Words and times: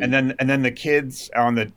mm-hmm. 0.00 0.04
and 0.04 0.12
then 0.12 0.34
and 0.38 0.48
then 0.48 0.62
the 0.62 0.72
kids 0.72 1.30
on 1.36 1.54
the 1.54 1.72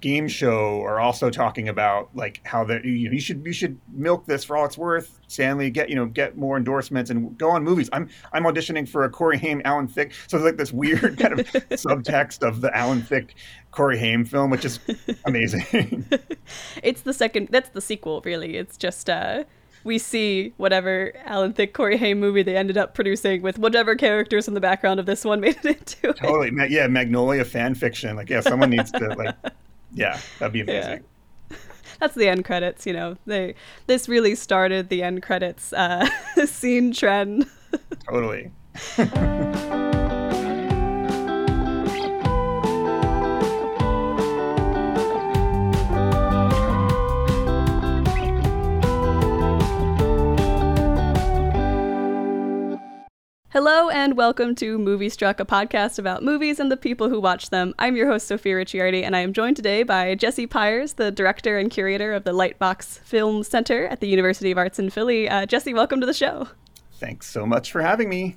game 0.00 0.28
show 0.28 0.80
are 0.82 0.98
also 0.98 1.30
talking 1.30 1.68
about 1.68 2.08
like 2.14 2.40
how 2.44 2.64
that 2.64 2.84
you, 2.84 2.92
you 2.92 3.20
should 3.20 3.44
you 3.44 3.52
should 3.52 3.78
milk 3.92 4.24
this 4.26 4.44
for 4.44 4.56
all 4.56 4.64
it's 4.64 4.78
worth. 4.78 5.18
Stanley, 5.26 5.70
get 5.70 5.88
you 5.88 5.96
know 5.96 6.06
get 6.06 6.36
more 6.36 6.56
endorsements 6.56 7.10
and 7.10 7.36
go 7.36 7.50
on 7.50 7.64
movies. 7.64 7.88
I'm 7.92 8.08
I'm 8.32 8.44
auditioning 8.44 8.88
for 8.88 9.04
a 9.04 9.10
Corey 9.10 9.38
Haim, 9.38 9.62
Alan 9.64 9.88
Thicke. 9.88 10.12
So 10.26 10.36
it's 10.36 10.44
like 10.44 10.56
this 10.56 10.72
weird 10.72 11.18
kind 11.18 11.38
of 11.38 11.46
subtext 11.46 12.46
of 12.46 12.60
the 12.60 12.74
Alan 12.76 13.02
Thicke 13.02 13.34
Corey 13.70 13.98
Haim 13.98 14.24
film, 14.24 14.50
which 14.50 14.64
is 14.64 14.78
amazing. 15.24 16.06
it's 16.82 17.02
the 17.02 17.12
second. 17.12 17.48
That's 17.50 17.70
the 17.70 17.80
sequel, 17.80 18.22
really. 18.24 18.56
It's 18.56 18.76
just. 18.76 19.08
uh 19.10 19.44
we 19.84 19.98
see 19.98 20.52
whatever 20.56 21.12
Alan 21.24 21.52
Thicke 21.52 21.72
Corey 21.72 21.96
Haim 21.96 22.20
movie 22.20 22.42
they 22.42 22.56
ended 22.56 22.76
up 22.76 22.94
producing 22.94 23.42
with 23.42 23.58
whatever 23.58 23.94
characters 23.94 24.48
in 24.48 24.54
the 24.54 24.60
background 24.60 25.00
of 25.00 25.06
this 25.06 25.24
one 25.24 25.40
made 25.40 25.56
it 25.64 25.78
into. 25.78 26.12
Totally, 26.12 26.52
yeah, 26.68 26.86
Magnolia 26.86 27.44
fan 27.44 27.74
fiction. 27.74 28.16
Like, 28.16 28.30
yeah, 28.30 28.40
someone 28.40 28.70
needs 28.70 28.90
to 28.92 29.08
like 29.14 29.36
yeah, 29.94 30.18
that'd 30.38 30.52
be 30.52 30.60
amazing. 30.60 31.04
Yeah. 31.50 31.56
That's 32.00 32.14
the 32.14 32.28
end 32.28 32.44
credits, 32.44 32.86
you 32.86 32.92
know. 32.92 33.16
They 33.26 33.54
this 33.86 34.08
really 34.08 34.34
started 34.34 34.88
the 34.88 35.02
end 35.02 35.22
credits 35.22 35.72
uh, 35.72 36.08
scene 36.46 36.92
trend. 36.92 37.46
totally. 38.08 38.50
Hello 53.52 53.88
and 53.88 54.16
welcome 54.16 54.54
to 54.54 54.78
Movie 54.78 55.08
Struck, 55.08 55.40
a 55.40 55.44
podcast 55.44 55.98
about 55.98 56.22
movies 56.22 56.60
and 56.60 56.70
the 56.70 56.76
people 56.76 57.08
who 57.08 57.20
watch 57.20 57.50
them. 57.50 57.74
I'm 57.80 57.96
your 57.96 58.06
host, 58.06 58.28
Sophia 58.28 58.54
Ricciardi, 58.54 59.02
and 59.02 59.16
I 59.16 59.18
am 59.18 59.32
joined 59.32 59.56
today 59.56 59.82
by 59.82 60.14
Jesse 60.14 60.46
Pires, 60.46 60.92
the 60.92 61.10
director 61.10 61.58
and 61.58 61.68
curator 61.68 62.12
of 62.12 62.22
the 62.22 62.32
Lightbox 62.32 63.00
Film 63.00 63.42
Center 63.42 63.88
at 63.88 63.98
the 63.98 64.06
University 64.06 64.52
of 64.52 64.58
Arts 64.58 64.78
in 64.78 64.88
Philly. 64.88 65.28
Uh, 65.28 65.46
Jesse, 65.46 65.74
welcome 65.74 65.98
to 65.98 66.06
the 66.06 66.14
show. 66.14 66.46
Thanks 67.00 67.28
so 67.28 67.44
much 67.44 67.72
for 67.72 67.82
having 67.82 68.08
me. 68.08 68.36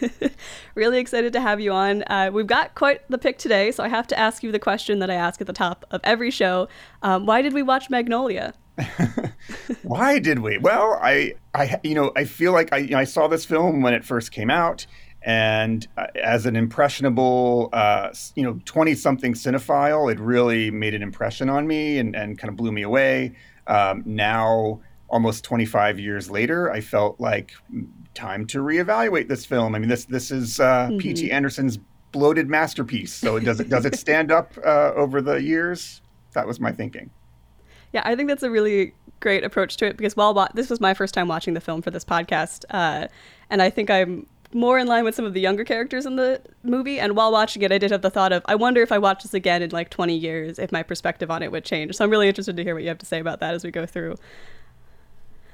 really 0.76 1.00
excited 1.00 1.32
to 1.32 1.40
have 1.40 1.60
you 1.60 1.72
on. 1.72 2.04
Uh, 2.04 2.30
we've 2.32 2.46
got 2.46 2.76
quite 2.76 3.00
the 3.10 3.18
pick 3.18 3.38
today, 3.38 3.72
so 3.72 3.82
I 3.82 3.88
have 3.88 4.06
to 4.06 4.16
ask 4.16 4.44
you 4.44 4.52
the 4.52 4.60
question 4.60 5.00
that 5.00 5.10
I 5.10 5.14
ask 5.14 5.40
at 5.40 5.48
the 5.48 5.52
top 5.52 5.84
of 5.90 6.00
every 6.04 6.30
show. 6.30 6.68
Um, 7.02 7.26
why 7.26 7.42
did 7.42 7.54
we 7.54 7.64
watch 7.64 7.90
Magnolia? 7.90 8.54
Why 9.82 10.18
did 10.18 10.40
we? 10.40 10.58
Well, 10.58 10.98
I, 11.00 11.34
I, 11.54 11.78
you 11.82 11.94
know, 11.94 12.12
I 12.16 12.24
feel 12.24 12.52
like 12.52 12.72
I, 12.72 12.78
you 12.78 12.90
know, 12.90 12.98
I 12.98 13.04
saw 13.04 13.28
this 13.28 13.44
film 13.44 13.82
when 13.82 13.94
it 13.94 14.04
first 14.04 14.32
came 14.32 14.50
out, 14.50 14.86
and 15.22 15.86
uh, 15.96 16.06
as 16.16 16.44
an 16.46 16.56
impressionable, 16.56 17.70
uh, 17.72 18.10
you 18.34 18.42
know, 18.42 18.60
twenty-something 18.64 19.34
cinephile, 19.34 20.10
it 20.12 20.18
really 20.18 20.70
made 20.70 20.94
an 20.94 21.02
impression 21.02 21.48
on 21.48 21.66
me 21.66 21.98
and, 21.98 22.16
and 22.16 22.38
kind 22.38 22.48
of 22.48 22.56
blew 22.56 22.72
me 22.72 22.82
away. 22.82 23.36
Um, 23.66 24.02
now, 24.04 24.80
almost 25.08 25.44
twenty-five 25.44 26.00
years 26.00 26.30
later, 26.30 26.70
I 26.72 26.80
felt 26.80 27.20
like 27.20 27.52
time 28.14 28.46
to 28.46 28.58
reevaluate 28.58 29.28
this 29.28 29.46
film. 29.46 29.74
I 29.74 29.78
mean, 29.78 29.88
this 29.88 30.04
this 30.06 30.30
is 30.30 30.58
uh, 30.58 30.88
mm-hmm. 30.88 30.98
P.T. 30.98 31.30
Anderson's 31.30 31.78
bloated 32.10 32.48
masterpiece. 32.48 33.12
So 33.12 33.38
does 33.38 33.60
it 33.60 33.68
does 33.68 33.84
it 33.84 33.96
stand 33.96 34.32
up 34.32 34.52
uh, 34.64 34.92
over 34.94 35.20
the 35.22 35.42
years? 35.42 36.02
That 36.32 36.46
was 36.46 36.58
my 36.58 36.72
thinking. 36.72 37.10
Yeah, 37.94 38.02
I 38.04 38.16
think 38.16 38.28
that's 38.28 38.42
a 38.42 38.50
really 38.50 38.92
great 39.20 39.44
approach 39.44 39.76
to 39.78 39.86
it 39.86 39.96
because 39.96 40.16
while 40.16 40.34
wa- 40.34 40.48
this 40.52 40.68
was 40.68 40.80
my 40.80 40.92
first 40.92 41.14
time 41.14 41.28
watching 41.28 41.54
the 41.54 41.60
film 41.60 41.80
for 41.80 41.92
this 41.92 42.04
podcast, 42.04 42.64
uh, 42.70 43.06
and 43.48 43.62
I 43.62 43.70
think 43.70 43.88
I'm 43.88 44.26
more 44.52 44.78
in 44.78 44.88
line 44.88 45.04
with 45.04 45.14
some 45.14 45.24
of 45.24 45.32
the 45.32 45.40
younger 45.40 45.64
characters 45.64 46.04
in 46.04 46.16
the 46.16 46.40
movie. 46.64 46.98
And 46.98 47.16
while 47.16 47.30
watching 47.30 47.62
it, 47.62 47.70
I 47.72 47.78
did 47.78 47.92
have 47.92 48.02
the 48.02 48.10
thought 48.10 48.32
of, 48.32 48.42
I 48.46 48.56
wonder 48.56 48.82
if 48.82 48.90
I 48.92 48.98
watch 48.98 49.22
this 49.22 49.32
again 49.32 49.62
in 49.62 49.70
like 49.70 49.90
20 49.90 50.14
years, 50.14 50.58
if 50.58 50.72
my 50.72 50.82
perspective 50.82 51.30
on 51.30 51.42
it 51.42 51.50
would 51.52 51.64
change. 51.64 51.94
So 51.94 52.04
I'm 52.04 52.10
really 52.10 52.28
interested 52.28 52.56
to 52.56 52.64
hear 52.64 52.74
what 52.74 52.82
you 52.82 52.88
have 52.88 52.98
to 52.98 53.06
say 53.06 53.20
about 53.20 53.40
that 53.40 53.54
as 53.54 53.64
we 53.64 53.70
go 53.70 53.86
through. 53.86 54.16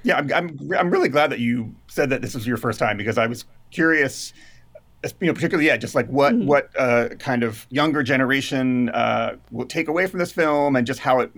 Yeah, 0.03 0.17
I'm, 0.17 0.33
I'm, 0.33 0.73
I'm 0.79 0.91
really 0.91 1.09
glad 1.11 1.31
that 1.31 1.41
you 1.41 1.75
said 1.89 2.09
that 2.11 2.23
this 2.23 2.35
was 2.35 2.47
your 2.47 2.57
first 2.57 2.79
time 2.79 2.97
because 2.97 3.19
I 3.19 3.27
was 3.27 3.45
curious 3.71 4.33
you 5.21 5.27
know, 5.27 5.33
particularly, 5.33 5.67
yeah, 5.67 5.77
just 5.77 5.95
like 5.95 6.09
what 6.09 6.35
mm-hmm. 6.35 6.47
what 6.47 6.71
uh, 6.79 7.09
kind 7.19 7.43
of 7.43 7.67
younger 7.71 8.03
generation 8.03 8.91
uh, 8.91 9.37
will 9.51 9.67
take 9.67 9.89
away 9.89 10.07
from 10.07 10.19
this 10.19 10.33
film, 10.33 10.77
and 10.77 10.87
just 10.87 11.01
how 11.01 11.21
it 11.21 11.31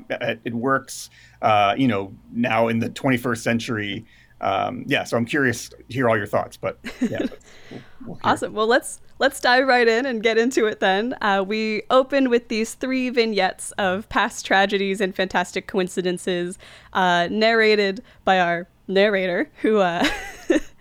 it 0.45 0.55
works, 0.55 1.11
uh, 1.43 1.75
you 1.77 1.87
know, 1.87 2.13
now 2.33 2.69
in 2.69 2.81
the 2.81 2.91
21st 2.91 3.39
century. 3.39 4.05
Um, 4.41 4.85
yeah, 4.89 5.05
so 5.05 5.17
I'm 5.17 5.25
curious 5.25 5.69
to 5.69 5.77
hear 5.89 6.09
all 6.09 6.17
your 6.17 6.27
thoughts, 6.27 6.57
but 6.57 6.79
yeah, 7.01 7.21
we'll, 7.71 7.81
we'll 8.05 8.19
awesome. 8.25 8.53
Well, 8.53 8.67
let's 8.67 9.01
let's 9.21 9.41
dive 9.41 9.69
right 9.69 9.87
in 9.87 10.05
and 10.05 10.21
get 10.21 10.37
into 10.37 10.67
it. 10.67 10.81
Then 10.81 11.15
uh, 11.21 11.45
we 11.47 11.83
open 11.91 12.29
with 12.29 12.49
these 12.49 12.75
three 12.75 13.09
vignettes 13.11 13.71
of 13.73 14.09
past 14.09 14.45
tragedies 14.45 15.01
and 15.01 15.15
fantastic 15.15 15.69
coincidences, 15.69 16.59
uh, 16.93 17.29
narrated 17.31 18.03
by 18.25 18.41
our 18.41 18.67
narrator, 18.89 19.49
who 19.61 19.79
uh, 19.79 20.05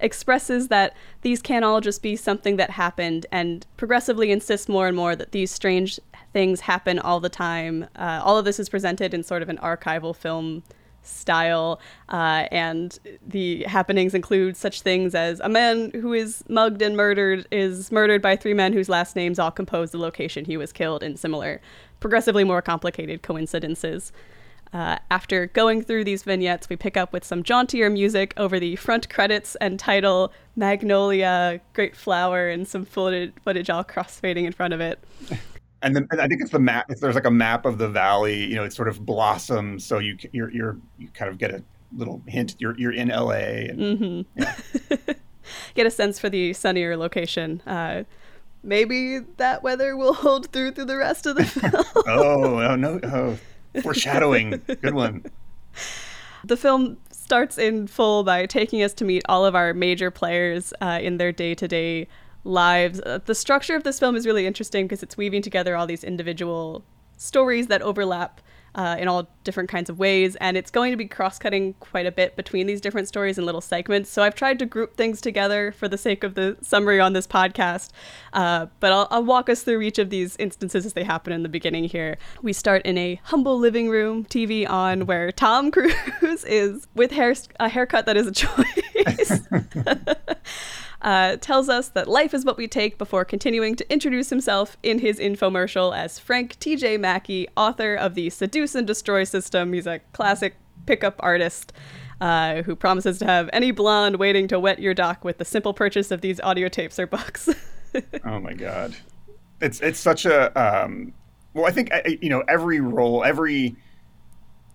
expresses 0.00 0.68
that 0.68 0.94
these 1.22 1.42
can't 1.42 1.64
all 1.64 1.80
just 1.80 2.02
be 2.02 2.16
something 2.16 2.56
that 2.56 2.70
happened 2.70 3.26
and 3.32 3.66
progressively 3.76 4.30
insists 4.30 4.68
more 4.68 4.86
and 4.86 4.96
more 4.96 5.16
that 5.16 5.32
these 5.32 5.50
strange 5.50 5.98
things 6.32 6.60
happen 6.60 6.98
all 6.98 7.20
the 7.20 7.28
time. 7.28 7.86
Uh, 7.96 8.20
all 8.22 8.36
of 8.36 8.44
this 8.44 8.58
is 8.58 8.68
presented 8.68 9.14
in 9.14 9.22
sort 9.22 9.42
of 9.42 9.48
an 9.48 9.58
archival 9.58 10.14
film 10.14 10.62
style, 11.02 11.80
uh, 12.08 12.46
and 12.50 12.98
the 13.26 13.62
happenings 13.64 14.14
include 14.14 14.56
such 14.56 14.82
things 14.82 15.14
as 15.14 15.40
a 15.40 15.48
man 15.48 15.90
who 15.92 16.12
is 16.12 16.44
mugged 16.48 16.82
and 16.82 16.96
murdered 16.96 17.46
is 17.50 17.92
murdered 17.92 18.20
by 18.20 18.36
three 18.36 18.54
men 18.54 18.72
whose 18.72 18.88
last 18.88 19.16
names 19.16 19.38
all 19.38 19.50
compose 19.50 19.92
the 19.92 19.98
location 19.98 20.44
he 20.44 20.56
was 20.56 20.72
killed 20.72 21.02
in 21.02 21.16
similar, 21.16 21.60
progressively 22.00 22.44
more 22.44 22.60
complicated 22.60 23.22
coincidences. 23.22 24.12
Uh, 24.72 24.98
after 25.10 25.46
going 25.46 25.82
through 25.82 26.04
these 26.04 26.22
vignettes, 26.22 26.68
we 26.68 26.76
pick 26.76 26.96
up 26.96 27.12
with 27.12 27.24
some 27.24 27.42
jauntier 27.42 27.88
music 27.88 28.34
over 28.36 28.58
the 28.58 28.76
front 28.76 29.08
credits 29.08 29.56
and 29.56 29.78
title 29.78 30.32
Magnolia, 30.56 31.60
Great 31.72 31.96
Flower, 31.96 32.48
and 32.48 32.66
some 32.66 32.84
footage, 32.84 33.32
footage 33.42 33.70
all 33.70 33.84
crossfading 33.84 34.44
in 34.44 34.52
front 34.52 34.74
of 34.74 34.80
it. 34.80 35.02
And 35.82 35.94
then 35.94 36.08
and 36.10 36.20
I 36.20 36.26
think 36.26 36.40
it's 36.40 36.50
the 36.50 36.58
map. 36.58 36.90
If 36.90 37.00
there's 37.00 37.14
like 37.14 37.26
a 37.26 37.30
map 37.30 37.66
of 37.66 37.76
the 37.76 37.86
valley, 37.86 38.44
you 38.44 38.54
know, 38.56 38.64
it 38.64 38.72
sort 38.72 38.88
of 38.88 39.04
blossoms, 39.04 39.84
so 39.84 39.98
you 39.98 40.16
you're, 40.32 40.50
you're 40.50 40.78
you 40.98 41.06
kind 41.08 41.30
of 41.30 41.36
get 41.36 41.52
a 41.52 41.62
little 41.94 42.22
hint. 42.26 42.56
You're 42.58 42.76
you're 42.78 42.92
in 42.92 43.08
LA. 43.08 43.68
And, 43.68 43.78
mm-hmm. 43.78 44.40
yeah. 44.40 45.14
get 45.74 45.86
a 45.86 45.90
sense 45.90 46.18
for 46.18 46.28
the 46.28 46.54
sunnier 46.54 46.96
location. 46.96 47.60
Uh, 47.66 48.04
maybe 48.62 49.18
that 49.36 49.62
weather 49.62 49.96
will 49.96 50.14
hold 50.24 50.50
through 50.50 50.72
through 50.72 50.86
the 50.86 50.96
rest 50.96 51.26
of 51.26 51.36
the 51.36 51.44
film. 51.44 51.84
oh, 52.06 52.60
oh 52.60 52.76
no! 52.76 52.98
Oh, 53.04 53.38
Foreshadowing. 53.82 54.62
Good 54.66 54.94
one. 54.94 55.24
The 56.44 56.56
film 56.56 56.98
starts 57.10 57.58
in 57.58 57.88
full 57.88 58.22
by 58.22 58.46
taking 58.46 58.82
us 58.82 58.94
to 58.94 59.04
meet 59.04 59.22
all 59.28 59.44
of 59.44 59.54
our 59.54 59.74
major 59.74 60.10
players 60.10 60.72
uh, 60.80 61.00
in 61.02 61.16
their 61.16 61.32
day 61.32 61.54
to 61.54 61.66
day 61.66 62.06
lives. 62.44 63.00
Uh, 63.00 63.18
the 63.24 63.34
structure 63.34 63.74
of 63.74 63.82
this 63.82 63.98
film 63.98 64.14
is 64.14 64.26
really 64.26 64.46
interesting 64.46 64.84
because 64.86 65.02
it's 65.02 65.16
weaving 65.16 65.42
together 65.42 65.74
all 65.74 65.86
these 65.86 66.04
individual 66.04 66.84
stories 67.16 67.66
that 67.66 67.82
overlap 67.82 68.40
uh, 68.76 68.96
in 68.98 69.08
all 69.08 69.28
different 69.42 69.68
kinds 69.70 69.88
of 69.90 69.98
ways. 69.98 70.36
And 70.36 70.56
it's 70.56 70.70
going 70.70 70.92
to 70.92 70.96
be 70.96 71.06
cross 71.06 71.38
cutting 71.38 71.74
quite 71.80 72.06
a 72.06 72.12
bit 72.12 72.36
between 72.36 72.66
these 72.66 72.80
different 72.80 73.08
stories 73.08 73.38
and 73.38 73.46
little 73.46 73.60
segments. 73.62 74.10
So 74.10 74.22
I've 74.22 74.34
tried 74.34 74.58
to 74.60 74.66
group 74.66 74.96
things 74.96 75.20
together 75.20 75.72
for 75.72 75.88
the 75.88 75.98
sake 75.98 76.22
of 76.22 76.34
the 76.34 76.56
summary 76.60 77.00
on 77.00 77.14
this 77.14 77.26
podcast. 77.26 77.90
Uh, 78.32 78.66
but 78.80 78.92
I'll, 78.92 79.08
I'll, 79.10 79.26
walk 79.26 79.48
us 79.48 79.62
through 79.62 79.80
each 79.80 79.98
of 79.98 80.10
these 80.10 80.36
instances 80.36 80.86
as 80.86 80.92
they 80.92 81.02
happen 81.02 81.32
in 81.32 81.42
the 81.42 81.48
beginning 81.48 81.84
here. 81.84 82.16
We 82.42 82.52
start 82.52 82.82
in 82.84 82.96
a 82.96 83.20
humble 83.24 83.58
living 83.58 83.88
room, 83.88 84.24
TV 84.24 84.68
on, 84.68 85.06
where 85.06 85.32
Tom 85.32 85.70
Cruise 85.72 86.44
is 86.44 86.86
with 86.94 87.10
hair, 87.10 87.34
a 87.58 87.68
haircut 87.68 88.06
that 88.06 88.16
is 88.16 88.26
a 88.26 88.32
choice. 88.32 89.40
uh, 91.06 91.36
tells 91.36 91.68
us 91.68 91.88
that 91.90 92.08
life 92.08 92.34
is 92.34 92.44
what 92.44 92.58
we 92.58 92.66
take 92.66 92.98
before 92.98 93.24
continuing 93.24 93.76
to 93.76 93.90
introduce 93.92 94.28
himself 94.28 94.76
in 94.82 94.98
his 94.98 95.20
infomercial 95.20 95.96
as 95.96 96.18
Frank 96.18 96.58
T.J. 96.58 96.98
Mackey, 96.98 97.46
author 97.56 97.94
of 97.94 98.16
the 98.16 98.28
Seduce 98.28 98.74
and 98.74 98.88
Destroy 98.88 99.22
system. 99.22 99.72
He's 99.72 99.86
a 99.86 100.00
classic 100.12 100.56
pickup 100.84 101.14
artist. 101.20 101.72
Uh, 102.18 102.62
who 102.62 102.74
promises 102.74 103.18
to 103.18 103.26
have 103.26 103.50
any 103.52 103.70
blonde 103.70 104.16
waiting 104.16 104.48
to 104.48 104.58
wet 104.58 104.78
your 104.78 104.94
dock 104.94 105.22
with 105.22 105.36
the 105.36 105.44
simple 105.44 105.74
purchase 105.74 106.10
of 106.10 106.22
these 106.22 106.40
audio 106.40 106.66
tapes 106.66 106.98
or 106.98 107.06
books. 107.06 107.46
oh 108.24 108.40
my 108.40 108.54
god, 108.54 108.96
it's 109.60 109.82
it's 109.82 110.00
such 110.00 110.24
a 110.24 110.50
um, 110.58 111.12
well. 111.52 111.66
I 111.66 111.70
think 111.72 111.90
you 112.22 112.30
know 112.30 112.42
every 112.48 112.80
role, 112.80 113.22
every 113.22 113.76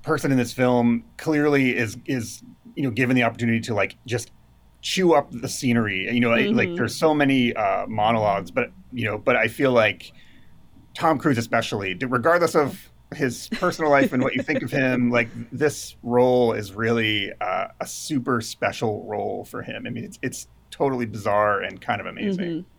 person 0.04 0.32
in 0.32 0.38
this 0.38 0.54
film 0.54 1.04
clearly 1.18 1.76
is 1.76 1.98
is 2.06 2.44
you 2.76 2.84
know 2.84 2.92
given 2.92 3.16
the 3.16 3.24
opportunity 3.24 3.60
to 3.62 3.74
like 3.74 3.96
just 4.06 4.30
chew 4.82 5.14
up 5.14 5.30
the 5.32 5.50
scenery. 5.50 6.12
You 6.12 6.20
know, 6.20 6.30
mm-hmm. 6.30 6.58
like 6.58 6.76
there's 6.76 6.96
so 6.96 7.14
many 7.14 7.56
uh, 7.56 7.88
monologues, 7.88 8.52
but 8.52 8.72
you 8.92 9.06
know, 9.06 9.18
but 9.18 9.36
I 9.36 9.48
feel 9.48 9.72
like 9.72 10.12
Tom 10.94 11.18
Cruise, 11.18 11.38
especially, 11.38 11.96
regardless 11.96 12.56
of 12.56 12.90
his 13.16 13.50
personal 13.50 13.92
life 13.92 14.14
and 14.14 14.24
what 14.24 14.36
you 14.36 14.42
think 14.42 14.62
of 14.64 14.72
him, 14.72 15.10
like 15.12 15.30
this 15.52 15.96
role 16.04 16.54
is 16.54 16.74
really 16.74 17.32
uh, 17.42 17.68
a 17.80 17.88
super 17.88 18.42
special 18.42 19.06
role 19.06 19.46
for 19.46 19.62
him. 19.62 19.86
I 19.86 19.90
mean, 19.90 20.04
it's 20.04 20.20
it's 20.22 20.48
totally 20.70 21.06
bizarre 21.06 21.62
and 21.62 21.80
kind 21.82 22.02
of 22.02 22.08
amazing. 22.08 22.46
Mm-hmm 22.46 22.70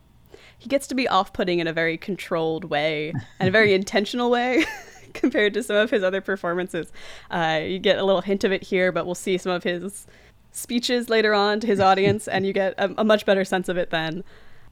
he 0.63 0.69
gets 0.69 0.87
to 0.87 0.95
be 0.95 1.09
off-putting 1.09 1.59
in 1.59 1.67
a 1.67 1.73
very 1.73 1.99
controlled 1.99 2.65
way 2.65 3.13
and 3.41 3.49
a 3.49 3.51
very 3.51 3.75
intentional 3.81 4.31
way 4.31 4.65
compared 5.13 5.53
to 5.55 5.63
some 5.63 5.75
of 5.75 5.91
his 5.91 6.05
other 6.05 6.21
performances. 6.21 6.93
Uh, 7.33 7.61
you 7.65 7.81
get 7.81 7.99
a 7.99 8.05
little 8.05 8.21
hint 8.21 8.45
of 8.45 8.53
it 8.53 8.63
here, 8.63 8.93
but 8.93 9.05
we'll 9.05 9.17
see 9.17 9.37
some 9.37 9.51
of 9.51 9.65
his 9.65 10.07
speeches 10.53 11.09
later 11.09 11.35
on 11.35 11.61
to 11.61 11.67
his 11.67 11.81
audience, 11.81 12.29
and 12.29 12.47
you 12.47 12.53
get 12.53 12.75
a, 12.79 12.93
a 12.99 13.05
much 13.05 13.27
better 13.27 13.45
sense 13.45 13.69
of 13.69 13.77
it 13.77 13.91
then. 13.91 14.23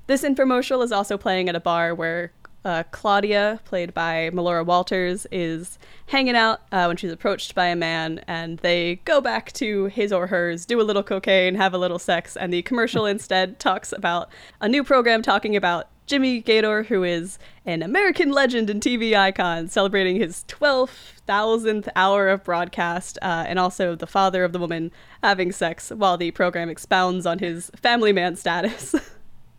This 0.06 0.22
infomercial 0.22 0.84
is 0.84 0.92
also 0.92 1.16
playing 1.16 1.48
at 1.48 1.56
a 1.56 1.60
bar 1.60 1.94
where 1.94 2.32
uh, 2.64 2.82
Claudia, 2.90 3.60
played 3.64 3.94
by 3.94 4.30
Melora 4.32 4.64
Walters, 4.64 5.26
is 5.30 5.78
hanging 6.06 6.36
out 6.36 6.60
uh, 6.72 6.84
when 6.84 6.96
she's 6.96 7.12
approached 7.12 7.54
by 7.54 7.66
a 7.66 7.76
man, 7.76 8.22
and 8.26 8.58
they 8.58 8.96
go 9.04 9.20
back 9.20 9.52
to 9.52 9.86
his 9.86 10.12
or 10.12 10.26
hers, 10.26 10.66
do 10.66 10.80
a 10.80 10.82
little 10.82 11.02
cocaine, 11.02 11.54
have 11.54 11.72
a 11.72 11.78
little 11.78 11.98
sex, 11.98 12.36
and 12.36 12.52
the 12.52 12.62
commercial 12.62 13.06
instead 13.06 13.58
talks 13.58 13.92
about 13.92 14.28
a 14.60 14.68
new 14.68 14.84
program 14.84 15.22
talking 15.22 15.56
about 15.56 15.88
Jimmy 16.10 16.40
Gator, 16.40 16.82
who 16.82 17.04
is 17.04 17.38
an 17.64 17.84
American 17.84 18.32
legend 18.32 18.68
and 18.68 18.82
TV 18.82 19.16
icon, 19.16 19.68
celebrating 19.68 20.16
his 20.16 20.44
12,000th 20.48 21.88
hour 21.94 22.28
of 22.28 22.42
broadcast, 22.42 23.16
uh, 23.22 23.44
and 23.46 23.60
also 23.60 23.94
the 23.94 24.08
father 24.08 24.42
of 24.42 24.52
the 24.52 24.58
woman 24.58 24.90
having 25.22 25.52
sex, 25.52 25.90
while 25.90 26.16
the 26.16 26.32
program 26.32 26.68
expounds 26.68 27.26
on 27.26 27.38
his 27.38 27.70
family 27.76 28.12
man 28.12 28.34
status. 28.34 28.92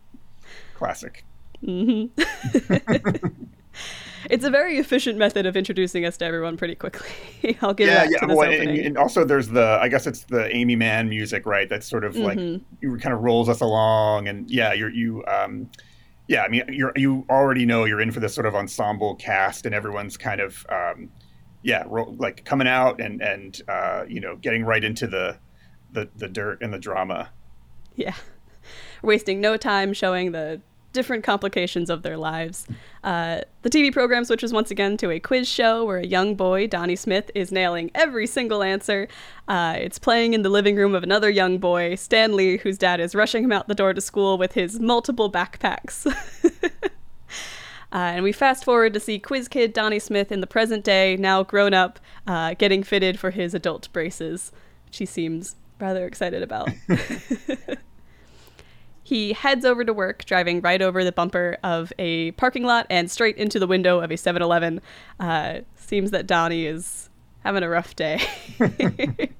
Classic. 0.74 1.24
Mm-hmm. 1.64 2.20
it's 4.30 4.44
a 4.44 4.50
very 4.50 4.76
efficient 4.76 5.16
method 5.16 5.46
of 5.46 5.56
introducing 5.56 6.04
us 6.04 6.18
to 6.18 6.26
everyone 6.26 6.58
pretty 6.58 6.74
quickly. 6.74 7.08
I'll 7.62 7.72
give 7.72 7.88
yeah, 7.88 8.06
yeah. 8.10 8.26
Well, 8.26 8.42
and, 8.42 8.78
and, 8.78 8.98
also 8.98 9.24
there's 9.24 9.48
the 9.48 9.78
I 9.80 9.88
guess 9.88 10.06
it's 10.06 10.24
the 10.24 10.54
Aimee 10.54 10.76
Mann 10.76 11.08
music, 11.08 11.46
right? 11.46 11.70
That's 11.70 11.88
sort 11.88 12.04
of 12.04 12.12
mm-hmm. 12.12 12.24
like 12.24 12.60
you 12.82 12.98
kind 12.98 13.14
of 13.14 13.22
rolls 13.22 13.48
us 13.48 13.62
along, 13.62 14.28
and 14.28 14.50
yeah, 14.50 14.74
you're 14.74 14.90
you. 14.90 15.24
Um, 15.24 15.70
yeah, 16.32 16.44
I 16.44 16.48
mean, 16.48 16.64
you 16.68 16.90
you 16.96 17.26
already 17.28 17.66
know 17.66 17.84
you're 17.84 18.00
in 18.00 18.10
for 18.10 18.20
this 18.20 18.34
sort 18.34 18.46
of 18.46 18.54
ensemble 18.54 19.16
cast, 19.16 19.66
and 19.66 19.74
everyone's 19.74 20.16
kind 20.16 20.40
of, 20.40 20.64
um, 20.70 21.10
yeah, 21.62 21.84
ro- 21.86 22.16
like 22.18 22.46
coming 22.46 22.66
out 22.66 23.02
and 23.02 23.20
and 23.20 23.60
uh, 23.68 24.04
you 24.08 24.18
know 24.18 24.36
getting 24.36 24.64
right 24.64 24.82
into 24.82 25.06
the, 25.06 25.36
the 25.92 26.08
the 26.16 26.28
dirt 26.28 26.62
and 26.62 26.72
the 26.72 26.78
drama. 26.78 27.30
Yeah, 27.96 28.14
wasting 29.02 29.42
no 29.42 29.58
time 29.58 29.92
showing 29.92 30.32
the 30.32 30.62
different 30.92 31.24
complications 31.24 31.90
of 31.90 32.02
their 32.02 32.16
lives. 32.16 32.66
Uh, 33.02 33.40
the 33.62 33.70
TV 33.70 33.92
program 33.92 34.24
switches 34.24 34.52
once 34.52 34.70
again 34.70 34.96
to 34.98 35.10
a 35.10 35.20
quiz 35.20 35.48
show 35.48 35.84
where 35.84 35.98
a 35.98 36.06
young 36.06 36.34
boy, 36.34 36.66
Donnie 36.66 36.96
Smith, 36.96 37.30
is 37.34 37.50
nailing 37.50 37.90
every 37.94 38.26
single 38.26 38.62
answer. 38.62 39.08
Uh, 39.48 39.74
it's 39.78 39.98
playing 39.98 40.34
in 40.34 40.42
the 40.42 40.48
living 40.48 40.76
room 40.76 40.94
of 40.94 41.02
another 41.02 41.30
young 41.30 41.58
boy, 41.58 41.94
Stanley, 41.94 42.58
whose 42.58 42.78
dad 42.78 43.00
is 43.00 43.14
rushing 43.14 43.44
him 43.44 43.52
out 43.52 43.68
the 43.68 43.74
door 43.74 43.94
to 43.94 44.00
school 44.00 44.38
with 44.38 44.52
his 44.52 44.78
multiple 44.80 45.30
backpacks. 45.30 46.06
Uh, 47.92 48.16
and 48.16 48.24
we 48.24 48.32
fast 48.32 48.64
forward 48.64 48.94
to 48.94 49.00
see 49.00 49.18
Quiz 49.18 49.48
Kid 49.48 49.74
Donnie 49.74 49.98
Smith 49.98 50.32
in 50.32 50.40
the 50.40 50.46
present 50.46 50.82
day, 50.82 51.14
now 51.14 51.42
grown 51.42 51.74
up, 51.74 52.00
uh, 52.26 52.54
getting 52.54 52.82
fitted 52.82 53.18
for 53.18 53.30
his 53.30 53.52
adult 53.52 53.92
braces, 53.92 54.50
which 54.86 54.96
he 54.96 55.04
seems 55.04 55.56
rather 55.78 56.06
excited 56.06 56.42
about. 56.42 56.70
He 59.02 59.32
heads 59.32 59.64
over 59.64 59.84
to 59.84 59.92
work, 59.92 60.24
driving 60.24 60.60
right 60.60 60.80
over 60.80 61.02
the 61.04 61.12
bumper 61.12 61.58
of 61.64 61.92
a 61.98 62.30
parking 62.32 62.64
lot 62.64 62.86
and 62.88 63.10
straight 63.10 63.36
into 63.36 63.58
the 63.58 63.66
window 63.66 64.00
of 64.00 64.10
a 64.12 64.16
7 64.16 64.40
Eleven. 64.40 64.80
Uh, 65.18 65.60
seems 65.74 66.12
that 66.12 66.26
Donnie 66.26 66.66
is 66.66 67.10
having 67.42 67.64
a 67.64 67.68
rough 67.68 67.96
day. 67.96 68.20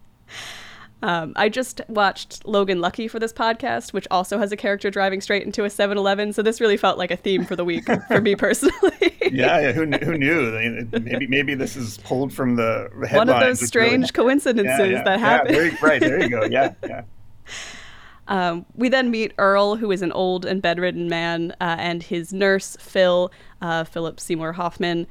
um, 1.03 1.33
I 1.37 1.49
just 1.49 1.81
watched 1.89 2.45
Logan 2.45 2.81
Lucky 2.81 3.07
for 3.07 3.21
this 3.21 3.33
podcast, 3.33 3.93
which 3.93 4.09
also 4.11 4.39
has 4.39 4.51
a 4.51 4.57
character 4.57 4.91
driving 4.91 5.21
straight 5.21 5.45
into 5.45 5.65
a 5.65 5.71
7 5.71 5.97
Eleven. 5.97 6.33
So 6.33 6.43
this 6.43 6.61
really 6.61 6.77
felt 6.77 6.99
like 6.99 7.13
a 7.13 7.17
theme 7.17 7.45
for 7.45 7.55
the 7.55 7.65
week 7.65 7.85
for 8.09 8.21
me 8.21 8.35
personally. 8.37 9.17
yeah, 9.31 9.61
yeah, 9.61 9.73
who, 9.73 9.87
who 9.87 10.19
knew? 10.19 10.89
Maybe 10.91 11.29
maybe 11.29 11.55
this 11.55 11.77
is 11.77 11.99
pulled 11.99 12.33
from 12.33 12.57
the 12.57 12.91
headlines. 13.07 13.13
One 13.13 13.29
of 13.29 13.41
those 13.41 13.65
strange 13.65 14.11
really... 14.17 14.27
coincidences 14.27 14.79
yeah, 14.79 14.85
yeah, 14.85 15.05
that 15.05 15.21
happen. 15.21 15.55
Yeah, 15.55 15.77
right, 15.81 16.01
there 16.01 16.21
you 16.21 16.29
go. 16.29 16.45
Yeah, 16.45 16.75
yeah. 16.85 17.03
Um, 18.29 18.67
we 18.75 18.89
then 18.89 19.11
meet 19.11 19.33
Earl, 19.39 19.77
who 19.77 19.91
is 19.91 20.03
an 20.03 20.13
old 20.13 20.45
and 20.45 20.63
bedridden 20.63 21.09
man, 21.09 21.53
uh, 21.61 21.77
and 21.79 22.03
his 22.03 22.33
nurse, 22.33 22.77
Phil, 22.81 23.33
uh, 23.61 23.85
Philip 23.85 24.21
Seymour 24.21 24.53
Hoffman. 24.53 25.07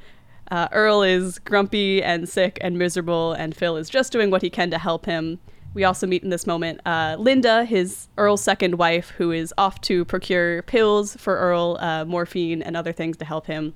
Uh, 0.50 0.68
Earl 0.72 1.02
is 1.02 1.38
grumpy 1.38 2.02
and 2.02 2.28
sick 2.28 2.58
and 2.60 2.78
miserable, 2.78 3.32
and 3.32 3.54
Phil 3.56 3.76
is 3.76 3.88
just 3.88 4.12
doing 4.12 4.30
what 4.30 4.42
he 4.42 4.50
can 4.50 4.70
to 4.70 4.78
help 4.78 5.06
him. 5.06 5.38
We 5.74 5.84
also 5.84 6.06
meet 6.06 6.22
in 6.22 6.28
this 6.28 6.46
moment 6.46 6.80
uh, 6.84 7.16
Linda, 7.18 7.64
his 7.64 8.08
Earl's 8.18 8.42
second 8.42 8.74
wife, 8.74 9.10
who 9.10 9.30
is 9.30 9.54
off 9.56 9.80
to 9.82 10.04
procure 10.04 10.62
pills 10.62 11.16
for 11.16 11.38
Earl, 11.38 11.78
uh, 11.80 12.04
morphine, 12.04 12.60
and 12.62 12.76
other 12.76 12.92
things 12.92 13.16
to 13.18 13.24
help 13.24 13.46
him. 13.46 13.72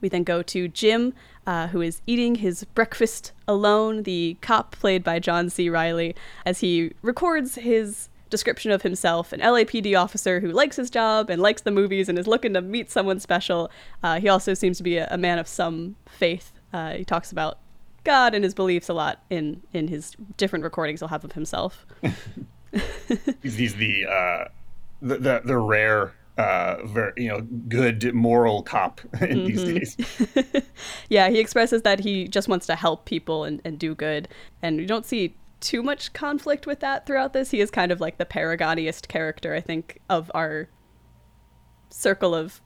We 0.00 0.08
then 0.08 0.24
go 0.24 0.42
to 0.42 0.68
Jim, 0.68 1.14
uh, 1.46 1.68
who 1.68 1.80
is 1.80 2.02
eating 2.06 2.36
his 2.36 2.64
breakfast 2.64 3.32
alone, 3.46 4.02
the 4.04 4.36
cop 4.40 4.72
played 4.72 5.04
by 5.04 5.18
John 5.18 5.50
C. 5.50 5.68
Reilly, 5.68 6.14
as 6.44 6.60
he 6.60 6.92
records 7.02 7.56
his 7.56 8.08
description 8.30 8.70
of 8.70 8.82
himself 8.82 9.32
an 9.32 9.40
LAPD 9.40 9.98
officer 9.98 10.40
who 10.40 10.50
likes 10.50 10.76
his 10.76 10.90
job 10.90 11.30
and 11.30 11.40
likes 11.40 11.62
the 11.62 11.70
movies 11.70 12.08
and 12.08 12.18
is 12.18 12.26
looking 12.26 12.54
to 12.54 12.60
meet 12.60 12.90
someone 12.90 13.20
special. 13.20 13.70
Uh, 14.02 14.20
he 14.20 14.28
also 14.28 14.54
seems 14.54 14.76
to 14.78 14.82
be 14.82 14.96
a, 14.96 15.08
a 15.10 15.18
man 15.18 15.38
of 15.38 15.48
some 15.48 15.96
faith. 16.06 16.52
Uh, 16.72 16.92
he 16.92 17.04
talks 17.04 17.32
about 17.32 17.58
God 18.04 18.34
and 18.34 18.44
his 18.44 18.54
beliefs 18.54 18.88
a 18.88 18.94
lot 18.94 19.22
in, 19.30 19.62
in 19.72 19.88
his 19.88 20.16
different 20.36 20.64
recordings 20.64 21.00
he'll 21.00 21.08
have 21.08 21.24
of 21.24 21.32
himself. 21.32 21.86
he's, 23.42 23.56
he's 23.56 23.76
the, 23.76 24.06
uh, 24.06 24.48
the, 25.02 25.18
the, 25.18 25.42
the 25.44 25.58
rare 25.58 26.14
uh, 26.38 26.76
very, 26.86 27.12
you 27.16 27.28
know, 27.28 27.40
good 27.68 28.14
moral 28.14 28.62
cop 28.62 29.00
in 29.20 29.40
mm-hmm. 29.40 29.46
these 29.46 29.96
days. 29.96 30.62
yeah, 31.08 31.28
he 31.28 31.40
expresses 31.40 31.82
that 31.82 31.98
he 32.00 32.28
just 32.28 32.48
wants 32.48 32.66
to 32.66 32.76
help 32.76 33.04
people 33.04 33.44
and, 33.44 33.60
and 33.64 33.78
do 33.78 33.94
good. 33.94 34.28
And 34.62 34.78
you 34.78 34.86
don't 34.86 35.04
see 35.04 35.36
too 35.60 35.82
much 35.82 36.12
conflict 36.12 36.66
with 36.66 36.80
that 36.80 37.06
throughout 37.06 37.32
this. 37.32 37.50
He 37.50 37.60
is 37.60 37.70
kind 37.70 37.92
of 37.92 38.00
like 38.00 38.18
the 38.18 38.26
paragoniest 38.26 39.08
character, 39.08 39.54
I 39.54 39.60
think, 39.60 40.00
of 40.08 40.30
our 40.34 40.68
circle 41.90 42.34
of 42.34 42.60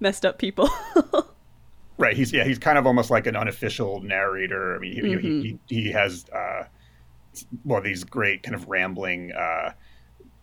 messed 0.00 0.24
up 0.24 0.38
people. 0.38 0.68
right. 1.98 2.16
He's 2.16 2.32
yeah. 2.32 2.44
He's 2.44 2.58
kind 2.58 2.78
of 2.78 2.86
almost 2.86 3.10
like 3.10 3.26
an 3.26 3.36
unofficial 3.36 4.00
narrator. 4.00 4.76
I 4.76 4.78
mean, 4.78 4.92
he 4.92 5.00
mm-hmm. 5.00 5.40
he, 5.40 5.58
he, 5.68 5.82
he, 5.82 5.92
has 5.92 6.26
uh, 6.30 6.64
well 7.64 7.80
these 7.80 8.04
great 8.04 8.42
kind 8.42 8.54
of 8.54 8.68
rambling, 8.68 9.32
uh, 9.32 9.72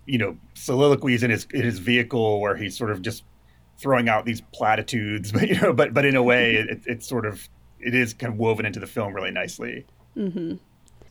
you 0.06 0.18
know, 0.18 0.38
soliloquies 0.54 1.24
in 1.24 1.32
his 1.32 1.48
in 1.54 1.64
his 1.64 1.80
vehicle 1.80 2.40
where 2.40 2.56
he's 2.56 2.78
sort 2.78 2.92
of 2.92 3.02
just 3.02 3.24
throwing 3.78 4.08
out 4.10 4.26
these 4.26 4.42
platitudes, 4.54 5.32
but 5.34 5.48
you 5.48 5.60
know, 5.60 5.74
but 5.74 5.94
but 5.94 6.06
in 6.06 6.16
a 6.16 6.24
way, 6.24 6.56
it, 6.56 6.82
it's 6.86 7.08
sort 7.08 7.26
of 7.26 7.48
it 7.80 7.94
is 7.94 8.14
kind 8.14 8.34
of 8.34 8.40
woven 8.40 8.66
into 8.66 8.80
the 8.80 8.88
film 8.88 9.14
really 9.14 9.32
nicely. 9.32 9.86
Mm-hmm. 10.18 10.56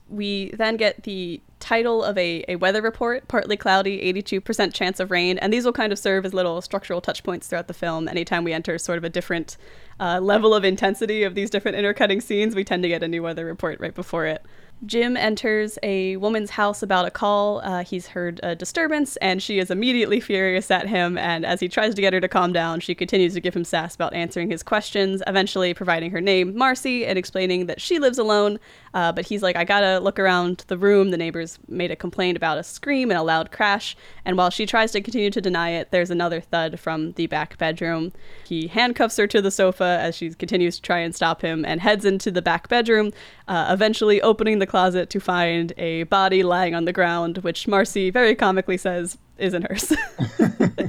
We 0.08 0.50
then 0.50 0.76
get 0.76 1.04
the 1.04 1.40
title 1.60 2.04
of 2.04 2.18
a, 2.18 2.44
a 2.46 2.56
weather 2.56 2.82
report 2.82 3.26
partly 3.26 3.56
cloudy, 3.56 4.12
82% 4.12 4.74
chance 4.74 5.00
of 5.00 5.10
rain. 5.10 5.38
And 5.38 5.52
these 5.52 5.64
will 5.64 5.72
kind 5.72 5.92
of 5.92 5.98
serve 5.98 6.26
as 6.26 6.34
little 6.34 6.60
structural 6.60 7.00
touch 7.00 7.24
points 7.24 7.48
throughout 7.48 7.68
the 7.68 7.74
film. 7.74 8.06
Anytime 8.06 8.44
we 8.44 8.52
enter 8.52 8.76
sort 8.76 8.98
of 8.98 9.04
a 9.04 9.08
different 9.08 9.56
uh, 9.98 10.20
level 10.20 10.54
of 10.54 10.64
intensity 10.64 11.22
of 11.22 11.34
these 11.34 11.48
different 11.48 11.78
intercutting 11.78 12.20
scenes, 12.20 12.54
we 12.54 12.64
tend 12.64 12.82
to 12.82 12.88
get 12.88 13.02
a 13.02 13.08
new 13.08 13.22
weather 13.22 13.46
report 13.46 13.80
right 13.80 13.94
before 13.94 14.26
it. 14.26 14.44
Jim 14.86 15.16
enters 15.16 15.78
a 15.82 16.16
woman's 16.16 16.50
house 16.50 16.82
about 16.82 17.06
a 17.06 17.10
call. 17.10 17.60
Uh, 17.64 17.84
he's 17.84 18.08
heard 18.08 18.40
a 18.42 18.54
disturbance, 18.54 19.16
and 19.16 19.42
she 19.42 19.58
is 19.58 19.70
immediately 19.70 20.20
furious 20.20 20.70
at 20.70 20.86
him. 20.86 21.16
And 21.16 21.46
as 21.46 21.60
he 21.60 21.68
tries 21.68 21.94
to 21.94 22.00
get 22.00 22.12
her 22.12 22.20
to 22.20 22.28
calm 22.28 22.52
down, 22.52 22.80
she 22.80 22.94
continues 22.94 23.34
to 23.34 23.40
give 23.40 23.54
him 23.54 23.64
sass 23.64 23.94
about 23.94 24.12
answering 24.12 24.50
his 24.50 24.62
questions, 24.62 25.22
eventually 25.26 25.72
providing 25.74 26.10
her 26.10 26.20
name, 26.20 26.56
Marcy, 26.56 27.06
and 27.06 27.18
explaining 27.18 27.66
that 27.66 27.80
she 27.80 27.98
lives 27.98 28.18
alone. 28.18 28.58
Uh, 28.92 29.12
but 29.12 29.26
he's 29.26 29.42
like, 29.42 29.56
I 29.56 29.64
gotta 29.64 30.00
look 30.00 30.18
around 30.18 30.64
the 30.68 30.78
room. 30.78 31.10
The 31.10 31.16
neighbors 31.16 31.58
made 31.68 31.90
a 31.90 31.96
complaint 31.96 32.36
about 32.36 32.58
a 32.58 32.62
scream 32.62 33.10
and 33.10 33.18
a 33.18 33.22
loud 33.22 33.50
crash. 33.50 33.96
And 34.24 34.36
while 34.36 34.50
she 34.50 34.66
tries 34.66 34.92
to 34.92 35.00
continue 35.00 35.30
to 35.30 35.40
deny 35.40 35.70
it, 35.70 35.90
there's 35.90 36.10
another 36.10 36.40
thud 36.40 36.78
from 36.78 37.12
the 37.12 37.26
back 37.26 37.58
bedroom. 37.58 38.12
He 38.46 38.68
handcuffs 38.68 39.16
her 39.16 39.26
to 39.28 39.40
the 39.40 39.50
sofa 39.50 39.98
as 40.00 40.14
she 40.14 40.30
continues 40.30 40.76
to 40.76 40.82
try 40.82 40.98
and 40.98 41.14
stop 41.14 41.42
him 41.42 41.64
and 41.64 41.80
heads 41.80 42.04
into 42.04 42.30
the 42.30 42.42
back 42.42 42.68
bedroom, 42.68 43.12
uh, 43.48 43.68
eventually 43.70 44.20
opening 44.22 44.58
the 44.58 44.66
closet 44.74 45.08
to 45.08 45.20
find 45.20 45.72
a 45.78 46.02
body 46.02 46.42
lying 46.42 46.74
on 46.74 46.84
the 46.84 46.92
ground, 46.92 47.38
which 47.38 47.68
Marcy 47.68 48.10
very 48.10 48.34
comically 48.34 48.76
says 48.76 49.16
isn't 49.38 49.62
hers. 49.70 49.92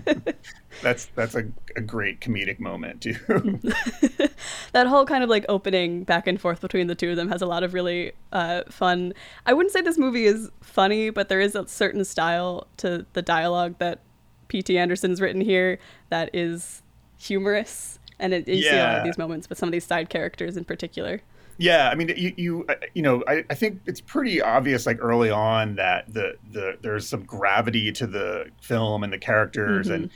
that's 0.81 1.05
that's 1.13 1.35
a, 1.35 1.45
a 1.75 1.81
great 1.81 2.19
comedic 2.19 2.59
moment 2.59 3.01
too. 3.03 3.13
that 4.71 4.87
whole 4.87 5.05
kind 5.05 5.23
of 5.23 5.29
like 5.29 5.45
opening 5.47 6.03
back 6.03 6.25
and 6.25 6.41
forth 6.41 6.61
between 6.61 6.87
the 6.87 6.95
two 6.95 7.11
of 7.11 7.15
them 7.15 7.29
has 7.29 7.43
a 7.43 7.45
lot 7.45 7.61
of 7.61 7.75
really 7.75 8.13
uh, 8.33 8.63
fun. 8.71 9.13
I 9.45 9.53
wouldn't 9.53 9.71
say 9.71 9.81
this 9.81 9.99
movie 9.99 10.25
is 10.25 10.49
funny, 10.61 11.11
but 11.11 11.29
there 11.29 11.39
is 11.39 11.53
a 11.53 11.67
certain 11.67 12.03
style 12.05 12.65
to 12.77 13.05
the 13.13 13.21
dialogue 13.21 13.75
that 13.77 13.99
P.T. 14.47 14.79
Anderson's 14.79 15.21
written 15.21 15.41
here 15.41 15.77
that 16.09 16.31
is 16.33 16.81
humorous, 17.19 17.99
and 18.17 18.33
it, 18.33 18.47
you 18.47 18.55
yeah. 18.55 18.71
see 18.71 18.77
a 18.77 18.83
lot 18.83 18.97
of 18.97 19.03
these 19.03 19.19
moments 19.19 19.47
with 19.47 19.59
some 19.59 19.69
of 19.69 19.73
these 19.73 19.85
side 19.85 20.09
characters 20.09 20.57
in 20.57 20.65
particular. 20.65 21.21
Yeah, 21.57 21.89
I 21.89 21.95
mean, 21.95 22.13
you 22.17 22.33
you 22.35 22.65
uh, 22.67 22.75
you 22.93 23.01
know, 23.01 23.24
I, 23.27 23.45
I 23.50 23.55
think 23.55 23.81
it's 23.85 24.01
pretty 24.01 24.41
obvious, 24.41 24.85
like 24.85 24.97
early 25.00 25.29
on, 25.29 25.75
that 25.75 26.13
the 26.13 26.35
the 26.51 26.77
there's 26.81 27.07
some 27.07 27.24
gravity 27.24 27.91
to 27.93 28.07
the 28.07 28.51
film 28.62 29.03
and 29.03 29.13
the 29.13 29.17
characters, 29.17 29.88
mm-hmm. 29.88 30.03
and 30.03 30.12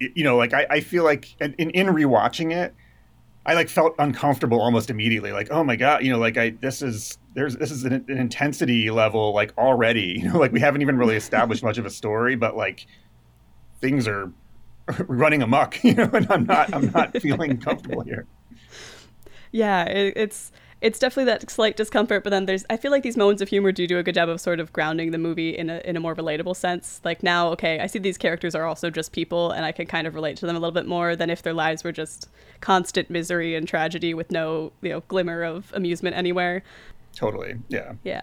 you 0.00 0.24
know, 0.24 0.36
like 0.36 0.52
I, 0.52 0.66
I 0.68 0.80
feel 0.80 1.04
like 1.04 1.40
in, 1.40 1.54
in 1.54 1.86
rewatching 1.88 2.52
it, 2.52 2.74
I 3.46 3.54
like 3.54 3.68
felt 3.68 3.94
uncomfortable 3.98 4.60
almost 4.60 4.90
immediately. 4.90 5.32
Like, 5.32 5.48
oh 5.50 5.62
my 5.62 5.76
god, 5.76 6.04
you 6.04 6.12
know, 6.12 6.18
like 6.18 6.36
I 6.36 6.50
this 6.50 6.82
is 6.82 7.18
there's 7.34 7.56
this 7.56 7.70
is 7.70 7.84
an, 7.84 7.92
an 7.92 8.18
intensity 8.18 8.90
level 8.90 9.32
like 9.32 9.56
already. 9.56 10.20
You 10.20 10.32
know, 10.32 10.38
like 10.38 10.52
we 10.52 10.60
haven't 10.60 10.82
even 10.82 10.98
really 10.98 11.16
established 11.16 11.62
much 11.62 11.78
of 11.78 11.86
a 11.86 11.90
story, 11.90 12.34
but 12.34 12.56
like 12.56 12.86
things 13.80 14.08
are 14.08 14.32
running 15.06 15.42
amok. 15.42 15.78
You 15.84 15.94
know, 15.94 16.10
and 16.12 16.30
I'm 16.30 16.44
not 16.44 16.74
I'm 16.74 16.90
not 16.90 17.16
feeling 17.18 17.58
comfortable 17.58 18.02
here. 18.02 18.26
Yeah, 19.52 19.84
it, 19.84 20.12
it's 20.16 20.52
it's 20.80 20.98
definitely 20.98 21.24
that 21.24 21.50
slight 21.50 21.76
discomfort, 21.76 22.24
but 22.24 22.30
then 22.30 22.46
there's 22.46 22.64
I 22.70 22.76
feel 22.76 22.90
like 22.90 23.02
these 23.02 23.16
moments 23.16 23.42
of 23.42 23.48
humor 23.48 23.72
do 23.72 23.86
do 23.86 23.98
a 23.98 24.02
good 24.02 24.14
job 24.14 24.28
of 24.28 24.40
sort 24.40 24.60
of 24.60 24.72
grounding 24.72 25.10
the 25.10 25.18
movie 25.18 25.56
in 25.56 25.68
a 25.68 25.80
in 25.84 25.96
a 25.96 26.00
more 26.00 26.14
relatable 26.14 26.56
sense. 26.56 27.00
Like 27.04 27.22
now, 27.22 27.48
okay, 27.50 27.80
I 27.80 27.86
see 27.86 27.98
these 27.98 28.18
characters 28.18 28.54
are 28.54 28.64
also 28.64 28.88
just 28.90 29.12
people, 29.12 29.50
and 29.50 29.64
I 29.64 29.72
can 29.72 29.86
kind 29.86 30.06
of 30.06 30.14
relate 30.14 30.36
to 30.38 30.46
them 30.46 30.56
a 30.56 30.58
little 30.58 30.72
bit 30.72 30.86
more 30.86 31.16
than 31.16 31.28
if 31.28 31.42
their 31.42 31.52
lives 31.52 31.84
were 31.84 31.92
just 31.92 32.28
constant 32.60 33.10
misery 33.10 33.54
and 33.54 33.68
tragedy 33.68 34.14
with 34.14 34.30
no 34.30 34.72
you 34.80 34.90
know 34.90 35.00
glimmer 35.08 35.42
of 35.42 35.70
amusement 35.74 36.16
anywhere. 36.16 36.62
Totally, 37.14 37.56
yeah, 37.68 37.94
yeah. 38.02 38.22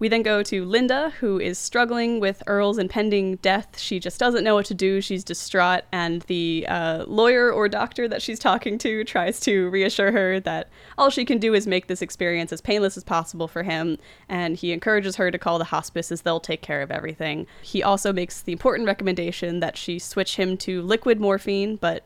We 0.00 0.08
then 0.08 0.22
go 0.22 0.42
to 0.42 0.64
Linda, 0.64 1.10
who 1.20 1.38
is 1.38 1.58
struggling 1.58 2.20
with 2.20 2.42
Earl's 2.46 2.78
impending 2.78 3.36
death. 3.36 3.78
She 3.78 4.00
just 4.00 4.18
doesn't 4.18 4.42
know 4.42 4.54
what 4.54 4.64
to 4.66 4.74
do. 4.74 5.02
She's 5.02 5.22
distraught, 5.22 5.82
and 5.92 6.22
the 6.22 6.64
uh, 6.70 7.04
lawyer 7.06 7.52
or 7.52 7.68
doctor 7.68 8.08
that 8.08 8.22
she's 8.22 8.38
talking 8.38 8.78
to 8.78 9.04
tries 9.04 9.38
to 9.40 9.68
reassure 9.68 10.10
her 10.10 10.40
that 10.40 10.70
all 10.96 11.10
she 11.10 11.26
can 11.26 11.36
do 11.36 11.52
is 11.52 11.66
make 11.66 11.86
this 11.86 12.00
experience 12.00 12.50
as 12.50 12.62
painless 12.62 12.96
as 12.96 13.04
possible 13.04 13.46
for 13.46 13.62
him. 13.62 13.98
And 14.26 14.56
he 14.56 14.72
encourages 14.72 15.16
her 15.16 15.30
to 15.30 15.38
call 15.38 15.58
the 15.58 15.64
hospice 15.64 16.10
as 16.10 16.22
they'll 16.22 16.40
take 16.40 16.62
care 16.62 16.80
of 16.80 16.90
everything. 16.90 17.46
He 17.60 17.82
also 17.82 18.10
makes 18.10 18.40
the 18.40 18.52
important 18.52 18.86
recommendation 18.86 19.60
that 19.60 19.76
she 19.76 19.98
switch 19.98 20.36
him 20.36 20.56
to 20.58 20.80
liquid 20.80 21.20
morphine, 21.20 21.76
but 21.76 22.04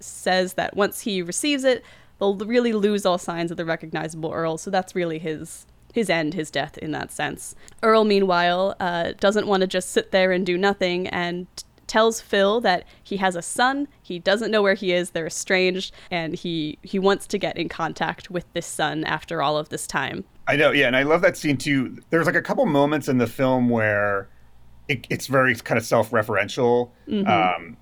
says 0.00 0.54
that 0.54 0.74
once 0.74 1.00
he 1.00 1.20
receives 1.20 1.64
it, 1.64 1.84
they'll 2.18 2.36
really 2.36 2.72
lose 2.72 3.04
all 3.04 3.18
signs 3.18 3.50
of 3.50 3.58
the 3.58 3.66
recognizable 3.66 4.32
Earl. 4.32 4.56
So 4.56 4.70
that's 4.70 4.94
really 4.94 5.18
his 5.18 5.66
his 5.94 6.10
end, 6.10 6.34
his 6.34 6.50
death 6.50 6.76
in 6.78 6.90
that 6.90 7.12
sense. 7.12 7.54
Earl, 7.82 8.04
meanwhile, 8.04 8.74
uh, 8.80 9.12
doesn't 9.20 9.46
want 9.46 9.60
to 9.60 9.68
just 9.68 9.90
sit 9.90 10.10
there 10.10 10.32
and 10.32 10.44
do 10.44 10.58
nothing 10.58 11.06
and 11.06 11.46
tells 11.86 12.20
Phil 12.20 12.60
that 12.62 12.84
he 13.04 13.18
has 13.18 13.36
a 13.36 13.42
son. 13.42 13.86
He 14.02 14.18
doesn't 14.18 14.50
know 14.50 14.60
where 14.60 14.74
he 14.74 14.92
is. 14.92 15.10
They're 15.10 15.28
estranged, 15.28 15.94
and 16.10 16.34
he 16.34 16.78
he 16.82 16.98
wants 16.98 17.28
to 17.28 17.38
get 17.38 17.56
in 17.56 17.68
contact 17.68 18.28
with 18.28 18.52
this 18.54 18.66
son 18.66 19.04
after 19.04 19.40
all 19.40 19.56
of 19.56 19.68
this 19.68 19.86
time. 19.86 20.24
I 20.48 20.56
know, 20.56 20.72
yeah, 20.72 20.88
and 20.88 20.96
I 20.96 21.04
love 21.04 21.22
that 21.22 21.36
scene 21.36 21.56
too. 21.56 21.98
There's 22.10 22.26
like 22.26 22.34
a 22.34 22.42
couple 22.42 22.66
moments 22.66 23.08
in 23.08 23.18
the 23.18 23.28
film 23.28 23.68
where 23.68 24.28
it, 24.88 25.06
it's 25.10 25.28
very 25.28 25.54
kind 25.54 25.78
of 25.78 25.86
self-referential, 25.86 26.90
mm-hmm. 27.08 27.30
um, 27.30 27.76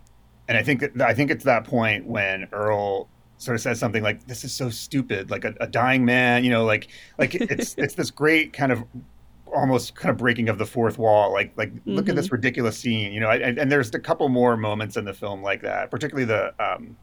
and 0.48 0.58
I 0.58 0.62
think 0.62 1.00
I 1.00 1.14
think 1.14 1.30
it's 1.30 1.44
that 1.44 1.64
point 1.64 2.06
when 2.06 2.48
Earl 2.52 3.08
sort 3.42 3.54
of 3.54 3.60
says 3.60 3.78
something 3.78 4.02
like 4.02 4.26
this 4.26 4.44
is 4.44 4.52
so 4.52 4.70
stupid 4.70 5.30
like 5.30 5.44
a, 5.44 5.54
a 5.60 5.66
dying 5.66 6.04
man 6.04 6.44
you 6.44 6.50
know 6.50 6.64
like 6.64 6.88
like 7.18 7.34
it's 7.34 7.74
it's 7.78 7.94
this 7.94 8.10
great 8.10 8.52
kind 8.52 8.72
of 8.72 8.84
almost 9.54 9.94
kind 9.94 10.10
of 10.10 10.16
breaking 10.16 10.48
of 10.48 10.58
the 10.58 10.64
fourth 10.64 10.96
wall 10.96 11.32
like 11.32 11.52
like 11.56 11.74
mm-hmm. 11.74 11.90
look 11.90 12.08
at 12.08 12.16
this 12.16 12.26
mm-hmm. 12.26 12.36
ridiculous 12.36 12.78
scene 12.78 13.12
you 13.12 13.20
know 13.20 13.28
I, 13.28 13.36
and 13.36 13.70
there's 13.70 13.92
a 13.94 13.98
couple 13.98 14.28
more 14.28 14.56
moments 14.56 14.96
in 14.96 15.04
the 15.04 15.12
film 15.12 15.42
like 15.42 15.62
that 15.62 15.90
particularly 15.90 16.24
the 16.24 16.54
um 16.58 16.96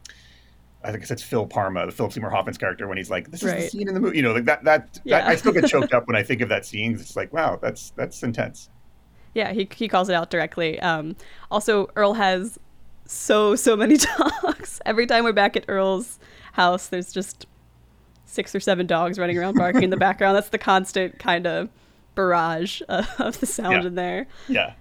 I 0.82 0.92
think 0.92 1.10
it's 1.10 1.22
Phil 1.22 1.46
Parma, 1.46 1.86
the 1.86 1.92
Philip 1.92 2.14
Seymour 2.14 2.30
Hoffman's 2.30 2.58
character, 2.58 2.88
when 2.88 2.98
he's 2.98 3.10
like, 3.10 3.30
"This 3.30 3.44
is 3.44 3.50
right. 3.52 3.60
the 3.60 3.68
scene 3.68 3.90
in 3.90 3.94
the 3.94 4.00
movie," 4.00 4.16
you 4.16 4.24
know, 4.24 4.32
like 4.32 4.46
that. 4.46 4.64
That, 4.64 4.98
yeah. 5.04 5.20
that 5.20 5.28
I 5.28 5.36
still 5.36 5.52
get 5.52 5.68
choked 5.68 5.94
up 5.94 6.08
when 6.08 6.16
I 6.16 6.24
think 6.30 6.40
of 6.40 6.48
that 6.48 6.66
scene. 6.66 6.94
It's 6.94 7.18
like, 7.18 7.34
wow, 7.34 7.60
that's 7.62 7.90
that's 7.98 8.24
intense. 8.24 8.70
Yeah, 9.34 9.52
he 9.52 9.68
he 9.76 9.90
calls 9.90 10.08
it 10.08 10.14
out 10.14 10.30
directly. 10.30 10.80
Um, 10.80 11.18
also, 11.52 11.90
Earl 11.98 12.14
has 12.14 12.58
so 13.06 13.56
so 13.56 13.76
many 13.76 13.98
talks. 13.98 14.80
Every 14.86 15.06
time 15.06 15.26
we're 15.26 15.34
back 15.34 15.58
at 15.58 15.66
Earl's 15.68 16.18
house, 16.54 16.88
there's 16.88 17.12
just 17.12 17.46
six 18.26 18.54
or 18.54 18.60
seven 18.60 18.86
dogs 18.86 19.18
running 19.18 19.38
around 19.38 19.56
barking 19.56 19.84
in 19.84 19.90
the 19.90 19.98
background. 19.98 20.36
That's 20.36 20.50
the 20.50 20.58
constant 20.58 21.20
kind 21.20 21.48
of 21.48 21.70
barrage 22.16 22.82
uh, 22.90 23.06
of 23.20 23.40
the 23.40 23.46
sound 23.46 23.84
yeah. 23.84 23.88
in 23.88 23.96
there. 23.96 24.28
Yeah. 24.48 24.74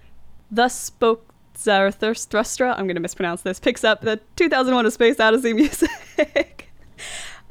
Thus 0.51 0.79
spoke 0.79 1.33
Zarathustra. 1.57 2.71
I'm 2.71 2.85
going 2.85 2.95
to 2.95 3.01
mispronounce 3.01 3.41
this. 3.41 3.59
Picks 3.59 3.83
up 3.83 4.01
the 4.01 4.19
2001: 4.35 4.85
A 4.85 4.91
Space 4.91 5.19
Odyssey 5.19 5.53
music. 5.55 6.69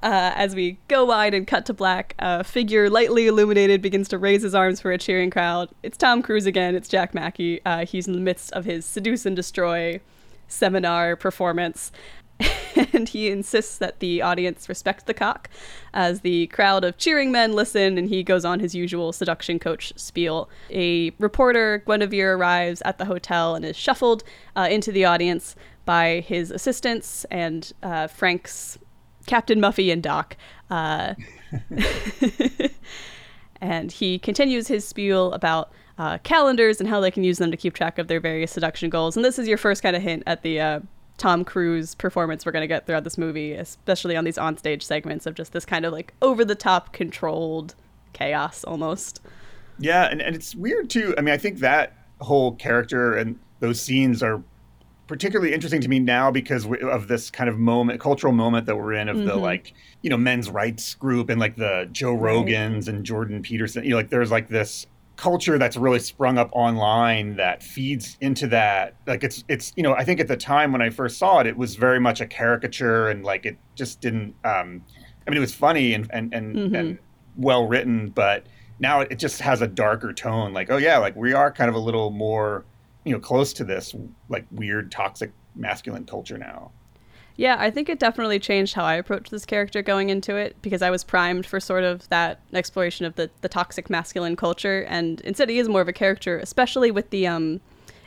Uh, 0.01 0.31
as 0.37 0.55
we 0.55 0.79
go 0.87 1.05
wide 1.05 1.35
and 1.35 1.47
cut 1.47 1.67
to 1.67 1.75
black, 1.75 2.15
a 2.21 2.45
figure 2.45 2.89
lightly 2.89 3.27
illuminated 3.27 3.83
begins 3.83 4.09
to 4.09 4.17
raise 4.17 4.43
his 4.43 4.55
arms 4.55 4.81
for 4.81 4.93
a 4.93 4.99
cheering 4.99 5.29
crowd. 5.29 5.69
It's 5.83 5.97
Tom 5.97 6.23
Cruise 6.23 6.47
again. 6.47 6.77
It's 6.77 6.89
Jack 6.89 7.15
Mackey. 7.15 7.61
Uh, 7.65 7.85
he's 7.85 8.07
in 8.07 8.13
the 8.13 8.21
midst 8.21 8.53
of 8.53 8.65
his 8.65 8.87
seduce 8.87 9.27
and 9.27 9.35
destroy 9.35 10.01
seminar 10.47 11.17
performance. 11.17 11.91
and 12.93 13.09
he 13.09 13.29
insists 13.29 13.79
that 13.79 14.01
the 14.01 14.23
audience 14.23 14.69
respect 14.69 15.07
the 15.07 15.15
cock 15.15 15.49
as 15.93 16.21
the 16.21 16.47
crowd 16.49 16.85
of 16.85 16.97
cheering 16.97 17.33
men 17.33 17.53
listen 17.53 17.99
and 17.99 18.09
he 18.09 18.23
goes 18.23 18.45
on 18.45 18.61
his 18.61 18.75
usual 18.75 19.13
seduction 19.13 19.59
coach 19.59 19.93
spiel. 19.97 20.49
A 20.71 21.11
reporter, 21.19 21.83
Guinevere, 21.87 22.37
arrives 22.37 22.83
at 22.85 22.99
the 22.99 23.05
hotel 23.05 23.55
and 23.55 23.65
is 23.65 23.77
shuffled 23.77 24.23
uh, 24.57 24.69
into 24.71 24.93
the 24.93 25.05
audience 25.05 25.57
by 25.85 26.21
his 26.21 26.51
assistants 26.51 27.25
and 27.31 27.73
uh, 27.83 28.07
Frank's 28.07 28.79
Captain 29.27 29.61
Muffy 29.61 29.93
and 29.93 30.03
Doc. 30.03 30.37
Uh, 30.71 31.15
and 33.61 33.93
he 33.93 34.19
continues 34.19 34.69
his 34.69 34.87
spiel 34.87 35.33
about 35.33 35.73
uh, 35.99 36.19
calendars 36.19 36.81
and 36.81 36.89
how 36.89 37.01
they 37.01 37.11
can 37.11 37.25
use 37.25 37.39
them 37.39 37.51
to 37.51 37.57
keep 37.57 37.75
track 37.75 37.99
of 37.99 38.09
their 38.09 38.21
various 38.21 38.53
seduction 38.53 38.89
goals. 38.89 39.17
And 39.17 39.25
this 39.25 39.39
is 39.39 39.49
your 39.49 39.59
first 39.59 39.83
kind 39.83 39.97
of 39.97 40.03
hint 40.03 40.23
at 40.27 40.43
the 40.43 40.61
uh, 40.61 40.81
Tom 41.19 41.45
Cruise 41.45 41.95
performance 41.95 42.47
we're 42.47 42.53
going 42.53 42.63
to 42.63 42.69
get 42.69 42.87
throughout 42.87 43.05
this 43.05 43.19
movie, 43.19 43.53
especially 43.53 44.17
on 44.17 44.25
these 44.25 44.39
onstage 44.39 44.83
segments 44.83 45.27
of 45.27 45.35
just 45.35 45.53
this 45.53 45.65
kind 45.65 45.85
of 45.85 45.93
like 45.93 46.15
over 46.23 46.45
the 46.45 46.55
top 46.55 46.93
controlled 46.93 47.75
chaos 48.13 48.65
almost. 48.65 49.21
Yeah, 49.79 50.07
and, 50.07 50.23
and 50.23 50.35
it's 50.35 50.55
weird 50.55 50.89
too. 50.89 51.15
I 51.19 51.21
mean, 51.21 51.35
I 51.35 51.39
think 51.39 51.59
that 51.59 51.95
whole 52.21 52.53
character 52.53 53.15
and 53.15 53.39
those 53.61 53.81
scenes 53.81 54.23
are 54.23 54.43
particularly 55.09 55.55
interesting 55.55 55.81
to 55.81 55.89
me 55.89 55.99
now 55.99 56.31
because 56.31 56.67
of 56.83 57.09
this 57.09 57.31
kind 57.31 57.49
of 57.51 57.59
moment, 57.59 58.01
cultural 58.01 58.33
moment 58.33 58.67
that 58.67 58.77
we're 58.77 58.93
in 58.93 59.09
of 59.09 59.17
mm-hmm. 59.17 59.27
the 59.27 59.37
like, 59.37 59.75
you 60.03 60.11
know, 60.11 60.17
men's 60.17 60.51
rights 60.51 60.95
group 60.95 61.31
and 61.31 61.41
like 61.41 61.57
the 61.57 61.89
Joe 61.91 62.15
Rogans 62.15 62.87
right. 62.87 62.89
and 62.89 63.05
Jordan 63.05 63.43
Peterson. 63.43 63.85
You 63.85 63.91
know, 63.91 63.97
like 63.97 64.11
there's 64.11 64.31
like 64.31 64.49
this 64.49 64.87
culture 65.19 65.59
that's 65.59 65.77
really 65.77 65.99
sprung 65.99 66.39
up 66.39 66.49
online 66.53 67.35
that 67.35 67.61
feeds 67.61 68.17
into 68.21 68.47
that 68.47 68.95
like 69.09 69.25
it's 69.25 69.43
it's 69.49 69.73
you 69.75 69.83
know 69.83 69.93
i 69.95 70.05
think 70.05 70.21
at 70.21 70.29
the 70.29 70.37
time 70.37 70.71
when 70.71 70.81
i 70.81 70.89
first 70.89 71.19
saw 71.19 71.41
it 71.41 71.47
it 71.47 71.57
was 71.57 71.75
very 71.75 71.99
much 71.99 72.21
a 72.21 72.27
caricature 72.27 73.09
and 73.09 73.25
like 73.25 73.45
it 73.45 73.59
just 73.75 74.01
didn't 74.01 74.33
um 74.45 74.81
i 75.27 75.31
mean 75.31 75.37
it 75.37 75.41
was 75.41 75.53
funny 75.53 75.93
and 75.93 76.09
and 76.13 76.33
and, 76.33 76.55
mm-hmm. 76.55 76.75
and 76.77 76.99
well 77.37 77.67
written 77.67 78.11
but 78.11 78.47
now 78.79 79.01
it 79.01 79.17
just 79.17 79.41
has 79.41 79.61
a 79.61 79.67
darker 79.67 80.13
tone 80.13 80.53
like 80.53 80.71
oh 80.71 80.77
yeah 80.77 80.99
like 80.99 81.17
we 81.17 81.33
are 81.33 81.51
kind 81.51 81.69
of 81.69 81.75
a 81.75 81.81
little 81.81 82.13
more 82.13 82.65
you 83.05 83.13
know 83.13 83.19
close 83.19 83.53
to 83.53 83.65
this 83.65 83.97
like 84.29 84.47
weird 84.53 84.93
toxic 84.93 85.33
masculine 85.57 86.07
culture 86.07 86.39
now 86.39 86.71
yeah, 87.39 87.55
I 87.57 87.71
think 87.71 87.89
it 87.89 88.01
definitely 88.01 88.41
changed 88.41 88.75
how 88.75 88.85
I 88.85 88.97
approached 88.97 89.31
this 89.31 89.47
character 89.47 89.81
going 89.81 90.11
into 90.11 90.35
it 90.35 90.57
because 90.61 90.83
I 90.83 90.91
was 90.91 91.05
primed 91.05 91.47
for 91.47 91.61
sort 91.61 91.85
of 91.85 92.09
that 92.09 92.41
exploration 92.53 93.07
of 93.07 93.15
the, 93.15 93.31
the 93.43 93.49
toxic 93.49 93.89
masculine 93.89 94.35
culture. 94.35 94.85
And 94.89 95.21
instead, 95.21 95.49
he 95.49 95.61
is 95.61 95.69
more 95.69 95.81
of 95.81 95.87
a 95.87 95.93
character, 95.93 96.41
especially 96.41 96.91
with 96.91 97.11
the 97.11 97.29
um, 97.29 97.61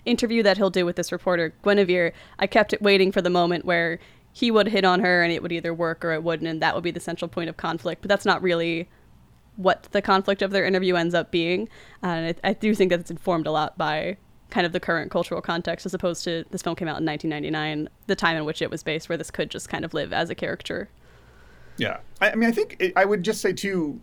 interview 0.04 0.44
that 0.44 0.58
he'll 0.58 0.70
do 0.70 0.86
with 0.86 0.98
this 0.98 1.14
reporter, 1.14 1.54
Guinevere. 1.64 2.12
I 2.40 2.48
kept 2.48 2.74
it 2.74 2.82
waiting 2.82 3.10
for 3.14 3.22
the 3.22 3.30
moment 3.30 3.64
where 3.64 4.00
he 4.34 4.52
would 4.52 4.68
hit 4.68 4.84
on 4.84 5.00
her 5.00 5.24
and 5.24 5.32
it 5.32 5.42
would 5.42 5.54
either 5.54 5.74
work 5.74 6.04
or 6.04 6.12
it 6.12 6.24
wouldn't. 6.24 6.50
And 6.50 6.62
that 6.62 6.76
would 6.76 6.84
be 6.84 6.92
the 6.92 7.00
central 7.00 7.30
point 7.30 7.50
of 7.50 7.56
conflict. 7.56 8.02
But 8.02 8.10
that's 8.10 8.26
not 8.26 8.42
really 8.42 8.90
what 9.56 9.84
the 9.94 10.02
conflict 10.02 10.42
of 10.42 10.52
their 10.52 10.66
interview 10.66 10.96
ends 10.96 11.16
up 11.16 11.32
being. 11.32 11.70
And 12.04 12.36
I, 12.44 12.50
I 12.50 12.52
do 12.52 12.76
think 12.76 12.90
that 12.90 13.00
it's 13.00 13.12
informed 13.12 13.48
a 13.48 13.52
lot 13.52 13.78
by 13.78 14.18
kind 14.52 14.66
of 14.66 14.74
the 14.74 14.80
current 14.80 15.10
cultural 15.10 15.42
context 15.42 15.86
as 15.86 15.94
opposed 15.94 16.24
to 16.24 16.46
this 16.52 16.62
film 16.62 16.76
came 16.76 16.88
out 16.88 17.00
in 17.00 17.06
1999 17.06 17.90
the 18.08 18.16
time 18.16 18.38
in 18.38 18.46
which 18.46 18.62
it 18.62 18.70
was 18.70 18.84
based 18.84 19.10
where 19.10 19.18
this 19.18 19.32
could 19.32 19.50
just 19.50 19.70
kind 19.70 19.84
of 19.84 19.94
live 19.94 20.14
as 20.14 20.30
a 20.30 20.36
character 20.36 20.90
yeah 21.78 21.98
i, 22.20 22.32
I 22.32 22.36
mean 22.36 22.50
i 22.50 22.52
think 22.52 22.76
it, 22.80 22.94
i 22.96 23.06
would 23.06 23.24
just 23.24 23.42
say 23.42 23.54
too 23.54 24.00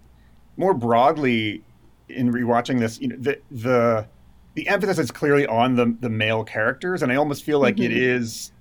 more 0.56 0.74
broadly 0.74 1.62
in 2.08 2.32
rewatching 2.32 2.80
this 2.80 3.00
you 3.00 3.08
know 3.08 3.16
the 3.16 3.38
the 3.50 4.06
the 4.54 4.66
emphasis 4.66 4.98
is 4.98 5.10
clearly 5.10 5.46
on 5.46 5.76
the 5.76 5.94
the 6.00 6.10
male 6.10 6.42
characters 6.42 7.02
and 7.02 7.12
i 7.12 7.16
almost 7.16 7.44
feel 7.44 7.60
like 7.60 7.76
mm-hmm. 7.76 7.84
it 7.84 7.92
is 7.92 8.52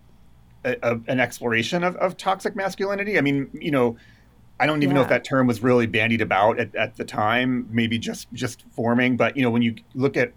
a, 0.65 0.75
a, 0.83 0.99
an 1.07 1.19
exploration 1.19 1.83
of, 1.83 1.95
of 1.95 2.17
toxic 2.17 2.55
masculinity 2.55 3.17
i 3.17 3.21
mean 3.21 3.49
you 3.53 3.71
know 3.71 3.97
I 4.59 4.65
don't 4.65 4.81
even 4.81 4.95
yeah. 4.95 4.95
know 4.95 5.01
if 5.03 5.09
that 5.09 5.23
term 5.23 5.45
was 5.45 5.61
really 5.61 5.85
bandied 5.85 6.21
about 6.21 6.59
at, 6.59 6.73
at 6.75 6.95
the 6.95 7.05
time, 7.05 7.67
maybe 7.69 7.99
just 7.99 8.31
just 8.33 8.63
forming. 8.71 9.15
But 9.15 9.37
you 9.37 9.43
know, 9.43 9.51
when 9.51 9.61
you 9.61 9.75
look 9.93 10.17
at 10.17 10.33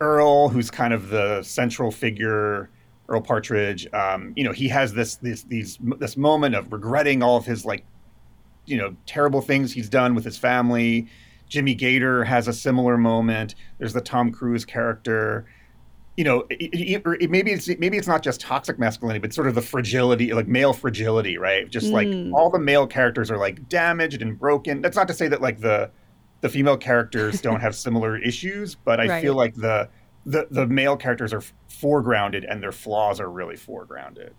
Earl, 0.00 0.48
who's 0.48 0.70
kind 0.70 0.92
of 0.94 1.08
the 1.08 1.42
central 1.42 1.90
figure, 1.90 2.70
Earl 3.08 3.20
Partridge, 3.20 3.92
um, 3.92 4.32
you 4.36 4.44
know, 4.44 4.52
he 4.52 4.68
has 4.68 4.92
this 4.92 5.16
this 5.16 5.42
these 5.44 5.78
this 5.98 6.16
moment 6.16 6.54
of 6.54 6.72
regretting 6.72 7.22
all 7.22 7.36
of 7.36 7.46
his 7.46 7.64
like, 7.64 7.84
you 8.66 8.76
know, 8.76 8.94
terrible 9.06 9.40
things 9.40 9.72
he's 9.72 9.88
done 9.88 10.14
with 10.14 10.24
his 10.24 10.38
family. 10.38 11.08
Jimmy 11.48 11.74
Gator 11.74 12.24
has 12.24 12.46
a 12.46 12.52
similar 12.52 12.98
moment. 12.98 13.54
There's 13.78 13.94
the 13.94 14.02
Tom 14.02 14.30
Cruise 14.30 14.64
character. 14.64 15.46
you 16.18 16.24
know, 16.24 16.44
it, 16.50 17.02
it, 17.22 17.30
maybe 17.30 17.52
it's 17.52 17.68
maybe 17.78 17.96
it's 17.96 18.08
not 18.08 18.22
just 18.22 18.40
toxic 18.40 18.78
masculinity, 18.78 19.20
but 19.20 19.32
sort 19.32 19.46
of 19.46 19.54
the 19.54 19.62
fragility, 19.62 20.32
like 20.32 20.48
male 20.48 20.72
fragility, 20.72 21.38
right? 21.38 21.70
Just 21.70 21.86
mm. 21.86 21.92
like 21.92 22.34
all 22.36 22.50
the 22.50 22.58
male 22.58 22.86
characters 22.86 23.30
are 23.30 23.38
like 23.38 23.68
damaged 23.68 24.20
and 24.20 24.38
broken. 24.38 24.82
That's 24.82 24.96
not 24.96 25.08
to 25.08 25.14
say 25.14 25.28
that 25.28 25.40
like 25.40 25.60
the 25.60 25.90
the 26.40 26.48
female 26.48 26.76
characters 26.76 27.40
don't 27.42 27.60
have 27.60 27.74
similar 27.74 28.16
issues, 28.16 28.74
but 28.74 29.00
I 29.00 29.08
right. 29.08 29.22
feel 29.22 29.34
like 29.34 29.54
the 29.54 29.88
the 30.26 30.46
the 30.50 30.66
male 30.66 30.96
characters 30.96 31.32
are 31.32 31.42
foregrounded 31.70 32.44
and 32.48 32.62
their 32.62 32.72
flaws 32.72 33.20
are 33.20 33.30
really 33.30 33.56
foregrounded. 33.56 34.30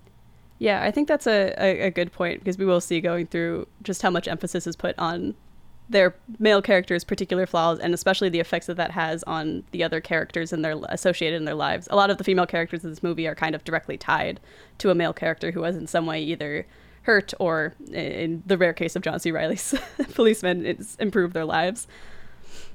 Yeah, 0.60 0.84
I 0.84 0.92
think 0.92 1.08
that's 1.08 1.26
a, 1.26 1.54
a, 1.58 1.88
a 1.88 1.92
good 1.92 2.12
point 2.12 2.40
because 2.40 2.58
we 2.58 2.66
will 2.66 2.82
see 2.82 3.00
going 3.00 3.28
through 3.28 3.68
just 3.82 4.02
how 4.02 4.10
much 4.10 4.28
emphasis 4.28 4.68
is 4.68 4.76
put 4.76 4.94
on 5.00 5.36
their 5.90 6.16
male 6.38 6.62
characters' 6.62 7.04
particular 7.04 7.48
flaws 7.48 7.80
and 7.80 7.94
especially 7.94 8.30
the 8.30 8.40
effects 8.40 8.68
that 8.68 8.78
that 8.78 8.92
has 8.92 9.24
on 9.24 9.64
the 9.72 9.84
other 9.84 10.00
characters 10.00 10.54
and 10.54 10.64
their 10.64 10.80
associated 10.90 11.38
in 11.38 11.46
their 11.46 11.56
lives. 11.56 11.88
A 11.90 11.96
lot 11.96 12.12
of 12.12 12.18
the 12.18 12.24
female 12.24 12.46
characters 12.46 12.84
in 12.84 12.92
this 12.92 13.02
movie 13.02 13.28
are 13.28 13.36
kind 13.36 13.56
of 13.56 13.64
directly 13.64 13.98
tied 13.98 14.40
to 14.78 14.92
a 14.92 14.96
male 14.96 15.14
character 15.14 15.52
who 15.52 15.62
was 15.62 15.76
in 15.76 15.88
some 15.88 16.06
way 16.06 16.22
either 16.22 16.68
hurt 17.04 17.34
or, 17.40 17.74
in 17.92 18.44
the 18.46 18.58
rare 18.58 18.74
case 18.74 18.96
of 18.96 19.02
John 19.02 19.20
C. 19.20 19.32
Reilly's 19.32 19.76
policemen, 20.14 20.66
it's 20.66 20.96
improved 20.96 21.34
their 21.34 21.46
lives. 21.46 21.88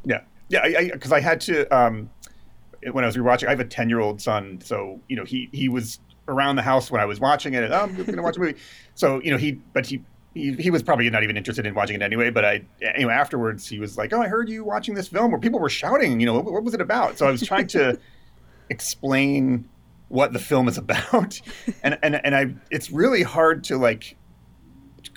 Yeah, 0.05 0.21
yeah, 0.49 0.93
because 0.93 1.13
I, 1.13 1.17
I, 1.17 1.19
I, 1.19 1.23
had 1.23 1.41
to 1.43 1.67
um, 1.77 2.11
when 2.93 3.05
I 3.05 3.07
was 3.07 3.17
rewatching. 3.17 3.47
I 3.47 3.51
have 3.51 3.61
a 3.61 3.65
ten-year-old 3.65 4.21
son, 4.21 4.61
so 4.63 5.01
you 5.09 5.17
know 5.17 5.25
he 5.25 5.49
he 5.53 5.69
was 5.69 6.01
around 6.29 6.57
the 6.57 6.63
house 6.63 6.91
when 6.91 7.01
I 7.01 7.05
was 7.05 7.21
watching 7.21 7.55
it. 7.55 7.65
And, 7.65 7.73
oh, 7.73 7.81
I'm 7.81 7.95
going 7.95 8.17
to 8.17 8.23
watch 8.23 8.37
a 8.37 8.41
movie. 8.41 8.59
So 8.97 9.21
you 9.23 9.33
know 9.33 9.37
he, 9.37 9.53
but 9.73 9.85
he 9.87 10.05
he, 10.35 10.53
he 10.53 10.71
was 10.71 10.81
probably 10.81 11.11
not 11.11 11.25
even 11.25 11.37
interested 11.37 11.67
in 11.67 11.75
watching 11.75 11.97
it 11.97 12.03
anyway. 12.03 12.31
But 12.31 12.45
I, 12.45 12.63
anyway, 12.81 13.13
afterwards 13.13 13.67
he 13.67 13.81
was 13.81 13.99
like, 13.99 14.13
"Oh, 14.13 14.23
I 14.23 14.29
heard 14.29 14.49
you 14.49 14.63
watching 14.63 14.95
this 14.95 15.09
film 15.09 15.33
where 15.33 15.41
people 15.41 15.59
were 15.59 15.69
shouting. 15.69 16.21
You 16.21 16.27
know, 16.27 16.35
what, 16.35 16.45
what 16.45 16.63
was 16.63 16.75
it 16.75 16.81
about?" 16.81 17.19
So 17.19 17.27
I 17.27 17.33
was 17.33 17.43
trying 17.43 17.67
to 17.69 17.99
explain 18.71 19.69
what 20.09 20.33
the 20.33 20.39
film 20.39 20.69
is 20.69 20.79
about, 20.85 21.41
and 21.83 21.99
and 22.03 22.21
and 22.25 22.35
I, 22.35 22.55
it's 22.71 22.91
really 22.91 23.23
hard 23.23 23.65
to 23.65 23.77
like, 23.77 24.17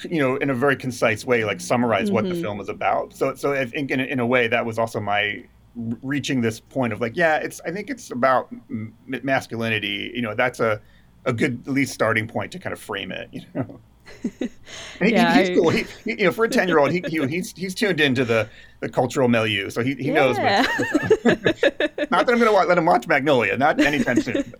you 0.10 0.20
know, 0.20 0.36
in 0.38 0.50
a 0.50 0.56
very 0.56 0.76
concise 0.76 1.26
way, 1.26 1.46
like 1.46 1.62
summarize 1.62 2.06
mm-hmm. 2.06 2.16
what 2.16 2.24
the 2.26 2.32
mm-hmm. 2.32 2.42
film 2.42 2.60
is 2.60 2.70
about. 2.70 3.14
So 3.14 3.36
so 3.36 3.54
I 3.54 3.66
think 3.66 3.92
in 3.92 4.00
in 4.00 4.20
a 4.20 4.28
way 4.28 4.48
that 4.48 4.66
was 4.66 4.80
also 4.80 5.00
my 5.00 5.46
reaching 6.02 6.42
this 6.42 6.60
point 6.60 6.92
of 6.92 7.02
like, 7.02 7.16
yeah, 7.16 7.38
it's 7.38 7.62
I 7.66 7.72
think 7.72 7.90
it's 7.90 8.12
about 8.12 8.54
masculinity. 8.68 10.12
You 10.14 10.22
know, 10.22 10.36
that's 10.36 10.60
a 10.60 10.82
a 11.26 11.34
good 11.34 11.62
at 11.68 11.74
least 11.74 11.94
starting 11.94 12.28
point 12.28 12.52
to 12.54 12.60
kind 12.60 12.74
of 12.74 12.80
frame 12.80 13.12
it. 13.12 13.30
You 13.32 13.42
know 13.54 13.80
yeah, 15.02 15.34
he, 15.34 15.40
he's 15.40 15.50
I... 15.50 15.56
cool. 15.56 15.70
He, 15.70 15.86
he, 16.04 16.12
you 16.12 16.26
know, 16.26 16.32
for 16.32 16.46
a 16.46 16.50
ten 16.50 16.68
year 16.68 16.80
old, 16.80 16.92
he, 16.92 17.04
he's 17.10 17.54
he's 17.56 17.76
tuned 17.76 18.00
into 18.00 18.26
the, 18.26 18.50
the 18.80 18.90
cultural 18.90 19.28
milieu, 19.28 19.70
so 19.70 19.84
he, 19.84 19.96
he 19.96 20.08
yeah. 20.08 20.14
knows. 20.14 20.38
not 22.12 22.26
that 22.26 22.30
I'm 22.30 22.40
going 22.40 22.46
to 22.46 22.52
let 22.52 22.78
him 22.78 22.86
watch 22.86 23.08
Magnolia, 23.08 23.58
not 23.58 23.80
anytime 23.80 24.22
soon. 24.22 24.54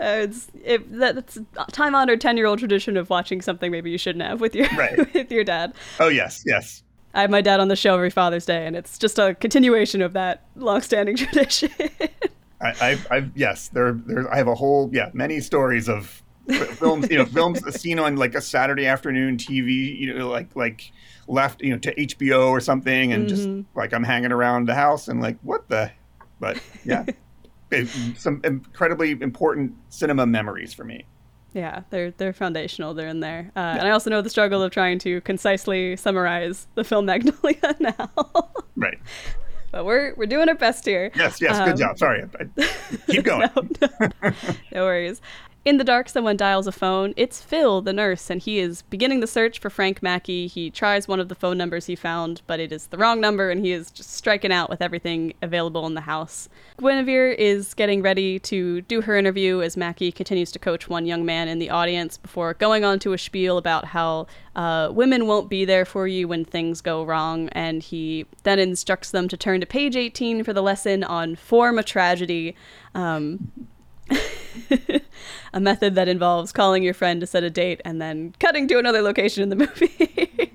Uh, 0.00 0.22
it's 0.22 0.46
it, 0.64 0.98
that's 0.98 1.38
time 1.72 1.94
honored 1.94 2.20
ten 2.20 2.36
year 2.36 2.46
old 2.46 2.58
tradition 2.58 2.96
of 2.96 3.10
watching 3.10 3.42
something 3.42 3.70
maybe 3.70 3.90
you 3.90 3.98
shouldn't 3.98 4.24
have 4.24 4.40
with 4.40 4.54
your 4.54 4.66
right. 4.76 5.12
with 5.12 5.30
your 5.30 5.44
dad. 5.44 5.74
Oh 5.98 6.08
yes, 6.08 6.42
yes. 6.46 6.82
I 7.12 7.22
have 7.22 7.30
my 7.30 7.40
dad 7.40 7.60
on 7.60 7.68
the 7.68 7.76
show 7.76 7.94
every 7.94 8.10
Father's 8.10 8.46
Day, 8.46 8.66
and 8.66 8.76
it's 8.76 8.96
just 8.96 9.18
a 9.18 9.34
continuation 9.34 10.00
of 10.00 10.12
that 10.12 10.46
long 10.56 10.80
standing 10.80 11.16
tradition. 11.16 11.70
I, 12.60 12.74
I've, 12.80 13.06
I've, 13.10 13.36
yes, 13.36 13.68
there, 13.68 13.92
there. 13.92 14.32
I 14.32 14.36
have 14.36 14.46
a 14.46 14.54
whole, 14.54 14.90
yeah, 14.92 15.10
many 15.12 15.40
stories 15.40 15.88
of 15.88 16.22
films, 16.48 17.10
you 17.10 17.18
know, 17.18 17.24
films 17.24 17.62
seen 17.80 17.98
on 17.98 18.16
like 18.16 18.34
a 18.34 18.40
Saturday 18.40 18.86
afternoon 18.86 19.36
TV, 19.38 19.98
you 19.98 20.14
know, 20.14 20.28
like 20.28 20.54
like 20.54 20.92
left, 21.26 21.62
you 21.62 21.70
know, 21.70 21.78
to 21.78 21.94
HBO 21.94 22.50
or 22.50 22.60
something, 22.60 23.12
and 23.12 23.26
mm-hmm. 23.26 23.36
just 23.36 23.66
like 23.74 23.92
I'm 23.92 24.04
hanging 24.04 24.32
around 24.32 24.68
the 24.68 24.74
house 24.74 25.08
and 25.08 25.20
like, 25.20 25.38
what 25.42 25.68
the? 25.68 25.90
But 26.38 26.60
yeah, 26.84 27.04
some 28.16 28.40
incredibly 28.44 29.12
important 29.12 29.74
cinema 29.88 30.26
memories 30.26 30.72
for 30.74 30.84
me. 30.84 31.06
Yeah, 31.52 31.82
they're 31.90 32.12
they're 32.12 32.32
foundational. 32.32 32.94
They're 32.94 33.08
in 33.08 33.20
there, 33.20 33.50
uh, 33.56 33.60
yeah. 33.60 33.78
and 33.78 33.88
I 33.88 33.90
also 33.90 34.08
know 34.08 34.22
the 34.22 34.30
struggle 34.30 34.62
of 34.62 34.70
trying 34.70 34.98
to 35.00 35.20
concisely 35.22 35.96
summarize 35.96 36.68
the 36.74 36.84
film 36.84 37.06
Magnolia 37.06 37.76
now. 37.80 38.10
right. 38.76 38.98
But 39.72 39.84
we're 39.84 40.14
we're 40.14 40.26
doing 40.26 40.48
our 40.48 40.54
best 40.54 40.84
here. 40.84 41.10
Yes, 41.14 41.40
yes, 41.40 41.56
um, 41.56 41.68
good 41.68 41.76
job. 41.76 41.98
Sorry, 41.98 42.24
keep 43.08 43.24
going. 43.24 43.48
no, 43.56 43.88
no, 44.22 44.32
no 44.72 44.84
worries. 44.84 45.20
In 45.62 45.76
the 45.76 45.84
dark, 45.84 46.08
someone 46.08 46.38
dials 46.38 46.66
a 46.66 46.72
phone. 46.72 47.12
It's 47.18 47.42
Phil, 47.42 47.82
the 47.82 47.92
nurse, 47.92 48.30
and 48.30 48.40
he 48.40 48.58
is 48.58 48.80
beginning 48.80 49.20
the 49.20 49.26
search 49.26 49.58
for 49.58 49.68
Frank 49.68 50.02
Mackey. 50.02 50.46
He 50.46 50.70
tries 50.70 51.06
one 51.06 51.20
of 51.20 51.28
the 51.28 51.34
phone 51.34 51.58
numbers 51.58 51.84
he 51.84 51.94
found, 51.94 52.40
but 52.46 52.60
it 52.60 52.72
is 52.72 52.86
the 52.86 52.96
wrong 52.96 53.20
number, 53.20 53.50
and 53.50 53.62
he 53.62 53.70
is 53.70 53.90
just 53.90 54.10
striking 54.10 54.52
out 54.52 54.70
with 54.70 54.80
everything 54.80 55.34
available 55.42 55.86
in 55.86 55.92
the 55.92 56.00
house. 56.00 56.48
Guinevere 56.78 57.32
is 57.32 57.74
getting 57.74 58.00
ready 58.00 58.38
to 58.38 58.80
do 58.80 59.02
her 59.02 59.18
interview 59.18 59.60
as 59.60 59.76
Mackey 59.76 60.10
continues 60.10 60.50
to 60.52 60.58
coach 60.58 60.88
one 60.88 61.04
young 61.04 61.26
man 61.26 61.46
in 61.46 61.58
the 61.58 61.68
audience 61.68 62.16
before 62.16 62.54
going 62.54 62.82
on 62.82 62.98
to 63.00 63.12
a 63.12 63.18
spiel 63.18 63.58
about 63.58 63.84
how 63.84 64.26
uh, 64.56 64.88
women 64.90 65.26
won't 65.26 65.50
be 65.50 65.66
there 65.66 65.84
for 65.84 66.08
you 66.08 66.26
when 66.26 66.42
things 66.42 66.80
go 66.80 67.04
wrong, 67.04 67.50
and 67.50 67.82
he 67.82 68.24
then 68.44 68.58
instructs 68.58 69.10
them 69.10 69.28
to 69.28 69.36
turn 69.36 69.60
to 69.60 69.66
page 69.66 69.94
18 69.94 70.42
for 70.42 70.54
the 70.54 70.62
lesson 70.62 71.04
on 71.04 71.36
form 71.36 71.78
a 71.78 71.82
tragedy. 71.82 72.56
Um, 72.94 73.52
a 75.52 75.60
method 75.60 75.94
that 75.94 76.08
involves 76.08 76.52
calling 76.52 76.82
your 76.82 76.94
friend 76.94 77.20
to 77.20 77.26
set 77.26 77.42
a 77.42 77.50
date 77.50 77.80
and 77.84 78.00
then 78.00 78.34
cutting 78.40 78.68
to 78.68 78.78
another 78.78 79.02
location 79.02 79.42
in 79.42 79.48
the 79.48 79.56
movie. 79.66 80.52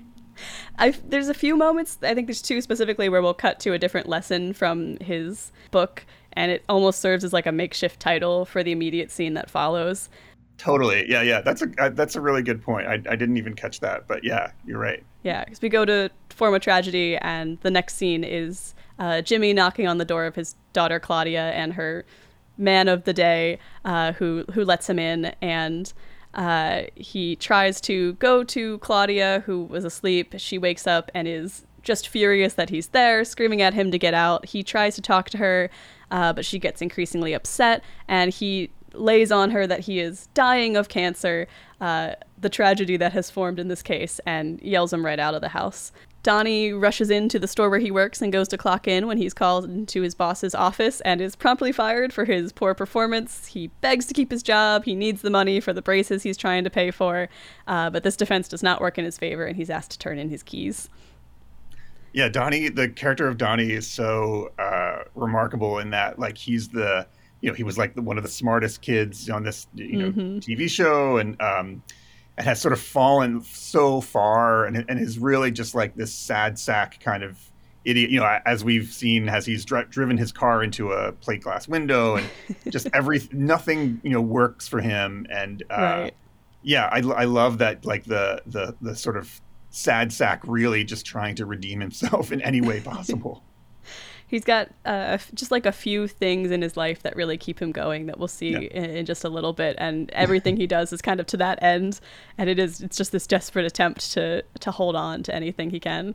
i 0.78 0.90
there's 1.08 1.28
a 1.28 1.34
few 1.34 1.56
moments, 1.56 1.98
I 2.02 2.14
think 2.14 2.26
there's 2.26 2.42
two 2.42 2.60
specifically, 2.60 3.08
where 3.08 3.22
we'll 3.22 3.34
cut 3.34 3.60
to 3.60 3.72
a 3.72 3.78
different 3.78 4.08
lesson 4.08 4.52
from 4.52 4.96
his 4.98 5.52
book, 5.70 6.04
and 6.32 6.50
it 6.52 6.64
almost 6.68 7.00
serves 7.00 7.24
as 7.24 7.32
like 7.32 7.46
a 7.46 7.52
makeshift 7.52 8.00
title 8.00 8.44
for 8.44 8.62
the 8.62 8.72
immediate 8.72 9.10
scene 9.10 9.34
that 9.34 9.50
follows. 9.50 10.08
Totally. 10.58 11.04
Yeah, 11.08 11.22
yeah. 11.22 11.40
That's 11.42 11.62
a 11.62 11.68
uh, 11.78 11.88
that's 11.90 12.16
a 12.16 12.20
really 12.20 12.42
good 12.42 12.62
point. 12.62 12.86
I, 12.86 12.94
I 12.94 13.16
didn't 13.16 13.36
even 13.36 13.54
catch 13.54 13.80
that, 13.80 14.08
but 14.08 14.24
yeah, 14.24 14.52
you're 14.64 14.78
right. 14.78 15.02
Yeah, 15.22 15.44
because 15.44 15.60
we 15.60 15.68
go 15.68 15.84
to 15.84 16.10
form 16.30 16.54
a 16.54 16.60
tragedy, 16.60 17.16
and 17.16 17.58
the 17.60 17.70
next 17.70 17.96
scene 17.96 18.24
is 18.24 18.74
uh, 18.98 19.20
Jimmy 19.20 19.52
knocking 19.52 19.86
on 19.86 19.98
the 19.98 20.04
door 20.04 20.24
of 20.24 20.34
his 20.34 20.54
daughter 20.72 20.98
Claudia 20.98 21.50
and 21.52 21.74
her 21.74 22.04
man 22.58 22.88
of 22.88 23.04
the 23.04 23.12
day 23.12 23.58
uh, 23.84 24.12
who 24.12 24.44
who 24.52 24.64
lets 24.64 24.88
him 24.88 24.98
in 24.98 25.34
and 25.40 25.92
uh, 26.34 26.82
he 26.94 27.36
tries 27.36 27.80
to 27.80 28.12
go 28.14 28.44
to 28.44 28.78
Claudia 28.78 29.42
who 29.46 29.64
was 29.64 29.84
asleep. 29.84 30.34
She 30.36 30.58
wakes 30.58 30.86
up 30.86 31.10
and 31.14 31.26
is 31.26 31.64
just 31.82 32.08
furious 32.08 32.54
that 32.54 32.68
he's 32.68 32.88
there, 32.88 33.24
screaming 33.24 33.62
at 33.62 33.72
him 33.72 33.90
to 33.90 33.98
get 33.98 34.12
out. 34.12 34.44
He 34.46 34.62
tries 34.62 34.96
to 34.96 35.00
talk 35.00 35.30
to 35.30 35.38
her, 35.38 35.70
uh, 36.10 36.32
but 36.32 36.44
she 36.44 36.58
gets 36.58 36.82
increasingly 36.82 37.32
upset 37.32 37.82
and 38.08 38.32
he 38.32 38.70
lays 38.92 39.30
on 39.30 39.50
her 39.50 39.66
that 39.66 39.80
he 39.80 40.00
is 40.00 40.28
dying 40.34 40.76
of 40.76 40.88
cancer, 40.88 41.46
uh, 41.80 42.12
the 42.38 42.48
tragedy 42.48 42.96
that 42.96 43.12
has 43.12 43.30
formed 43.30 43.58
in 43.58 43.68
this 43.68 43.82
case, 43.82 44.20
and 44.26 44.60
yells 44.62 44.92
him 44.92 45.04
right 45.04 45.18
out 45.18 45.34
of 45.34 45.40
the 45.40 45.48
house. 45.48 45.92
Donnie 46.26 46.72
rushes 46.72 47.08
into 47.08 47.38
the 47.38 47.46
store 47.46 47.70
where 47.70 47.78
he 47.78 47.92
works 47.92 48.20
and 48.20 48.32
goes 48.32 48.48
to 48.48 48.58
clock 48.58 48.88
in 48.88 49.06
when 49.06 49.16
he's 49.16 49.32
called 49.32 49.64
into 49.66 50.02
his 50.02 50.12
boss's 50.12 50.56
office 50.56 51.00
and 51.02 51.20
is 51.20 51.36
promptly 51.36 51.70
fired 51.70 52.12
for 52.12 52.24
his 52.24 52.50
poor 52.50 52.74
performance. 52.74 53.46
He 53.46 53.68
begs 53.80 54.06
to 54.06 54.12
keep 54.12 54.32
his 54.32 54.42
job. 54.42 54.84
He 54.84 54.96
needs 54.96 55.22
the 55.22 55.30
money 55.30 55.60
for 55.60 55.72
the 55.72 55.82
braces 55.82 56.24
he's 56.24 56.36
trying 56.36 56.64
to 56.64 56.70
pay 56.70 56.90
for, 56.90 57.28
uh, 57.68 57.90
but 57.90 58.02
this 58.02 58.16
defense 58.16 58.48
does 58.48 58.60
not 58.60 58.80
work 58.80 58.98
in 58.98 59.04
his 59.04 59.16
favor, 59.16 59.46
and 59.46 59.56
he's 59.56 59.70
asked 59.70 59.92
to 59.92 59.98
turn 60.00 60.18
in 60.18 60.28
his 60.28 60.42
keys. 60.42 60.88
Yeah, 62.12 62.28
Donnie, 62.28 62.70
the 62.70 62.88
character 62.88 63.28
of 63.28 63.38
Donnie 63.38 63.70
is 63.70 63.86
so 63.86 64.50
uh, 64.58 65.04
remarkable 65.14 65.78
in 65.78 65.90
that, 65.90 66.18
like, 66.18 66.36
he's 66.36 66.66
the, 66.66 67.06
you 67.40 67.50
know, 67.50 67.54
he 67.54 67.62
was 67.62 67.78
like 67.78 67.94
the, 67.94 68.02
one 68.02 68.16
of 68.16 68.24
the 68.24 68.30
smartest 68.30 68.82
kids 68.82 69.30
on 69.30 69.44
this, 69.44 69.68
you 69.74 69.96
know, 69.96 70.10
mm-hmm. 70.10 70.38
TV 70.38 70.68
show, 70.68 71.18
and 71.18 71.40
um, 71.40 71.84
and 72.36 72.46
has 72.46 72.60
sort 72.60 72.72
of 72.72 72.80
fallen 72.80 73.42
so 73.42 74.00
far 74.00 74.64
and, 74.66 74.84
and 74.88 75.00
is 75.00 75.18
really 75.18 75.50
just 75.50 75.74
like 75.74 75.94
this 75.94 76.12
sad 76.12 76.58
sack 76.58 77.00
kind 77.00 77.22
of 77.22 77.38
idiot 77.84 78.10
you 78.10 78.18
know 78.18 78.38
as 78.44 78.64
we've 78.64 78.92
seen 78.92 79.28
as 79.28 79.46
he's 79.46 79.64
dri- 79.64 79.86
driven 79.88 80.16
his 80.16 80.32
car 80.32 80.62
into 80.62 80.92
a 80.92 81.12
plate 81.12 81.42
glass 81.42 81.68
window 81.68 82.16
and 82.16 82.28
just 82.70 82.88
every 82.92 83.20
nothing 83.32 84.00
you 84.02 84.10
know 84.10 84.20
works 84.20 84.66
for 84.66 84.80
him 84.80 85.26
and 85.30 85.62
uh, 85.70 85.74
right. 85.76 86.14
yeah 86.62 86.88
I, 86.90 86.98
I 86.98 87.24
love 87.24 87.58
that 87.58 87.84
like 87.84 88.04
the 88.04 88.42
the 88.46 88.76
the 88.80 88.96
sort 88.96 89.16
of 89.16 89.40
sad 89.70 90.12
sack 90.12 90.42
really 90.44 90.84
just 90.84 91.06
trying 91.06 91.36
to 91.36 91.46
redeem 91.46 91.80
himself 91.80 92.32
in 92.32 92.40
any 92.42 92.60
way 92.60 92.80
possible 92.80 93.42
he's 94.26 94.44
got 94.44 94.68
uh, 94.84 95.18
just 95.34 95.50
like 95.50 95.66
a 95.66 95.72
few 95.72 96.08
things 96.08 96.50
in 96.50 96.62
his 96.62 96.76
life 96.76 97.02
that 97.02 97.14
really 97.16 97.38
keep 97.38 97.60
him 97.60 97.72
going 97.72 98.06
that 98.06 98.18
we'll 98.18 98.28
see 98.28 98.50
yeah. 98.50 98.58
in, 98.58 98.84
in, 98.84 99.06
just 99.06 99.24
a 99.24 99.28
little 99.28 99.52
bit 99.52 99.76
and 99.78 100.10
everything 100.12 100.56
he 100.56 100.66
does 100.66 100.92
is 100.92 101.00
kind 101.00 101.20
of 101.20 101.26
to 101.26 101.36
that 101.36 101.62
end 101.62 102.00
and 102.38 102.50
it 102.50 102.58
is 102.58 102.80
it's 102.80 102.96
just 102.96 103.12
this 103.12 103.26
desperate 103.26 103.64
attempt 103.64 104.12
to 104.12 104.42
to 104.60 104.70
hold 104.70 104.96
on 104.96 105.22
to 105.22 105.34
anything 105.34 105.70
he 105.70 105.80
can 105.80 106.14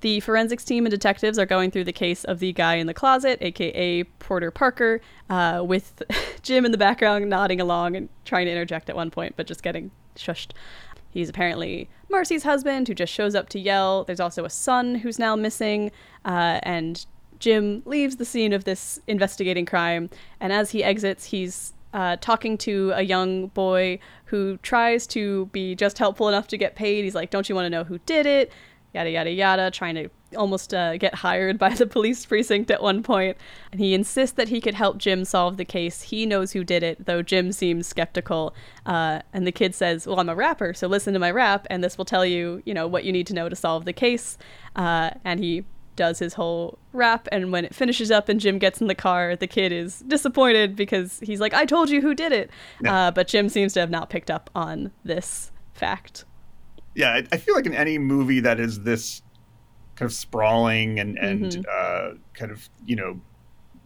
the 0.00 0.20
forensics 0.20 0.64
team 0.64 0.84
and 0.86 0.90
detectives 0.90 1.38
are 1.38 1.46
going 1.46 1.70
through 1.70 1.84
the 1.84 1.92
case 1.92 2.24
of 2.24 2.38
the 2.38 2.52
guy 2.52 2.74
in 2.74 2.86
the 2.86 2.94
closet, 2.94 3.38
aka 3.40 4.04
Porter 4.04 4.50
Parker, 4.50 5.00
uh, 5.30 5.62
with 5.64 6.02
Jim 6.42 6.64
in 6.64 6.72
the 6.72 6.78
background 6.78 7.28
nodding 7.28 7.60
along 7.60 7.96
and 7.96 8.08
trying 8.24 8.46
to 8.46 8.52
interject 8.52 8.88
at 8.88 8.96
one 8.96 9.10
point, 9.10 9.34
but 9.36 9.46
just 9.46 9.62
getting 9.62 9.90
shushed. 10.16 10.52
He's 11.10 11.28
apparently 11.28 11.88
Marcy's 12.10 12.42
husband 12.42 12.86
who 12.86 12.94
just 12.94 13.12
shows 13.12 13.34
up 13.34 13.48
to 13.50 13.58
yell. 13.58 14.04
There's 14.04 14.20
also 14.20 14.44
a 14.44 14.50
son 14.50 14.96
who's 14.96 15.18
now 15.18 15.34
missing, 15.34 15.90
uh, 16.24 16.60
and 16.62 17.04
Jim 17.38 17.82
leaves 17.84 18.16
the 18.16 18.24
scene 18.24 18.52
of 18.52 18.64
this 18.64 19.00
investigating 19.06 19.66
crime, 19.66 20.10
and 20.40 20.52
as 20.52 20.70
he 20.70 20.82
exits, 20.82 21.26
he's 21.26 21.72
uh, 21.92 22.16
talking 22.20 22.58
to 22.58 22.92
a 22.94 23.02
young 23.02 23.48
boy 23.48 23.98
who 24.26 24.58
tries 24.58 25.06
to 25.06 25.46
be 25.46 25.74
just 25.74 25.98
helpful 25.98 26.28
enough 26.28 26.48
to 26.48 26.56
get 26.56 26.74
paid. 26.74 27.04
He's 27.04 27.14
like, 27.14 27.30
Don't 27.30 27.48
you 27.48 27.54
want 27.54 27.66
to 27.66 27.70
know 27.70 27.84
who 27.84 27.98
did 28.00 28.26
it? 28.26 28.52
Yada, 28.94 29.10
yada, 29.10 29.30
yada, 29.30 29.70
trying 29.70 29.94
to 29.94 30.08
almost 30.36 30.72
uh, 30.74 30.96
get 30.96 31.14
hired 31.14 31.58
by 31.58 31.70
the 31.70 31.86
police 31.96 32.24
precinct 32.24 32.70
at 32.70 32.82
one 32.82 33.02
point. 33.02 33.36
And 33.70 33.80
he 33.80 33.94
insists 33.94 34.34
that 34.36 34.48
he 34.48 34.60
could 34.60 34.74
help 34.74 34.98
Jim 34.98 35.24
solve 35.24 35.56
the 35.56 35.64
case. 35.64 36.02
He 36.02 36.26
knows 36.26 36.52
who 36.52 36.64
did 36.64 36.82
it, 36.82 37.06
though 37.06 37.22
Jim 37.22 37.52
seems 37.52 37.86
skeptical. 37.86 38.54
Uh, 38.86 39.20
and 39.32 39.46
the 39.46 39.52
kid 39.52 39.74
says, 39.74 40.06
Well, 40.06 40.20
I'm 40.20 40.28
a 40.28 40.34
rapper, 40.34 40.74
so 40.74 40.86
listen 40.86 41.12
to 41.14 41.18
my 41.18 41.30
rap, 41.30 41.66
and 41.70 41.82
this 41.82 41.96
will 41.96 42.04
tell 42.04 42.24
you, 42.24 42.62
you 42.64 42.74
know, 42.74 42.86
what 42.86 43.04
you 43.04 43.12
need 43.12 43.26
to 43.28 43.34
know 43.34 43.48
to 43.48 43.56
solve 43.56 43.84
the 43.84 43.92
case. 43.92 44.38
Uh, 44.76 45.10
and 45.24 45.40
he 45.40 45.64
does 45.98 46.18
his 46.18 46.32
whole 46.34 46.78
rap 46.92 47.28
and 47.32 47.52
when 47.52 47.64
it 47.64 47.74
finishes 47.74 48.10
up 48.10 48.28
and 48.28 48.40
jim 48.40 48.58
gets 48.58 48.80
in 48.80 48.86
the 48.86 48.94
car 48.94 49.36
the 49.36 49.46
kid 49.46 49.72
is 49.72 49.98
disappointed 50.06 50.74
because 50.76 51.20
he's 51.20 51.40
like 51.40 51.52
i 51.52 51.66
told 51.66 51.90
you 51.90 52.00
who 52.00 52.14
did 52.14 52.32
it 52.32 52.50
yeah. 52.82 53.08
uh, 53.08 53.10
but 53.10 53.26
jim 53.28 53.48
seems 53.48 53.74
to 53.74 53.80
have 53.80 53.90
not 53.90 54.08
picked 54.08 54.30
up 54.30 54.48
on 54.54 54.92
this 55.04 55.52
fact 55.74 56.24
yeah 56.94 57.20
i 57.32 57.36
feel 57.36 57.54
like 57.54 57.66
in 57.66 57.74
any 57.74 57.98
movie 57.98 58.40
that 58.40 58.58
is 58.60 58.82
this 58.82 59.20
kind 59.96 60.06
of 60.06 60.14
sprawling 60.14 61.00
and 61.00 61.18
and 61.18 61.44
mm-hmm. 61.46 61.62
uh, 61.68 62.16
kind 62.32 62.52
of 62.52 62.68
you 62.86 62.94
know 62.94 63.20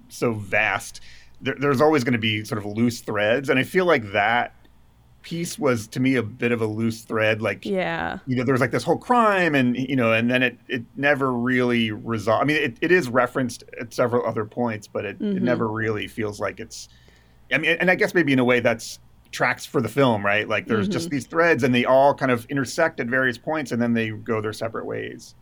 so 0.09 0.35
vast 0.35 1.01
there, 1.41 1.57
there's 1.59 1.81
always 1.81 2.05
going 2.05 2.13
to 2.13 2.19
be 2.19 2.45
sort 2.45 2.59
of 2.59 2.67
loose 2.67 3.01
threads 3.01 3.49
and 3.49 3.59
i 3.59 3.63
feel 3.63 3.87
like 3.87 4.13
that 4.13 4.55
piece 5.23 5.59
was 5.59 5.87
to 5.87 6.01
me 6.01 6.17
a 6.17 6.23
bit 6.23 6.53
of 6.53 6.61
a 6.61 6.67
loose 6.67 7.03
thread 7.03 7.41
like 7.41 7.65
yeah 7.65 8.19
you 8.27 8.37
know 8.37 8.45
there 8.45 8.53
was 8.53 8.61
like 8.61 8.73
this 8.73 8.83
whole 8.83 8.99
crime 8.99 9.55
and 9.55 9.77
you 9.77 9.97
know 9.97 10.13
and 10.13 10.31
then 10.31 10.43
it 10.43 10.59
it 10.69 10.83
never 10.97 11.33
really 11.33 11.91
resolved 11.93 12.43
i 12.43 12.45
mean 12.45 12.57
it, 12.57 12.77
it 12.81 12.91
is 12.91 13.09
referenced 13.09 13.65
at 13.81 13.95
several 13.95 14.27
other 14.27 14.45
points 14.45 14.87
but 14.87 15.05
it, 15.05 15.19
mm-hmm. 15.19 15.37
it 15.37 15.43
never 15.43 15.69
really 15.69 16.09
feels 16.09 16.41
like 16.41 16.61
it's 16.61 16.89
i 17.53 17.59
mean 17.59 17.77
and 17.81 17.91
i 17.91 17.95
guess 17.95 18.15
maybe 18.15 18.33
in 18.33 18.39
a 18.39 18.45
way 18.45 18.61
that's 18.61 18.99
tracks 19.31 19.65
for 19.65 19.81
the 19.81 19.89
film 19.89 20.25
right 20.25 20.49
like 20.49 20.67
there's 20.67 20.87
mm-hmm. 20.87 20.93
just 20.93 21.09
these 21.11 21.27
threads 21.27 21.63
and 21.63 21.75
they 21.75 21.85
all 21.85 22.15
kind 22.15 22.31
of 22.31 22.45
intersect 22.47 23.01
at 23.01 23.07
various 23.07 23.39
points 23.39 23.73
and 23.73 23.81
then 23.81 23.95
they 23.95 24.11
go 24.11 24.41
their 24.41 24.53
separate 24.53 24.85
ways 24.85 25.35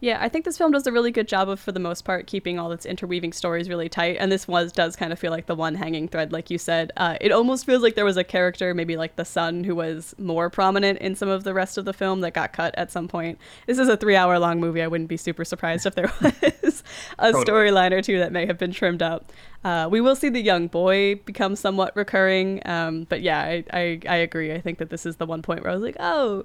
yeah, 0.00 0.18
I 0.20 0.28
think 0.28 0.44
this 0.44 0.56
film 0.56 0.70
does 0.70 0.86
a 0.86 0.92
really 0.92 1.10
good 1.10 1.26
job 1.26 1.48
of, 1.48 1.58
for 1.58 1.72
the 1.72 1.80
most 1.80 2.04
part, 2.04 2.28
keeping 2.28 2.56
all 2.56 2.70
its 2.70 2.86
interweaving 2.86 3.32
stories 3.32 3.68
really 3.68 3.88
tight. 3.88 4.16
And 4.20 4.30
this 4.30 4.46
was 4.46 4.70
does 4.70 4.94
kind 4.94 5.12
of 5.12 5.18
feel 5.18 5.32
like 5.32 5.46
the 5.46 5.56
one 5.56 5.74
hanging 5.74 6.06
thread, 6.06 6.32
like 6.32 6.50
you 6.50 6.58
said. 6.58 6.92
Uh, 6.96 7.16
it 7.20 7.32
almost 7.32 7.66
feels 7.66 7.82
like 7.82 7.96
there 7.96 8.04
was 8.04 8.16
a 8.16 8.22
character, 8.22 8.74
maybe 8.74 8.96
like 8.96 9.16
the 9.16 9.24
son, 9.24 9.64
who 9.64 9.74
was 9.74 10.14
more 10.16 10.50
prominent 10.50 11.00
in 11.00 11.16
some 11.16 11.28
of 11.28 11.42
the 11.42 11.52
rest 11.52 11.78
of 11.78 11.84
the 11.84 11.92
film 11.92 12.20
that 12.20 12.32
got 12.32 12.52
cut 12.52 12.76
at 12.78 12.92
some 12.92 13.08
point. 13.08 13.38
This 13.66 13.80
is 13.80 13.88
a 13.88 13.96
three-hour-long 13.96 14.60
movie. 14.60 14.82
I 14.82 14.86
wouldn't 14.86 15.08
be 15.08 15.16
super 15.16 15.44
surprised 15.44 15.84
if 15.84 15.96
there 15.96 16.12
was 16.22 16.84
a 17.18 17.32
totally. 17.32 17.44
storyline 17.44 17.90
or 17.90 18.00
two 18.00 18.20
that 18.20 18.30
may 18.30 18.46
have 18.46 18.56
been 18.56 18.70
trimmed 18.70 19.02
up. 19.02 19.32
Uh, 19.64 19.88
we 19.90 20.00
will 20.00 20.14
see 20.14 20.28
the 20.28 20.40
young 20.40 20.68
boy 20.68 21.16
become 21.24 21.56
somewhat 21.56 21.96
recurring, 21.96 22.62
um, 22.66 23.04
but 23.08 23.20
yeah, 23.20 23.40
I, 23.40 23.64
I 23.72 24.00
I 24.08 24.16
agree. 24.16 24.52
I 24.52 24.60
think 24.60 24.78
that 24.78 24.90
this 24.90 25.04
is 25.04 25.16
the 25.16 25.26
one 25.26 25.42
point 25.42 25.64
where 25.64 25.72
I 25.72 25.74
was 25.74 25.82
like, 25.82 25.96
oh 25.98 26.44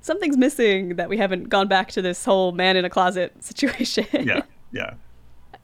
something's 0.00 0.36
missing 0.36 0.96
that 0.96 1.08
we 1.08 1.16
haven't 1.16 1.48
gone 1.48 1.68
back 1.68 1.90
to 1.92 2.02
this 2.02 2.24
whole 2.24 2.52
man 2.52 2.76
in 2.76 2.84
a 2.84 2.90
closet 2.90 3.32
situation. 3.44 4.06
yeah, 4.12 4.42
yeah. 4.72 4.94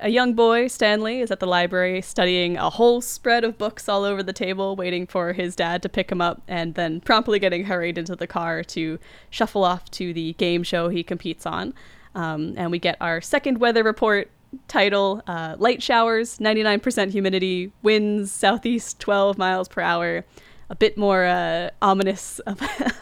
A 0.01 0.09
young 0.09 0.35
boy, 0.35 0.67
Stanley, 0.67 1.21
is 1.21 1.31
at 1.31 1.39
the 1.39 1.47
library 1.47 2.03
studying 2.03 2.57
a 2.57 2.69
whole 2.69 3.01
spread 3.01 3.45
of 3.45 3.57
books 3.57 3.89
all 3.89 4.03
over 4.05 4.23
the 4.23 4.33
table, 4.33 4.75
waiting 4.75 5.07
for 5.07 5.33
his 5.33 5.55
dad 5.55 5.83
to 5.83 5.89
pick 5.89 6.11
him 6.11 6.21
up, 6.21 6.43
and 6.49 6.75
then 6.75 7.01
promptly 7.01 7.39
getting 7.39 7.65
hurried 7.65 7.97
into 7.97 8.17
the 8.17 8.27
car 8.27 8.65
to 8.65 8.99
shuffle 9.31 9.65
off 9.65 9.91
to 9.93 10.13
the 10.13 10.33
game 10.35 10.65
show 10.65 10.89
he 10.89 11.05
competes 11.05 11.47
on. 11.47 11.75
Um, 12.15 12.55
and 12.57 12.71
we 12.71 12.79
get 12.79 12.97
our 13.01 13.21
second 13.21 13.59
weather 13.59 13.85
report 13.85 14.31
title 14.69 15.23
uh, 15.27 15.57
Light 15.59 15.83
showers, 15.83 16.39
99% 16.39 17.11
humidity, 17.11 17.73
winds 17.83 18.33
southeast 18.33 18.99
12 19.01 19.39
miles 19.39 19.69
per 19.69 19.81
hour 19.81 20.25
a 20.71 20.75
bit 20.75 20.97
more 20.97 21.25
uh, 21.25 21.71
ominous 21.83 22.39
of, 22.47 22.61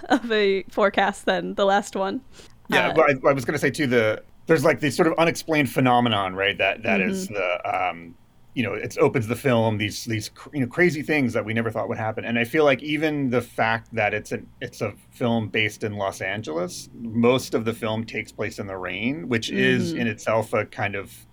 of, 0.09 0.31
a 0.31 0.63
forecast 0.65 1.27
than 1.27 1.55
the 1.55 1.65
last 1.65 1.97
one. 1.97 2.21
Yeah, 2.69 2.89
uh, 2.89 3.03
I, 3.03 3.29
I, 3.29 3.33
was 3.33 3.45
going 3.45 3.55
to 3.55 3.59
say 3.59 3.71
too 3.71 3.87
the 3.87 4.23
there's 4.47 4.65
like 4.65 4.81
this 4.81 4.97
sort 4.97 5.09
of 5.09 5.15
unexplained 5.19 5.71
phenomenon, 5.71 6.35
right? 6.35 6.57
That 6.59 6.83
that 6.83 7.01
mm-hmm. 7.01 7.11
is 7.11 7.29
the 7.29 7.89
um, 7.91 8.15
you 8.55 8.63
know 8.63 8.75
it 8.75 8.97
opens 8.99 9.29
the 9.29 9.37
film 9.37 9.79
these 9.79 10.05
these 10.05 10.31
you 10.53 10.61
know 10.61 10.67
crazy 10.67 11.03
things 11.03 11.33
that 11.33 11.45
we 11.45 11.55
never 11.55 11.71
thought 11.71 11.89
would 11.89 11.99
happen, 11.99 12.25
and 12.25 12.39
I 12.39 12.45
feel 12.45 12.65
like 12.65 12.83
even 12.83 13.31
the 13.31 13.41
fact 13.43 13.95
that 13.95 14.15
it's 14.15 14.33
an 14.33 14.47
it's 14.61 14.81
a 14.81 14.93
film 15.11 15.49
based 15.49 15.85
in 15.85 15.95
Los 15.95 16.21
Angeles, 16.21 16.89
most 16.95 17.55
of 17.55 17.65
the 17.65 17.73
film 17.73 18.05
takes 18.05 18.33
place 18.33 18.59
in 18.59 18.67
the 18.67 18.77
rain, 18.77 19.29
which 19.29 19.49
mm-hmm. 19.49 19.59
is 19.59 19.93
in 19.93 20.07
itself 20.07 20.53
a 20.53 20.67
kind 20.67 20.95
of 20.95 21.27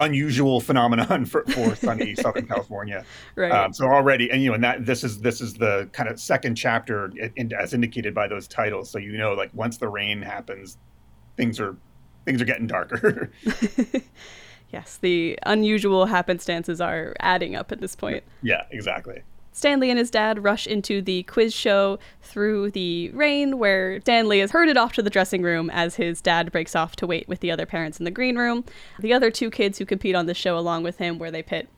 unusual 0.00 0.60
phenomenon 0.60 1.24
for, 1.24 1.44
for 1.44 1.74
sunny 1.76 2.14
Southern 2.16 2.46
California. 2.46 3.04
Right. 3.36 3.52
Um, 3.52 3.72
so 3.72 3.86
already, 3.86 4.30
and 4.30 4.42
you 4.42 4.48
know, 4.48 4.54
and 4.54 4.64
that 4.64 4.86
this 4.86 5.04
is 5.04 5.20
this 5.20 5.40
is 5.40 5.54
the 5.54 5.88
kind 5.92 6.08
of 6.08 6.20
second 6.20 6.56
chapter, 6.56 7.12
in, 7.36 7.52
as 7.52 7.74
indicated 7.74 8.14
by 8.14 8.28
those 8.28 8.48
titles. 8.48 8.90
So 8.90 8.98
you 8.98 9.16
know, 9.16 9.34
like 9.34 9.50
once 9.54 9.76
the 9.78 9.88
rain 9.88 10.22
happens, 10.22 10.78
things 11.36 11.60
are 11.60 11.76
things 12.24 12.40
are 12.40 12.44
getting 12.44 12.66
darker. 12.66 13.30
yes, 14.72 14.98
the 15.00 15.38
unusual 15.44 16.06
happenstances 16.06 16.80
are 16.80 17.14
adding 17.20 17.54
up 17.54 17.72
at 17.72 17.80
this 17.80 17.94
point. 17.94 18.24
Yeah, 18.42 18.64
exactly. 18.70 19.22
Stanley 19.54 19.88
and 19.88 19.98
his 19.98 20.10
dad 20.10 20.42
rush 20.42 20.66
into 20.66 21.00
the 21.00 21.22
quiz 21.22 21.54
show 21.54 21.98
through 22.20 22.72
the 22.72 23.08
rain, 23.10 23.56
where 23.56 24.00
Stanley 24.00 24.40
is 24.40 24.50
herded 24.50 24.76
off 24.76 24.92
to 24.94 25.02
the 25.02 25.08
dressing 25.08 25.42
room 25.42 25.70
as 25.70 25.94
his 25.94 26.20
dad 26.20 26.50
breaks 26.50 26.74
off 26.74 26.96
to 26.96 27.06
wait 27.06 27.28
with 27.28 27.38
the 27.38 27.52
other 27.52 27.64
parents 27.64 27.98
in 27.98 28.04
the 28.04 28.10
green 28.10 28.36
room. 28.36 28.64
The 28.98 29.12
other 29.12 29.30
two 29.30 29.50
kids 29.50 29.78
who 29.78 29.86
compete 29.86 30.16
on 30.16 30.26
the 30.26 30.34
show 30.34 30.58
along 30.58 30.82
with 30.82 30.98
him, 30.98 31.18
where 31.18 31.30
they 31.30 31.42
pit 31.42 31.68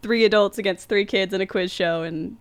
three 0.00 0.24
adults 0.24 0.58
against 0.58 0.88
three 0.88 1.04
kids 1.04 1.34
in 1.34 1.40
a 1.40 1.46
quiz 1.46 1.72
show, 1.72 2.02
and 2.02 2.36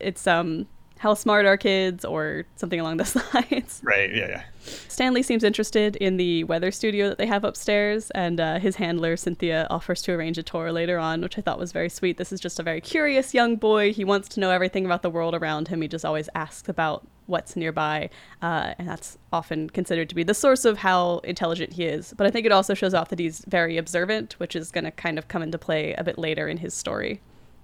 it's 0.00 0.26
um 0.26 0.66
how 1.02 1.14
smart 1.14 1.44
are 1.46 1.56
kids 1.56 2.04
or 2.04 2.44
something 2.54 2.78
along 2.78 2.96
those 2.96 3.16
lines. 3.34 3.80
Right, 3.82 4.14
yeah, 4.14 4.28
yeah. 4.28 4.42
Stanley 4.86 5.24
seems 5.24 5.42
interested 5.42 5.96
in 5.96 6.16
the 6.16 6.44
weather 6.44 6.70
studio 6.70 7.08
that 7.08 7.18
they 7.18 7.26
have 7.26 7.42
upstairs, 7.42 8.12
and 8.12 8.38
uh, 8.38 8.60
his 8.60 8.76
handler, 8.76 9.16
Cynthia, 9.16 9.66
offers 9.68 10.00
to 10.02 10.12
arrange 10.12 10.38
a 10.38 10.44
tour 10.44 10.70
later 10.70 11.00
on, 11.00 11.20
which 11.20 11.36
I 11.36 11.40
thought 11.40 11.58
was 11.58 11.72
very 11.72 11.88
sweet. 11.88 12.18
This 12.18 12.32
is 12.32 12.38
just 12.38 12.60
a 12.60 12.62
very 12.62 12.80
curious 12.80 13.34
young 13.34 13.56
boy. 13.56 13.92
He 13.92 14.04
wants 14.04 14.28
to 14.28 14.40
know 14.40 14.50
everything 14.50 14.86
about 14.86 15.02
the 15.02 15.10
world 15.10 15.34
around 15.34 15.66
him. 15.66 15.82
He 15.82 15.88
just 15.88 16.04
always 16.04 16.28
asks 16.36 16.68
about 16.68 17.04
what's 17.26 17.56
nearby, 17.56 18.08
uh, 18.40 18.74
and 18.78 18.88
that's 18.88 19.18
often 19.32 19.70
considered 19.70 20.08
to 20.08 20.14
be 20.14 20.22
the 20.22 20.34
source 20.34 20.64
of 20.64 20.78
how 20.78 21.18
intelligent 21.24 21.72
he 21.72 21.82
is. 21.82 22.14
But 22.16 22.28
I 22.28 22.30
think 22.30 22.46
it 22.46 22.52
also 22.52 22.74
shows 22.74 22.94
off 22.94 23.08
that 23.08 23.18
he's 23.18 23.44
very 23.48 23.76
observant, 23.76 24.34
which 24.34 24.54
is 24.54 24.70
going 24.70 24.84
to 24.84 24.92
kind 24.92 25.18
of 25.18 25.26
come 25.26 25.42
into 25.42 25.58
play 25.58 25.94
a 25.94 26.04
bit 26.04 26.16
later 26.16 26.46
in 26.46 26.58
his 26.58 26.74
story. 26.74 27.20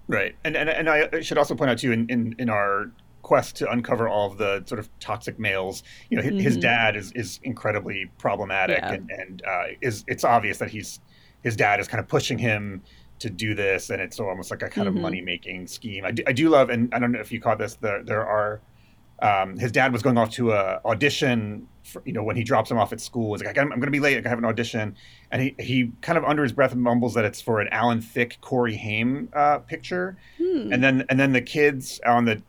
Right, 0.09 0.35
and 0.43 0.57
and, 0.57 0.69
and 0.69 0.91
I 0.91 1.21
should 1.21 1.39
also 1.39 1.55
point 1.55 1.71
out 1.71 1.79
too 1.79 1.93
in, 1.93 2.09
in, 2.09 2.35
in 2.39 2.51
our 2.51 2.91
quest 3.29 3.57
to 3.57 3.71
uncover 3.71 4.09
all 4.09 4.27
of 4.33 4.39
the 4.39 4.65
sort 4.65 4.79
of 4.79 4.89
toxic 5.01 5.39
males. 5.39 5.83
You 6.09 6.17
know, 6.17 6.23
his, 6.23 6.33
mm-hmm. 6.33 6.41
his 6.41 6.57
dad 6.57 6.97
is 6.97 7.13
is 7.13 7.41
incredibly 7.43 8.11
problematic, 8.17 8.79
yeah. 8.79 8.93
and 8.95 9.11
and 9.11 9.43
uh, 9.47 9.65
is 9.83 10.03
it's 10.09 10.25
obvious 10.25 10.57
that 10.59 10.71
he's 10.71 11.01
his 11.43 11.55
dad 11.55 11.79
is 11.79 11.87
kind 11.87 12.01
of 12.01 12.09
pushing 12.09 12.39
him 12.39 12.83
to 13.19 13.29
do 13.29 13.55
this, 13.55 13.91
and 13.91 14.01
it's 14.01 14.19
almost 14.19 14.51
like 14.51 14.63
a 14.63 14.69
kind 14.71 14.89
mm-hmm. 14.89 14.97
of 14.97 15.03
money 15.03 15.21
making 15.21 15.67
scheme. 15.67 16.07
I 16.07 16.11
do, 16.13 16.23
I 16.27 16.33
do 16.33 16.49
love, 16.49 16.71
and 16.71 16.93
I 16.95 16.99
don't 16.99 17.13
know 17.13 17.21
if 17.21 17.31
you 17.31 17.39
caught 17.39 17.59
this. 17.59 17.75
There 17.75 18.03
there 18.03 18.27
are. 18.27 18.63
Um, 19.21 19.59
his 19.59 19.73
dad 19.73 19.93
was 19.93 20.01
going 20.01 20.17
off 20.17 20.31
to 20.33 20.53
a 20.53 20.81
audition. 20.87 21.69
For, 21.83 22.03
you 22.07 22.13
know, 22.13 22.23
when 22.23 22.37
he 22.37 22.45
drops 22.45 22.71
him 22.71 22.79
off 22.79 22.93
at 22.93 23.01
school, 23.01 23.35
he's 23.35 23.45
like, 23.45 23.59
"I'm, 23.59 23.73
I'm 23.73 23.81
going 23.81 23.93
to 23.93 23.99
be 24.01 24.01
late. 24.01 24.25
I 24.25 24.29
have 24.29 24.39
an 24.39 24.45
audition," 24.47 24.97
and 25.31 25.43
he 25.43 25.55
he 25.59 25.93
kind 26.01 26.17
of 26.17 26.25
under 26.25 26.43
his 26.43 26.53
breath 26.53 26.75
mumbles 26.75 27.13
that 27.13 27.27
it's 27.27 27.43
for 27.43 27.61
an 27.61 27.69
Alan 27.73 28.01
Thicke, 28.01 28.41
Corey 28.41 28.77
Haim 28.77 29.29
uh, 29.35 29.59
picture, 29.59 30.17
hmm. 30.39 30.73
and 30.73 30.83
then 30.83 31.05
and 31.11 31.21
then 31.21 31.33
the 31.33 31.43
kids 31.43 32.01
on 32.07 32.25
the 32.25 32.43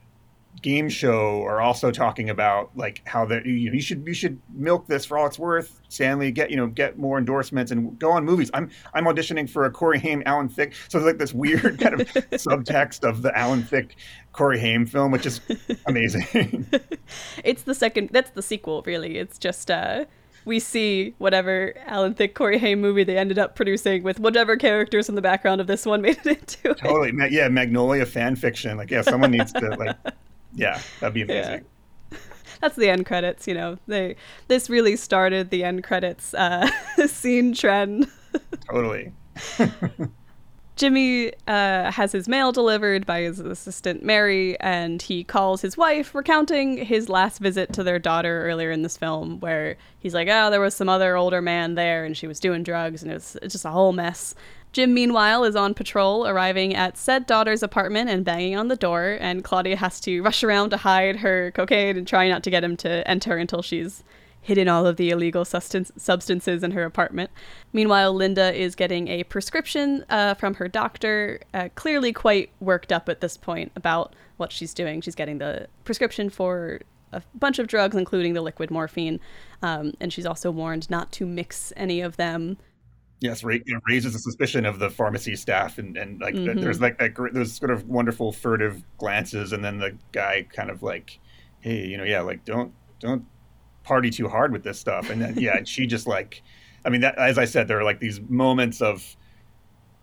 game 0.61 0.89
show 0.89 1.41
are 1.43 1.61
also 1.61 1.91
talking 1.91 2.29
about 2.29 2.69
like 2.75 3.01
how 3.05 3.25
that 3.25 3.45
you, 3.45 3.53
you 3.53 3.81
should 3.81 4.05
you 4.05 4.13
should 4.13 4.39
milk 4.53 4.87
this 4.87 5.05
for 5.05 5.17
all 5.17 5.25
it's 5.25 5.39
worth. 5.39 5.79
Stanley, 5.89 6.31
get 6.31 6.49
you 6.49 6.57
know 6.57 6.67
get 6.67 6.97
more 6.97 7.17
endorsements 7.17 7.71
and 7.71 7.97
go 7.99 8.11
on 8.11 8.25
movies. 8.25 8.51
I'm 8.53 8.69
I'm 8.93 9.05
auditioning 9.05 9.49
for 9.49 9.65
a 9.65 9.71
Corey 9.71 9.99
Haim, 9.99 10.23
Alan 10.25 10.49
Thicke. 10.49 10.73
So 10.89 10.99
there's 10.99 11.11
like 11.11 11.19
this 11.19 11.33
weird 11.33 11.79
kind 11.79 12.01
of 12.01 12.07
subtext 12.31 13.07
of 13.07 13.21
the 13.21 13.37
Alan 13.37 13.63
Thicke 13.63 13.95
Corey 14.33 14.59
Haim 14.59 14.85
film, 14.85 15.11
which 15.11 15.25
is 15.25 15.41
amazing. 15.85 16.67
it's 17.43 17.63
the 17.63 17.75
second. 17.75 18.09
That's 18.11 18.31
the 18.31 18.41
sequel, 18.41 18.81
really. 18.83 19.17
It's 19.17 19.37
just. 19.37 19.71
uh 19.71 20.05
we 20.45 20.57
see 20.57 21.13
whatever 21.17 21.73
Alan 21.85 22.13
Thicke 22.13 22.33
Corey 22.33 22.57
Haim 22.57 22.79
movie 22.79 23.03
they 23.03 23.17
ended 23.17 23.37
up 23.37 23.55
producing 23.55 24.03
with 24.03 24.19
whatever 24.21 24.55
characters 24.55 25.09
in 25.09 25.15
the 25.15 25.21
background 25.21 25.59
of 25.59 25.67
this 25.67 25.85
one 25.85 26.01
made 26.01 26.17
it 26.25 26.39
into. 26.39 26.73
Totally, 26.75 27.13
yeah, 27.29 27.49
Magnolia 27.49 28.05
fan 28.05 28.37
fiction. 28.37 28.77
Like, 28.77 28.89
yeah, 28.89 29.01
someone 29.01 29.31
needs 29.31 29.51
to 29.51 29.69
like 29.75 29.97
yeah, 30.53 30.81
that'd 30.99 31.13
be 31.13 31.21
amazing. 31.21 31.65
Yeah. 32.11 32.17
That's 32.61 32.75
the 32.75 32.89
end 32.89 33.05
credits. 33.05 33.47
You 33.47 33.53
know, 33.53 33.77
they 33.87 34.15
this 34.47 34.69
really 34.69 34.95
started 34.95 35.49
the 35.49 35.63
end 35.63 35.83
credits 35.83 36.33
uh, 36.33 36.69
scene 37.07 37.53
trend. 37.53 38.07
totally. 38.69 39.11
Jimmy 40.75 41.33
uh, 41.45 41.91
has 41.91 42.13
his 42.13 42.29
mail 42.29 42.53
delivered 42.53 43.05
by 43.05 43.19
his 43.19 43.39
assistant 43.39 44.01
Mary, 44.01 44.57
and 44.61 45.01
he 45.01 45.25
calls 45.25 45.61
his 45.61 45.75
wife, 45.75 46.15
recounting 46.15 46.77
his 46.77 47.09
last 47.09 47.39
visit 47.39 47.73
to 47.73 47.83
their 47.83 47.99
daughter 47.99 48.45
earlier 48.45 48.71
in 48.71 48.81
this 48.81 48.95
film, 48.95 49.41
where 49.41 49.75
he's 49.99 50.13
like, 50.13 50.29
"Oh, 50.31 50.49
there 50.49 50.61
was 50.61 50.73
some 50.73 50.87
other 50.87 51.17
older 51.17 51.41
man 51.41 51.75
there, 51.75 52.05
and 52.05 52.15
she 52.15 52.27
was 52.27 52.39
doing 52.39 52.63
drugs, 52.63 53.03
and 53.03 53.11
it 53.11 53.15
was 53.15 53.37
just 53.43 53.65
a 53.65 53.69
whole 53.69 53.91
mess." 53.91 54.35
Jim, 54.71 54.93
meanwhile, 54.93 55.43
is 55.43 55.55
on 55.55 55.73
patrol, 55.73 56.27
arriving 56.27 56.75
at 56.75 56.95
said 56.95 57.25
daughter's 57.25 57.63
apartment 57.63 58.09
and 58.09 58.23
banging 58.23 58.55
on 58.55 58.67
the 58.67 58.75
door, 58.75 59.17
and 59.19 59.43
Claudia 59.43 59.75
has 59.75 59.99
to 60.01 60.21
rush 60.21 60.43
around 60.43 60.69
to 60.69 60.77
hide 60.77 61.17
her 61.17 61.51
cocaine 61.51 61.97
and 61.97 62.07
try 62.07 62.29
not 62.29 62.43
to 62.43 62.51
get 62.51 62.63
him 62.63 62.77
to 62.77 63.07
enter 63.09 63.37
until 63.37 63.63
she's 63.63 64.03
hidden 64.41 64.67
all 64.67 64.85
of 64.85 64.97
the 64.97 65.09
illegal 65.09 65.43
substance- 65.43 65.91
substances 65.97 66.63
in 66.63 66.71
her 66.71 66.83
apartment. 66.83 67.29
Meanwhile, 67.73 68.13
Linda 68.13 68.53
is 68.53 68.75
getting 68.75 69.07
a 69.07 69.23
prescription 69.23 70.05
uh, 70.09 70.35
from 70.35 70.53
her 70.55 70.67
doctor, 70.67 71.41
uh, 71.53 71.69
clearly 71.75 72.13
quite 72.13 72.51
worked 72.59 72.91
up 72.91 73.09
at 73.09 73.21
this 73.21 73.37
point 73.37 73.71
about 73.75 74.15
what 74.37 74.51
she's 74.51 74.73
doing. 74.73 75.01
She's 75.01 75.15
getting 75.15 75.39
the 75.39 75.67
prescription 75.83 76.29
for 76.29 76.79
a 77.11 77.21
bunch 77.33 77.59
of 77.59 77.67
drugs, 77.67 77.95
including 77.95 78.33
the 78.33 78.41
liquid 78.41 78.71
morphine, 78.71 79.19
um, 79.61 79.93
and 79.99 80.13
she's 80.13 80.25
also 80.25 80.51
warned 80.51 80.89
not 80.89 81.11
to 81.13 81.25
mix 81.25 81.73
any 81.75 82.01
of 82.01 82.17
them. 82.17 82.57
Yes, 83.21 83.43
ra- 83.43 83.55
you 83.65 83.73
know, 83.73 83.81
raises 83.87 84.13
the 84.13 84.19
suspicion 84.19 84.65
of 84.65 84.79
the 84.79 84.89
pharmacy 84.89 85.35
staff, 85.35 85.77
and, 85.77 85.97
and 85.97 86.21
like 86.21 86.35
mm-hmm. 86.35 86.59
there's 86.59 86.79
like 86.79 86.97
that, 86.99 87.15
those 87.33 87.53
sort 87.53 87.71
of 87.71 87.87
wonderful 87.89 88.31
furtive 88.31 88.81
glances, 88.97 89.51
and 89.51 89.63
then 89.63 89.77
the 89.77 89.97
guy 90.13 90.47
kind 90.53 90.69
of 90.69 90.83
like, 90.83 91.19
hey, 91.59 91.85
you 91.85 91.97
know, 91.97 92.05
yeah, 92.05 92.21
like 92.21 92.45
don't 92.45 92.73
don't 92.99 93.25
party 93.83 94.09
too 94.09 94.27
hard 94.27 94.51
with 94.51 94.63
this 94.63 94.79
stuff. 94.79 95.09
And 95.09 95.21
then, 95.21 95.37
yeah, 95.37 95.57
and 95.57 95.67
she 95.67 95.87
just 95.87 96.07
like, 96.07 96.43
I 96.85 96.89
mean, 96.89 97.01
that, 97.01 97.17
as 97.17 97.37
I 97.37 97.45
said, 97.45 97.67
there 97.67 97.79
are 97.79 97.83
like 97.83 97.99
these 97.99 98.21
moments 98.29 98.81
of 98.81 99.17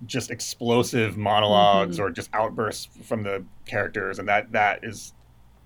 just 0.04 0.30
explosive 0.30 1.14
monologs 1.14 1.92
mm-hmm. 1.92 2.02
or 2.02 2.10
just 2.10 2.28
outbursts 2.32 2.88
from 3.04 3.22
the 3.22 3.44
characters. 3.64 4.18
And 4.18 4.28
that, 4.28 4.52
that 4.52 4.80
is 4.82 5.14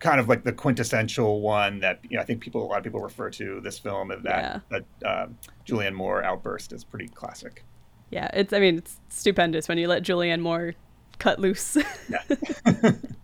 kind 0.01 0.19
of 0.19 0.29
like 0.29 0.43
the 0.45 0.53
quintessential 0.53 1.41
one 1.41 1.79
that, 1.81 2.01
you 2.09 2.17
know, 2.17 2.23
I 2.23 2.25
think 2.25 2.41
people, 2.41 2.65
a 2.65 2.67
lot 2.67 2.79
of 2.79 2.85
people 2.85 3.01
refer 3.01 3.31
to 3.31 3.61
this 3.61 3.79
film 3.79 4.11
as 4.11 4.23
that, 4.23 4.63
yeah. 4.71 4.79
that 5.03 5.09
uh, 5.09 5.27
Julianne 5.67 5.95
Moore 5.95 6.25
outburst 6.25 6.73
is 6.73 6.83
pretty 6.83 7.09
classic. 7.09 7.65
Yeah. 8.11 8.29
It's, 8.33 8.53
I 8.53 8.61
mean, 8.61 8.79
it's 8.79 8.99
stupendous 9.11 9.69
when 9.69 9.79
you 9.79 9.87
let 9.87 10.03
Julianne 10.03 10.41
Moore 10.41 10.75
cut 11.19 11.39
loose. 11.39 11.77
yeah. 12.09 12.23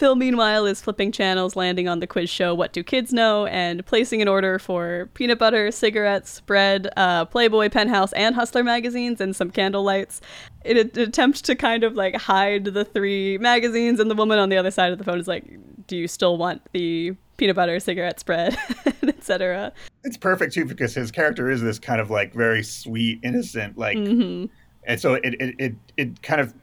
Phil, 0.00 0.16
meanwhile, 0.16 0.64
is 0.64 0.80
flipping 0.80 1.12
channels, 1.12 1.56
landing 1.56 1.86
on 1.86 2.00
the 2.00 2.06
quiz 2.06 2.30
show 2.30 2.54
What 2.54 2.72
Do 2.72 2.82
Kids 2.82 3.12
Know? 3.12 3.44
and 3.44 3.84
placing 3.84 4.22
an 4.22 4.28
order 4.28 4.58
for 4.58 5.10
peanut 5.12 5.38
butter, 5.38 5.70
cigarettes, 5.70 6.40
bread, 6.40 6.88
uh, 6.96 7.26
Playboy, 7.26 7.68
Penthouse, 7.68 8.14
and 8.14 8.34
Hustler 8.34 8.64
magazines, 8.64 9.20
and 9.20 9.36
some 9.36 9.50
candle 9.50 9.82
lights. 9.82 10.22
In 10.64 10.78
an 10.78 10.90
attempt 10.98 11.44
to 11.44 11.54
kind 11.54 11.84
of 11.84 11.96
like 11.96 12.16
hide 12.16 12.64
the 12.64 12.82
three 12.82 13.36
magazines, 13.36 14.00
and 14.00 14.10
the 14.10 14.14
woman 14.14 14.38
on 14.38 14.48
the 14.48 14.56
other 14.56 14.70
side 14.70 14.90
of 14.90 14.96
the 14.96 15.04
phone 15.04 15.20
is 15.20 15.28
like, 15.28 15.44
Do 15.86 15.98
you 15.98 16.08
still 16.08 16.38
want 16.38 16.62
the 16.72 17.14
peanut 17.36 17.56
butter, 17.56 17.78
cigarettes, 17.78 18.22
bread, 18.22 18.56
etc.? 19.02 19.70
It's 20.04 20.16
perfect 20.16 20.54
too 20.54 20.64
because 20.64 20.94
his 20.94 21.10
character 21.10 21.50
is 21.50 21.60
this 21.60 21.78
kind 21.78 22.00
of 22.00 22.08
like 22.08 22.32
very 22.32 22.62
sweet, 22.62 23.20
innocent, 23.22 23.76
like. 23.76 23.98
Mm-hmm. 23.98 24.46
And 24.84 24.98
so 24.98 25.12
it, 25.12 25.34
it, 25.34 25.54
it, 25.58 25.74
it 25.98 26.22
kind 26.22 26.40
of 26.40 26.54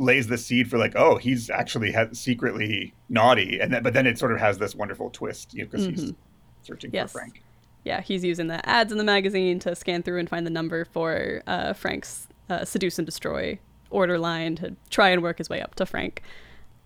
lays 0.00 0.26
the 0.26 0.38
seed 0.38 0.68
for 0.68 0.78
like, 0.78 0.96
oh, 0.96 1.18
he's 1.18 1.50
actually 1.50 1.94
secretly 2.12 2.94
naughty, 3.08 3.60
and 3.60 3.72
then 3.72 3.82
but 3.82 3.92
then 3.92 4.06
it 4.06 4.18
sort 4.18 4.32
of 4.32 4.40
has 4.40 4.58
this 4.58 4.74
wonderful 4.74 5.10
twist, 5.10 5.54
you 5.54 5.62
know, 5.62 5.70
because 5.70 5.86
mm-hmm. 5.86 6.00
he's 6.00 6.14
searching 6.62 6.90
yes. 6.92 7.12
for 7.12 7.18
Frank. 7.18 7.42
Yeah, 7.84 8.00
he's 8.00 8.24
using 8.24 8.48
the 8.48 8.66
ads 8.68 8.92
in 8.92 8.98
the 8.98 9.04
magazine 9.04 9.58
to 9.60 9.74
scan 9.74 10.02
through 10.02 10.18
and 10.18 10.28
find 10.28 10.46
the 10.46 10.50
number 10.50 10.84
for 10.84 11.42
uh, 11.46 11.72
Frank's 11.74 12.28
uh, 12.48 12.64
seduce 12.64 12.98
and 12.98 13.06
destroy 13.06 13.58
order 13.90 14.18
line 14.18 14.56
to 14.56 14.74
try 14.88 15.10
and 15.10 15.22
work 15.22 15.38
his 15.38 15.48
way 15.48 15.60
up 15.60 15.74
to 15.76 15.86
Frank. 15.86 16.22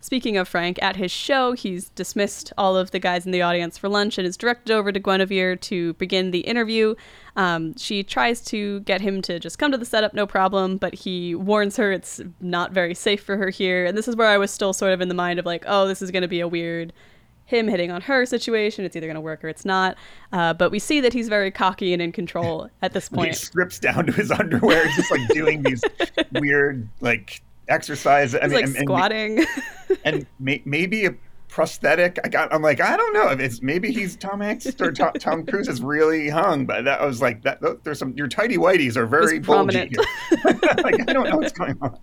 Speaking 0.04 0.36
of 0.36 0.46
Frank, 0.46 0.78
at 0.82 0.96
his 0.96 1.10
show, 1.10 1.52
he's 1.52 1.88
dismissed 1.88 2.52
all 2.58 2.76
of 2.76 2.90
the 2.90 2.98
guys 2.98 3.24
in 3.24 3.32
the 3.32 3.40
audience 3.40 3.78
for 3.78 3.88
lunch 3.88 4.18
and 4.18 4.26
is 4.26 4.36
directed 4.36 4.70
over 4.70 4.92
to 4.92 5.00
Guinevere 5.00 5.56
to 5.56 5.94
begin 5.94 6.30
the 6.30 6.40
interview. 6.40 6.94
Um, 7.36 7.74
she 7.78 8.02
tries 8.02 8.42
to 8.42 8.80
get 8.80 9.00
him 9.00 9.22
to 9.22 9.40
just 9.40 9.58
come 9.58 9.72
to 9.72 9.78
the 9.78 9.86
setup, 9.86 10.12
no 10.12 10.26
problem, 10.26 10.76
but 10.76 10.92
he 10.92 11.34
warns 11.34 11.78
her 11.78 11.90
it's 11.90 12.20
not 12.38 12.70
very 12.70 12.92
safe 12.92 13.24
for 13.24 13.38
her 13.38 13.48
here. 13.48 13.86
And 13.86 13.96
this 13.96 14.06
is 14.06 14.14
where 14.14 14.28
I 14.28 14.36
was 14.36 14.50
still 14.50 14.74
sort 14.74 14.92
of 14.92 15.00
in 15.00 15.08
the 15.08 15.14
mind 15.14 15.38
of 15.38 15.46
like, 15.46 15.64
oh, 15.66 15.88
this 15.88 16.02
is 16.02 16.10
going 16.10 16.20
to 16.20 16.28
be 16.28 16.40
a 16.40 16.48
weird 16.48 16.92
him 17.46 17.66
hitting 17.66 17.90
on 17.90 18.02
her 18.02 18.26
situation. 18.26 18.84
It's 18.84 18.96
either 18.96 19.06
going 19.06 19.14
to 19.14 19.22
work 19.22 19.42
or 19.42 19.48
it's 19.48 19.64
not. 19.64 19.96
Uh, 20.34 20.52
but 20.52 20.70
we 20.70 20.80
see 20.80 21.00
that 21.00 21.14
he's 21.14 21.30
very 21.30 21.50
cocky 21.50 21.94
and 21.94 22.02
in 22.02 22.12
control 22.12 22.68
at 22.82 22.92
this 22.92 23.08
point. 23.10 23.28
he 23.28 23.34
strips 23.36 23.78
down 23.78 24.04
to 24.04 24.12
his 24.12 24.30
underwear, 24.38 24.84
just 24.96 25.10
like 25.10 25.26
doing 25.28 25.62
these 25.62 25.82
weird, 26.32 26.86
like 27.00 27.40
exercise. 27.68 28.34
I 28.34 28.42
mean, 28.42 28.52
like 28.52 28.64
and, 28.64 28.76
squatting, 28.76 29.44
and, 30.04 30.26
may, 30.38 30.62
maybe 30.64 31.06
a 31.06 31.14
prosthetic. 31.48 32.18
I 32.24 32.28
got. 32.28 32.52
I'm 32.52 32.62
like, 32.62 32.80
I 32.80 32.96
don't 32.96 33.14
know 33.14 33.28
if 33.28 33.40
it's 33.40 33.62
maybe 33.62 33.92
he's 33.92 34.16
Tom 34.16 34.40
Hanks 34.40 34.66
or 34.80 34.92
Tom, 34.92 35.12
Tom 35.18 35.46
Cruise 35.46 35.68
is 35.68 35.80
really 35.80 36.28
hung, 36.28 36.66
but 36.66 36.84
that 36.84 37.00
was 37.00 37.22
like 37.22 37.42
that. 37.42 37.60
There's 37.84 37.98
some 37.98 38.12
your 38.14 38.28
tidy 38.28 38.56
whities 38.56 38.96
are 38.96 39.06
very 39.06 39.40
prominent. 39.40 39.96
like 40.82 41.08
I 41.08 41.12
don't 41.12 41.28
know 41.28 41.38
what's 41.38 41.52
going 41.52 41.78
on. 41.80 41.98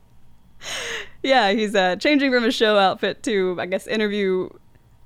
Yeah, 1.23 1.51
he's 1.51 1.75
uh, 1.75 1.95
changing 1.97 2.31
from 2.31 2.43
his 2.43 2.55
show 2.55 2.77
outfit 2.77 3.23
to 3.23 3.57
I 3.59 3.65
guess 3.65 3.87
interview 3.87 4.49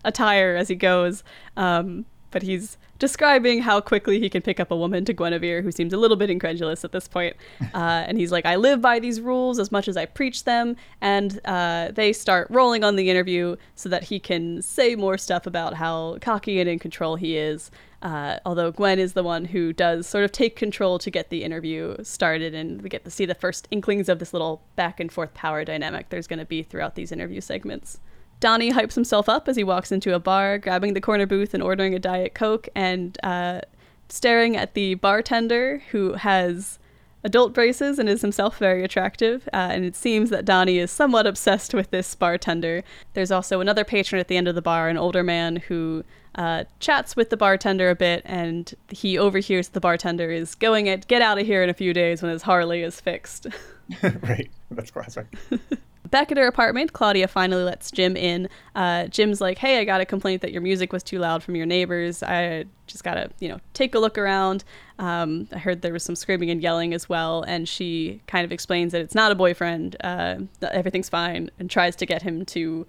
attire 0.04 0.56
as 0.56 0.68
he 0.68 0.76
goes. 0.76 1.24
Um, 1.58 2.06
but 2.32 2.44
he's 2.44 2.78
describing 3.00 3.62
how 3.62 3.82
quickly 3.82 4.20
he 4.20 4.30
can 4.30 4.42
pick 4.42 4.60
up 4.60 4.72
a 4.72 4.76
woman 4.76 5.06
to 5.06 5.14
Guinevere, 5.14 5.62
who 5.62 5.72
seems 5.72 5.94
a 5.94 5.98
little 5.98 6.18
bit 6.18 6.30
incredulous 6.30 6.84
at 6.84 6.92
this 6.92 7.08
point. 7.08 7.36
Uh, 7.74 8.06
and 8.08 8.18
he's 8.18 8.32
like, 8.32 8.46
I 8.46 8.56
live 8.56 8.82
by 8.82 9.00
these 9.00 9.20
rules 9.20 9.60
as 9.60 9.70
much 9.70 9.90
as 9.90 9.98
I 9.98 10.06
preach 10.06 10.46
them. 10.46 10.78
And 11.02 11.42
uh, 11.44 11.92
they 11.94 12.14
start 12.14 12.48
rolling 12.50 12.86
on 12.86 12.96
the 12.96 13.10
interview 13.10 13.58
so 13.76 13.90
that 13.90 14.06
he 14.06 14.18
can 14.18 14.62
say 14.62 14.96
more 14.96 15.18
stuff 15.18 15.46
about 15.46 15.74
how 15.74 16.18
cocky 16.22 16.62
and 16.62 16.70
in 16.70 16.80
control 16.80 17.18
he 17.18 17.36
is. 17.36 17.70
Uh, 18.02 18.38
although 18.46 18.72
Gwen 18.72 19.00
is 19.00 19.14
the 19.14 19.24
one 19.24 19.46
who 19.46 19.74
does 19.74 20.08
sort 20.08 20.24
of 20.24 20.32
take 20.32 20.56
control 20.56 21.00
to 21.00 21.10
get 21.10 21.30
the 21.30 21.44
interview 21.44 21.98
started, 22.04 22.54
and 22.54 22.82
we 22.82 22.88
get 22.88 23.04
to 23.04 23.12
see 23.12 23.26
the 23.26 23.36
first 23.36 23.68
inklings 23.72 24.08
of 24.08 24.20
this 24.20 24.32
little 24.32 24.62
back 24.76 25.00
and 25.00 25.12
forth 25.12 25.34
power 25.34 25.66
dynamic 25.66 26.10
there's 26.10 26.28
going 26.28 26.40
to 26.40 26.46
be 26.46 26.64
throughout 26.64 26.96
these 26.96 27.12
interview 27.12 27.42
segments. 27.42 28.00
Donnie 28.40 28.72
hypes 28.72 28.96
himself 28.96 29.30
up 29.30 29.48
as 29.48 29.56
he 29.56 29.64
walks 29.64 29.92
into 29.92 30.14
a 30.14 30.20
bar, 30.20 30.58
grabbing 30.58 30.94
the 30.94 31.02
corner 31.02 31.26
booth 31.26 31.54
and 31.54 31.64
ordering 31.64 31.94
a 31.94 32.00
Diet 32.00 32.34
Coke 32.34 32.68
and 32.76 33.18
uh, 33.24 33.62
staring 34.10 34.56
at 34.56 34.74
the 34.74 34.96
bartender 34.96 35.82
who 35.92 36.14
has 36.14 36.80
adult 37.24 37.54
braces 37.54 37.98
and 37.98 38.08
is 38.08 38.22
himself 38.22 38.60
very 38.60 38.84
attractive. 38.84 39.50
Uh, 39.52 39.70
and 39.72 39.84
it 39.84 39.96
seems 39.96 40.30
that 40.30 40.46
Donnie 40.46 40.78
is 40.78 40.92
somewhat 40.92 41.26
obsessed 41.26 41.74
with 41.74 41.90
this 41.90 42.14
bartender. 42.14 42.84
There's 43.14 43.32
also 43.32 43.62
another 43.62 43.84
patron 43.84 44.20
at 44.20 44.28
the 44.28 44.38
end 44.38 44.48
of 44.48 44.56
the 44.56 44.62
bar, 44.62 44.90
an 44.90 44.98
older 44.98 45.24
man 45.24 45.56
who 45.56 46.04
uh, 46.36 46.66
chats 46.80 47.16
with 47.16 47.32
the 47.32 47.38
bartender 47.38 47.90
a 47.90 47.96
bit, 47.96 48.22
and 48.26 48.74
he 48.90 49.18
overhears 49.18 49.70
the 49.70 49.80
bartender 49.80 50.30
is 50.30 50.54
going 50.54 50.88
at 50.88 51.08
get 51.08 51.22
out 51.22 51.40
of 51.40 51.46
here 51.46 51.64
in 51.64 51.70
a 51.70 51.74
few 51.74 51.94
days 51.94 52.22
when 52.22 52.32
his 52.32 52.44
Harley 52.44 52.84
is 52.84 53.02
fixed. 53.02 53.48
right, 54.04 54.52
that's 54.70 54.92
classic. 54.92 55.26
Back 56.12 56.32
at 56.32 56.38
her 56.38 56.48
apartment, 56.48 56.94
Claudia 56.94 57.28
finally 57.28 57.64
lets 57.64 57.92
Jim 57.92 58.16
in. 58.16 58.48
Uh, 58.76 59.08
Jim's 59.08 59.42
like, 59.42 59.58
"Hey, 59.58 59.80
I 59.80 59.86
got 59.86 60.02
a 60.02 60.06
complaint 60.06 60.42
that 60.42 60.52
your 60.52 60.62
music 60.62 60.94
was 60.94 61.04
too 61.04 61.20
loud 61.20 61.44
from 61.44 61.56
your 61.56 61.66
neighbors. 61.66 62.22
I 62.22 62.66
just 62.88 63.04
gotta, 63.04 63.30
you 63.40 63.50
know, 63.50 63.60
take 63.74 63.96
a 63.96 64.00
look 64.00 64.18
around. 64.18 64.64
Um, 65.00 65.48
I 65.52 65.58
heard 65.58 65.82
there 65.82 65.94
was 65.94 66.04
some 66.04 66.16
screaming 66.16 66.50
and 66.50 66.62
yelling 66.62 66.94
as 66.94 67.10
well." 67.10 67.44
And 67.44 67.68
she 67.68 68.22
kind 68.28 68.46
of 68.46 68.52
explains 68.52 68.92
that 68.92 69.02
it's 69.02 69.16
not 69.16 69.32
a 69.32 69.36
boyfriend. 69.36 69.96
Uh, 70.04 70.38
everything's 70.62 71.10
fine, 71.10 71.50
and 71.60 71.70
tries 71.70 71.96
to 71.98 72.06
get 72.06 72.22
him 72.22 72.46
to 72.46 72.86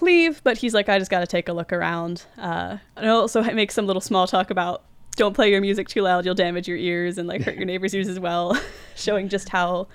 leave. 0.00 0.42
But 0.44 0.58
he's 0.58 0.74
like, 0.74 0.88
"I 0.88 0.98
just 0.98 1.10
gotta 1.10 1.26
take 1.26 1.48
a 1.48 1.52
look 1.52 1.72
around." 1.72 2.24
Uh, 2.38 2.78
and 2.96 3.08
also 3.08 3.42
makes 3.42 3.74
some 3.74 3.86
little 3.86 4.02
small 4.02 4.26
talk 4.26 4.50
about 4.50 4.84
don't 5.16 5.34
play 5.34 5.50
your 5.50 5.60
music 5.60 5.88
too 5.88 6.02
loud; 6.02 6.24
you'll 6.24 6.34
damage 6.34 6.68
your 6.68 6.76
ears 6.76 7.18
and 7.18 7.26
like 7.26 7.42
hurt 7.42 7.56
your 7.56 7.64
neighbors' 7.72 7.94
ears 7.94 8.08
as 8.08 8.20
well, 8.20 8.56
showing 8.94 9.28
just 9.28 9.48
how 9.48 9.88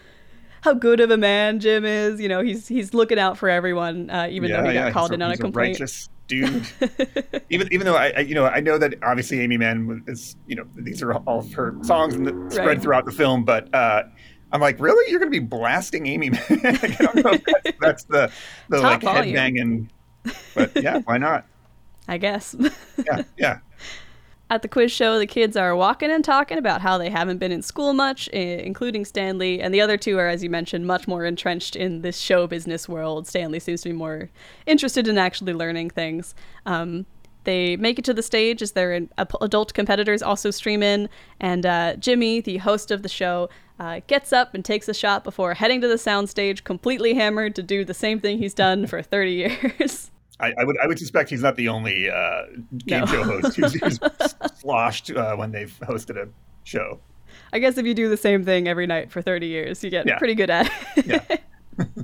how 0.62 0.74
good 0.74 1.00
of 1.00 1.12
a 1.12 1.17
man 1.17 1.60
Jim 1.60 1.86
is. 1.86 2.19
You 2.21 2.30
know, 2.30 2.41
he's 2.41 2.67
he's 2.67 2.93
looking 2.93 3.19
out 3.19 3.38
for 3.38 3.50
everyone, 3.50 4.10
uh, 4.10 4.28
even 4.32 4.50
yeah, 4.50 4.62
though 4.62 4.67
he 4.67 4.74
got 4.74 4.86
yeah, 4.86 4.91
called 4.91 5.12
in 5.12 5.21
on 5.21 5.32
a 5.32 5.38
complaint. 5.38 5.80
A 5.80 5.84
righteous 5.84 6.10
dude. 6.28 6.65
even 7.50 7.71
even 7.71 7.86
though 7.86 7.95
I, 7.95 8.13
I, 8.15 8.19
you 8.21 8.36
know 8.36 8.45
I 8.45 8.62
know 8.62 8.78
that 8.78 8.95
obviously 9.04 9.41
Aimee 9.41 9.58
Mann 9.58 10.04
is 10.08 10.36
you 10.47 10.56
know 10.56 10.65
these 10.76 11.04
are 11.04 11.13
all 11.13 11.39
of 11.39 11.54
her 11.54 11.76
songs 11.82 12.15
and 12.15 12.52
spread 12.52 12.67
right. 12.67 12.82
throughout 12.82 13.06
the 13.06 13.12
film, 13.12 13.43
but. 13.43 13.74
uh 13.74 14.04
I'm 14.54 14.60
like, 14.60 14.82
really? 14.82 15.10
You're 15.10 15.21
going 15.21 15.32
to 15.32 15.39
be 15.39 15.45
blasting 15.45 16.08
Aimee? 16.08 16.32
Mann? 16.32 16.41
I 16.50 16.97
don't 17.00 17.15
know 17.15 17.38
that's, 17.45 17.78
that's 17.80 18.04
the 18.04 18.30
the 18.67 18.82
Top 18.82 19.02
like 19.02 19.26
headbanging, 19.26 19.88
but 20.54 20.76
yeah, 20.76 21.00
why 21.06 21.17
not? 21.17 21.45
I 22.10 22.17
guess. 22.17 22.54
yeah, 23.06 23.24
yeah. 23.38 23.60
At 24.52 24.64
the 24.64 24.68
quiz 24.68 24.92
show, 24.92 25.18
the 25.18 25.26
kids 25.26 25.56
are 25.56 25.74
walking 25.78 26.12
and 26.12 26.26
talking 26.26 26.58
about 26.58 26.82
how 26.82 26.98
they 26.98 27.10
haven't 27.10 27.38
been 27.38 27.54
in 27.54 27.62
school 27.62 27.94
much, 27.94 28.28
including 28.28 29.06
Stanley, 29.06 29.62
and 29.62 29.74
the 29.74 29.80
other 29.80 29.96
two 29.96 30.18
are, 30.18 30.28
as 30.28 30.44
you 30.44 30.50
mentioned, 30.50 30.86
much 30.86 31.08
more 31.08 31.24
entrenched 31.24 31.78
in 31.78 32.02
this 32.02 32.18
show 32.18 32.48
business 32.48 32.90
world. 32.90 33.28
Stanley 33.28 33.62
seems 33.62 33.82
to 33.84 33.90
be 33.90 33.94
more 33.94 34.30
interested 34.66 35.08
in 35.08 35.18
actually 35.18 35.54
learning 35.54 35.92
things. 35.92 36.36
Um, 36.66 37.06
they 37.46 37.78
make 37.78 37.98
it 37.98 38.04
to 38.04 38.14
the 38.14 38.22
stage 38.22 38.62
as 38.62 38.74
their 38.74 39.08
adult 39.40 39.74
competitors 39.74 40.22
also 40.22 40.52
stream 40.52 40.84
in, 40.84 41.08
and 41.40 41.66
uh, 41.66 41.96
Jimmy, 41.96 42.42
the 42.42 42.58
host 42.58 42.92
of 42.92 43.04
the 43.04 43.10
show, 43.10 43.50
uh, 43.80 44.02
gets 44.08 44.34
up 44.34 44.54
and 44.54 44.66
takes 44.66 44.90
a 44.90 44.94
shot 44.94 45.24
before 45.24 45.54
heading 45.54 45.80
to 45.80 45.88
the 45.88 45.96
soundstage, 45.96 46.66
completely 46.66 47.14
hammered 47.14 47.56
to 47.56 47.64
do 47.64 47.86
the 47.86 47.94
same 47.94 48.20
thing 48.20 48.40
he's 48.40 48.54
done 48.54 48.86
for 48.86 49.02
30 49.02 49.32
years. 49.80 50.12
I, 50.42 50.54
I 50.60 50.64
would 50.64 50.78
I 50.80 50.88
would 50.88 51.00
suspect 51.00 51.30
he's 51.30 51.42
not 51.44 51.56
the 51.56 51.68
only 51.70 52.10
uh, 52.10 52.44
game 52.86 53.02
No. 53.02 53.06
show 53.06 53.24
host 53.24 53.56
who's, 53.56 53.74
who's 53.74 54.00
sloshed 54.60 55.12
uh, 55.12 55.36
when 55.36 55.52
they've 55.52 55.76
hosted 55.84 56.18
a 56.18 56.28
show. 56.64 57.00
I 57.54 57.60
guess 57.60 57.78
if 57.78 57.86
you 57.86 57.94
do 57.94 58.10
the 58.10 58.18
same 58.18 58.44
thing 58.44 58.68
every 58.68 58.88
night 58.88 59.12
for 59.12 59.22
30 59.22 59.48
years, 59.48 59.84
you 59.84 59.90
get 59.90 60.06
Yeah. 60.08 60.18
pretty 60.18 60.36
good 60.36 60.50
at 60.50 60.72
it. 60.98 61.06
Yeah. 61.06 61.38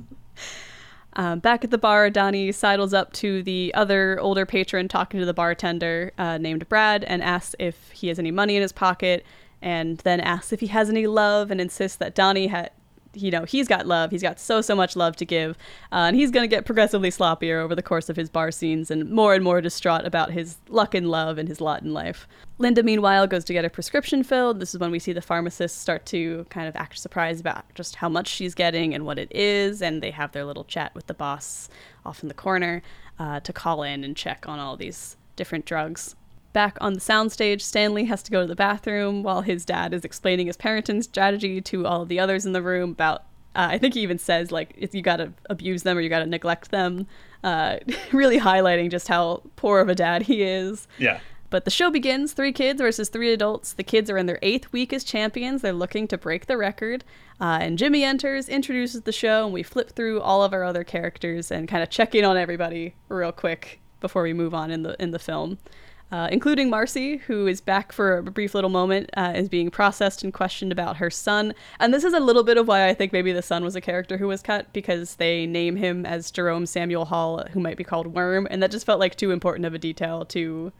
Um, 1.14 1.40
back 1.40 1.64
at 1.64 1.72
the 1.72 1.78
bar, 1.78 2.10
Donnie 2.10 2.52
sidles 2.52 2.94
up 2.94 3.12
to 3.14 3.42
the 3.42 3.72
other 3.74 4.20
older 4.20 4.46
patron 4.46 4.86
talking 4.86 5.18
to 5.18 5.26
the 5.26 5.34
bartender 5.34 6.12
uh, 6.16 6.38
named 6.38 6.68
Brad 6.68 7.02
and 7.04 7.24
asks 7.24 7.56
if 7.58 7.90
he 7.90 8.06
has 8.06 8.20
any 8.20 8.30
money 8.30 8.54
in 8.54 8.62
his 8.62 8.70
pocket 8.70 9.24
and 9.60 9.98
then 9.98 10.20
asks 10.20 10.52
if 10.52 10.60
he 10.60 10.68
has 10.68 10.88
any 10.88 11.08
love 11.08 11.50
and 11.50 11.60
insists 11.60 11.96
that 11.96 12.14
Donnie 12.14 12.46
had. 12.46 12.70
You 13.18 13.30
know, 13.30 13.44
he's 13.44 13.68
got 13.68 13.86
love. 13.86 14.10
He's 14.10 14.22
got 14.22 14.38
so, 14.38 14.60
so 14.60 14.74
much 14.74 14.96
love 14.96 15.16
to 15.16 15.24
give. 15.24 15.56
Uh, 15.92 16.06
and 16.06 16.16
he's 16.16 16.30
going 16.30 16.48
to 16.48 16.54
get 16.54 16.64
progressively 16.64 17.10
sloppier 17.10 17.60
over 17.60 17.74
the 17.74 17.82
course 17.82 18.08
of 18.08 18.16
his 18.16 18.28
bar 18.30 18.50
scenes 18.50 18.90
and 18.90 19.10
more 19.10 19.34
and 19.34 19.42
more 19.42 19.60
distraught 19.60 20.04
about 20.04 20.30
his 20.30 20.58
luck 20.68 20.94
in 20.94 21.08
love 21.08 21.38
and 21.38 21.48
his 21.48 21.60
lot 21.60 21.82
in 21.82 21.92
life. 21.92 22.28
Linda, 22.58 22.82
meanwhile, 22.82 23.26
goes 23.26 23.44
to 23.44 23.52
get 23.52 23.64
a 23.64 23.70
prescription 23.70 24.22
filled. 24.22 24.60
This 24.60 24.74
is 24.74 24.80
when 24.80 24.90
we 24.90 24.98
see 24.98 25.12
the 25.12 25.22
pharmacist 25.22 25.80
start 25.80 26.06
to 26.06 26.46
kind 26.50 26.68
of 26.68 26.76
act 26.76 26.98
surprised 26.98 27.40
about 27.40 27.64
just 27.74 27.96
how 27.96 28.08
much 28.08 28.28
she's 28.28 28.54
getting 28.54 28.94
and 28.94 29.04
what 29.04 29.18
it 29.18 29.30
is. 29.34 29.82
And 29.82 30.02
they 30.02 30.10
have 30.10 30.32
their 30.32 30.44
little 30.44 30.64
chat 30.64 30.94
with 30.94 31.06
the 31.06 31.14
boss 31.14 31.68
off 32.04 32.22
in 32.22 32.28
the 32.28 32.34
corner 32.34 32.82
uh, 33.18 33.40
to 33.40 33.52
call 33.52 33.82
in 33.82 34.04
and 34.04 34.16
check 34.16 34.48
on 34.48 34.58
all 34.58 34.76
these 34.76 35.16
different 35.36 35.66
drugs. 35.66 36.14
Back 36.52 36.78
on 36.80 36.94
the 36.94 37.00
soundstage, 37.00 37.60
Stanley 37.60 38.04
has 38.04 38.22
to 38.22 38.30
go 38.30 38.40
to 38.40 38.46
the 38.46 38.56
bathroom 38.56 39.22
while 39.22 39.42
his 39.42 39.64
dad 39.64 39.92
is 39.92 40.04
explaining 40.04 40.46
his 40.46 40.56
parenting 40.56 41.02
strategy 41.02 41.60
to 41.60 41.86
all 41.86 42.02
of 42.02 42.08
the 42.08 42.18
others 42.18 42.46
in 42.46 42.52
the 42.52 42.62
room 42.62 42.90
about. 42.90 43.22
Uh, 43.54 43.68
I 43.70 43.78
think 43.78 43.94
he 43.94 44.00
even 44.00 44.18
says 44.18 44.52
like 44.52 44.74
if 44.76 44.94
you 44.94 45.02
gotta 45.02 45.32
abuse 45.50 45.82
them 45.82 45.96
or 45.98 46.00
you 46.00 46.08
gotta 46.08 46.26
neglect 46.26 46.70
them, 46.70 47.06
uh, 47.44 47.78
really 48.12 48.38
highlighting 48.38 48.90
just 48.90 49.08
how 49.08 49.42
poor 49.56 49.80
of 49.80 49.88
a 49.88 49.94
dad 49.94 50.22
he 50.22 50.42
is. 50.42 50.88
Yeah. 50.98 51.20
But 51.50 51.64
the 51.64 51.70
show 51.70 51.90
begins 51.90 52.32
three 52.32 52.52
kids 52.52 52.80
versus 52.80 53.08
three 53.08 53.32
adults. 53.32 53.72
The 53.72 53.82
kids 53.82 54.10
are 54.10 54.18
in 54.18 54.26
their 54.26 54.38
eighth 54.42 54.70
week 54.72 54.92
as 54.92 55.02
champions. 55.02 55.62
They're 55.62 55.72
looking 55.72 56.06
to 56.08 56.18
break 56.18 56.46
the 56.46 56.58
record. 56.58 57.04
Uh, 57.40 57.58
and 57.60 57.78
Jimmy 57.78 58.04
enters, 58.04 58.48
introduces 58.48 59.02
the 59.02 59.12
show, 59.12 59.44
and 59.44 59.54
we 59.54 59.62
flip 59.62 59.90
through 59.90 60.20
all 60.20 60.42
of 60.42 60.52
our 60.52 60.64
other 60.64 60.84
characters 60.84 61.50
and 61.50 61.66
kind 61.66 61.82
of 61.82 61.88
check 61.88 62.14
in 62.14 62.24
on 62.24 62.36
everybody 62.36 62.94
real 63.08 63.32
quick 63.32 63.80
before 64.00 64.22
we 64.22 64.32
move 64.32 64.54
on 64.54 64.70
in 64.70 64.82
the 64.82 65.00
in 65.02 65.10
the 65.10 65.18
film. 65.18 65.58
Uh, 66.10 66.26
including 66.32 66.70
Marcy, 66.70 67.18
who 67.18 67.46
is 67.46 67.60
back 67.60 67.92
for 67.92 68.16
a 68.16 68.22
brief 68.22 68.54
little 68.54 68.70
moment, 68.70 69.10
uh, 69.14 69.34
is 69.36 69.48
being 69.50 69.70
processed 69.70 70.24
and 70.24 70.32
questioned 70.32 70.72
about 70.72 70.96
her 70.96 71.10
son. 71.10 71.52
And 71.78 71.92
this 71.92 72.02
is 72.02 72.14
a 72.14 72.20
little 72.20 72.42
bit 72.42 72.56
of 72.56 72.66
why 72.66 72.88
I 72.88 72.94
think 72.94 73.12
maybe 73.12 73.30
the 73.30 73.42
son 73.42 73.62
was 73.62 73.76
a 73.76 73.80
character 73.82 74.16
who 74.16 74.26
was 74.26 74.40
cut, 74.40 74.72
because 74.72 75.16
they 75.16 75.44
name 75.44 75.76
him 75.76 76.06
as 76.06 76.30
Jerome 76.30 76.64
Samuel 76.64 77.04
Hall, 77.04 77.44
who 77.50 77.60
might 77.60 77.76
be 77.76 77.84
called 77.84 78.06
Worm, 78.06 78.48
and 78.50 78.62
that 78.62 78.70
just 78.70 78.86
felt 78.86 79.00
like 79.00 79.16
too 79.16 79.32
important 79.32 79.66
of 79.66 79.74
a 79.74 79.78
detail 79.78 80.24
to 80.26 80.72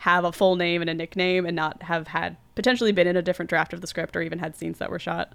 have 0.00 0.24
a 0.24 0.32
full 0.32 0.54
name 0.54 0.82
and 0.82 0.90
a 0.90 0.94
nickname 0.94 1.46
and 1.46 1.56
not 1.56 1.82
have 1.84 2.08
had 2.08 2.36
potentially 2.54 2.92
been 2.92 3.06
in 3.06 3.16
a 3.16 3.22
different 3.22 3.48
draft 3.48 3.72
of 3.72 3.80
the 3.80 3.86
script 3.86 4.14
or 4.16 4.22
even 4.22 4.38
had 4.38 4.54
scenes 4.54 4.78
that 4.78 4.90
were 4.90 4.98
shot. 4.98 5.32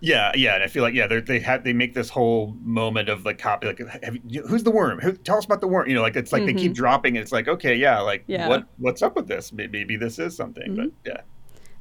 Yeah, 0.00 0.30
yeah, 0.36 0.54
and 0.54 0.62
I 0.62 0.68
feel 0.68 0.82
like 0.84 0.94
yeah, 0.94 1.06
they 1.08 1.40
have 1.40 1.64
they 1.64 1.72
make 1.72 1.92
this 1.94 2.08
whole 2.08 2.54
moment 2.62 3.08
of 3.08 3.24
like 3.24 3.38
copy 3.38 3.66
like 3.66 3.80
you, 4.28 4.46
who's 4.46 4.62
the 4.62 4.70
worm? 4.70 5.00
Who, 5.00 5.12
tell 5.12 5.38
us 5.38 5.44
about 5.44 5.60
the 5.60 5.66
worm. 5.66 5.88
You 5.88 5.94
know, 5.96 6.02
like 6.02 6.14
it's 6.14 6.32
like 6.32 6.46
they 6.46 6.54
keep 6.54 6.72
dropping. 6.72 7.16
And 7.16 7.22
it's 7.22 7.32
like 7.32 7.48
okay, 7.48 7.74
yeah, 7.74 7.98
like 8.00 8.22
Yeah. 8.28 8.48
what 8.48 8.66
what's 8.78 9.02
up 9.02 9.16
with 9.16 9.26
this? 9.26 9.52
Maybe, 9.52 9.78
maybe 9.78 9.96
this 9.96 10.18
is 10.20 10.36
something, 10.36 10.76
but 10.76 10.90
yeah, 11.04 11.22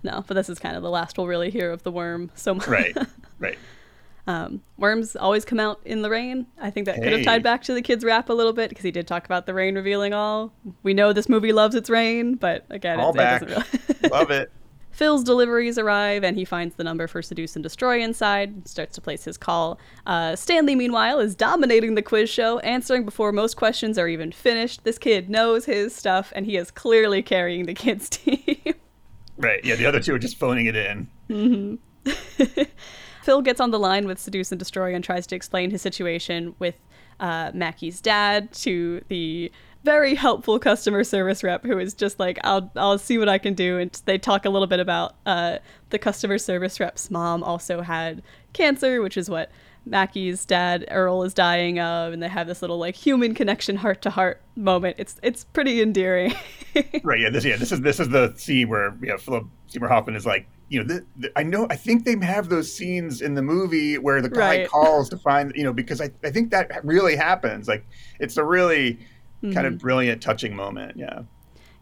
No, 0.01 0.23
but 0.27 0.33
this 0.33 0.49
is 0.49 0.57
kind 0.57 0.75
of 0.75 0.81
the 0.81 0.89
last 0.89 1.17
we'll 1.17 1.27
really 1.27 1.51
hear 1.51 1.71
of 1.71 1.83
the 1.83 1.91
worm 1.91 2.31
so 2.33 2.55
much. 2.55 2.67
right, 2.67 2.97
right. 3.39 3.57
Um, 4.25 4.61
worms 4.77 5.15
always 5.15 5.45
come 5.45 5.59
out 5.59 5.79
in 5.85 6.01
the 6.01 6.09
rain. 6.09 6.47
I 6.59 6.69
think 6.69 6.85
that 6.87 6.95
could 6.95 7.13
have 7.13 7.23
tied 7.23 7.43
back 7.43 7.61
to 7.63 7.73
the 7.73 7.81
kids' 7.81 8.03
rap 8.03 8.27
a 8.29 8.33
little 8.33 8.51
bit 8.51 8.67
because 8.69 8.83
he 8.83 8.91
did 8.91 9.07
talk 9.07 9.23
about 9.25 9.45
the 9.45 9.53
rain 9.53 9.75
revealing 9.75 10.13
all. 10.13 10.51
We 10.83 10.93
know 10.93 11.13
this 11.13 11.29
movie 11.29 11.53
loves 11.53 11.75
its 11.75 11.89
rain, 11.89 12.33
but 12.35 12.65
again, 12.69 12.99
All 12.99 13.11
it, 13.11 13.13
it 13.13 13.17
back. 13.17 13.41
doesn't 13.47 13.67
really. 14.01 14.09
Love 14.09 14.31
it. 14.31 14.51
Phil's 14.97 15.23
deliveries 15.23 15.77
arrive, 15.77 16.23
and 16.23 16.35
he 16.35 16.43
finds 16.43 16.73
the 16.73 16.83
number 16.83 17.05
for 17.05 17.21
Seduce 17.21 17.55
and 17.55 17.61
Destroy 17.61 18.01
inside, 18.01 18.49
and 18.49 18.67
starts 18.67 18.95
to 18.95 19.01
place 19.01 19.25
his 19.25 19.37
call. 19.37 19.77
Uh, 20.07 20.35
Stanley, 20.35 20.73
meanwhile, 20.73 21.19
is 21.19 21.35
dominating 21.35 21.93
the 21.93 22.01
quiz 22.01 22.31
show, 22.31 22.57
answering 22.59 23.05
before 23.05 23.31
most 23.31 23.57
questions 23.57 23.99
are 23.99 24.07
even 24.07 24.31
finished. 24.31 24.83
This 24.85 24.97
kid 24.97 25.29
knows 25.29 25.65
his 25.65 25.93
stuff, 25.93 26.33
and 26.35 26.47
he 26.47 26.57
is 26.57 26.71
clearly 26.71 27.21
carrying 27.21 27.67
the 27.67 27.75
kids' 27.75 28.09
team. 28.17 28.73
Right. 29.37 29.63
Yeah, 29.63 29.75
the 29.75 29.85
other 29.85 29.99
two 29.99 30.15
are 30.15 30.19
just 30.19 30.35
phoning 30.35 30.65
it 30.65 30.75
in. 30.75 31.77
Phil 33.21 33.43
gets 33.43 33.61
on 33.61 33.69
the 33.69 33.77
line 33.77 34.07
with 34.07 34.17
Seduce 34.17 34.51
and 34.51 34.57
Destroy 34.57 34.95
and 34.95 35.03
tries 35.03 35.27
to 35.27 35.35
explain 35.35 35.69
his 35.69 35.83
situation 35.83 36.55
with 36.57 36.73
uh, 37.19 37.51
Mackey's 37.53 38.01
dad 38.01 38.51
to 38.53 39.03
the 39.09 39.51
very 39.83 40.15
helpful 40.15 40.59
customer 40.59 41.03
service 41.03 41.43
rep 41.43 41.63
who 41.63 41.77
is 41.79 41.93
just 41.93 42.19
like, 42.19 42.37
I'll, 42.43 42.71
I'll 42.75 42.97
see 42.97 43.17
what 43.17 43.29
I 43.29 43.37
can 43.37 43.53
do. 43.53 43.77
And 43.79 43.91
they 44.05 44.17
talk 44.17 44.45
a 44.45 44.49
little 44.49 44.67
bit 44.67 44.79
about 44.79 45.15
uh, 45.25 45.57
the 45.89 45.99
customer 45.99 46.37
service 46.37 46.79
rep's 46.79 47.09
mom 47.09 47.43
also 47.43 47.81
had 47.81 48.21
cancer, 48.53 49.01
which 49.01 49.17
is 49.17 49.29
what 49.29 49.49
Mackey's 49.85 50.43
dad 50.45 50.85
Earl 50.91 51.23
is 51.23 51.33
dying 51.33 51.79
of, 51.79 52.11
and 52.11 52.21
they 52.21 52.27
have 52.27 52.45
this 52.47 52.61
little 52.61 52.77
like 52.77 52.95
human 52.95 53.33
connection, 53.33 53.77
heart 53.77 54.01
to 54.01 54.09
heart 54.09 54.41
moment. 54.57 54.97
It's 54.99 55.17
it's 55.23 55.45
pretty 55.45 55.81
endearing. 55.81 56.33
Right. 57.03 57.19
Yeah. 57.21 57.31
This. 57.31 57.43
Yeah. 57.43 57.55
This 57.57 57.71
is 57.71 57.81
this 57.81 57.99
is 57.99 58.09
the 58.09 58.33
scene 58.35 58.69
where 58.69 58.95
you 59.01 59.07
know 59.07 59.17
Philip 59.17 59.45
Seymour 59.65 59.89
Hoffman 59.89 60.15
is 60.15 60.27
like, 60.27 60.47
you 60.69 60.79
know, 60.83 60.87
th- 60.87 61.01
th- 61.19 61.33
I 61.35 61.41
know. 61.41 61.65
I 61.71 61.75
think 61.75 62.05
they 62.05 62.15
have 62.23 62.49
those 62.49 62.71
scenes 62.71 63.21
in 63.21 63.33
the 63.33 63.41
movie 63.41 63.97
where 63.97 64.21
the 64.21 64.29
guy 64.29 64.57
Right. 64.59 64.69
calls 64.69 65.09
to 65.09 65.17
find, 65.17 65.51
you 65.55 65.63
know, 65.63 65.73
because 65.73 65.99
I 66.01 66.11
I 66.23 66.29
think 66.29 66.51
that 66.51 66.69
really 66.85 67.15
happens. 67.15 67.67
Like, 67.67 67.83
it's 68.19 68.37
a 68.37 68.43
really 68.43 68.99
kind 69.41 69.55
Mm-hmm. 69.55 69.65
of 69.65 69.77
brilliant, 69.79 70.21
touching 70.21 70.55
moment. 70.55 70.97
Yeah. 70.97 71.21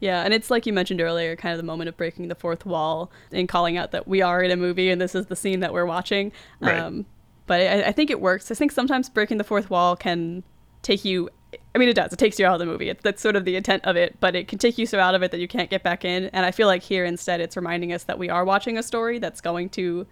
Yeah, 0.02 0.24
and 0.24 0.34
it's 0.34 0.52
like 0.52 0.66
you 0.66 0.74
mentioned 0.74 1.00
earlier, 1.02 1.36
kind 1.38 1.54
of 1.54 1.58
the 1.58 1.64
moment 1.64 1.88
of 1.88 1.96
breaking 1.96 2.28
the 2.28 2.36
fourth 2.36 2.66
wall 2.66 3.12
and 3.32 3.48
calling 3.48 3.78
out 3.78 3.92
that 3.92 4.08
we 4.08 4.22
are 4.22 4.44
in 4.44 4.52
a 4.52 4.58
movie 4.58 4.90
and 4.90 5.00
this 5.02 5.16
is 5.16 5.28
the 5.28 5.36
scene 5.38 5.62
that 5.62 5.72
we're 5.74 5.86
watching. 5.86 6.32
Right. 6.60 6.78
Um, 6.78 7.06
but 7.48 7.62
I, 7.62 7.84
I 7.84 7.92
think 7.94 8.10
it 8.10 8.20
works. 8.20 8.52
I 8.52 8.56
think 8.56 8.72
sometimes 8.74 9.10
breaking 9.10 9.38
the 9.38 9.44
fourth 9.46 9.70
wall 9.70 9.96
can 9.96 10.44
take 10.82 11.06
you. 11.06 11.30
I 11.74 11.78
mean, 11.78 11.88
it 11.88 11.94
does. 11.96 12.12
It 12.12 12.20
takes 12.20 12.38
you 12.38 12.46
out 12.46 12.54
of 12.56 12.60
the 12.60 12.66
movie. 12.66 12.90
It, 12.90 13.02
that's 13.04 13.22
sort 13.22 13.38
of 13.38 13.46
the 13.46 13.56
intent 13.56 13.86
of 13.86 13.96
it, 13.96 14.20
but 14.20 14.36
it 14.36 14.50
can 14.50 14.60
take 14.60 14.78
you 14.78 14.86
so 14.86 15.00
out 15.00 15.16
of 15.16 15.24
it 15.24 15.32
that 15.32 15.40
you 15.40 15.48
can't 15.48 15.70
get 15.70 15.82
back 15.82 16.04
in. 16.04 16.26
And 16.34 16.46
I 16.46 16.52
feel 16.52 16.68
like 16.68 16.84
here 16.84 17.06
instead, 17.06 17.40
it's 17.40 17.56
reminding 17.56 17.94
us 17.94 18.04
that 18.04 18.20
we 18.20 18.30
are 18.30 18.44
watching 18.44 18.78
a 18.78 18.84
story 18.84 19.18
that's 19.20 19.40
going 19.40 19.70
to 19.70 20.06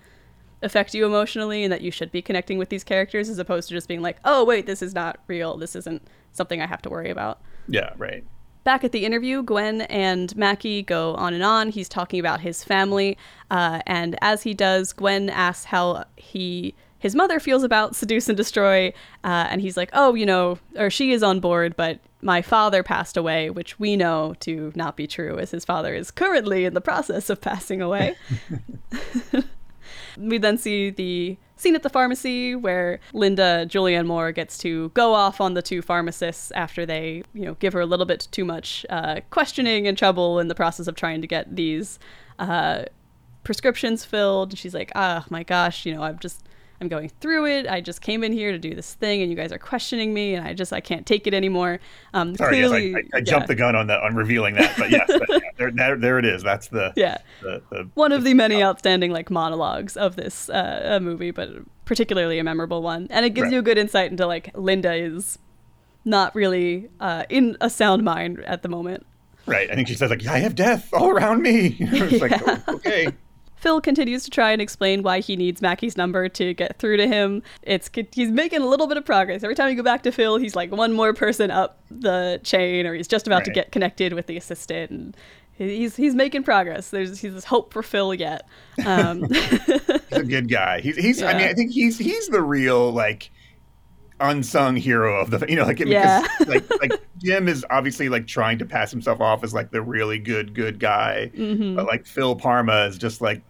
affect 0.64 0.94
you 0.94 1.06
emotionally 1.06 1.64
and 1.64 1.72
that 1.72 1.82
you 1.82 1.92
should 1.92 2.12
be 2.12 2.22
connecting 2.22 2.58
with 2.58 2.70
these 2.70 2.84
characters 2.84 3.30
as 3.30 3.38
opposed 3.38 3.68
to 3.68 3.76
just 3.76 3.88
being 3.88 4.02
like, 4.02 4.18
oh, 4.26 4.44
wait, 4.44 4.66
this 4.66 4.82
is 4.82 4.96
not 4.96 5.20
real. 5.28 5.58
This 5.58 5.76
isn't 5.76 6.02
something 6.32 6.62
I 6.62 6.68
have 6.68 6.82
to 6.84 6.90
worry 6.90 7.10
about. 7.10 7.42
Yeah. 7.68 7.94
Right. 7.98 8.24
Back 8.64 8.86
at 8.86 8.94
the 8.94 9.06
interview, 9.06 9.44
Gwen 9.44 9.82
and 9.82 10.36
Mackey 10.38 10.84
go 10.84 11.16
on 11.16 11.34
and 11.34 11.44
on. 11.44 11.70
He's 11.70 11.90
talking 11.90 12.20
about 12.20 12.40
his 12.40 12.64
family, 12.64 13.18
uh, 13.52 13.82
and 13.86 14.18
as 14.22 14.44
he 14.44 14.54
does, 14.54 14.94
Gwen 14.94 15.30
asks 15.30 15.66
how 15.66 16.06
he 16.16 16.74
his 16.98 17.14
mother 17.14 17.42
feels 17.42 17.64
about 17.64 17.98
seduce 17.98 18.30
and 18.30 18.38
destroy, 18.38 18.88
uh, 19.26 19.48
and 19.50 19.60
he's 19.60 19.76
like, 19.76 19.90
"Oh, 19.92 20.16
you 20.16 20.26
know," 20.26 20.60
or 20.78 20.90
she 20.90 21.12
is 21.12 21.22
on 21.22 21.42
board, 21.42 21.76
but 21.76 22.00
my 22.22 22.42
father 22.42 22.84
passed 22.84 23.18
away, 23.18 23.50
which 23.50 23.78
we 23.78 23.98
know 23.98 24.34
to 24.40 24.72
not 24.74 24.96
be 24.96 25.08
true, 25.08 25.38
as 25.38 25.52
his 25.52 25.66
father 25.66 25.94
is 25.94 26.10
currently 26.10 26.64
in 26.64 26.74
the 26.74 26.80
process 26.80 27.30
of 27.30 27.42
passing 27.42 27.82
away. 27.82 28.16
We 30.18 30.38
then 30.38 30.58
see 30.58 30.90
the 30.90 31.38
scene 31.56 31.76
at 31.76 31.84
the 31.84 31.90
pharmacy 31.90 32.56
where 32.56 33.00
Linda 33.14 33.66
Julianne 33.68 34.06
Moore 34.06 34.32
gets 34.32 34.58
to 34.60 34.90
go 34.90 35.14
off 35.14 35.40
on 35.40 35.54
the 35.54 35.62
two 35.62 35.82
pharmacists 35.82 36.52
after 36.52 36.86
they, 36.86 37.24
you 37.34 37.46
know, 37.46 37.56
give 37.56 37.74
her 37.74 37.80
a 37.80 37.86
little 37.86 38.06
bit 38.06 38.28
too 38.32 38.46
much 38.46 38.86
uh, 38.90 39.22
questioning 39.30 39.88
and 39.88 39.98
trouble 39.98 40.40
in 40.40 40.48
the 40.48 40.56
process 40.56 40.88
of 40.88 40.96
trying 40.96 41.22
to 41.22 41.28
get 41.28 41.56
these 41.56 42.00
uh, 42.40 42.84
prescriptions 43.44 44.04
filled. 44.04 44.52
And 44.52 44.60
she's 44.60 44.74
like, 44.74 44.92
"Ah, 44.96 45.26
my 45.30 45.44
gosh, 45.44 45.86
you 45.86 45.94
know, 45.94 46.04
I'm 46.04 46.20
just." 46.20 46.44
I'm 46.84 46.90
going 46.90 47.10
through 47.22 47.46
it. 47.48 47.66
I 47.68 47.80
just 47.80 48.02
came 48.02 48.24
in 48.26 48.34
here 48.34 48.52
to 48.52 48.60
do 48.60 48.76
this 48.76 48.94
thing, 48.96 49.22
and 49.22 49.32
you 49.32 49.38
guys 49.38 49.54
are 49.54 49.58
questioning 49.58 50.14
me, 50.14 50.36
and 50.36 50.46
I 50.46 50.54
just 50.54 50.74
I 50.74 50.82
can't 50.82 51.06
take 51.06 51.26
it 51.28 51.34
anymore. 51.34 51.80
Um, 52.14 52.36
Sorry, 52.36 52.60
yes, 52.60 52.72
I, 52.72 52.76
I, 52.76 52.80
I 52.80 53.02
yeah. 53.16 53.20
jumped 53.22 53.48
the 53.48 53.56
gun 53.56 53.76
on 53.76 53.88
that 53.88 54.02
on 54.04 54.16
revealing 54.16 54.56
that, 54.56 54.76
but 54.78 54.90
yes, 54.92 55.06
but 55.08 55.30
yeah, 55.30 55.40
there, 55.58 55.72
there, 55.72 55.98
there 55.98 56.20
it 56.20 56.26
is. 56.26 56.44
That's 56.44 56.68
the 56.68 56.92
Yeah, 56.98 57.20
the, 57.42 57.62
the 57.72 57.90
one 57.94 58.12
of 58.12 58.26
the 58.26 58.34
many 58.34 58.62
outstanding 58.62 59.12
like 59.12 59.32
monologues 59.32 59.96
of 59.96 60.18
this 60.18 60.50
uh, 60.50 61.00
movie, 61.02 61.32
but 61.32 61.50
particularly 61.86 62.38
a 62.40 62.44
memorable 62.44 62.82
one, 62.82 63.08
and 63.10 63.26
it 63.26 63.30
gives 63.32 63.46
Right. 63.46 63.54
you 63.54 63.60
a 63.60 63.64
good 63.64 63.78
insight 63.78 64.12
into 64.12 64.28
like 64.28 64.52
Linda 64.56 64.94
is 64.94 65.40
not 66.06 66.36
really 66.36 66.90
uh, 67.00 67.24
in 67.30 67.56
a 67.62 67.70
sound 67.70 68.04
mind 68.04 68.40
at 68.46 68.62
the 68.62 68.68
moment. 68.70 69.06
right. 69.46 69.72
I 69.72 69.76
think 69.76 69.88
she 69.88 69.96
says 69.96 70.10
like, 70.10 70.22
"Yeah, 70.24 70.34
I 70.34 70.40
have 70.40 70.54
death 70.56 70.90
all 70.94 71.10
around 71.10 71.42
me." 71.42 71.78
it's 71.80 72.22
like, 72.22 72.34
oh, 72.68 72.76
okay, 72.76 73.08
Phil 73.64 73.80
continues 73.80 74.26
to 74.26 74.30
try 74.30 74.52
and 74.52 74.62
explain 74.62 75.04
why 75.04 75.22
he 75.22 75.38
needs 75.38 75.62
Mackey's 75.62 75.96
number 75.96 76.28
to 76.28 76.54
get 76.54 76.78
through 76.80 76.98
to 76.98 77.08
him. 77.08 77.42
It's 77.62 77.90
he's 78.12 78.30
making 78.30 78.62
a 78.62 78.66
little 78.66 78.88
bit 78.88 78.98
of 78.98 79.06
progress. 79.06 79.42
Every 79.42 79.56
time 79.56 79.70
you 79.70 79.78
go 79.78 79.84
back 79.84 80.04
to 80.04 80.12
Phil, 80.12 80.36
he's 80.36 80.54
like 80.54 80.70
one 80.70 80.92
more 80.92 81.14
person 81.14 81.50
up 81.50 81.80
the 81.90 82.42
chain, 82.44 82.86
or 82.86 82.94
he's 82.94 83.08
just 83.08 83.26
about 83.26 83.46
to 83.46 83.52
get 83.52 83.72
connected 83.72 84.12
with 84.12 84.28
the 84.28 84.36
assistant. 84.36 84.92
And 84.92 85.18
he's 85.54 85.96
he's 85.96 86.14
making 86.14 86.44
progress. 86.44 86.90
There's 86.90 87.22
he's 87.22 87.34
this 87.36 87.46
hope 87.46 87.72
for 87.72 87.82
Phil 87.82 88.14
yet. 88.14 88.46
Um, 88.86 89.24
he's 89.30 90.12
a 90.12 90.24
good 90.24 90.50
guy. 90.50 90.82
He's 90.82 90.98
he's. 90.98 91.22
Yeah. 91.22 91.28
I 91.28 91.38
mean, 91.38 91.48
I 91.48 91.54
think 91.54 91.72
he's 91.72 91.98
he's 91.98 92.28
the 92.28 92.42
real 92.42 92.92
like 92.92 93.32
unsung 94.20 94.76
hero 94.76 95.22
of 95.22 95.32
the 95.32 95.46
you 95.48 95.56
know 95.56 95.64
like 95.64 95.80
yeah. 95.80 96.28
like 96.48 96.70
like 96.82 97.02
Jim 97.20 97.48
is 97.48 97.66
obviously 97.70 98.10
like 98.10 98.28
trying 98.28 98.58
to 98.58 98.66
pass 98.66 98.92
himself 98.92 99.22
off 99.22 99.42
as 99.42 99.54
like 99.54 99.72
the 99.72 99.82
really 99.82 100.20
good 100.20 100.54
good 100.54 100.82
guy, 100.82 101.32
mm-hmm. 101.34 101.78
but 101.78 101.86
like 101.86 102.06
Phil 102.06 102.36
Parma 102.36 102.88
is 102.88 102.98
just 102.98 103.22
like 103.22 103.42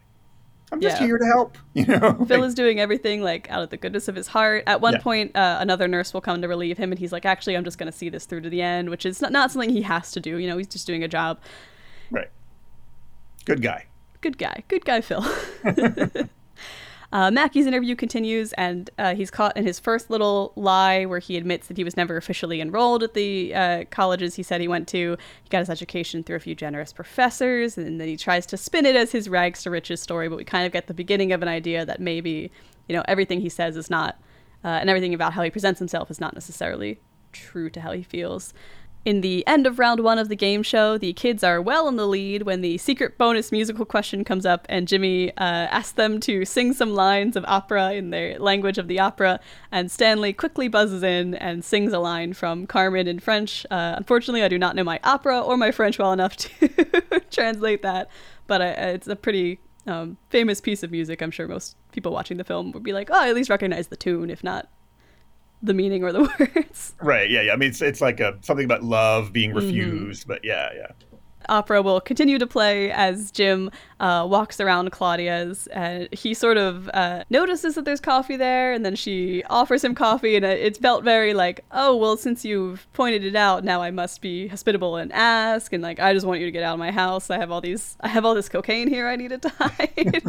I'm 0.73 0.81
just 0.81 0.99
yeah. 0.99 1.05
here 1.05 1.17
to 1.19 1.25
help. 1.25 1.57
You 1.73 1.85
know, 1.87 2.25
Phil 2.27 2.39
like, 2.39 2.47
is 2.47 2.53
doing 2.53 2.79
everything 2.79 3.23
like 3.23 3.49
out 3.49 3.63
of 3.63 3.69
the 3.71 3.77
goodness 3.77 4.07
of 4.07 4.15
his 4.15 4.27
heart. 4.27 4.63
At 4.67 4.79
one 4.79 4.93
yeah. 4.93 4.99
point, 4.99 5.35
uh, 5.35 5.57
another 5.59 5.87
nurse 5.87 6.13
will 6.13 6.21
come 6.21 6.39
to 6.41 6.47
relieve 6.47 6.77
him, 6.77 6.91
and 6.91 6.99
he's 6.99 7.11
like, 7.11 7.25
"Actually, 7.25 7.57
I'm 7.57 7.63
just 7.63 7.79
going 7.79 7.91
to 7.91 7.97
see 7.97 8.09
this 8.09 8.25
through 8.25 8.41
to 8.41 8.49
the 8.49 8.61
end," 8.61 8.91
which 8.91 9.05
is 9.05 9.21
not, 9.21 9.31
not 9.31 9.51
something 9.51 9.71
he 9.71 9.81
has 9.81 10.11
to 10.11 10.19
do. 10.19 10.37
You 10.37 10.47
know, 10.47 10.57
he's 10.57 10.67
just 10.67 10.85
doing 10.85 11.03
a 11.03 11.07
job. 11.07 11.39
Right. 12.11 12.29
Good 13.45 13.61
guy. 13.61 13.87
Good 14.21 14.37
guy. 14.37 14.63
Good 14.67 14.85
guy, 14.85 15.01
Phil. 15.01 15.25
Uh, 17.13 17.29
Mackey's 17.29 17.67
interview 17.67 17.95
continues, 17.95 18.53
and 18.53 18.89
uh, 18.97 19.13
he's 19.13 19.29
caught 19.29 19.55
in 19.55 19.63
his 19.63 19.79
first 19.79 20.09
little 20.09 20.51
lie 20.55 21.05
where 21.05 21.19
he 21.19 21.37
admits 21.37 21.67
that 21.67 21.77
he 21.77 21.83
was 21.83 21.95
never 21.95 22.17
officially 22.17 22.59
enrolled 22.59 23.03
at 23.03 23.13
the 23.13 23.53
uh, 23.53 23.83
colleges 23.91 24.33
he 24.33 24.41
said 24.41 24.59
he 24.59 24.67
went 24.67 24.87
to. 24.87 25.15
He 25.43 25.49
got 25.49 25.59
his 25.59 25.69
education 25.69 26.23
through 26.23 26.37
a 26.37 26.39
few 26.39 26.55
generous 26.55 26.91
professors, 26.91 27.77
and 27.77 28.01
then 28.01 28.07
he 28.07 28.17
tries 28.17 28.47
to 28.47 28.57
spin 28.57 28.87
it 28.87 28.95
as 28.95 29.11
his 29.11 29.29
rags 29.29 29.61
to 29.61 29.69
riches 29.69 30.01
story, 30.01 30.27
but 30.27 30.37
we 30.37 30.43
kind 30.43 30.65
of 30.65 30.71
get 30.71 30.87
the 30.87 30.93
beginning 30.95 31.31
of 31.33 31.43
an 31.43 31.47
idea 31.47 31.85
that 31.85 31.99
maybe, 31.99 32.51
you 32.89 32.95
know, 32.95 33.03
everything 33.07 33.41
he 33.41 33.49
says 33.49 33.77
is 33.77 33.91
not, 33.91 34.19
uh, 34.63 34.69
and 34.69 34.89
everything 34.89 35.13
about 35.13 35.33
how 35.33 35.43
he 35.43 35.51
presents 35.51 35.77
himself 35.77 36.09
is 36.09 36.19
not 36.19 36.33
necessarily 36.33 36.99
true 37.31 37.69
to 37.69 37.81
how 37.81 37.91
he 37.91 38.01
feels. 38.01 38.55
In 39.05 39.19
the 39.19 39.45
end 39.45 39.67
of 39.67 39.79
round 39.79 39.99
one 39.99 40.17
of 40.17 40.29
the 40.29 40.35
game 40.35 40.63
show, 40.63 40.97
the 40.97 41.11
kids 41.11 41.43
are 41.43 41.61
well 41.61 41.89
in 41.89 41.97
the 41.97 42.07
lead 42.07 42.43
when 42.43 42.61
the 42.61 42.77
secret 42.77 43.17
bonus 43.17 43.51
musical 43.51 43.83
question 43.85 44.23
comes 44.23 44.45
up, 44.45 44.65
and 44.69 44.87
Jimmy 44.87 45.31
uh, 45.31 45.67
asks 45.71 45.91
them 45.91 46.21
to 46.21 46.45
sing 46.45 46.71
some 46.71 46.93
lines 46.93 47.35
of 47.35 47.43
opera 47.45 47.91
in 47.91 48.11
their 48.11 48.39
language 48.39 48.77
of 48.77 48.87
the 48.87 48.99
opera. 48.99 49.41
And 49.73 49.91
Stanley 49.91 50.31
quickly 50.31 50.69
buzzes 50.69 51.03
in 51.03 51.35
and 51.35 51.65
sings 51.65 51.91
a 51.91 51.99
line 51.99 52.31
from 52.31 52.65
Carmen 52.65 53.09
in 53.09 53.19
French. 53.19 53.65
Uh, 53.69 53.95
unfortunately, 53.97 54.41
I 54.41 54.47
do 54.47 54.57
not 54.57 54.73
know 54.73 54.85
my 54.85 55.01
opera 55.03 55.41
or 55.41 55.57
my 55.57 55.71
French 55.71 55.99
well 55.99 56.13
enough 56.13 56.37
to 56.37 57.21
translate 57.29 57.81
that, 57.81 58.09
but 58.47 58.61
I, 58.61 58.67
it's 58.69 59.07
a 59.07 59.17
pretty 59.17 59.59
um, 59.85 60.15
famous 60.29 60.61
piece 60.61 60.81
of 60.81 60.91
music. 60.91 61.21
I'm 61.21 61.31
sure 61.31 61.49
most 61.49 61.75
people 61.91 62.13
watching 62.13 62.37
the 62.37 62.45
film 62.45 62.71
would 62.71 62.83
be 62.83 62.93
like, 62.93 63.09
oh, 63.11 63.19
I 63.19 63.27
at 63.27 63.35
least 63.35 63.49
recognize 63.49 63.89
the 63.89 63.97
tune, 63.97 64.29
if 64.29 64.45
not 64.45 64.69
the 65.63 65.73
meaning 65.73 66.03
or 66.03 66.11
the 66.11 66.21
words. 66.55 66.93
Right. 67.01 67.29
Yeah. 67.29 67.41
Yeah. 67.41 67.53
I 67.53 67.55
mean, 67.55 67.69
it's 67.69 67.81
it's 67.81 68.01
like 68.01 68.19
a 68.19 68.37
something 68.41 68.65
about 68.65 68.83
love 68.83 69.33
being 69.33 69.51
mm-hmm. 69.51 69.65
refused, 69.65 70.23
mm-hmm. 70.23 70.33
but 70.33 70.45
yeah, 70.45 70.69
yeah. 70.75 70.91
Opera 71.49 71.81
will 71.81 71.99
continue 71.99 72.39
to 72.39 72.47
play 72.47 72.91
as 72.91 73.31
Jim 73.31 73.71
uh, 73.99 74.25
walks 74.29 74.59
around 74.59 74.91
Claudia's, 74.91 75.67
and 75.67 76.07
he 76.13 76.33
sort 76.33 76.57
of 76.57 76.89
uh, 76.93 77.23
notices 77.29 77.75
that 77.75 77.85
there's 77.85 77.99
coffee 77.99 78.37
there, 78.37 78.73
and 78.73 78.85
then 78.85 78.95
she 78.95 79.43
offers 79.49 79.83
him 79.83 79.95
coffee, 79.95 80.35
and 80.35 80.45
it's 80.45 80.79
felt 80.79 81.03
very 81.03 81.33
like, 81.33 81.63
oh 81.71 81.95
well, 81.95 82.17
since 82.17 82.45
you've 82.45 82.87
pointed 82.93 83.23
it 83.23 83.35
out, 83.35 83.63
now 83.63 83.81
I 83.81 83.91
must 83.91 84.21
be 84.21 84.47
hospitable 84.47 84.95
and 84.95 85.11
ask, 85.13 85.73
and 85.73 85.83
like 85.83 85.99
I 85.99 86.13
just 86.13 86.25
want 86.25 86.39
you 86.39 86.45
to 86.45 86.51
get 86.51 86.63
out 86.63 86.73
of 86.73 86.79
my 86.79 86.91
house. 86.91 87.29
I 87.29 87.37
have 87.37 87.51
all 87.51 87.61
these, 87.61 87.97
I 88.01 88.07
have 88.07 88.25
all 88.25 88.35
this 88.35 88.49
cocaine 88.49 88.87
here. 88.87 89.07
I 89.07 89.15
need 89.15 89.31
it 89.31 89.41
to 89.43 89.49
hide. 89.57 90.23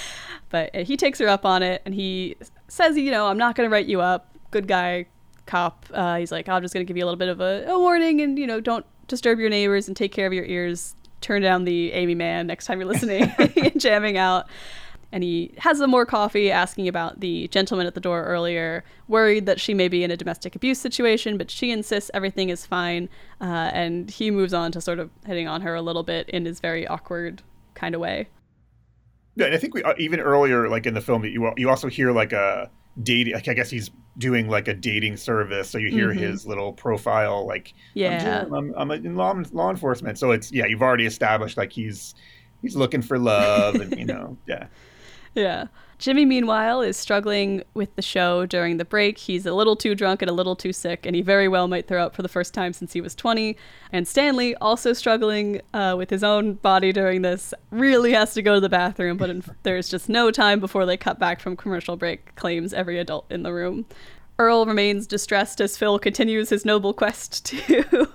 but 0.48 0.74
uh, 0.74 0.84
he 0.84 0.96
takes 0.96 1.18
her 1.18 1.28
up 1.28 1.44
on 1.44 1.62
it, 1.62 1.82
and 1.84 1.94
he 1.94 2.36
says, 2.68 2.96
you 2.96 3.10
know, 3.10 3.28
I'm 3.28 3.38
not 3.38 3.54
going 3.54 3.68
to 3.68 3.72
write 3.72 3.86
you 3.86 4.00
up 4.00 4.35
good 4.56 4.68
guy 4.68 5.06
cop. 5.44 5.86
Uh, 5.92 6.16
he's 6.16 6.32
like, 6.32 6.48
I'm 6.48 6.62
just 6.62 6.72
gonna 6.74 6.84
give 6.84 6.96
you 6.96 7.04
a 7.04 7.06
little 7.06 7.18
bit 7.18 7.28
of 7.28 7.40
a, 7.40 7.64
a, 7.68 7.78
warning, 7.78 8.20
and 8.20 8.38
you 8.38 8.46
know, 8.46 8.60
don't 8.60 8.86
disturb 9.06 9.38
your 9.38 9.50
neighbors 9.50 9.86
and 9.86 9.96
take 9.96 10.12
care 10.12 10.26
of 10.26 10.32
your 10.32 10.44
ears. 10.44 10.94
Turn 11.20 11.42
down 11.42 11.64
the 11.64 11.92
Aimee 11.92 12.14
Mann 12.14 12.46
next 12.46 12.66
time 12.66 12.80
you're 12.80 12.88
listening 12.88 13.22
and 13.38 13.80
jamming 13.80 14.16
out. 14.16 14.46
And 15.12 15.22
he 15.22 15.54
has 15.58 15.78
some 15.78 15.90
more 15.90 16.04
coffee, 16.04 16.50
asking 16.50 16.88
about 16.88 17.20
the 17.20 17.48
gentleman 17.48 17.86
at 17.86 17.94
the 17.94 18.00
door 18.00 18.24
earlier, 18.24 18.84
worried 19.08 19.46
that 19.46 19.60
she 19.60 19.72
may 19.72 19.88
be 19.88 20.02
in 20.02 20.10
a 20.10 20.16
domestic 20.16 20.56
abuse 20.56 20.80
situation, 20.80 21.38
but 21.38 21.50
she 21.50 21.70
insists 21.70 22.10
everything 22.12 22.50
is 22.50 22.66
fine. 22.66 23.08
Uh, 23.40 23.70
and 23.72 24.10
he 24.10 24.30
moves 24.30 24.52
on 24.52 24.72
to 24.72 24.80
sort 24.80 24.98
of 24.98 25.10
hitting 25.24 25.46
on 25.46 25.60
her 25.62 25.74
a 25.74 25.82
little 25.82 26.02
bit 26.02 26.28
in 26.30 26.44
his 26.44 26.60
very 26.60 26.86
awkward 26.86 27.42
kind 27.74 27.94
of 27.94 28.00
way. 28.00 28.28
Yeah, 29.36 29.46
and 29.46 29.54
I 29.54 29.58
think 29.58 29.74
we 29.74 29.82
uh, 29.82 29.94
even 29.98 30.18
earlier, 30.18 30.68
like 30.68 30.86
in 30.86 30.94
the 30.94 31.00
film, 31.00 31.24
you 31.24 31.52
you 31.56 31.70
also 31.70 31.88
hear 31.88 32.10
like 32.10 32.32
a 32.32 32.70
dating 33.02 33.34
like 33.34 33.48
i 33.48 33.54
guess 33.54 33.70
he's 33.70 33.90
doing 34.18 34.48
like 34.48 34.68
a 34.68 34.74
dating 34.74 35.16
service 35.16 35.68
so 35.68 35.76
you 35.76 35.90
hear 35.90 36.08
mm-hmm. 36.08 36.20
his 36.20 36.46
little 36.46 36.72
profile 36.72 37.46
like 37.46 37.74
yeah. 37.94 38.44
i'm, 38.46 38.54
I'm, 38.54 38.74
I'm 38.76 38.90
in 38.90 39.16
law, 39.16 39.34
law 39.52 39.70
enforcement. 39.70 40.18
So 40.18 40.30
it's 40.30 40.50
yeah 40.50 40.64
you've 40.66 40.82
already 40.82 41.04
established 41.04 41.58
like 41.58 41.70
he's 41.72 42.14
he's 42.62 42.76
looking 42.76 43.02
for 43.02 43.18
love 43.18 43.74
and 43.74 43.98
you 43.98 44.06
know 44.06 44.36
yeah. 44.46 44.66
Yeah 45.34 45.66
Jimmy, 45.98 46.26
meanwhile, 46.26 46.82
is 46.82 46.96
struggling 46.96 47.62
with 47.72 47.94
the 47.96 48.02
show 48.02 48.44
during 48.44 48.76
the 48.76 48.84
break. 48.84 49.16
He's 49.16 49.46
a 49.46 49.54
little 49.54 49.76
too 49.76 49.94
drunk 49.94 50.20
and 50.20 50.30
a 50.30 50.34
little 50.34 50.54
too 50.54 50.72
sick, 50.72 51.06
and 51.06 51.16
he 51.16 51.22
very 51.22 51.48
well 51.48 51.68
might 51.68 51.88
throw 51.88 52.04
up 52.04 52.14
for 52.14 52.22
the 52.22 52.28
first 52.28 52.52
time 52.52 52.74
since 52.74 52.92
he 52.92 53.00
was 53.00 53.14
20. 53.14 53.56
And 53.92 54.06
Stanley, 54.06 54.54
also 54.56 54.92
struggling 54.92 55.62
uh, 55.72 55.94
with 55.96 56.10
his 56.10 56.22
own 56.22 56.54
body 56.54 56.92
during 56.92 57.22
this, 57.22 57.54
really 57.70 58.12
has 58.12 58.34
to 58.34 58.42
go 58.42 58.54
to 58.54 58.60
the 58.60 58.68
bathroom, 58.68 59.16
but 59.16 59.30
in, 59.30 59.42
there's 59.62 59.88
just 59.88 60.08
no 60.08 60.30
time 60.30 60.60
before 60.60 60.84
they 60.84 60.98
cut 60.98 61.18
back 61.18 61.40
from 61.40 61.56
commercial 61.56 61.96
break, 61.96 62.34
claims 62.34 62.74
every 62.74 62.98
adult 62.98 63.24
in 63.30 63.42
the 63.42 63.52
room. 63.52 63.86
Earl 64.38 64.66
remains 64.66 65.06
distressed 65.06 65.62
as 65.62 65.78
Phil 65.78 65.98
continues 65.98 66.50
his 66.50 66.66
noble 66.66 66.92
quest 66.92 67.46
to 67.46 68.08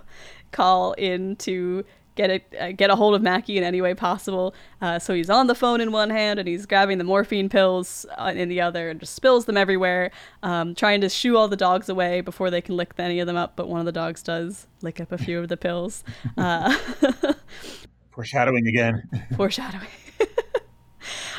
call 0.51 0.93
in 0.93 1.35
to 1.37 1.83
get 2.21 2.29
a 2.51 2.63
uh, 2.63 2.71
get 2.71 2.89
a 2.89 2.95
hold 2.95 3.15
of 3.15 3.21
Mackey 3.21 3.57
in 3.57 3.63
any 3.63 3.81
way 3.81 3.93
possible. 3.93 4.53
Uh, 4.81 4.99
so 4.99 5.13
he's 5.13 5.29
on 5.29 5.47
the 5.47 5.55
phone 5.55 5.81
in 5.81 5.91
one 5.91 6.09
hand 6.09 6.39
and 6.39 6.47
he's 6.47 6.65
grabbing 6.65 6.97
the 6.97 7.03
morphine 7.03 7.49
pills 7.49 8.05
uh, 8.17 8.31
in 8.35 8.49
the 8.49 8.61
other 8.61 8.89
and 8.89 8.99
just 8.99 9.15
spills 9.15 9.45
them 9.45 9.57
everywhere, 9.57 10.11
um, 10.43 10.75
trying 10.75 11.01
to 11.01 11.09
shoo 11.09 11.37
all 11.37 11.47
the 11.47 11.57
dogs 11.57 11.89
away 11.89 12.21
before 12.21 12.49
they 12.49 12.61
can 12.61 12.75
lick 12.77 12.93
any 12.97 13.19
of 13.19 13.27
them 13.27 13.35
up. 13.35 13.55
But 13.55 13.67
one 13.67 13.79
of 13.79 13.85
the 13.85 13.91
dogs 13.91 14.21
does 14.21 14.67
lick 14.81 14.99
up 14.99 15.11
a 15.11 15.17
few 15.17 15.39
of 15.39 15.47
the 15.47 15.57
pills. 15.57 16.03
Uh, 16.37 16.77
Foreshadowing 18.11 18.67
again. 18.67 19.09
Foreshadowing. 19.35 19.87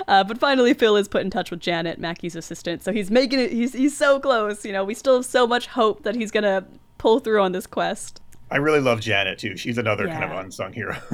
Uh, 0.09 0.25
but 0.25 0.39
finally, 0.39 0.75
Phil 0.75 0.97
is 0.97 1.07
put 1.07 1.23
in 1.23 1.31
touch 1.31 1.51
with 1.53 1.61
Janet, 1.61 1.99
Mackey's 1.99 2.35
assistant. 2.35 2.83
So 2.83 2.93
he's 2.93 3.11
making 3.11 3.39
it. 3.39 3.53
He's 3.53 3.73
he's 3.73 3.97
so 3.97 4.19
close. 4.19 4.65
You 4.65 4.73
know, 4.73 4.83
we 4.83 4.95
still 4.95 5.17
have 5.17 5.25
so 5.25 5.47
much 5.47 5.69
hope 5.69 6.03
that 6.03 6.17
he's 6.17 6.33
gonna 6.33 6.67
pull 6.99 7.21
through 7.21 7.41
on 7.41 7.53
this 7.53 7.69
quest. 7.69 8.22
I 8.53 8.57
really 8.57 8.81
love 8.81 9.01
Janet 9.01 9.39
too. 9.39 9.57
She's 9.57 9.79
another 9.79 10.07
yeah. 10.07 10.21
kind 10.21 10.31
of 10.31 10.39
unsung 10.39 10.75
hero. 10.75 10.95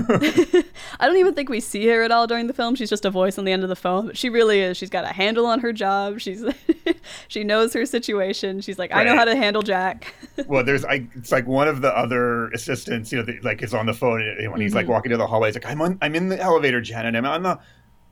I 0.98 1.06
don't 1.06 1.16
even 1.18 1.34
think 1.34 1.48
we 1.48 1.60
see 1.60 1.86
her 1.86 2.02
at 2.02 2.10
all 2.10 2.26
during 2.26 2.48
the 2.48 2.52
film. 2.52 2.74
She's 2.74 2.90
just 2.90 3.04
a 3.04 3.10
voice 3.10 3.38
on 3.38 3.44
the 3.44 3.52
end 3.52 3.62
of 3.62 3.68
the 3.68 3.76
phone, 3.76 4.08
but 4.08 4.18
she 4.18 4.28
really 4.28 4.58
is. 4.60 4.76
She's 4.76 4.90
got 4.90 5.04
a 5.04 5.12
handle 5.12 5.46
on 5.46 5.60
her 5.60 5.72
job. 5.72 6.18
She's 6.18 6.44
she 7.28 7.44
knows 7.44 7.72
her 7.74 7.86
situation. 7.86 8.60
She's 8.60 8.76
like, 8.76 8.90
right. 8.90 9.02
I 9.02 9.04
know 9.04 9.16
how 9.16 9.24
to 9.24 9.36
handle 9.36 9.62
Jack. 9.62 10.12
well, 10.48 10.64
there's 10.64 10.84
I. 10.84 11.06
It's 11.14 11.30
like 11.30 11.46
one 11.46 11.68
of 11.68 11.80
the 11.80 11.96
other 11.96 12.48
assistants, 12.48 13.12
you 13.12 13.18
know, 13.18 13.24
the, 13.24 13.38
like 13.42 13.62
is 13.62 13.72
on 13.72 13.86
the 13.86 13.94
phone 13.94 14.20
and 14.20 14.50
when 14.50 14.60
he's 14.60 14.70
mm-hmm. 14.70 14.78
like 14.78 14.88
walking 14.88 15.10
to 15.10 15.16
the 15.16 15.26
hallway. 15.26 15.48
He's 15.48 15.54
like, 15.54 15.66
I'm 15.66 15.80
on, 15.80 15.96
I'm 16.02 16.16
in 16.16 16.28
the 16.28 16.40
elevator, 16.40 16.80
Janet. 16.80 17.14
I'm 17.14 17.24
on 17.24 17.44
the 17.44 17.60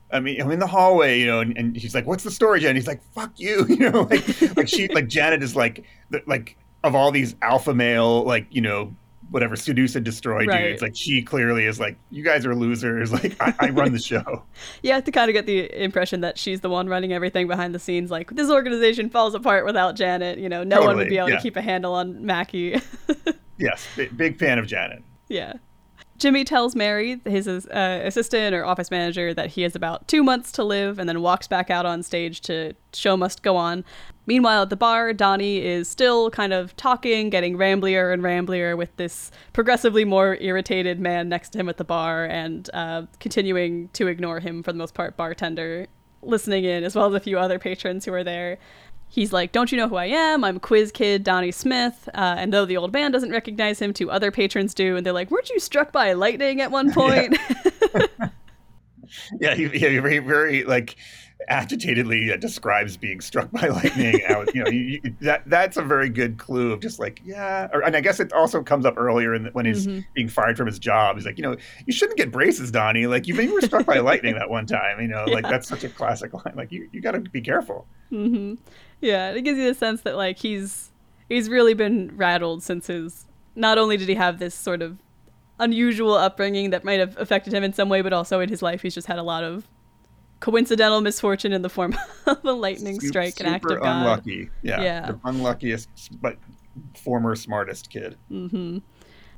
I 0.09 0.21
mean, 0.21 0.41
I'm 0.41 0.49
in 0.51 0.59
the 0.59 0.67
hallway, 0.67 1.19
you 1.19 1.25
know, 1.25 1.41
and, 1.41 1.57
and 1.57 1.75
he's 1.75 1.93
like, 1.93 2.07
"What's 2.07 2.23
the 2.23 2.31
story, 2.31 2.61
Janet?" 2.61 2.77
He's 2.77 2.87
like, 2.87 3.03
"Fuck 3.13 3.37
you," 3.37 3.65
you 3.67 3.91
know, 3.91 4.03
like 4.09 4.55
like 4.55 4.69
she 4.69 4.87
like 4.87 5.09
Janet 5.09 5.43
is 5.43 5.53
like 5.53 5.83
the, 6.11 6.23
like 6.25 6.55
of 6.85 6.95
all 6.95 7.11
these 7.11 7.35
alpha 7.41 7.73
male 7.73 8.23
like 8.23 8.47
you 8.49 8.61
know 8.61 8.95
whatever 9.29 9.55
seduce 9.55 9.95
and 9.95 10.05
destroy 10.05 10.45
right. 10.45 10.69
dudes. 10.69 10.81
Like 10.81 10.95
she 10.95 11.21
clearly 11.21 11.65
is 11.65 11.79
like, 11.79 11.97
you 12.09 12.23
guys 12.23 12.45
are 12.45 12.55
losers. 12.55 13.11
Like 13.17 13.35
I, 13.41 13.53
I 13.59 13.69
run 13.69 13.93
the 13.93 13.99
show. 13.99 14.43
you 14.83 14.91
have 14.91 15.03
to 15.05 15.11
kind 15.11 15.27
of 15.27 15.33
get 15.33 15.47
the 15.47 15.83
impression 15.83 16.21
that 16.21 16.37
she's 16.37 16.61
the 16.61 16.69
one 16.69 16.87
running 16.87 17.13
everything 17.13 17.47
behind 17.47 17.73
the 17.73 17.79
scenes. 17.79 18.11
Like 18.11 18.29
this 18.29 18.51
organization 18.51 19.09
falls 19.09 19.33
apart 19.33 19.65
without 19.65 19.95
Janet. 19.95 20.37
You 20.37 20.47
know, 20.47 20.63
no 20.63 20.75
totally. 20.75 20.87
one 20.87 20.97
would 20.97 21.09
be 21.09 21.17
able 21.17 21.29
yeah. 21.29 21.37
to 21.37 21.41
keep 21.41 21.55
a 21.55 21.61
handle 21.61 21.93
on 21.93 22.23
Mackey. 22.23 22.79
yes, 23.57 23.87
big 24.15 24.37
fan 24.37 24.59
of 24.59 24.67
Janet. 24.67 25.01
Yeah. 25.29 25.53
Jimmy 26.17 26.43
tells 26.43 26.75
Mary, 26.75 27.21
his 27.25 27.47
uh, 27.47 28.01
assistant 28.03 28.55
or 28.55 28.65
office 28.65 28.89
manager, 28.89 29.33
that 29.33 29.51
he 29.51 29.61
has 29.61 29.75
about 29.75 30.07
two 30.07 30.23
months 30.23 30.51
to 30.53 30.63
live 30.63 30.97
and 30.97 31.07
then 31.07 31.21
walks 31.21 31.47
back 31.47 31.69
out 31.69 31.85
on 31.85 32.01
stage 32.01 32.41
to 32.41 32.73
show 32.93 33.15
must 33.15 33.43
go 33.43 33.55
on. 33.55 33.85
Meanwhile, 34.25 34.63
at 34.63 34.69
the 34.71 34.75
bar, 34.75 35.13
Donnie 35.13 35.63
is 35.63 35.87
still 35.87 36.31
kind 36.31 36.53
of 36.53 36.75
talking, 36.75 37.29
getting 37.29 37.55
ramblier 37.55 38.11
and 38.11 38.23
ramblier 38.23 38.75
with 38.75 38.95
this 38.97 39.31
progressively 39.53 40.05
more 40.05 40.37
irritated 40.41 40.99
man 40.99 41.29
next 41.29 41.49
to 41.49 41.59
him 41.59 41.69
at 41.69 41.77
the 41.77 41.83
bar 41.83 42.25
and 42.25 42.69
uh, 42.73 43.03
continuing 43.19 43.89
to 43.89 44.07
ignore 44.07 44.39
him 44.39 44.63
for 44.63 44.71
the 44.71 44.77
most 44.77 44.95
part, 44.95 45.15
bartender 45.17 45.87
listening 46.23 46.63
in, 46.63 46.83
as 46.83 46.95
well 46.95 47.07
as 47.07 47.13
a 47.13 47.19
few 47.19 47.37
other 47.37 47.59
patrons 47.59 48.05
who 48.05 48.13
are 48.13 48.23
there 48.23 48.57
he's 49.09 49.33
like, 49.33 49.51
Don't 49.51 49.71
you 49.71 49.77
know 49.77 49.87
who 49.87 49.95
I 49.95 50.05
am? 50.05 50.43
I'm 50.43 50.59
quiz 50.59 50.91
kid 50.91 51.23
Donnie 51.23 51.51
Smith. 51.51 52.09
Uh, 52.13 52.35
and 52.37 52.53
though 52.53 52.65
the 52.65 52.77
old 52.77 52.93
man 52.93 53.11
doesn't 53.11 53.31
recognize 53.31 53.79
him, 53.79 53.93
two 53.93 54.11
other 54.11 54.31
patrons 54.31 54.73
do. 54.73 54.95
And 54.95 55.05
they're 55.05 55.13
like, 55.13 55.31
Weren't 55.31 55.49
you 55.49 55.59
struck 55.59 55.91
by 55.91 56.13
lightning 56.13 56.61
at 56.61 56.71
one 56.71 56.91
point? 56.93 57.37
yeah, 57.93 58.27
yeah, 59.39 59.55
he, 59.55 59.63
yeah 59.65 60.01
very, 60.01 60.19
very 60.19 60.63
like. 60.63 60.95
Agitatedly 61.47 62.31
uh, 62.31 62.37
describes 62.37 62.97
being 62.97 63.21
struck 63.21 63.49
by 63.51 63.67
lightning. 63.67 64.21
was, 64.29 64.49
you 64.53 64.63
know, 64.63 64.69
you, 64.69 64.99
you, 65.03 65.15
that 65.21 65.43
that's 65.47 65.77
a 65.77 65.81
very 65.81 66.09
good 66.09 66.37
clue 66.37 66.71
of 66.71 66.79
just 66.79 66.99
like, 66.99 67.21
yeah. 67.23 67.67
Or, 67.73 67.81
and 67.83 67.95
I 67.95 68.01
guess 68.01 68.19
it 68.19 68.33
also 68.33 68.61
comes 68.63 68.85
up 68.85 68.95
earlier 68.97 69.33
in 69.33 69.43
the, 69.43 69.49
when 69.51 69.65
he's 69.65 69.87
mm-hmm. 69.87 70.01
being 70.13 70.29
fired 70.29 70.57
from 70.57 70.67
his 70.67 70.79
job. 70.79 71.15
He's 71.15 71.25
like, 71.25 71.37
you 71.37 71.43
know, 71.43 71.55
you 71.85 71.93
shouldn't 71.93 72.17
get 72.17 72.31
braces, 72.31 72.71
Donnie. 72.71 73.07
Like 73.07 73.27
you, 73.27 73.35
you 73.35 73.53
were 73.53 73.61
struck 73.61 73.85
by 73.85 73.99
lightning 73.99 74.35
that 74.35 74.49
one 74.49 74.65
time. 74.65 74.99
You 75.01 75.07
know, 75.07 75.25
yeah. 75.27 75.33
like 75.33 75.43
that's 75.43 75.67
such 75.67 75.83
a 75.83 75.89
classic 75.89 76.33
line. 76.33 76.53
Like 76.55 76.71
you, 76.71 76.89
you 76.91 77.01
got 77.01 77.11
to 77.11 77.19
be 77.19 77.41
careful. 77.41 77.85
Mm-hmm. 78.11 78.55
Yeah, 79.01 79.31
it 79.31 79.41
gives 79.41 79.57
you 79.57 79.65
the 79.65 79.75
sense 79.75 80.01
that 80.01 80.15
like 80.15 80.39
he's 80.39 80.91
he's 81.29 81.49
really 81.49 81.73
been 81.73 82.15
rattled 82.15 82.63
since 82.63 82.87
his. 82.87 83.25
Not 83.55 83.79
only 83.79 83.97
did 83.97 84.07
he 84.07 84.15
have 84.15 84.37
this 84.37 84.53
sort 84.53 84.83
of 84.83 84.99
unusual 85.59 86.13
upbringing 86.13 86.69
that 86.69 86.83
might 86.83 86.99
have 86.99 87.17
affected 87.17 87.53
him 87.53 87.63
in 87.63 87.73
some 87.73 87.89
way, 87.89 88.01
but 88.01 88.13
also 88.13 88.39
in 88.39 88.49
his 88.49 88.61
life 88.61 88.83
he's 88.83 88.93
just 88.93 89.07
had 89.07 89.17
a 89.17 89.23
lot 89.23 89.43
of 89.43 89.67
coincidental 90.39 91.01
misfortune 91.01 91.53
in 91.53 91.61
the 91.61 91.69
form 91.69 91.95
of 92.25 92.43
a 92.43 92.51
lightning 92.51 92.99
super, 92.99 93.07
strike, 93.07 93.39
an 93.39 93.45
act 93.47 93.65
of 93.65 93.81
God. 93.81 94.01
Unlucky, 94.01 94.49
yeah, 94.61 94.81
yeah. 94.81 95.11
the 95.11 95.19
unluckiest 95.25 95.89
but 96.21 96.37
former 96.95 97.35
smartest 97.35 97.89
kid. 97.89 98.17
Mm-hmm. 98.31 98.79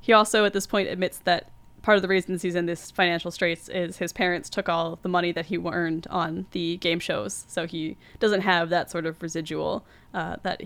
He 0.01 0.13
also, 0.13 0.45
at 0.45 0.53
this 0.53 0.67
point, 0.67 0.89
admits 0.89 1.19
that 1.19 1.51
part 1.81 1.95
of 1.95 2.01
the 2.01 2.07
reasons 2.07 2.41
he's 2.41 2.55
in 2.55 2.65
this 2.65 2.91
financial 2.91 3.31
straits 3.31 3.69
is 3.69 3.97
his 3.97 4.11
parents 4.13 4.49
took 4.49 4.67
all 4.67 4.99
the 5.01 5.09
money 5.09 5.31
that 5.31 5.45
he 5.45 5.57
earned 5.57 6.07
on 6.09 6.45
the 6.51 6.77
game 6.77 6.99
shows, 6.99 7.45
so 7.47 7.65
he 7.65 7.97
doesn't 8.19 8.41
have 8.41 8.69
that 8.69 8.91
sort 8.91 9.05
of 9.05 9.21
residual 9.21 9.85
uh, 10.13 10.37
that 10.43 10.61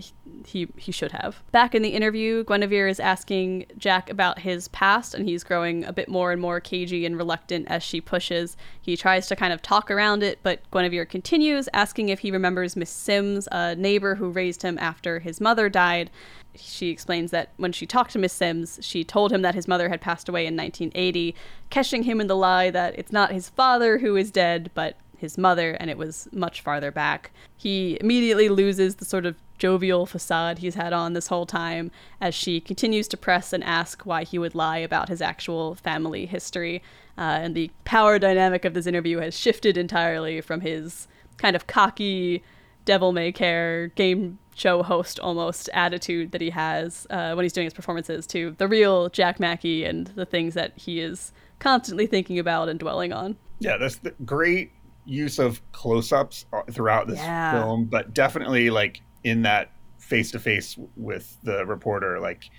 he 0.46 0.68
he 0.76 0.92
should 0.92 1.12
have. 1.12 1.42
Back 1.52 1.74
in 1.74 1.82
the 1.82 1.90
interview, 1.90 2.44
Guinevere 2.44 2.88
is 2.88 2.98
asking 2.98 3.66
Jack 3.76 4.08
about 4.08 4.38
his 4.38 4.68
past, 4.68 5.14
and 5.14 5.28
he's 5.28 5.44
growing 5.44 5.84
a 5.84 5.92
bit 5.92 6.08
more 6.08 6.32
and 6.32 6.40
more 6.40 6.60
cagey 6.60 7.04
and 7.04 7.16
reluctant 7.16 7.66
as 7.68 7.82
she 7.82 8.00
pushes. 8.00 8.56
He 8.80 8.96
tries 8.96 9.26
to 9.28 9.36
kind 9.36 9.52
of 9.52 9.60
talk 9.60 9.90
around 9.90 10.22
it, 10.22 10.38
but 10.42 10.60
Guinevere 10.70 11.04
continues, 11.04 11.68
asking 11.74 12.08
if 12.08 12.20
he 12.20 12.30
remembers 12.30 12.76
Miss 12.76 12.90
Sims, 12.90 13.46
a 13.52 13.74
neighbor 13.76 14.14
who 14.14 14.30
raised 14.30 14.62
him 14.62 14.78
after 14.78 15.18
his 15.18 15.40
mother 15.40 15.68
died. 15.68 16.10
She 16.56 16.88
explains 16.88 17.30
that 17.32 17.50
when 17.56 17.72
she 17.72 17.84
talked 17.84 18.12
to 18.12 18.18
Miss 18.18 18.32
Sims, 18.32 18.78
she 18.80 19.04
told 19.04 19.32
him 19.32 19.42
that 19.42 19.56
his 19.56 19.68
mother 19.68 19.88
had 19.88 20.00
passed 20.00 20.28
away 20.28 20.46
in 20.46 20.56
1980, 20.56 21.34
catching 21.68 22.04
him 22.04 22.20
in 22.20 22.28
the 22.28 22.36
lie 22.36 22.70
that 22.70 22.98
it's 22.98 23.12
not 23.12 23.32
his 23.32 23.50
father 23.50 23.98
who 23.98 24.16
is 24.16 24.30
dead, 24.30 24.70
but 24.72 24.96
his 25.24 25.38
mother, 25.38 25.72
and 25.72 25.90
it 25.90 25.98
was 25.98 26.28
much 26.30 26.60
farther 26.60 26.92
back. 26.92 27.32
He 27.56 27.98
immediately 28.00 28.48
loses 28.48 28.96
the 28.96 29.04
sort 29.04 29.26
of 29.26 29.36
jovial 29.58 30.04
facade 30.04 30.58
he's 30.58 30.74
had 30.74 30.92
on 30.92 31.14
this 31.14 31.28
whole 31.28 31.46
time 31.46 31.90
as 32.20 32.34
she 32.34 32.60
continues 32.60 33.08
to 33.08 33.16
press 33.16 33.52
and 33.52 33.64
ask 33.64 34.04
why 34.04 34.22
he 34.22 34.38
would 34.38 34.54
lie 34.54 34.78
about 34.78 35.08
his 35.08 35.22
actual 35.22 35.74
family 35.76 36.26
history. 36.26 36.82
Uh, 37.16 37.38
and 37.42 37.54
the 37.54 37.70
power 37.84 38.18
dynamic 38.18 38.64
of 38.64 38.74
this 38.74 38.86
interview 38.86 39.18
has 39.18 39.38
shifted 39.38 39.76
entirely 39.76 40.40
from 40.40 40.60
his 40.60 41.08
kind 41.38 41.56
of 41.56 41.66
cocky, 41.66 42.42
devil 42.84 43.12
may 43.12 43.32
care 43.32 43.88
game 43.88 44.38
show 44.54 44.82
host 44.82 45.18
almost 45.18 45.68
attitude 45.72 46.30
that 46.32 46.40
he 46.40 46.50
has 46.50 47.06
uh, 47.10 47.32
when 47.34 47.44
he's 47.44 47.52
doing 47.52 47.64
his 47.64 47.74
performances 47.74 48.26
to 48.26 48.54
the 48.58 48.68
real 48.68 49.08
Jack 49.08 49.40
Mackey 49.40 49.84
and 49.84 50.08
the 50.08 50.26
things 50.26 50.54
that 50.54 50.72
he 50.76 51.00
is 51.00 51.32
constantly 51.58 52.06
thinking 52.06 52.38
about 52.38 52.68
and 52.68 52.78
dwelling 52.78 53.12
on. 53.12 53.36
Yeah, 53.58 53.78
that's 53.78 53.98
great 54.24 54.72
use 55.04 55.38
of 55.38 55.60
close-ups 55.72 56.46
uh, 56.52 56.62
throughout 56.70 57.08
this 57.08 57.18
yeah. 57.18 57.52
film, 57.52 57.84
but 57.84 58.14
definitely 58.14 58.70
like 58.70 59.00
in 59.22 59.42
that 59.42 59.70
face 59.98 60.30
to 60.32 60.38
face 60.38 60.76
with 60.96 61.36
the 61.42 61.64
reporter, 61.66 62.20
like 62.20 62.50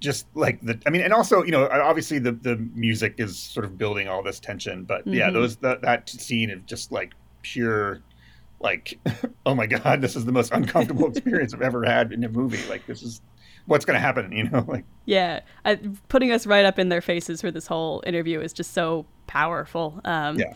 just 0.00 0.26
like 0.34 0.60
the 0.62 0.80
I 0.86 0.90
mean, 0.90 1.02
and 1.02 1.12
also 1.12 1.42
you 1.42 1.50
know 1.50 1.68
obviously 1.68 2.18
the 2.18 2.32
the 2.32 2.56
music 2.74 3.14
is 3.18 3.38
sort 3.38 3.64
of 3.64 3.76
building 3.76 4.08
all 4.08 4.22
this 4.22 4.40
tension, 4.40 4.84
but 4.84 5.02
mm-hmm. 5.02 5.14
yeah, 5.14 5.30
those 5.30 5.56
that 5.56 5.82
that 5.82 6.08
scene 6.08 6.50
of 6.50 6.66
just 6.66 6.92
like 6.92 7.14
pure 7.42 8.02
like 8.60 8.98
oh 9.46 9.54
my 9.54 9.66
god 9.66 10.00
this 10.00 10.16
is 10.16 10.24
the 10.24 10.32
most 10.32 10.52
uncomfortable 10.52 11.08
experience 11.10 11.54
i've 11.54 11.62
ever 11.62 11.84
had 11.84 12.12
in 12.12 12.24
a 12.24 12.28
movie 12.28 12.60
like 12.68 12.84
this 12.86 13.02
is 13.02 13.20
what's 13.66 13.84
going 13.84 13.94
to 13.94 14.00
happen 14.00 14.32
you 14.32 14.48
know 14.48 14.64
like 14.68 14.84
yeah 15.04 15.40
I, 15.64 15.78
putting 16.08 16.32
us 16.32 16.46
right 16.46 16.64
up 16.64 16.78
in 16.78 16.88
their 16.88 17.00
faces 17.00 17.40
for 17.40 17.50
this 17.50 17.66
whole 17.66 18.02
interview 18.06 18.40
is 18.40 18.52
just 18.52 18.72
so 18.72 19.06
powerful 19.26 20.00
um 20.04 20.38
yeah 20.38 20.54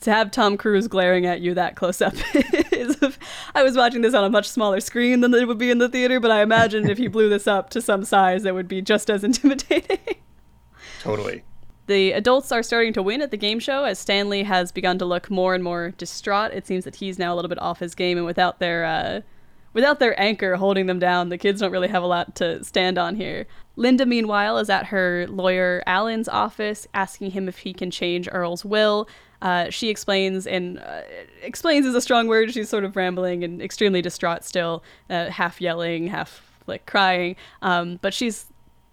to 0.00 0.10
have 0.10 0.30
Tom 0.30 0.56
Cruise 0.56 0.88
glaring 0.88 1.26
at 1.26 1.40
you 1.40 1.54
that 1.54 1.76
close 1.76 2.00
up 2.00 2.14
is. 2.72 2.96
I 3.54 3.62
was 3.62 3.76
watching 3.76 4.02
this 4.02 4.14
on 4.14 4.24
a 4.24 4.30
much 4.30 4.48
smaller 4.48 4.80
screen 4.80 5.20
than 5.20 5.34
it 5.34 5.46
would 5.46 5.58
be 5.58 5.70
in 5.70 5.78
the 5.78 5.88
theater, 5.88 6.20
but 6.20 6.30
I 6.30 6.42
imagine 6.42 6.88
if 6.88 6.98
he 6.98 7.08
blew 7.08 7.28
this 7.28 7.46
up 7.46 7.70
to 7.70 7.82
some 7.82 8.04
size, 8.04 8.44
it 8.44 8.54
would 8.54 8.68
be 8.68 8.82
just 8.82 9.10
as 9.10 9.24
intimidating. 9.30 9.98
Totally. 11.00 11.44
The 11.86 12.12
adults 12.12 12.52
are 12.52 12.62
starting 12.62 12.92
to 12.92 13.02
win 13.02 13.20
at 13.20 13.32
the 13.32 13.36
game 13.36 13.58
show 13.58 13.84
as 13.84 13.98
Stanley 13.98 14.44
has 14.44 14.70
begun 14.70 14.98
to 14.98 15.04
look 15.04 15.28
more 15.28 15.54
and 15.54 15.64
more 15.64 15.90
distraught. 15.98 16.52
It 16.52 16.66
seems 16.66 16.84
that 16.84 16.96
he's 16.96 17.18
now 17.18 17.34
a 17.34 17.36
little 17.36 17.48
bit 17.48 17.60
off 17.60 17.80
his 17.80 17.96
game, 17.96 18.16
and 18.16 18.24
without 18.24 18.60
their 18.60 18.84
uh, 18.84 19.20
without 19.72 19.98
their 19.98 20.18
anchor 20.20 20.56
holding 20.56 20.86
them 20.86 21.00
down, 21.00 21.30
the 21.30 21.38
kids 21.38 21.60
don't 21.60 21.72
really 21.72 21.88
have 21.88 22.02
a 22.02 22.06
lot 22.06 22.36
to 22.36 22.62
stand 22.62 22.96
on 22.96 23.16
here. 23.16 23.46
Linda, 23.76 24.06
meanwhile, 24.06 24.58
is 24.58 24.70
at 24.70 24.86
her 24.86 25.26
lawyer 25.28 25.82
Alan's 25.86 26.28
office 26.28 26.86
asking 26.94 27.32
him 27.32 27.48
if 27.48 27.58
he 27.58 27.72
can 27.72 27.90
change 27.90 28.28
Earl's 28.30 28.64
will. 28.64 29.08
Uh, 29.42 29.70
she 29.70 29.88
explains, 29.88 30.46
and 30.46 30.78
uh, 30.78 31.02
explains 31.42 31.86
is 31.86 31.94
a 31.94 32.00
strong 32.00 32.26
word. 32.26 32.52
She's 32.52 32.68
sort 32.68 32.84
of 32.84 32.96
rambling 32.96 33.42
and 33.44 33.62
extremely 33.62 34.02
distraught 34.02 34.44
still, 34.44 34.82
uh, 35.08 35.30
half 35.30 35.60
yelling, 35.60 36.08
half 36.08 36.42
like 36.66 36.86
crying. 36.86 37.36
Um, 37.62 37.98
but 38.02 38.12
she's 38.12 38.46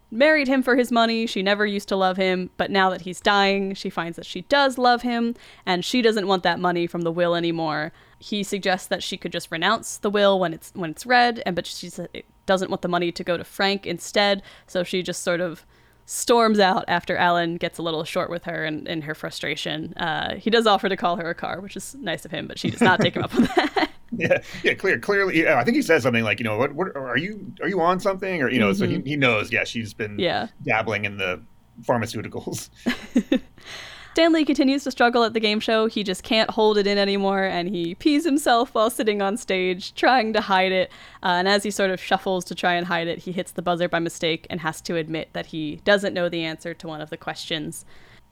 married 0.09 0.47
him 0.47 0.63
for 0.63 0.75
his 0.75 0.91
money. 0.91 1.25
She 1.27 1.43
never 1.43 1.65
used 1.65 1.89
to 1.89 1.95
love 1.95 2.17
him, 2.17 2.49
but 2.57 2.71
now 2.71 2.89
that 2.89 3.01
he's 3.01 3.19
dying, 3.19 3.73
she 3.73 3.89
finds 3.89 4.15
that 4.15 4.25
she 4.25 4.41
does 4.43 4.77
love 4.77 5.01
him, 5.01 5.35
and 5.65 5.83
she 5.83 6.01
doesn't 6.01 6.27
want 6.27 6.43
that 6.43 6.59
money 6.59 6.87
from 6.87 7.01
the 7.01 7.11
will 7.11 7.35
anymore. 7.35 7.91
He 8.19 8.43
suggests 8.43 8.87
that 8.87 9.03
she 9.03 9.17
could 9.17 9.31
just 9.31 9.51
renounce 9.51 9.97
the 9.97 10.09
will 10.09 10.39
when 10.39 10.53
it's 10.53 10.71
when 10.73 10.91
it's 10.91 11.05
read, 11.05 11.43
and 11.45 11.55
but 11.55 11.67
she 11.67 11.91
doesn't 12.45 12.69
want 12.69 12.81
the 12.81 12.87
money 12.87 13.11
to 13.11 13.23
go 13.23 13.37
to 13.37 13.43
Frank 13.43 13.85
instead. 13.85 14.41
So 14.65 14.83
she 14.83 15.03
just 15.03 15.23
sort 15.23 15.41
of 15.41 15.65
storms 16.07 16.57
out 16.57 16.85
after 16.87 17.17
Alan 17.17 17.57
gets 17.57 17.77
a 17.77 17.81
little 17.81 18.05
short 18.05 18.29
with 18.29 18.45
her 18.45 18.63
and 18.63 18.87
in 18.87 19.01
her 19.01 19.13
frustration. 19.13 19.93
Uh, 19.97 20.35
he 20.35 20.49
does 20.49 20.65
offer 20.65 20.87
to 20.87 20.95
call 20.95 21.17
her 21.17 21.29
a 21.29 21.35
car, 21.35 21.59
which 21.59 21.75
is 21.75 21.95
nice 21.95 22.23
of 22.23 22.31
him, 22.31 22.47
but 22.47 22.57
she 22.57 22.71
does 22.71 22.81
not 22.81 22.99
take 23.01 23.15
him 23.15 23.23
up 23.23 23.35
on 23.35 23.43
that. 23.43 23.91
yeah, 24.17 24.41
yeah, 24.63 24.73
clear, 24.73 24.97
clearly. 24.99 25.43
Yeah, 25.43 25.59
I 25.59 25.65
think 25.65 25.75
he 25.75 25.81
says 25.81 26.03
something 26.03 26.23
like, 26.23 26.39
you 26.39 26.45
know, 26.45 26.57
what, 26.57 26.73
what 26.73 26.95
are 26.95 27.17
you, 27.17 27.51
are 27.61 27.67
you 27.67 27.81
on 27.81 27.99
something, 27.99 28.41
or 28.41 28.49
you 28.49 28.57
know, 28.57 28.71
mm-hmm. 28.71 28.79
so 28.79 28.87
he, 28.87 28.95
mm-hmm. 28.95 29.05
he 29.05 29.15
knows. 29.17 29.51
Yeah, 29.51 29.65
she's 29.65 29.93
been 29.93 30.17
yeah. 30.17 30.47
dabbling 30.63 31.03
in 31.03 31.17
the 31.17 31.41
pharmaceuticals. 31.83 32.69
Stanley 34.17 34.45
continues 34.45 34.83
to 34.83 34.89
struggle 34.89 35.23
at 35.23 35.33
the 35.33 35.39
game 35.39 35.59
show. 35.59 35.85
He 35.85 36.03
just 36.03 36.23
can't 36.23 36.49
hold 36.49 36.79
it 36.79 36.87
in 36.87 36.97
anymore, 36.97 37.43
and 37.43 37.69
he 37.69 37.93
pees 37.93 38.25
himself 38.25 38.73
while 38.73 38.89
sitting 38.89 39.21
on 39.21 39.37
stage, 39.37 39.93
trying 39.93 40.33
to 40.33 40.41
hide 40.41 40.71
it. 40.71 40.89
Uh, 41.21 41.37
and 41.37 41.47
as 41.47 41.61
he 41.61 41.69
sort 41.69 41.91
of 41.91 42.01
shuffles 42.01 42.43
to 42.45 42.55
try 42.55 42.73
and 42.73 42.87
hide 42.87 43.07
it, 43.07 43.19
he 43.19 43.31
hits 43.31 43.51
the 43.51 43.61
buzzer 43.61 43.87
by 43.87 43.99
mistake 43.99 44.47
and 44.49 44.61
has 44.61 44.81
to 44.81 44.95
admit 44.95 45.29
that 45.33 45.45
he 45.45 45.75
doesn't 45.85 46.15
know 46.15 46.29
the 46.29 46.43
answer 46.43 46.73
to 46.73 46.87
one 46.87 46.99
of 46.99 47.11
the 47.11 47.15
questions. 47.15 47.85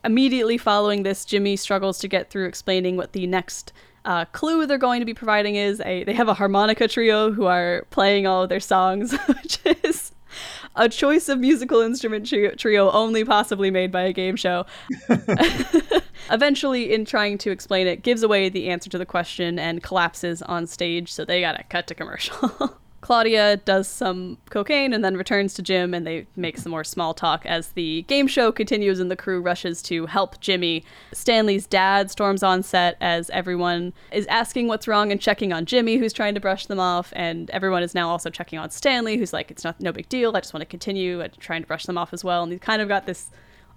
Immediately 0.04 0.58
following 0.58 1.04
this, 1.04 1.24
Jimmy 1.24 1.56
struggles 1.56 2.00
to 2.00 2.08
get 2.08 2.32
through 2.32 2.48
explaining 2.48 2.98
what 2.98 3.14
the 3.14 3.28
next 3.28 3.72
uh, 4.06 4.26
clue 4.26 4.66
they're 4.66 4.80
going 4.80 5.02
to 5.02 5.06
be 5.06 5.14
providing 5.14 5.56
is. 5.56 5.82
A, 5.82 6.04
they 6.04 6.14
have 6.14 6.28
a 6.28 6.34
harmonica 6.34 6.88
trio 6.88 7.32
who 7.32 7.46
are 7.46 7.86
playing 7.92 8.26
all 8.26 8.42
of 8.42 8.50
their 8.50 8.60
songs, 8.60 9.16
which 9.28 9.60
is 9.84 10.14
a 10.76 10.90
choice 10.90 11.30
of 11.30 11.40
musical 11.40 11.82
instrument 11.82 12.28
trio 12.28 12.92
only 12.92 13.24
possibly 13.24 13.72
made 13.72 13.92
by 13.92 14.04
a 14.04 14.14
game 14.14 14.36
show. 14.36 14.66
Eventually, 16.32 16.94
in 16.94 17.06
trying 17.06 17.38
to 17.40 17.52
explain 17.52 17.88
it, 17.88 18.02
gives 18.02 18.24
away 18.24 18.50
the 18.50 18.70
answer 18.70 18.90
to 18.90 18.98
the 18.98 19.06
question 19.06 19.60
and 19.60 19.84
collapses 19.84 20.42
on 20.42 20.66
stage, 20.68 21.12
so 21.12 21.26
they 21.26 21.42
gotta 21.42 21.64
cut 21.64 21.88
to 21.88 21.96
commercial. 21.96 22.80
Claudia 23.06 23.58
does 23.58 23.88
some 23.88 24.40
cocaine 24.50 24.92
and 24.92 25.06
then 25.06 25.16
returns 25.16 25.54
to 25.54 25.62
Jim, 25.62 25.94
and 25.94 26.08
they 26.08 26.26
make 26.36 26.58
some 26.58 26.72
more 26.72 26.84
small 26.84 27.14
talk 27.14 27.46
as 27.46 27.74
the 27.74 28.02
game 28.08 28.26
show 28.26 28.52
continues 28.52 29.00
and 29.00 29.12
the 29.12 29.16
crew 29.16 29.40
rushes 29.40 29.84
to 29.84 30.08
help 30.08 30.40
Jimmy. 30.40 30.84
Stanley's 31.14 31.68
dad 31.68 32.10
storms 32.10 32.42
on 32.42 32.64
set 32.64 32.98
as 33.00 33.30
everyone 33.30 33.94
is 34.12 34.26
asking 34.26 34.68
what's 34.68 34.88
wrong 34.88 35.12
and 35.12 35.22
checking 35.22 35.54
on 35.54 35.68
Jimmy, 35.68 35.98
who's 35.98 36.14
trying 36.14 36.34
to 36.34 36.40
brush 36.40 36.66
them 36.66 36.80
off, 36.80 37.14
and 37.16 37.52
everyone 37.52 37.84
is 37.84 37.94
now 37.94 38.10
also 38.10 38.32
checking 38.32 38.58
on 38.58 38.72
Stanley, 38.72 39.18
who's 39.18 39.34
like, 39.34 39.52
"It's 39.52 39.64
not 39.64 39.80
no 39.80 39.92
big 39.92 40.10
deal. 40.10 40.36
I 40.36 40.40
just 40.40 40.56
want 40.56 40.62
to 40.62 40.66
continue 40.66 41.28
trying 41.40 41.62
to 41.62 41.68
brush 41.68 41.86
them 41.86 42.00
off 42.00 42.12
as 42.12 42.24
well." 42.24 42.42
And 42.42 42.52
he's 42.52 42.60
kind 42.60 42.82
of 42.82 42.88
got 42.88 43.06
this 43.06 43.30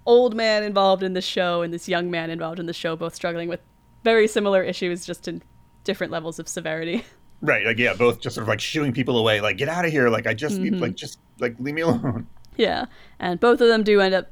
old 0.07 0.35
man 0.35 0.63
involved 0.63 1.03
in 1.03 1.13
the 1.13 1.21
show 1.21 1.61
and 1.61 1.71
this 1.71 1.87
young 1.87 2.09
man 2.09 2.31
involved 2.31 2.59
in 2.59 2.65
the 2.65 2.73
show, 2.73 2.95
both 2.95 3.13
struggling 3.13 3.47
with 3.47 3.59
very 4.03 4.27
similar 4.27 4.63
issues, 4.63 5.05
just 5.05 5.27
in 5.27 5.43
different 5.83 6.11
levels 6.11 6.39
of 6.39 6.47
severity. 6.47 7.05
Right. 7.41 7.65
Like, 7.65 7.77
yeah, 7.77 7.93
both 7.93 8.19
just 8.19 8.35
sort 8.35 8.43
of 8.43 8.49
like 8.49 8.59
shooing 8.59 8.93
people 8.93 9.17
away. 9.17 9.41
Like, 9.41 9.57
get 9.57 9.69
out 9.69 9.85
of 9.85 9.91
here. 9.91 10.09
Like, 10.09 10.27
I 10.27 10.33
just 10.33 10.55
mm-hmm. 10.55 10.63
need, 10.63 10.81
like, 10.81 10.95
just 10.95 11.19
like 11.39 11.55
leave 11.59 11.75
me 11.75 11.81
alone. 11.83 12.27
Yeah. 12.57 12.85
And 13.19 13.39
both 13.39 13.61
of 13.61 13.67
them 13.67 13.83
do 13.83 14.01
end 14.01 14.13
up 14.13 14.29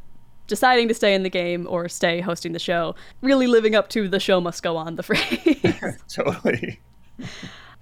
deciding 0.47 0.87
to 0.87 0.93
stay 0.93 1.13
in 1.13 1.23
the 1.23 1.29
game 1.29 1.67
or 1.69 1.87
stay 1.87 2.21
hosting 2.21 2.53
the 2.53 2.59
show, 2.59 2.95
really 3.21 3.47
living 3.47 3.75
up 3.75 3.89
to 3.89 4.07
the 4.07 4.19
show 4.19 4.41
must 4.41 4.63
go 4.63 4.77
on 4.77 4.95
the 4.95 5.03
phrase. 5.03 5.97
totally. 6.09 6.79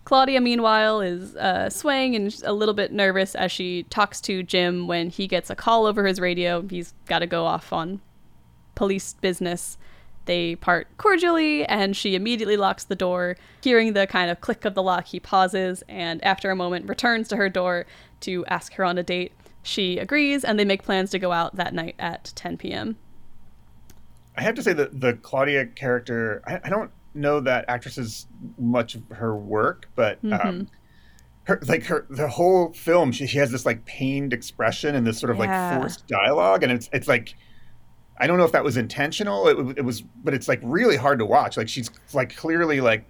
Claudia, 0.03 0.41
meanwhile, 0.41 1.01
is 1.01 1.35
uh, 1.35 1.69
swaying 1.69 2.15
and 2.15 2.41
a 2.43 2.53
little 2.53 2.73
bit 2.73 2.91
nervous 2.91 3.33
as 3.35 3.51
she 3.51 3.83
talks 3.83 4.19
to 4.21 4.43
Jim 4.43 4.87
when 4.87 5.09
he 5.09 5.27
gets 5.27 5.49
a 5.49 5.55
call 5.55 5.85
over 5.85 6.05
his 6.05 6.19
radio. 6.19 6.61
He's 6.67 6.93
got 7.05 7.19
to 7.19 7.27
go 7.27 7.45
off 7.45 7.71
on 7.71 8.01
police 8.75 9.13
business. 9.13 9.77
They 10.25 10.55
part 10.55 10.87
cordially, 10.97 11.65
and 11.65 11.95
she 11.95 12.15
immediately 12.15 12.57
locks 12.57 12.83
the 12.83 12.95
door. 12.95 13.37
Hearing 13.61 13.93
the 13.93 14.07
kind 14.07 14.29
of 14.29 14.41
click 14.41 14.65
of 14.65 14.73
the 14.73 14.83
lock, 14.83 15.05
he 15.05 15.19
pauses 15.19 15.83
and, 15.87 16.23
after 16.23 16.49
a 16.49 16.55
moment, 16.55 16.89
returns 16.89 17.27
to 17.29 17.35
her 17.35 17.49
door 17.49 17.85
to 18.21 18.45
ask 18.47 18.73
her 18.73 18.83
on 18.83 18.97
a 18.97 19.03
date. 19.03 19.31
She 19.63 19.97
agrees, 19.97 20.43
and 20.43 20.59
they 20.59 20.65
make 20.65 20.83
plans 20.83 21.11
to 21.11 21.19
go 21.19 21.31
out 21.31 21.55
that 21.55 21.73
night 21.73 21.95
at 21.97 22.31
10 22.35 22.57
p.m. 22.57 22.97
I 24.37 24.41
have 24.41 24.55
to 24.55 24.63
say 24.63 24.73
that 24.73 24.99
the 24.99 25.13
Claudia 25.13 25.65
character, 25.67 26.41
I, 26.45 26.59
I 26.63 26.69
don't 26.69 26.91
know 27.13 27.39
that 27.39 27.65
actress's 27.67 28.27
much 28.57 28.95
of 28.95 29.03
her 29.09 29.35
work, 29.35 29.89
but 29.95 30.23
mm-hmm. 30.23 30.47
um, 30.47 30.67
her 31.45 31.59
like 31.67 31.83
her 31.85 32.05
the 32.09 32.27
whole 32.27 32.73
film, 32.73 33.11
she, 33.11 33.27
she 33.27 33.37
has 33.37 33.51
this 33.51 33.65
like 33.65 33.85
pained 33.85 34.33
expression 34.33 34.95
and 34.95 35.05
this 35.07 35.19
sort 35.19 35.31
of 35.31 35.37
yeah. 35.37 35.71
like 35.71 35.81
forced 35.81 36.07
dialogue, 36.07 36.63
and 36.63 36.71
it's 36.71 36.89
it's 36.91 37.07
like 37.07 37.35
I 38.17 38.27
don't 38.27 38.37
know 38.37 38.45
if 38.45 38.51
that 38.53 38.63
was 38.63 38.77
intentional. 38.77 39.47
It, 39.47 39.77
it 39.79 39.81
was, 39.81 40.01
but 40.01 40.33
it's 40.33 40.47
like 40.47 40.59
really 40.63 40.95
hard 40.95 41.19
to 41.19 41.25
watch. 41.25 41.57
Like 41.57 41.67
she's 41.67 41.89
like 42.13 42.35
clearly 42.35 42.81
like 42.81 43.05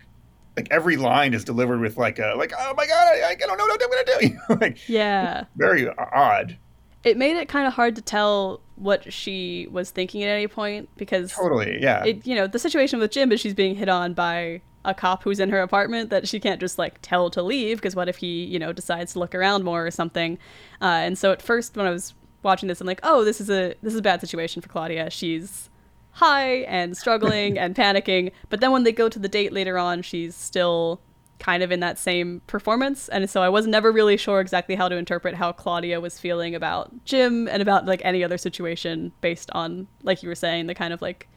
like 0.56 0.68
every 0.72 0.98
line 0.98 1.34
is 1.34 1.44
delivered 1.44 1.80
with 1.80 1.98
like 1.98 2.20
a 2.20 2.34
like 2.38 2.54
oh 2.58 2.74
my 2.76 2.88
god 2.88 3.08
I, 3.08 3.32
I 3.32 3.36
don't 3.36 3.58
know 3.58 3.66
what 3.66 3.82
I'm 3.82 3.90
gonna 3.90 4.20
do. 4.20 4.28
You 4.28 4.40
know, 4.50 4.58
like 4.62 4.90
yeah, 4.90 5.46
very 5.56 5.90
odd. 5.90 6.58
It 7.04 7.18
made 7.18 7.38
it 7.38 7.48
kind 7.48 7.68
of 7.68 7.74
hard 7.74 7.96
to 7.98 8.02
tell 8.02 8.62
what 8.78 9.14
she 9.14 9.68
was 9.70 9.92
thinking 9.92 10.24
at 10.24 10.30
any 10.30 10.48
point 10.48 10.90
because 10.98 11.32
totally 11.32 11.82
yeah. 11.82 12.04
It 12.04 12.26
you 12.26 12.36
know 12.36 12.48
the 12.48 12.60
situation 12.60 13.00
with 13.00 13.12
Jim 13.12 13.32
is 13.32 13.40
she's 13.40 13.54
being 13.54 13.76
hit 13.76 13.90
on 13.90 14.14
by 14.14 14.62
a 14.86 14.94
cop 14.94 15.24
who's 15.24 15.40
in 15.40 15.50
her 15.50 15.62
apartment 15.62 16.12
that 16.12 16.28
she 16.28 16.40
can't 16.40 16.60
just 16.60 16.78
like 16.78 17.00
tell 17.02 17.30
to 17.32 17.42
leave 17.42 17.78
because 17.78 17.96
what 17.96 18.08
if 18.08 18.18
he 18.18 18.46
you 18.46 18.60
know 18.60 18.72
decides 18.72 19.14
to 19.14 19.20
look 19.20 19.36
around 19.36 19.64
more 19.64 19.86
or 19.86 19.92
something. 19.92 20.38
Uh, 20.82 20.86
and 20.86 21.18
so 21.18 21.32
at 21.32 21.42
first 21.42 21.76
when 21.76 21.86
I 21.86 21.92
was 21.92 22.14
watching 22.46 22.68
this, 22.70 22.80
I'm 22.80 22.88
like, 22.88 23.02
oh, 23.04 23.26
this 23.26 23.42
is 23.42 23.50
a 23.50 23.76
this 23.82 23.92
is 23.92 24.00
a 24.00 24.02
bad 24.02 24.22
situation 24.22 24.62
for 24.62 24.70
Claudia. 24.70 25.10
She's 25.10 25.70
high 26.12 26.60
and 26.60 26.96
struggling 26.96 27.58
and 27.60 27.76
panicking. 27.76 28.32
But 28.50 28.62
then 28.62 28.72
when 28.72 28.84
they 28.84 28.94
go 28.94 29.10
to 29.10 29.20
the 29.20 29.28
date 29.28 29.52
later 29.52 29.78
on, 29.78 30.02
she's 30.02 30.34
still 30.36 31.02
kind 31.40 31.62
of 31.62 31.72
in 31.72 31.82
that 31.82 32.00
same 32.00 32.42
performance. 32.48 33.10
And 33.10 33.30
so 33.30 33.42
I 33.42 33.50
was 33.50 33.68
never 33.68 33.92
really 33.92 34.16
sure 34.16 34.40
exactly 34.40 34.76
how 34.76 34.88
to 34.88 34.96
interpret 34.96 35.36
how 35.36 35.52
Claudia 35.52 36.00
was 36.00 36.18
feeling 36.18 36.56
about 36.56 37.04
Jim 37.04 37.50
and 37.50 37.62
about 37.62 37.86
like 37.86 38.02
any 38.06 38.24
other 38.24 38.38
situation 38.38 39.12
based 39.20 39.50
on, 39.52 39.88
like 40.04 40.24
you 40.24 40.30
were 40.30 40.36
saying, 40.36 40.68
the 40.68 40.76
kind 40.76 40.94
of 40.94 41.02
like 41.02 41.28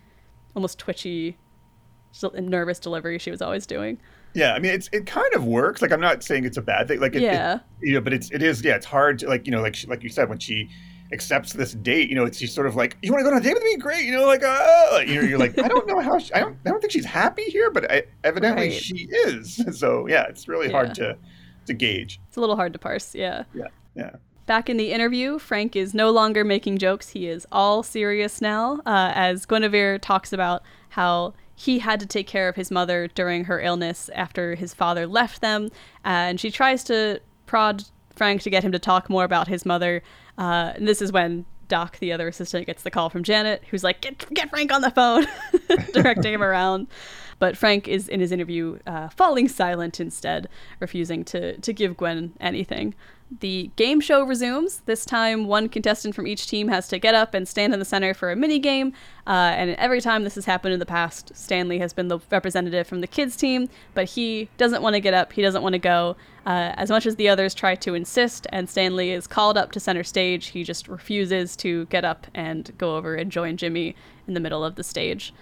almost 0.55 0.79
twitchy, 0.79 1.37
nervous 2.23 2.79
delivery 2.79 3.19
she 3.19 3.33
was 3.33 3.43
always 3.43 3.67
doing. 3.67 3.99
Yeah, 4.35 4.55
I 4.55 4.59
mean, 4.59 4.73
it's 4.73 4.89
it 4.93 5.07
kind 5.07 5.35
of 5.35 5.45
works. 5.45 5.83
Like, 5.83 5.91
I'm 5.91 6.01
not 6.01 6.23
saying 6.23 6.45
it's 6.45 6.57
a 6.57 6.63
bad 6.63 6.89
thing. 6.89 7.01
Like, 7.01 7.15
it, 7.15 7.23
yeah, 7.23 7.55
it, 7.55 7.61
you 7.81 7.95
know, 7.95 8.01
but 8.01 8.13
it's 8.13 8.31
it 8.31 8.43
is. 8.43 8.63
Yeah, 8.63 8.77
it's 8.77 8.87
hard. 8.87 9.21
To, 9.21 9.29
like, 9.29 9.47
you 9.47 9.51
know, 9.51 9.63
like 9.63 9.77
like 9.89 10.03
you 10.03 10.09
said, 10.09 10.29
when 10.29 10.39
she 10.39 10.69
accepts 11.13 11.53
this 11.53 11.73
date, 11.73 12.09
you 12.09 12.15
know, 12.15 12.25
it's 12.25 12.39
she's 12.39 12.53
sort 12.53 12.67
of 12.67 12.77
like, 12.77 12.97
you 13.03 13.13
want 13.13 13.25
to 13.25 13.31
go 13.31 13.35
on 13.35 13.41
a 13.41 13.45
date 13.45 13.55
with 13.55 13.63
me? 13.63 13.77
Great, 13.77 14.05
you 14.05 14.13
know, 14.13 14.27
like, 14.27 14.43
uh, 14.43 15.01
you 15.07 15.15
know, 15.15 15.23
you're 15.23 15.39
like, 15.39 15.59
I 15.59 15.69
don't 15.69 15.87
know 15.87 16.01
how, 16.01 16.19
she, 16.19 16.33
I 16.35 16.41
don't, 16.41 16.57
I 16.67 16.71
don't 16.71 16.81
think 16.81 16.93
she's 16.93 17.05
happy 17.05 17.45
here, 17.45 17.71
but 17.71 17.91
I, 17.91 18.03
evidently 18.25 18.69
right. 18.69 18.73
she 18.73 19.09
is. 19.11 19.63
So 19.79 20.09
yeah, 20.09 20.25
it's 20.25 20.49
really 20.49 20.67
yeah. 20.67 20.73
hard 20.73 20.95
to, 20.97 21.17
to 21.67 21.75
gauge. 21.75 22.21
It's 22.29 22.37
a 22.37 22.41
little 22.41 22.57
hard 22.57 22.73
to 22.73 22.79
parse. 22.79 23.15
Yeah. 23.15 23.45
Yeah. 23.55 23.69
Yeah. 23.95 24.11
Back 24.47 24.69
in 24.69 24.77
the 24.77 24.93
interview, 24.93 25.39
Frank 25.39 25.77
is 25.77 25.95
no 25.95 26.11
longer 26.11 26.43
making 26.43 26.79
jokes. 26.79 27.11
He 27.11 27.29
is 27.29 27.47
all 27.53 27.83
serious 27.83 28.41
now, 28.41 28.81
uh, 28.87 29.13
as 29.15 29.47
Guinevere 29.47 29.99
talks 29.99 30.33
about 30.33 30.63
how 30.91 31.35
he 31.55 31.81
had 31.81 32.01
to 32.01 32.07
take 32.07 32.27
care 32.27 32.49
of 32.49 32.57
his 32.57 32.71
mother 32.71 33.09
during 33.09 33.45
her 33.45 33.61
illness 33.61 34.09
after 34.15 34.55
his 34.55 34.73
father 34.73 35.07
left 35.07 35.41
them. 35.41 35.67
Uh, 36.05 36.31
and 36.33 36.41
she 36.41 36.51
tries 36.51 36.83
to 36.85 37.21
prod 37.47 37.85
Frank 38.15 38.43
to 38.43 38.51
get 38.51 38.65
him 38.65 38.73
to 38.73 38.79
talk 38.79 39.11
more 39.11 39.25
about 39.25 39.49
his 39.49 39.67
mother. 39.67 40.03
Uh, 40.39 40.73
and 40.77 40.87
this 40.87 41.03
is 41.03 41.13
when 41.13 41.45
Doc, 41.67 41.99
the 41.99 42.13
other 42.13 42.29
assistant, 42.29 42.67
gets 42.67 42.83
the 42.83 42.91
call 42.91 43.11
from 43.11 43.23
Janet, 43.23 43.63
who's 43.71 43.85
like, 43.85 44.01
"Get 44.01 44.33
get 44.33 44.49
Frank 44.49 44.73
on 44.73 44.81
the 44.81 44.91
phone," 44.91 45.27
directing 45.93 46.33
him 46.33 46.43
around. 46.43 46.87
But 47.39 47.57
Frank 47.57 47.87
is 47.87 48.09
in 48.09 48.21
his 48.21 48.33
interview 48.33 48.79
uh, 48.87 49.09
falling 49.11 49.49
silent 49.49 50.01
instead, 50.01 50.49
refusing 50.81 51.25
to 51.27 51.59
to 51.59 51.73
give 51.73 51.97
Gwen 51.97 52.33
anything. 52.41 52.95
The 53.31 53.71
game 53.77 54.01
show 54.01 54.23
resumes. 54.23 54.79
This 54.87 55.05
time, 55.05 55.47
one 55.47 55.69
contestant 55.69 56.15
from 56.15 56.27
each 56.27 56.47
team 56.47 56.69
has 56.69 56.89
to 56.89 56.99
get 56.99 57.15
up 57.15 57.35
and 57.35 57.47
stand 57.47 57.75
in 57.75 57.79
the 57.79 57.85
center 57.85 58.15
for 58.15 58.33
a 58.33 58.37
mini 58.37 58.59
game. 58.59 58.95
Uh, 59.27 59.53
and 59.55 59.71
every 59.73 60.01
time 60.01 60.25
this 60.25 60.35
has 60.37 60.47
happened 60.47 60.73
in 60.73 60.81
the 60.81 60.87
past, 60.87 61.33
Stanley 61.35 61.79
has 61.79 61.93
been 61.93 62.09
the 62.09 62.21
representative 62.31 62.87
from 62.87 63.03
the 63.03 63.07
kids' 63.07 63.37
team, 63.37 63.69
but 63.93 64.07
he 64.07 64.49
doesn't 64.57 64.81
want 64.81 64.95
to 64.95 65.01
get 65.01 65.13
up. 65.13 65.35
He 65.35 65.43
doesn't 65.43 65.63
want 65.63 65.75
to 65.75 65.79
go. 65.79 66.17
Uh, 66.47 66.73
as 66.77 66.89
much 66.89 67.05
as 67.05 67.17
the 67.17 67.29
others 67.29 67.53
try 67.53 67.75
to 67.75 67.93
insist, 67.93 68.47
and 68.51 68.71
Stanley 68.71 69.11
is 69.11 69.27
called 69.27 69.59
up 69.59 69.73
to 69.73 69.81
center 69.81 70.05
stage, 70.05 70.47
he 70.47 70.65
just 70.65 70.89
refuses 70.89 71.55
to 71.57 71.85
get 71.87 72.07
up 72.07 72.27
and 72.35 72.73
go 72.79 72.97
over 72.97 73.15
and 73.15 73.31
join 73.31 73.59
Jimmy 73.59 73.95
in 74.27 74.33
the 74.33 74.41
middle 74.41 74.65
of 74.65 74.77
the 74.77 74.85
stage. 74.85 75.35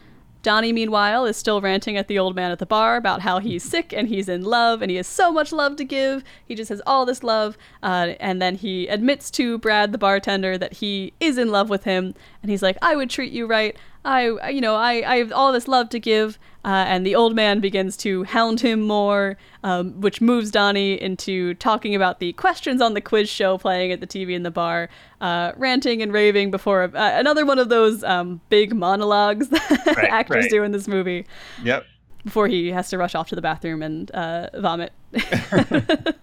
Donnie, 0.46 0.72
meanwhile, 0.72 1.24
is 1.24 1.36
still 1.36 1.60
ranting 1.60 1.96
at 1.96 2.06
the 2.06 2.20
old 2.20 2.36
man 2.36 2.52
at 2.52 2.60
the 2.60 2.66
bar 2.66 2.94
about 2.94 3.22
how 3.22 3.40
he's 3.40 3.64
sick 3.68 3.92
and 3.92 4.06
he's 4.06 4.28
in 4.28 4.44
love 4.44 4.80
and 4.80 4.92
he 4.92 4.96
has 4.96 5.08
so 5.08 5.32
much 5.32 5.50
love 5.50 5.74
to 5.74 5.84
give. 5.84 6.22
He 6.44 6.54
just 6.54 6.68
has 6.68 6.80
all 6.86 7.04
this 7.04 7.24
love. 7.24 7.58
Uh, 7.82 8.14
and 8.20 8.40
then 8.40 8.54
he 8.54 8.86
admits 8.86 9.28
to 9.32 9.58
Brad, 9.58 9.90
the 9.90 9.98
bartender, 9.98 10.56
that 10.56 10.74
he 10.74 11.14
is 11.18 11.36
in 11.36 11.50
love 11.50 11.68
with 11.68 11.82
him. 11.82 12.14
And 12.42 12.50
he's 12.52 12.62
like, 12.62 12.78
I 12.80 12.94
would 12.94 13.10
treat 13.10 13.32
you 13.32 13.44
right. 13.44 13.76
I, 14.06 14.50
you 14.50 14.60
know, 14.60 14.76
I, 14.76 15.02
I 15.06 15.16
have 15.16 15.32
all 15.32 15.52
this 15.52 15.66
love 15.66 15.88
to 15.90 15.98
give. 15.98 16.38
Uh, 16.64 16.84
and 16.88 17.06
the 17.06 17.14
old 17.14 17.36
man 17.36 17.60
begins 17.60 17.96
to 17.96 18.24
hound 18.24 18.60
him 18.60 18.80
more, 18.80 19.36
um, 19.62 20.00
which 20.00 20.20
moves 20.20 20.50
Donnie 20.50 21.00
into 21.00 21.54
talking 21.54 21.94
about 21.94 22.18
the 22.18 22.32
questions 22.32 22.82
on 22.82 22.94
the 22.94 23.00
quiz 23.00 23.28
show 23.28 23.56
playing 23.56 23.92
at 23.92 24.00
the 24.00 24.06
TV 24.06 24.34
in 24.34 24.42
the 24.42 24.50
bar, 24.50 24.88
uh, 25.20 25.52
ranting 25.56 26.02
and 26.02 26.12
raving 26.12 26.50
before 26.50 26.82
uh, 26.82 26.90
another 26.94 27.46
one 27.46 27.60
of 27.60 27.68
those 27.68 28.02
um, 28.02 28.40
big 28.48 28.74
monologues 28.74 29.48
that 29.50 29.94
right, 29.96 30.10
actors 30.10 30.44
right. 30.44 30.50
do 30.50 30.64
in 30.64 30.72
this 30.72 30.88
movie. 30.88 31.24
Yep. 31.62 31.84
Before 32.24 32.48
he 32.48 32.72
has 32.72 32.90
to 32.90 32.98
rush 32.98 33.14
off 33.14 33.28
to 33.28 33.36
the 33.36 33.42
bathroom 33.42 33.82
and 33.82 34.10
uh, 34.10 34.48
vomit. 34.54 34.92
and 35.12 36.14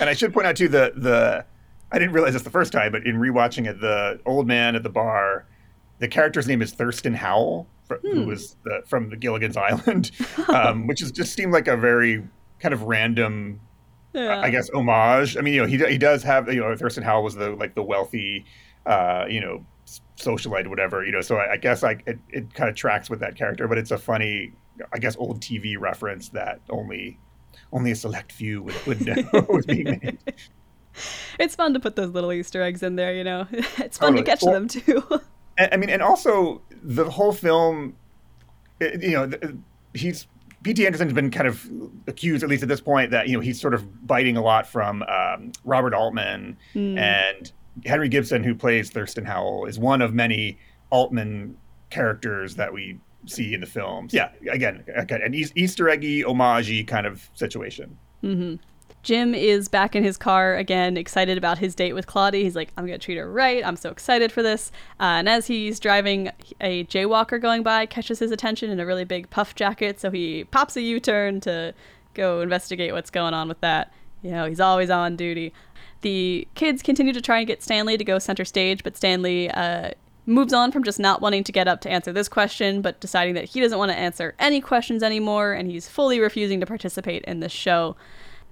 I 0.00 0.14
should 0.14 0.34
point 0.34 0.48
out 0.48 0.56
too 0.56 0.66
the 0.66 0.92
the 0.96 1.44
I 1.92 1.98
didn't 2.00 2.12
realize 2.12 2.32
this 2.32 2.42
the 2.42 2.50
first 2.50 2.72
time, 2.72 2.90
but 2.90 3.06
in 3.06 3.16
rewatching 3.16 3.68
it, 3.68 3.80
the 3.80 4.20
old 4.26 4.48
man 4.48 4.74
at 4.74 4.82
the 4.82 4.88
bar, 4.88 5.46
the 5.98 6.08
character's 6.08 6.46
name 6.46 6.62
is 6.62 6.72
Thurston 6.72 7.14
Howell 7.14 7.68
hmm. 7.88 7.96
who 8.02 8.26
was 8.26 8.56
the, 8.64 8.82
from 8.86 9.10
the 9.10 9.16
Gilligan's 9.16 9.56
Island, 9.56 10.10
um, 10.48 10.86
which 10.86 11.02
is 11.02 11.12
just 11.12 11.34
seemed 11.34 11.52
like 11.52 11.68
a 11.68 11.76
very 11.76 12.26
kind 12.58 12.74
of 12.74 12.82
random, 12.82 13.60
yeah. 14.12 14.40
I 14.40 14.50
guess, 14.50 14.70
homage. 14.70 15.36
I 15.36 15.40
mean, 15.40 15.54
you 15.54 15.60
know, 15.60 15.66
he 15.66 15.78
he 15.92 15.98
does 15.98 16.22
have 16.22 16.52
you 16.52 16.60
know 16.60 16.74
Thurston 16.76 17.02
Howell 17.02 17.22
was 17.22 17.34
the 17.34 17.50
like 17.50 17.74
the 17.74 17.82
wealthy, 17.82 18.44
uh, 18.86 19.26
you 19.28 19.40
know, 19.40 19.64
socialite, 20.16 20.66
whatever. 20.68 21.04
You 21.04 21.12
know, 21.12 21.20
so 21.20 21.36
I, 21.36 21.52
I 21.52 21.56
guess 21.56 21.82
like 21.82 22.02
it, 22.06 22.18
it 22.30 22.54
kind 22.54 22.68
of 22.68 22.76
tracks 22.76 23.10
with 23.10 23.20
that 23.20 23.36
character, 23.36 23.68
but 23.68 23.78
it's 23.78 23.90
a 23.90 23.98
funny, 23.98 24.52
I 24.92 24.98
guess, 24.98 25.16
old 25.16 25.40
TV 25.40 25.78
reference 25.78 26.30
that 26.30 26.60
only 26.70 27.18
only 27.72 27.90
a 27.90 27.96
select 27.96 28.32
few 28.32 28.62
would, 28.62 28.86
would 28.86 29.06
know 29.06 29.46
was 29.48 29.66
being 29.66 29.84
made. 30.02 30.18
It's 31.38 31.54
fun 31.54 31.74
to 31.74 31.80
put 31.80 31.94
those 31.94 32.12
little 32.12 32.32
Easter 32.32 32.62
eggs 32.62 32.82
in 32.82 32.96
there, 32.96 33.12
you 33.12 33.22
know. 33.22 33.46
It's 33.52 33.98
fun 33.98 34.14
totally. 34.14 34.22
to 34.22 34.30
catch 34.30 34.40
them 34.40 34.66
too. 34.66 35.20
I 35.58 35.76
mean, 35.76 35.90
and 35.90 36.02
also 36.02 36.62
the 36.82 37.08
whole 37.10 37.32
film, 37.32 37.96
you 38.80 39.12
know, 39.12 39.30
he's 39.94 40.26
P.T. 40.62 40.84
Anderson's 40.84 41.12
been 41.12 41.30
kind 41.30 41.46
of 41.46 41.68
accused, 42.06 42.42
at 42.42 42.48
least 42.48 42.62
at 42.62 42.68
this 42.68 42.80
point, 42.80 43.10
that 43.12 43.28
you 43.28 43.36
know 43.36 43.40
he's 43.40 43.60
sort 43.60 43.72
of 43.74 44.06
biting 44.06 44.36
a 44.36 44.42
lot 44.42 44.66
from 44.66 45.02
um, 45.04 45.52
Robert 45.64 45.94
Altman 45.94 46.56
mm. 46.74 46.98
and 46.98 47.52
Henry 47.84 48.08
Gibson, 48.08 48.42
who 48.42 48.54
plays 48.54 48.90
Thurston 48.90 49.24
Howell, 49.24 49.66
is 49.66 49.78
one 49.78 50.02
of 50.02 50.12
many 50.12 50.58
Altman 50.90 51.56
characters 51.90 52.56
that 52.56 52.72
we 52.72 52.98
see 53.26 53.54
in 53.54 53.60
the 53.60 53.66
films. 53.66 54.12
Yeah, 54.12 54.30
again, 54.50 54.84
again 54.94 55.22
an 55.22 55.34
Easter 55.34 55.88
eggy, 55.88 56.22
homagey 56.22 56.86
kind 56.86 57.06
of 57.06 57.30
situation. 57.34 57.96
Mm-hmm. 58.22 58.56
Jim 59.06 59.36
is 59.36 59.68
back 59.68 59.94
in 59.94 60.02
his 60.02 60.16
car 60.16 60.56
again, 60.56 60.96
excited 60.96 61.38
about 61.38 61.58
his 61.58 61.76
date 61.76 61.92
with 61.92 62.08
Claudia. 62.08 62.42
He's 62.42 62.56
like, 62.56 62.72
I'm 62.76 62.88
going 62.88 62.98
to 62.98 63.04
treat 63.04 63.18
her 63.18 63.30
right. 63.30 63.64
I'm 63.64 63.76
so 63.76 63.88
excited 63.88 64.32
for 64.32 64.42
this. 64.42 64.72
Uh, 64.98 65.22
and 65.22 65.28
as 65.28 65.46
he's 65.46 65.78
driving, 65.78 66.32
a 66.60 66.82
jaywalker 66.86 67.40
going 67.40 67.62
by 67.62 67.86
catches 67.86 68.18
his 68.18 68.32
attention 68.32 68.68
in 68.68 68.80
a 68.80 68.84
really 68.84 69.04
big 69.04 69.30
puff 69.30 69.54
jacket. 69.54 70.00
So 70.00 70.10
he 70.10 70.42
pops 70.42 70.76
a 70.76 70.82
U 70.82 70.98
turn 70.98 71.40
to 71.42 71.72
go 72.14 72.40
investigate 72.40 72.94
what's 72.94 73.10
going 73.10 73.32
on 73.32 73.46
with 73.46 73.60
that. 73.60 73.92
You 74.22 74.32
know, 74.32 74.46
he's 74.48 74.58
always 74.58 74.90
on 74.90 75.14
duty. 75.14 75.52
The 76.00 76.48
kids 76.56 76.82
continue 76.82 77.12
to 77.12 77.20
try 77.20 77.38
and 77.38 77.46
get 77.46 77.62
Stanley 77.62 77.96
to 77.96 78.04
go 78.04 78.18
center 78.18 78.44
stage, 78.44 78.82
but 78.82 78.96
Stanley 78.96 79.48
uh, 79.52 79.92
moves 80.26 80.52
on 80.52 80.72
from 80.72 80.82
just 80.82 80.98
not 80.98 81.20
wanting 81.20 81.44
to 81.44 81.52
get 81.52 81.68
up 81.68 81.80
to 81.82 81.88
answer 81.88 82.12
this 82.12 82.28
question, 82.28 82.82
but 82.82 82.98
deciding 82.98 83.34
that 83.34 83.44
he 83.44 83.60
doesn't 83.60 83.78
want 83.78 83.92
to 83.92 83.96
answer 83.96 84.34
any 84.40 84.60
questions 84.60 85.04
anymore, 85.04 85.52
and 85.52 85.70
he's 85.70 85.88
fully 85.88 86.18
refusing 86.18 86.58
to 86.58 86.66
participate 86.66 87.22
in 87.24 87.38
this 87.38 87.52
show. 87.52 87.94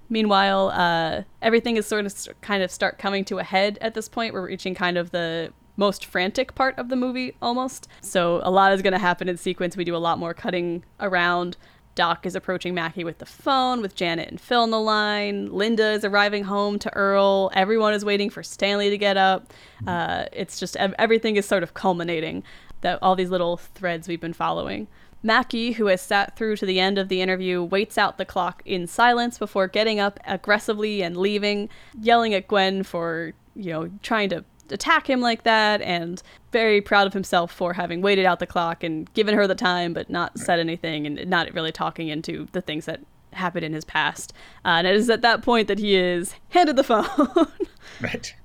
Meanwhile, 0.09 0.69
uh, 0.69 1.23
everything 1.41 1.77
is 1.77 1.85
sort 1.85 2.05
of 2.05 2.41
kind 2.41 2.63
of 2.63 2.71
start 2.71 2.99
coming 2.99 3.25
to 3.25 3.39
a 3.39 3.43
head 3.43 3.77
at 3.81 3.93
this 3.93 4.07
point. 4.07 4.33
We're 4.33 4.47
reaching 4.47 4.75
kind 4.75 4.97
of 4.97 5.11
the 5.11 5.51
most 5.77 6.05
frantic 6.05 6.55
part 6.55 6.77
of 6.77 6.89
the 6.89 6.95
movie 6.95 7.35
almost. 7.41 7.87
So 8.01 8.39
a 8.43 8.51
lot 8.51 8.71
is 8.73 8.81
going 8.81 8.93
to 8.93 8.99
happen 8.99 9.27
in 9.27 9.37
sequence. 9.37 9.75
We 9.75 9.83
do 9.83 9.95
a 9.95 9.97
lot 9.97 10.19
more 10.19 10.33
cutting 10.33 10.83
around. 10.99 11.57
Doc 11.95 12.25
is 12.25 12.35
approaching 12.35 12.73
Mackey 12.73 13.05
with 13.05 13.19
the 13.19 13.25
phone, 13.25 13.81
with 13.81 13.95
Janet 13.95 14.29
and 14.29 14.39
Phil 14.39 14.61
on 14.61 14.71
the 14.71 14.79
line. 14.79 15.47
Linda 15.51 15.91
is 15.91 16.03
arriving 16.03 16.43
home 16.43 16.77
to 16.79 16.93
Earl. 16.93 17.51
Everyone 17.53 17.93
is 17.93 18.03
waiting 18.03 18.29
for 18.29 18.43
Stanley 18.43 18.89
to 18.89 18.97
get 18.97 19.15
up. 19.15 19.53
Uh, 19.87 20.25
it's 20.33 20.59
just 20.59 20.75
everything 20.75 21.37
is 21.37 21.45
sort 21.45 21.63
of 21.63 21.73
culminating 21.73 22.43
that 22.81 22.99
all 23.01 23.15
these 23.15 23.29
little 23.29 23.57
threads 23.57 24.07
we've 24.07 24.19
been 24.19 24.33
following. 24.33 24.87
Mackey, 25.25 25.71
who 25.71 25.87
has 25.87 26.01
sat 26.01 26.35
through 26.35 26.55
to 26.57 26.67
the 26.67 26.79
end 26.79 26.99
of 26.99 27.09
the 27.09 27.19
interview, 27.19 27.63
waits 27.63 27.97
out 27.97 28.19
the 28.19 28.25
clock 28.25 28.61
in 28.63 28.85
silence 28.85 29.39
before 29.39 29.67
getting 29.67 29.99
up 29.99 30.19
aggressively 30.25 31.01
and 31.01 31.17
leaving, 31.17 31.67
yelling 31.99 32.35
at 32.35 32.47
Gwen 32.47 32.83
for, 32.83 33.33
you 33.55 33.71
know, 33.71 33.89
trying 34.03 34.29
to 34.29 34.45
attack 34.69 35.09
him 35.09 35.21
like 35.21 35.43
that, 35.43 35.81
and 35.81 36.21
very 36.51 36.79
proud 36.79 37.07
of 37.07 37.13
himself 37.13 37.51
for 37.51 37.73
having 37.73 38.03
waited 38.03 38.25
out 38.25 38.39
the 38.39 38.45
clock 38.45 38.83
and 38.83 39.11
given 39.13 39.33
her 39.33 39.47
the 39.47 39.55
time, 39.55 39.93
but 39.93 40.11
not 40.11 40.37
said 40.37 40.59
anything 40.59 41.07
and 41.07 41.27
not 41.27 41.51
really 41.55 41.71
talking 41.71 42.07
into 42.07 42.47
the 42.51 42.61
things 42.61 42.85
that 42.85 43.01
happened 43.33 43.65
in 43.65 43.73
his 43.73 43.83
past. 43.83 44.31
Uh, 44.63 44.77
and 44.77 44.87
it 44.87 44.95
is 44.95 45.09
at 45.09 45.23
that 45.23 45.41
point 45.41 45.67
that 45.67 45.79
he 45.79 45.95
is 45.95 46.35
handed 46.49 46.75
the 46.75 46.83
phone. 46.83 47.07
right. 48.01 48.35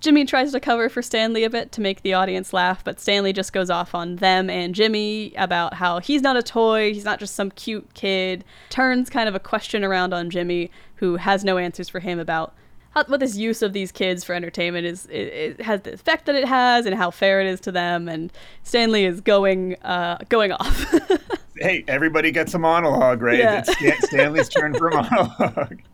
Jimmy 0.00 0.24
tries 0.24 0.52
to 0.52 0.60
cover 0.60 0.88
for 0.88 1.02
Stanley 1.02 1.42
a 1.42 1.50
bit 1.50 1.72
to 1.72 1.80
make 1.80 2.02
the 2.02 2.14
audience 2.14 2.52
laugh, 2.52 2.84
but 2.84 3.00
Stanley 3.00 3.32
just 3.32 3.52
goes 3.52 3.68
off 3.68 3.94
on 3.94 4.16
them 4.16 4.48
and 4.48 4.74
Jimmy 4.74 5.32
about 5.36 5.74
how 5.74 5.98
he's 5.98 6.22
not 6.22 6.36
a 6.36 6.42
toy, 6.42 6.92
he's 6.94 7.04
not 7.04 7.18
just 7.18 7.34
some 7.34 7.50
cute 7.50 7.92
kid. 7.94 8.44
Turns 8.70 9.10
kind 9.10 9.28
of 9.28 9.34
a 9.34 9.40
question 9.40 9.82
around 9.82 10.14
on 10.14 10.30
Jimmy, 10.30 10.70
who 10.96 11.16
has 11.16 11.44
no 11.44 11.58
answers 11.58 11.88
for 11.88 11.98
him 11.98 12.20
about 12.20 12.54
how, 12.90 13.04
what 13.04 13.18
this 13.18 13.36
use 13.36 13.60
of 13.60 13.72
these 13.72 13.90
kids 13.90 14.22
for 14.22 14.34
entertainment 14.34 14.86
is. 14.86 15.06
It, 15.06 15.58
it, 15.58 15.60
has 15.62 15.82
the 15.82 15.94
effect 15.94 16.26
that 16.26 16.36
it 16.36 16.46
has 16.46 16.86
and 16.86 16.94
how 16.94 17.10
fair 17.10 17.40
it 17.40 17.46
is 17.46 17.60
to 17.60 17.72
them. 17.72 18.08
And 18.08 18.32
Stanley 18.62 19.04
is 19.04 19.20
going 19.20 19.76
uh, 19.82 20.18
going 20.28 20.52
off. 20.52 20.94
hey, 21.56 21.84
everybody 21.88 22.30
gets 22.30 22.54
a 22.54 22.58
monologue, 22.58 23.20
right? 23.20 23.38
Yeah. 23.38 23.58
It's 23.58 23.72
Stan- 23.72 24.02
Stanley's 24.02 24.48
turn 24.48 24.74
for 24.74 24.88
a 24.88 25.02
monologue. 25.02 25.80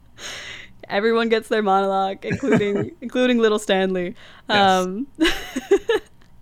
Everyone 0.88 1.28
gets 1.28 1.48
their 1.48 1.62
monologue, 1.62 2.18
including 2.24 2.92
including 3.00 3.38
little 3.38 3.58
Stanley. 3.58 4.14
Yes. 4.48 4.86
Um, 4.86 5.06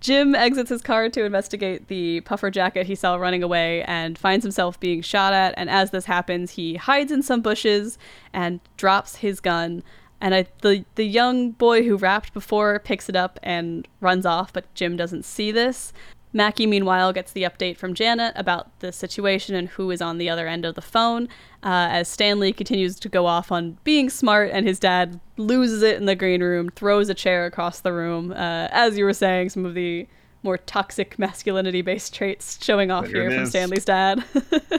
Jim 0.01 0.35
exits 0.35 0.69
his 0.69 0.83
car 0.83 1.09
to 1.11 1.25
investigate 1.25 1.87
the 1.87 2.23
puffer 2.23 2.51
jacket 2.51 2.87
he 2.87 2.97
saw 2.97 3.15
running 3.15 3.45
away 3.45 3.85
and 3.85 4.19
finds 4.19 4.45
himself 4.45 4.79
being 4.81 5.01
shot 5.01 5.33
at. 5.33 5.55
And 5.57 5.71
as 5.71 5.93
this 5.93 6.07
happens, 6.07 6.51
he 6.51 6.75
hides 6.75 7.13
in 7.13 7.23
some 7.23 7.41
bushes 7.41 7.99
and 8.33 8.59
drops 8.77 9.17
his 9.17 9.39
gun. 9.39 9.85
And 10.21 10.35
I, 10.35 10.47
the 10.63 10.85
the 10.97 11.05
young 11.05 11.53
boy 11.53 11.85
who 11.85 11.97
rapped 11.97 12.35
before 12.35 12.81
picks 12.81 13.09
it 13.09 13.15
up 13.15 13.39
and 13.45 13.87
runs 14.01 14.27
off, 14.27 14.53
but 14.53 14.73
Jim 14.75 14.97
doesn't 14.97 15.25
see 15.25 15.53
this. 15.53 15.93
Mackey, 16.33 16.67
meanwhile, 16.67 17.13
gets 17.13 17.33
the 17.33 17.43
update 17.43 17.77
from 17.77 17.95
Janet 17.95 18.33
about 18.37 18.79
the 18.81 18.93
situation 18.93 19.55
and 19.55 19.69
who 19.69 19.91
is 19.91 20.01
on 20.01 20.19
the 20.19 20.31
other 20.31 20.49
end 20.49 20.65
of 20.65 20.75
the 20.75 20.81
phone, 20.81 21.29
uh, 21.63 21.89
as 21.91 22.09
Stanley 22.09 22.53
continues 22.53 22.99
to 23.01 23.09
go 23.09 23.27
off 23.27 23.53
on 23.53 23.79
being 23.85 24.09
smart, 24.09 24.51
and 24.53 24.67
his 24.67 24.79
dad 24.79 25.21
loses 25.37 25.83
it 25.83 25.97
in 25.97 26.07
the 26.07 26.15
green 26.15 26.43
room, 26.43 26.71
throws 26.71 27.09
a 27.09 27.15
chair 27.15 27.45
across 27.45 27.81
the 27.81 27.93
room. 27.93 28.33
Uh, 28.33 28.69
as 28.71 28.97
you 28.97 29.05
were 29.05 29.13
saying, 29.13 29.51
some 29.51 29.67
of 29.67 29.75
the 29.75 30.07
more 30.43 30.59
toxic 30.59 31.19
masculinity 31.19 31.83
based 31.83 32.15
traits 32.15 32.59
showing 32.63 32.91
off 32.91 33.09
there 33.09 33.29
here 33.29 33.39
from 33.39 33.47
Stanley's 33.47 33.85
dad. 33.85 34.25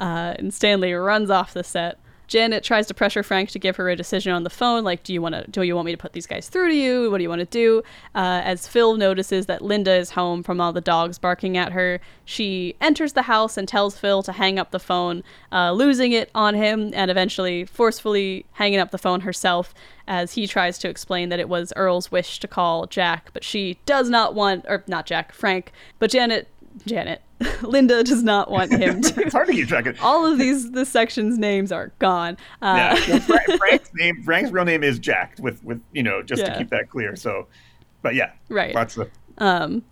uh, 0.00 0.34
and 0.38 0.52
Stanley 0.52 0.92
runs 0.92 1.30
off 1.30 1.54
the 1.54 1.64
set. 1.64 1.98
Janet 2.32 2.64
tries 2.64 2.86
to 2.86 2.94
pressure 2.94 3.22
Frank 3.22 3.50
to 3.50 3.58
give 3.58 3.76
her 3.76 3.90
a 3.90 3.94
decision 3.94 4.32
on 4.32 4.42
the 4.42 4.48
phone, 4.48 4.84
like, 4.84 5.02
"Do 5.02 5.12
you 5.12 5.20
want 5.20 5.34
to? 5.34 5.50
Do 5.50 5.60
you 5.60 5.74
want 5.74 5.84
me 5.84 5.92
to 5.92 5.98
put 5.98 6.14
these 6.14 6.26
guys 6.26 6.48
through 6.48 6.70
to 6.70 6.74
you? 6.74 7.10
What 7.10 7.18
do 7.18 7.22
you 7.24 7.28
want 7.28 7.40
to 7.40 7.44
do?" 7.44 7.82
Uh, 8.14 8.40
as 8.42 8.66
Phil 8.66 8.96
notices 8.96 9.44
that 9.46 9.60
Linda 9.60 9.92
is 9.94 10.12
home 10.12 10.42
from 10.42 10.58
all 10.58 10.72
the 10.72 10.80
dogs 10.80 11.18
barking 11.18 11.58
at 11.58 11.72
her, 11.72 12.00
she 12.24 12.74
enters 12.80 13.12
the 13.12 13.22
house 13.22 13.58
and 13.58 13.68
tells 13.68 13.98
Phil 13.98 14.22
to 14.22 14.32
hang 14.32 14.58
up 14.58 14.70
the 14.70 14.78
phone, 14.78 15.22
uh, 15.52 15.72
losing 15.72 16.12
it 16.12 16.30
on 16.34 16.54
him, 16.54 16.90
and 16.94 17.10
eventually 17.10 17.66
forcefully 17.66 18.46
hanging 18.52 18.78
up 18.78 18.92
the 18.92 18.98
phone 18.98 19.20
herself. 19.20 19.74
As 20.08 20.32
he 20.32 20.46
tries 20.46 20.78
to 20.78 20.88
explain 20.88 21.28
that 21.28 21.38
it 21.38 21.50
was 21.50 21.70
Earl's 21.76 22.10
wish 22.10 22.40
to 22.40 22.48
call 22.48 22.86
Jack, 22.86 23.28
but 23.34 23.44
she 23.44 23.78
does 23.84 24.08
not 24.08 24.34
want, 24.34 24.64
or 24.68 24.82
not 24.86 25.04
Jack, 25.04 25.32
Frank, 25.32 25.70
but 25.98 26.10
Janet 26.10 26.48
Janet. 26.86 27.22
Linda 27.62 28.04
does 28.04 28.22
not 28.22 28.50
want 28.50 28.72
him 28.72 29.02
to. 29.02 29.22
it's 29.22 29.32
hard 29.32 29.48
to 29.48 29.52
keep 29.52 29.68
track 29.68 29.86
of. 29.86 29.96
All 30.02 30.26
of 30.26 30.38
these 30.38 30.72
the 30.72 30.84
section's 30.84 31.38
names 31.38 31.72
are 31.72 31.92
gone. 31.98 32.36
Uh, 32.60 32.96
yeah, 33.06 33.20
well, 33.28 33.58
Frank's 33.58 33.90
name, 33.94 34.22
Frank's 34.22 34.50
real 34.50 34.64
name 34.64 34.82
is 34.82 34.98
Jack. 34.98 35.36
With 35.38 35.62
with 35.64 35.80
you 35.92 36.02
know 36.02 36.22
just 36.22 36.42
yeah. 36.42 36.52
to 36.52 36.58
keep 36.58 36.70
that 36.70 36.88
clear. 36.90 37.16
So, 37.16 37.46
but 38.02 38.14
yeah, 38.14 38.32
right. 38.48 38.74
Lots 38.74 38.96
of. 38.96 39.10
Um, 39.38 39.82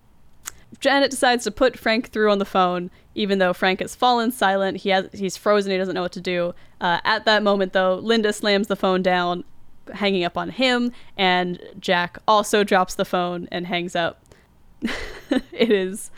Janet 0.79 1.11
decides 1.11 1.43
to 1.43 1.51
put 1.51 1.77
Frank 1.77 2.09
through 2.09 2.31
on 2.31 2.39
the 2.39 2.45
phone, 2.45 2.89
even 3.15 3.39
though 3.39 3.53
Frank 3.53 3.81
has 3.81 3.95
fallen 3.95 4.31
silent. 4.31 4.77
He 4.77 4.89
has 4.89 5.09
he's 5.13 5.37
frozen. 5.37 5.71
He 5.71 5.77
doesn't 5.77 5.95
know 5.95 6.01
what 6.01 6.13
to 6.13 6.21
do. 6.21 6.53
Uh, 6.79 6.99
at 7.03 7.25
that 7.25 7.43
moment, 7.43 7.73
though, 7.73 7.95
Linda 7.95 8.33
slams 8.33 8.67
the 8.67 8.75
phone 8.75 9.01
down, 9.01 9.43
hanging 9.93 10.23
up 10.23 10.37
on 10.37 10.49
him, 10.49 10.91
and 11.17 11.61
Jack 11.79 12.17
also 12.27 12.63
drops 12.63 12.95
the 12.95 13.05
phone 13.05 13.47
and 13.51 13.67
hangs 13.67 13.95
up. 13.95 14.23
it 15.51 15.71
is 15.71 16.09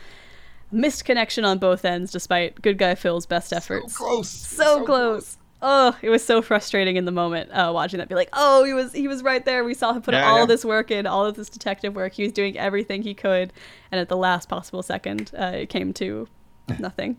missed 0.74 1.06
connection 1.06 1.46
on 1.46 1.58
both 1.60 1.86
ends 1.86 2.12
despite 2.12 2.62
good 2.62 2.78
guy 2.78 2.96
Phil's 2.96 3.26
best 3.26 3.54
efforts. 3.54 3.94
So 3.94 4.06
close. 4.06 4.30
So, 4.30 4.64
so 4.64 4.76
close. 4.78 4.86
close. 4.86 5.38
Oh, 5.66 5.98
it 6.02 6.10
was 6.10 6.26
so 6.26 6.42
frustrating 6.42 6.98
in 6.98 7.06
the 7.06 7.12
moment 7.12 7.50
uh, 7.52 7.72
watching 7.74 8.00
that. 8.00 8.10
Be 8.10 8.16
like, 8.16 8.30
oh, 8.34 8.66
he 8.66 8.74
was 8.74 8.92
he 8.92 9.08
was 9.08 9.24
right 9.24 9.44
there. 9.46 9.64
We 9.64 9.74
saw 9.74 9.94
him 9.94 10.02
put 10.02 10.14
yeah, 10.14 10.30
all 10.30 10.40
yeah. 10.40 10.46
this 10.46 10.66
work 10.66 10.92
in, 10.92 11.08
all 11.08 11.26
of 11.26 11.36
this 11.36 11.48
detective 11.48 11.96
work. 11.96 12.12
He 12.14 12.24
was 12.24 12.34
doing 12.34 12.58
everything 12.58 13.02
he 13.02 13.14
could, 13.14 13.54
and 13.90 14.02
at 14.02 14.10
the 14.10 14.18
last 14.18 14.50
possible 14.50 14.84
second, 14.84 15.32
uh, 15.40 15.54
it 15.56 15.70
came 15.70 15.94
to 15.94 16.28
nothing. 16.80 17.16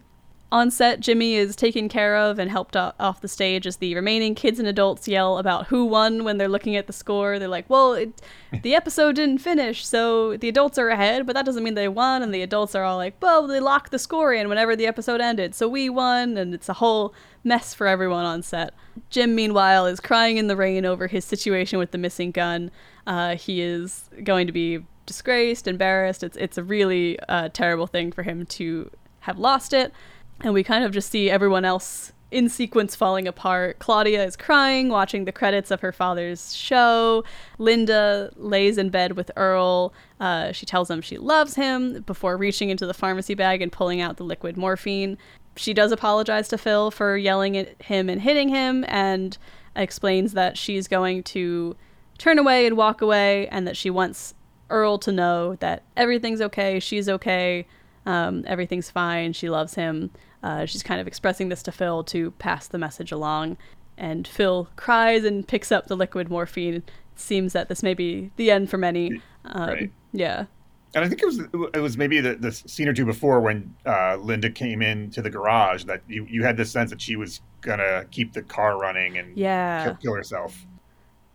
On 0.55 0.71
set, 0.71 1.01
Jimmy 1.01 1.35
is 1.35 1.57
taken 1.57 1.89
care 1.89 2.17
of 2.17 2.39
and 2.39 2.49
helped 2.49 2.77
off 2.77 3.21
the 3.21 3.27
stage 3.27 3.67
as 3.67 3.79
the 3.79 3.93
remaining 3.97 4.37
kids 4.37 4.61
and 4.61 4.69
adults 4.69 5.09
yell 5.09 5.39
about 5.39 5.67
who 5.67 5.85
won 5.85 6.23
when 6.23 6.39
they're 6.39 6.47
looking 6.47 6.77
at 6.77 6.87
the 6.87 6.93
score. 6.93 7.41
They're 7.41 7.49
like, 7.49 7.69
well, 7.69 7.95
it, 7.95 8.23
the 8.63 8.77
episode 8.77 9.17
didn't 9.17 9.39
finish, 9.39 9.85
so 9.85 10.37
the 10.37 10.49
adults 10.49 10.79
are 10.79 10.91
ahead, 10.91 11.27
but 11.27 11.33
that 11.33 11.45
doesn't 11.45 11.65
mean 11.65 11.75
they 11.75 11.89
won. 11.89 12.23
And 12.23 12.33
the 12.33 12.43
adults 12.43 12.77
are 12.77 12.85
all 12.85 12.99
like, 12.99 13.17
well, 13.21 13.49
they 13.49 13.59
locked 13.59 13.91
the 13.91 13.99
score 13.99 14.33
in 14.33 14.49
whenever 14.49 14.77
the 14.77 14.87
episode 14.87 15.21
ended, 15.21 15.57
so 15.57 15.67
we 15.67 15.89
won. 15.91 16.37
And 16.37 16.55
it's 16.55 16.69
a 16.69 16.75
whole 16.75 17.13
mess 17.43 17.75
for 17.75 17.89
everyone 17.89 18.25
on 18.25 18.41
set. 18.41 18.75
Jim, 19.11 19.35
meanwhile, 19.35 19.87
is 19.87 19.99
crying 19.99 20.37
in 20.37 20.47
the 20.47 20.55
rain 20.55 20.87
over 20.87 21.09
his 21.09 21.25
situation 21.25 21.81
with 21.81 21.91
the 21.91 21.99
missing 21.99 22.31
gun. 22.31 22.71
Uh, 23.09 23.35
he 23.35 23.61
is 23.61 24.09
going 24.23 24.47
to 24.47 24.53
be 24.53 24.87
disgraced, 25.05 25.67
embarrassed. 25.67 26.23
It's, 26.23 26.37
it's 26.37 26.59
a 26.59 26.63
really 26.63 27.19
uh, 27.29 27.49
terrible 27.53 27.89
thing 27.89 28.13
for 28.13 28.23
him 28.23 28.47
to 28.47 28.89
have 29.19 29.37
lost 29.37 29.73
it 29.73 29.93
and 30.41 30.55
we 30.55 30.63
kind 30.63 30.85
of 30.85 30.93
just 30.93 31.11
see 31.11 31.31
everyone 31.31 31.65
else 31.65 32.13
in 32.31 32.49
sequence 32.49 32.97
falling 32.97 33.29
apart. 33.29 33.79
Claudia 33.79 34.25
is 34.25 34.37
crying, 34.37 34.89
watching 34.89 35.25
the 35.25 35.31
credits 35.31 35.71
of 35.71 35.81
her 35.81 35.93
father's 35.93 36.55
show. 36.55 37.23
Linda 37.59 38.33
lays 38.37 38.77
in 38.77 38.91
bed 38.91 39.13
with 39.13 39.31
Earl. 39.37 39.95
Uh, 40.19 40.51
she 40.51 40.67
tells 40.67 40.91
him 40.91 41.01
she 41.01 41.17
loves 41.17 41.55
him 41.55 42.03
before 42.03 42.37
reaching 42.37 42.71
into 42.71 42.87
the 42.87 42.95
pharmacy 42.95 43.35
bag 43.35 43.63
and 43.63 43.71
pulling 43.71 44.01
out 44.01 44.17
the 44.17 44.25
liquid 44.25 44.57
morphine. 44.57 45.17
She 45.55 45.73
does 45.73 45.93
apologize 45.93 46.49
to 46.49 46.59
Phil 46.59 46.91
for 46.91 47.17
yelling 47.17 47.57
at 47.57 47.81
him 47.81 48.09
and 48.09 48.21
hitting 48.21 48.49
him 48.49 48.85
and 48.89 49.39
explains 49.77 50.33
that 50.33 50.59
she's 50.59 50.89
going 50.89 51.23
to 51.23 51.77
turn 52.19 52.41
away 52.41 52.67
and 52.67 52.77
walk 52.77 53.01
away 53.01 53.47
and 53.49 53.65
that 53.69 53.77
she 53.77 53.91
wants 53.91 54.35
Earl 54.71 54.99
to 54.99 55.13
know 55.13 55.55
that 55.57 55.85
everything's 55.97 56.41
okay, 56.41 56.81
she's 56.81 57.09
okay, 57.09 57.67
um, 58.07 58.45
everything's 58.47 58.91
fine. 58.91 59.33
She 59.33 59.49
loves 59.49 59.75
him. 59.75 60.11
Uh, 60.43 60.67
she's 60.67 60.83
kind 60.83 61.01
of 61.01 61.07
expressing 61.07 61.49
this 61.49 61.63
to 61.65 61.73
Phil 61.73 62.05
to 62.05 62.33
pass 62.33 62.69
the 62.69 62.79
message 62.79 63.13
along. 63.13 63.57
And 63.97 64.27
Phil 64.27 64.69
cries 64.77 65.25
and 65.25 65.47
picks 65.47 65.73
up 65.73 65.87
the 65.87 65.97
liquid 65.97 66.29
morphine. 66.29 66.75
It 66.75 66.91
seems 67.17 67.53
that 67.53 67.69
this 67.69 67.83
may 67.83 67.95
be 67.95 68.31
the 68.37 68.51
end 68.51 68.69
for 68.69 68.77
many. 68.77 69.23
Um, 69.45 69.69
right. 69.69 69.93
Yeah. 70.13 70.47
And 70.95 71.05
I 71.05 71.09
think 71.09 71.23
it 71.23 71.27
was 71.27 71.41
it 71.75 71.81
was 71.81 71.97
maybe 71.97 72.21
the, 72.21 72.37
the 72.37 72.53
scene 72.53 72.89
or 72.89 72.93
two 72.93 73.05
before 73.05 73.41
when 73.41 73.75
uh, 73.85 74.17
Linda 74.17 74.49
came 74.49 74.81
into 74.81 75.23
the 75.23 75.31
garage 75.31 75.85
that 75.85 76.03
you, 76.09 76.25
you 76.31 76.45
had 76.45 76.57
this 76.57 76.71
sense 76.71 76.91
that 76.91 77.01
she 77.01 77.17
was 77.17 77.41
gonna 77.63 78.05
keep 78.13 78.33
the 78.33 78.43
car 78.43 78.79
running 78.79 79.19
and 79.19 79.37
yeah. 79.37 79.85
kill, 79.85 79.95
kill 79.97 80.15
herself. 80.15 80.67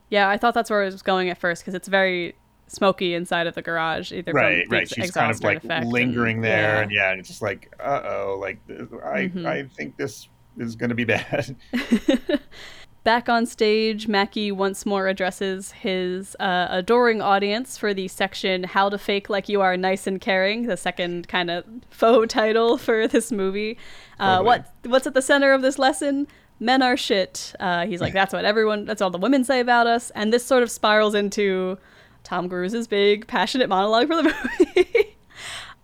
Yeah, 0.10 0.30
I 0.30 0.38
thought 0.38 0.54
that's 0.54 0.70
where 0.70 0.82
it 0.84 0.86
was 0.86 1.02
going 1.02 1.30
at 1.30 1.38
first 1.38 1.62
because 1.62 1.74
it's 1.74 1.90
very 1.90 2.36
smoky 2.70 3.14
inside 3.14 3.48
of 3.48 3.56
the 3.56 3.62
garage 3.62 4.12
either 4.12 4.32
right 4.32 4.66
right 4.70 4.90
she's 4.90 5.12
kind 5.12 5.32
of 5.32 5.44
like 5.44 5.64
lingering 5.86 6.42
there 6.42 6.76
yeah. 6.76 6.82
and 6.82 6.92
yeah 6.92 7.12
and 7.12 7.20
it's 7.20 7.30
just 7.30 7.42
like 7.42 7.74
uh-oh 7.80 8.38
like 8.40 8.60
i 8.70 9.24
mm-hmm. 9.24 9.46
i 9.46 9.64
think 9.76 9.98
this 9.98 10.28
is 10.58 10.76
going 10.76 10.90
to 10.90 10.96
be 10.96 11.04
bad 11.06 11.56
back 13.04 13.30
on 13.30 13.46
stage 13.46 14.08
Mackey 14.08 14.52
once 14.52 14.86
more 14.86 15.08
addresses 15.08 15.72
his 15.72 16.36
uh, 16.40 16.68
adoring 16.70 17.22
audience 17.22 17.78
for 17.78 17.94
the 17.94 18.08
section 18.08 18.64
how 18.64 18.90
to 18.90 18.98
fake 18.98 19.30
like 19.30 19.50
you 19.50 19.62
are 19.62 19.78
nice 19.78 20.06
and 20.06 20.20
caring 20.20 20.68
the 20.68 20.78
second 20.78 21.28
kind 21.28 21.50
of 21.50 21.64
faux 21.90 22.32
title 22.32 22.78
for 22.78 23.08
this 23.08 23.32
movie 23.32 23.78
uh, 24.20 24.38
totally. 24.38 24.46
what 24.46 24.74
what's 24.86 25.08
at 25.08 25.14
the 25.14 25.22
center 25.22 25.54
of 25.54 25.62
this 25.62 25.80
lesson 25.80 26.28
men 26.60 26.82
are 26.82 26.98
shit 26.98 27.56
uh, 27.60 27.86
he's 27.86 28.02
like 28.02 28.14
that's 28.20 28.34
what 28.34 28.46
everyone 28.46 28.86
that's 28.86 29.02
all 29.02 29.10
the 29.10 29.18
women 29.18 29.44
say 29.44 29.60
about 29.60 29.88
us 29.88 30.12
and 30.12 30.34
this 30.34 30.46
sort 30.46 30.62
of 30.62 30.70
spirals 30.70 31.16
into 31.16 31.78
Tom 32.24 32.50
Cruise's 32.50 32.88
big 32.88 33.28
passionate 33.28 33.70
monologue 33.70 34.08
for 34.08 34.16
the 34.18 34.24
movie, 34.76 35.18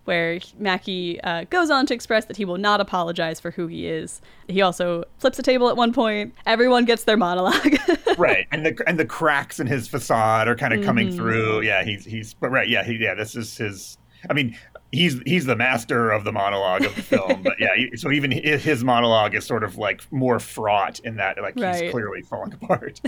where 0.04 0.38
Mackey 0.58 1.20
uh, 1.22 1.44
goes 1.50 1.70
on 1.70 1.86
to 1.86 1.94
express 1.94 2.26
that 2.26 2.36
he 2.36 2.44
will 2.44 2.58
not 2.58 2.80
apologize 2.80 3.40
for 3.40 3.50
who 3.50 3.66
he 3.66 3.86
is. 3.86 4.20
He 4.48 4.62
also 4.62 5.04
flips 5.18 5.38
a 5.38 5.42
table 5.42 5.68
at 5.68 5.76
one 5.76 5.92
point. 5.92 6.34
Everyone 6.46 6.84
gets 6.84 7.04
their 7.04 7.16
monologue. 7.16 7.76
right, 8.18 8.46
and 8.52 8.64
the 8.64 8.82
and 8.86 8.98
the 8.98 9.06
cracks 9.06 9.60
in 9.60 9.66
his 9.66 9.88
facade 9.88 10.48
are 10.48 10.56
kind 10.56 10.72
of 10.74 10.84
coming 10.84 11.08
mm-hmm. 11.08 11.16
through. 11.16 11.60
Yeah, 11.62 11.84
he's 11.84 12.04
he's 12.04 12.34
but 12.34 12.50
right. 12.50 12.68
Yeah, 12.68 12.84
he 12.84 12.96
yeah. 12.96 13.14
This 13.14 13.34
is 13.34 13.56
his. 13.56 13.98
I 14.28 14.32
mean, 14.32 14.56
he's 14.92 15.20
he's 15.26 15.46
the 15.46 15.56
master 15.56 16.10
of 16.10 16.24
the 16.24 16.32
monologue 16.32 16.84
of 16.84 16.94
the 16.94 17.02
film. 17.02 17.42
but 17.42 17.54
yeah, 17.58 17.70
so 17.96 18.10
even 18.10 18.30
his 18.30 18.84
monologue 18.84 19.34
is 19.34 19.44
sort 19.44 19.64
of 19.64 19.76
like 19.76 20.10
more 20.12 20.38
fraught 20.38 20.98
in 21.00 21.16
that 21.16 21.40
like 21.40 21.54
right. 21.56 21.82
he's 21.82 21.90
clearly 21.90 22.22
falling 22.22 22.52
apart. 22.62 23.00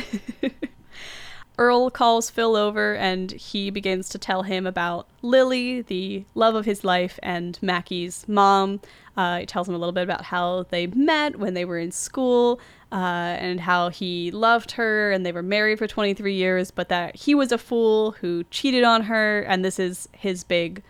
Earl 1.58 1.90
calls 1.90 2.30
Phil 2.30 2.54
over 2.54 2.94
and 2.94 3.32
he 3.32 3.70
begins 3.70 4.08
to 4.10 4.18
tell 4.18 4.44
him 4.44 4.66
about 4.66 5.08
Lily, 5.22 5.82
the 5.82 6.24
love 6.36 6.54
of 6.54 6.64
his 6.64 6.84
life, 6.84 7.18
and 7.22 7.58
Mackey's 7.60 8.26
mom. 8.28 8.80
Uh, 9.16 9.40
he 9.40 9.46
tells 9.46 9.68
him 9.68 9.74
a 9.74 9.78
little 9.78 9.92
bit 9.92 10.04
about 10.04 10.26
how 10.26 10.66
they 10.70 10.86
met 10.86 11.36
when 11.36 11.54
they 11.54 11.64
were 11.64 11.78
in 11.78 11.90
school 11.90 12.60
uh, 12.92 12.94
and 12.94 13.60
how 13.60 13.88
he 13.88 14.30
loved 14.30 14.72
her 14.72 15.10
and 15.10 15.26
they 15.26 15.32
were 15.32 15.42
married 15.42 15.78
for 15.78 15.88
23 15.88 16.32
years, 16.32 16.70
but 16.70 16.88
that 16.88 17.16
he 17.16 17.34
was 17.34 17.50
a 17.50 17.58
fool 17.58 18.12
who 18.12 18.44
cheated 18.44 18.84
on 18.84 19.02
her. 19.02 19.40
And 19.40 19.64
this 19.64 19.80
is 19.80 20.08
his 20.12 20.44
big 20.44 20.82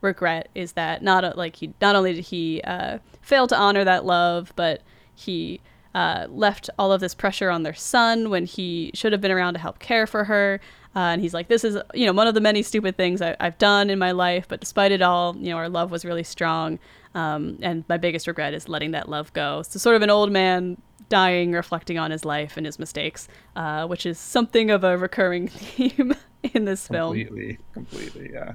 regret 0.00 0.48
is 0.54 0.72
that 0.72 1.02
not 1.02 1.36
like 1.36 1.56
he 1.56 1.74
not 1.80 1.94
only 1.94 2.14
did 2.14 2.24
he 2.24 2.62
uh, 2.62 2.98
fail 3.20 3.46
to 3.48 3.56
honor 3.56 3.84
that 3.84 4.06
love, 4.06 4.52
but 4.56 4.80
he 5.14 5.60
uh, 5.96 6.26
left 6.28 6.68
all 6.78 6.92
of 6.92 7.00
this 7.00 7.14
pressure 7.14 7.48
on 7.48 7.62
their 7.62 7.74
son 7.74 8.28
when 8.28 8.44
he 8.44 8.90
should 8.92 9.12
have 9.12 9.20
been 9.22 9.30
around 9.30 9.54
to 9.54 9.58
help 9.58 9.78
care 9.78 10.06
for 10.06 10.24
her. 10.24 10.60
Uh, 10.94 10.98
and 10.98 11.22
he's 11.22 11.32
like, 11.32 11.48
this 11.48 11.64
is, 11.64 11.78
you 11.94 12.04
know, 12.04 12.12
one 12.12 12.26
of 12.26 12.34
the 12.34 12.40
many 12.40 12.62
stupid 12.62 12.98
things 12.98 13.22
I, 13.22 13.34
have 13.40 13.56
done 13.56 13.88
in 13.88 13.98
my 13.98 14.10
life. 14.10 14.46
But 14.46 14.60
despite 14.60 14.92
it 14.92 15.00
all, 15.00 15.34
you 15.38 15.48
know, 15.48 15.56
our 15.56 15.70
love 15.70 15.90
was 15.90 16.04
really 16.04 16.22
strong. 16.22 16.78
Um, 17.14 17.58
and 17.62 17.82
my 17.88 17.96
biggest 17.96 18.26
regret 18.26 18.52
is 18.52 18.68
letting 18.68 18.90
that 18.90 19.08
love 19.08 19.32
go. 19.32 19.62
So, 19.62 19.78
sort 19.78 19.96
of 19.96 20.02
an 20.02 20.10
old 20.10 20.30
man 20.30 20.76
dying, 21.08 21.52
reflecting 21.52 21.98
on 21.98 22.10
his 22.10 22.26
life 22.26 22.58
and 22.58 22.66
his 22.66 22.78
mistakes, 22.78 23.26
uh, 23.54 23.86
which 23.86 24.04
is 24.04 24.18
something 24.18 24.70
of 24.70 24.84
a 24.84 24.98
recurring 24.98 25.48
theme 25.48 26.14
in 26.42 26.66
this 26.66 26.88
completely, 26.88 27.24
film. 27.24 27.26
Completely, 27.26 27.58
completely, 27.72 28.30
yeah. 28.34 28.54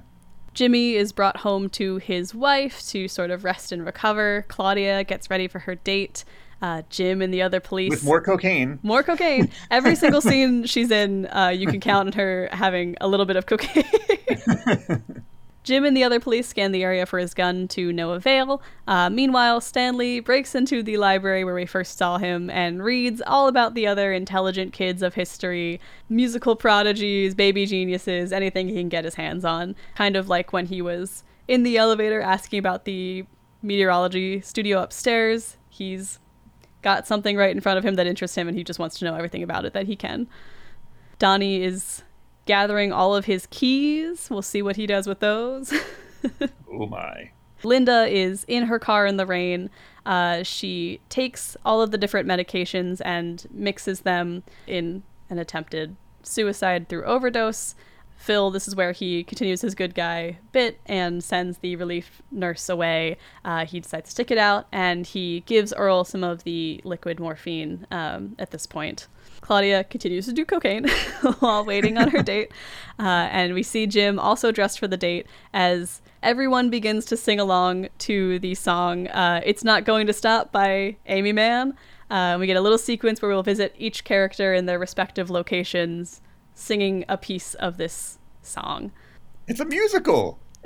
Jimmy 0.53 0.93
is 0.93 1.11
brought 1.11 1.37
home 1.37 1.69
to 1.69 1.97
his 1.97 2.35
wife 2.35 2.85
to 2.89 3.07
sort 3.07 3.31
of 3.31 3.43
rest 3.43 3.71
and 3.71 3.83
recover. 3.83 4.45
Claudia 4.47 5.03
gets 5.03 5.29
ready 5.29 5.47
for 5.47 5.59
her 5.59 5.73
date 5.73 6.23
uh, 6.61 6.83
Jim 6.89 7.21
and 7.21 7.33
the 7.33 7.41
other 7.41 7.59
police 7.59 7.89
with 7.89 8.03
more 8.03 8.21
cocaine. 8.21 8.79
More 8.83 9.03
cocaine. 9.03 9.49
Every 9.69 9.95
single 10.03 10.21
scene 10.21 10.65
she's 10.65 10.91
in, 10.91 11.27
uh, 11.27 11.49
you 11.49 11.67
can 11.67 11.79
count 11.79 12.07
on 12.07 12.13
her 12.13 12.49
having 12.51 12.95
a 13.01 13.07
little 13.07 13.25
bit 13.25 13.35
of 13.35 13.45
cocaine. 13.45 13.83
Jim 15.63 15.85
and 15.85 15.95
the 15.95 16.03
other 16.03 16.19
police 16.19 16.47
scan 16.47 16.71
the 16.71 16.83
area 16.83 17.05
for 17.05 17.19
his 17.19 17.35
gun 17.35 17.67
to 17.67 17.93
no 17.93 18.11
avail. 18.11 18.63
Uh, 18.87 19.11
meanwhile, 19.11 19.61
Stanley 19.61 20.19
breaks 20.19 20.55
into 20.55 20.81
the 20.81 20.97
library 20.97 21.43
where 21.43 21.53
we 21.53 21.67
first 21.67 21.99
saw 21.99 22.17
him 22.17 22.49
and 22.49 22.83
reads 22.83 23.21
all 23.27 23.47
about 23.47 23.75
the 23.75 23.85
other 23.85 24.11
intelligent 24.11 24.73
kids 24.73 25.03
of 25.03 25.13
history, 25.13 25.79
musical 26.09 26.55
prodigies, 26.55 27.35
baby 27.35 27.67
geniuses, 27.67 28.31
anything 28.31 28.69
he 28.69 28.75
can 28.75 28.89
get 28.89 29.05
his 29.05 29.15
hands 29.15 29.45
on. 29.45 29.75
Kind 29.95 30.15
of 30.15 30.27
like 30.27 30.51
when 30.51 30.65
he 30.65 30.81
was 30.81 31.23
in 31.47 31.61
the 31.61 31.77
elevator 31.77 32.21
asking 32.21 32.57
about 32.57 32.85
the 32.85 33.25
meteorology 33.61 34.41
studio 34.41 34.81
upstairs. 34.81 35.57
He's 35.69 36.19
got 36.81 37.07
something 37.07 37.37
right 37.37 37.55
in 37.55 37.61
front 37.61 37.77
of 37.77 37.85
him 37.85 37.95
that 37.95 38.07
interests 38.07 38.37
him 38.37 38.47
and 38.47 38.57
he 38.57 38.63
just 38.63 38.79
wants 38.79 38.99
to 38.99 39.05
know 39.05 39.15
everything 39.15 39.43
about 39.43 39.65
it 39.65 39.73
that 39.73 39.87
he 39.87 39.95
can. 39.95 40.27
Donnie 41.19 41.63
is 41.63 42.03
gathering 42.45 42.91
all 42.91 43.15
of 43.15 43.25
his 43.25 43.47
keys. 43.51 44.29
We'll 44.29 44.41
see 44.41 44.61
what 44.61 44.75
he 44.75 44.87
does 44.87 45.07
with 45.07 45.19
those. 45.19 45.73
oh 46.71 46.87
my. 46.87 47.31
Linda 47.63 48.07
is 48.07 48.43
in 48.47 48.63
her 48.63 48.79
car 48.79 49.05
in 49.05 49.17
the 49.17 49.25
rain. 49.25 49.69
Uh, 50.05 50.43
she 50.43 50.99
takes 51.09 51.55
all 51.63 51.81
of 51.81 51.91
the 51.91 51.97
different 51.97 52.27
medications 52.27 53.01
and 53.05 53.45
mixes 53.51 54.01
them 54.01 54.43
in 54.65 55.03
an 55.29 55.37
attempted 55.37 55.95
suicide 56.23 56.89
through 56.89 57.03
overdose. 57.03 57.75
Phil, 58.21 58.51
this 58.51 58.67
is 58.67 58.75
where 58.75 58.91
he 58.91 59.23
continues 59.23 59.61
his 59.61 59.73
good 59.73 59.95
guy 59.95 60.37
bit 60.51 60.79
and 60.85 61.23
sends 61.23 61.57
the 61.57 61.75
relief 61.75 62.21
nurse 62.29 62.69
away. 62.69 63.17
Uh, 63.43 63.65
he 63.65 63.79
decides 63.79 64.05
to 64.05 64.11
stick 64.11 64.29
it 64.29 64.37
out 64.37 64.67
and 64.71 65.07
he 65.07 65.39
gives 65.47 65.73
Earl 65.73 66.03
some 66.03 66.23
of 66.23 66.43
the 66.43 66.81
liquid 66.83 67.19
morphine 67.19 67.87
um, 67.89 68.35
at 68.37 68.51
this 68.51 68.67
point. 68.67 69.07
Claudia 69.41 69.85
continues 69.85 70.27
to 70.27 70.33
do 70.33 70.45
cocaine 70.45 70.87
while 71.39 71.65
waiting 71.65 71.97
on 71.97 72.09
her 72.09 72.21
date. 72.23 72.51
Uh, 72.99 73.27
and 73.31 73.55
we 73.55 73.63
see 73.63 73.87
Jim 73.87 74.19
also 74.19 74.51
dressed 74.51 74.77
for 74.77 74.87
the 74.87 74.97
date 74.97 75.25
as 75.51 76.03
everyone 76.21 76.69
begins 76.69 77.05
to 77.05 77.17
sing 77.17 77.39
along 77.39 77.89
to 77.97 78.37
the 78.37 78.53
song 78.53 79.07
uh, 79.07 79.41
It's 79.43 79.63
Not 79.63 79.83
Going 79.83 80.05
to 80.05 80.13
Stop 80.13 80.51
by 80.51 80.95
Aimee 81.07 81.33
Mann. 81.33 81.75
Uh, 82.11 82.37
we 82.39 82.45
get 82.45 82.55
a 82.55 82.61
little 82.61 82.77
sequence 82.77 83.19
where 83.19 83.31
we'll 83.31 83.41
visit 83.41 83.73
each 83.79 84.03
character 84.03 84.53
in 84.53 84.67
their 84.67 84.77
respective 84.77 85.31
locations 85.31 86.21
singing 86.53 87.05
a 87.09 87.17
piece 87.17 87.53
of 87.55 87.77
this 87.77 88.19
song. 88.41 88.91
It's 89.47 89.59
a 89.59 89.65
musical. 89.65 90.39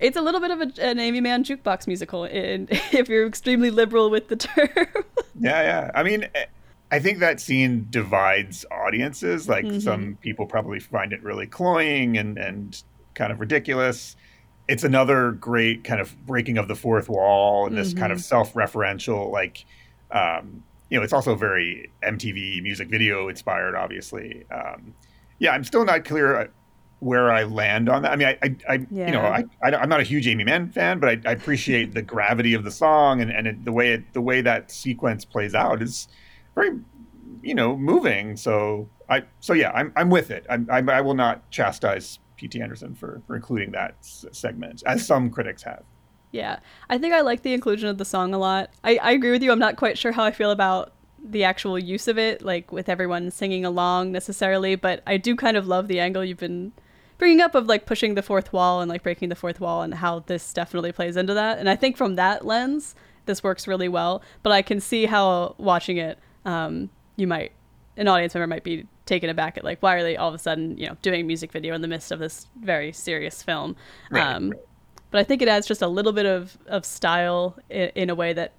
it's 0.00 0.16
a 0.16 0.22
little 0.22 0.40
bit 0.40 0.50
of 0.50 0.60
a, 0.60 0.82
an 0.82 0.98
Aimee 0.98 1.20
Mann 1.20 1.44
jukebox 1.44 1.86
musical, 1.86 2.24
in, 2.24 2.68
if 2.92 3.08
you're 3.08 3.26
extremely 3.26 3.70
liberal 3.70 4.10
with 4.10 4.28
the 4.28 4.36
term. 4.36 4.68
yeah, 5.38 5.62
yeah. 5.62 5.90
I 5.94 6.02
mean, 6.02 6.28
I 6.90 6.98
think 6.98 7.18
that 7.18 7.40
scene 7.40 7.86
divides 7.90 8.64
audiences. 8.70 9.48
Like 9.48 9.64
mm-hmm. 9.64 9.80
some 9.80 10.18
people 10.20 10.46
probably 10.46 10.80
find 10.80 11.12
it 11.12 11.22
really 11.22 11.46
cloying 11.46 12.16
and 12.16 12.38
and 12.38 12.82
kind 13.14 13.32
of 13.32 13.40
ridiculous. 13.40 14.16
It's 14.66 14.84
another 14.84 15.32
great 15.32 15.84
kind 15.84 16.00
of 16.00 16.26
breaking 16.26 16.56
of 16.56 16.68
the 16.68 16.74
fourth 16.74 17.08
wall 17.08 17.66
and 17.66 17.76
this 17.76 17.90
mm-hmm. 17.90 17.98
kind 17.98 18.12
of 18.12 18.18
mm-hmm. 18.18 18.24
self-referential 18.24 19.30
like 19.30 19.66
um, 20.10 20.62
you 20.94 21.00
know, 21.00 21.02
it's 21.02 21.12
also 21.12 21.34
very 21.34 21.90
MTV 22.04 22.62
music 22.62 22.88
video 22.88 23.26
inspired, 23.26 23.74
obviously. 23.74 24.44
Um, 24.52 24.94
yeah, 25.40 25.50
I'm 25.50 25.64
still 25.64 25.84
not 25.84 26.04
clear 26.04 26.36
uh, 26.36 26.46
where 27.00 27.32
I 27.32 27.42
land 27.42 27.88
on 27.88 28.02
that. 28.02 28.12
I 28.12 28.16
mean, 28.16 28.28
I, 28.28 28.38
I, 28.40 28.56
I 28.68 28.86
yeah. 28.92 29.06
you 29.06 29.10
know, 29.10 29.22
I, 29.22 29.44
I, 29.60 29.82
am 29.82 29.88
not 29.88 29.98
a 29.98 30.04
huge 30.04 30.28
Aimee 30.28 30.44
Mann 30.44 30.70
fan, 30.70 31.00
but 31.00 31.08
I, 31.08 31.30
I 31.30 31.32
appreciate 31.32 31.94
the 31.94 32.02
gravity 32.02 32.54
of 32.54 32.62
the 32.62 32.70
song 32.70 33.20
and, 33.20 33.32
and 33.32 33.48
it, 33.48 33.64
the 33.64 33.72
way 33.72 33.94
it, 33.94 34.12
the 34.12 34.20
way 34.20 34.40
that 34.42 34.70
sequence 34.70 35.24
plays 35.24 35.52
out 35.52 35.82
is 35.82 36.06
very, 36.54 36.78
you 37.42 37.56
know, 37.56 37.76
moving. 37.76 38.36
So 38.36 38.88
I, 39.10 39.24
so 39.40 39.52
yeah, 39.52 39.72
I'm, 39.72 39.92
I'm 39.96 40.10
with 40.10 40.30
it. 40.30 40.46
I'm, 40.48 40.68
I, 40.70 40.78
I 40.78 41.00
will 41.00 41.14
not 41.14 41.50
chastise 41.50 42.20
P.T. 42.36 42.62
Anderson 42.62 42.94
for, 42.94 43.20
for 43.26 43.34
including 43.34 43.72
that 43.72 43.96
s- 43.98 44.26
segment, 44.30 44.84
as 44.86 45.04
some 45.04 45.28
critics 45.28 45.64
have. 45.64 45.82
Yeah, 46.34 46.58
I 46.90 46.98
think 46.98 47.14
I 47.14 47.20
like 47.20 47.42
the 47.42 47.54
inclusion 47.54 47.88
of 47.88 47.96
the 47.96 48.04
song 48.04 48.34
a 48.34 48.38
lot. 48.38 48.70
I, 48.82 48.96
I 48.96 49.12
agree 49.12 49.30
with 49.30 49.40
you. 49.40 49.52
I'm 49.52 49.60
not 49.60 49.76
quite 49.76 49.96
sure 49.96 50.10
how 50.10 50.24
I 50.24 50.32
feel 50.32 50.50
about 50.50 50.92
the 51.24 51.44
actual 51.44 51.78
use 51.78 52.08
of 52.08 52.18
it, 52.18 52.42
like 52.42 52.72
with 52.72 52.88
everyone 52.88 53.30
singing 53.30 53.64
along 53.64 54.10
necessarily, 54.10 54.74
but 54.74 55.00
I 55.06 55.16
do 55.16 55.36
kind 55.36 55.56
of 55.56 55.68
love 55.68 55.86
the 55.86 56.00
angle 56.00 56.24
you've 56.24 56.38
been 56.38 56.72
bringing 57.18 57.40
up 57.40 57.54
of 57.54 57.66
like 57.66 57.86
pushing 57.86 58.16
the 58.16 58.22
fourth 58.22 58.52
wall 58.52 58.80
and 58.80 58.88
like 58.88 59.04
breaking 59.04 59.28
the 59.28 59.36
fourth 59.36 59.60
wall 59.60 59.82
and 59.82 59.94
how 59.94 60.24
this 60.26 60.52
definitely 60.52 60.90
plays 60.90 61.16
into 61.16 61.34
that. 61.34 61.60
And 61.60 61.70
I 61.70 61.76
think 61.76 61.96
from 61.96 62.16
that 62.16 62.44
lens, 62.44 62.96
this 63.26 63.44
works 63.44 63.68
really 63.68 63.88
well. 63.88 64.20
But 64.42 64.50
I 64.50 64.60
can 64.60 64.80
see 64.80 65.06
how 65.06 65.54
watching 65.56 65.98
it, 65.98 66.18
um, 66.44 66.90
you 67.14 67.28
might, 67.28 67.52
an 67.96 68.08
audience 68.08 68.34
member 68.34 68.48
might 68.48 68.64
be 68.64 68.88
taken 69.06 69.30
aback 69.30 69.56
at 69.56 69.62
like, 69.62 69.80
why 69.84 69.94
are 69.94 70.02
they 70.02 70.16
all 70.16 70.30
of 70.30 70.34
a 70.34 70.38
sudden, 70.38 70.76
you 70.76 70.88
know, 70.88 70.96
doing 71.00 71.20
a 71.20 71.22
music 71.22 71.52
video 71.52 71.76
in 71.76 71.80
the 71.80 71.86
midst 71.86 72.10
of 72.10 72.18
this 72.18 72.48
very 72.60 72.90
serious 72.90 73.40
film? 73.40 73.76
Right, 74.10 74.34
um, 74.34 74.50
right 74.50 74.60
but 75.14 75.20
I 75.20 75.22
think 75.22 75.42
it 75.42 75.46
adds 75.46 75.68
just 75.68 75.80
a 75.80 75.86
little 75.86 76.10
bit 76.10 76.26
of, 76.26 76.58
of 76.66 76.84
style 76.84 77.56
in, 77.70 77.88
in 77.94 78.10
a 78.10 78.16
way 78.16 78.32
that 78.32 78.52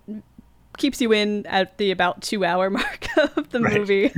keeps 0.77 1.01
you 1.01 1.11
in 1.11 1.45
at 1.47 1.77
the 1.77 1.91
about 1.91 2.21
two 2.21 2.45
hour 2.45 2.69
mark 2.69 3.07
of 3.17 3.49
the 3.49 3.59
right. 3.59 3.77
movie. 3.77 4.09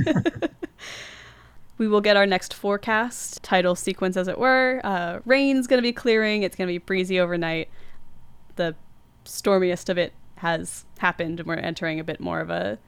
we 1.78 1.88
will 1.88 2.00
get 2.00 2.16
our 2.16 2.26
next 2.26 2.54
forecast 2.54 3.42
title 3.42 3.74
sequence, 3.74 4.16
as 4.16 4.28
it 4.28 4.38
were. 4.38 4.80
Uh, 4.84 5.18
rain's 5.24 5.66
going 5.66 5.78
to 5.78 5.82
be 5.82 5.92
clearing. 5.92 6.44
It's 6.44 6.54
going 6.54 6.68
to 6.68 6.72
be 6.72 6.78
breezy 6.78 7.18
overnight. 7.18 7.70
The 8.54 8.76
stormiest 9.24 9.88
of 9.88 9.98
it 9.98 10.12
has 10.36 10.84
happened, 10.98 11.40
and 11.40 11.48
we're 11.48 11.54
entering 11.54 11.98
a 11.98 12.04
bit 12.04 12.20
more 12.20 12.38
of 12.38 12.50
a 12.50 12.78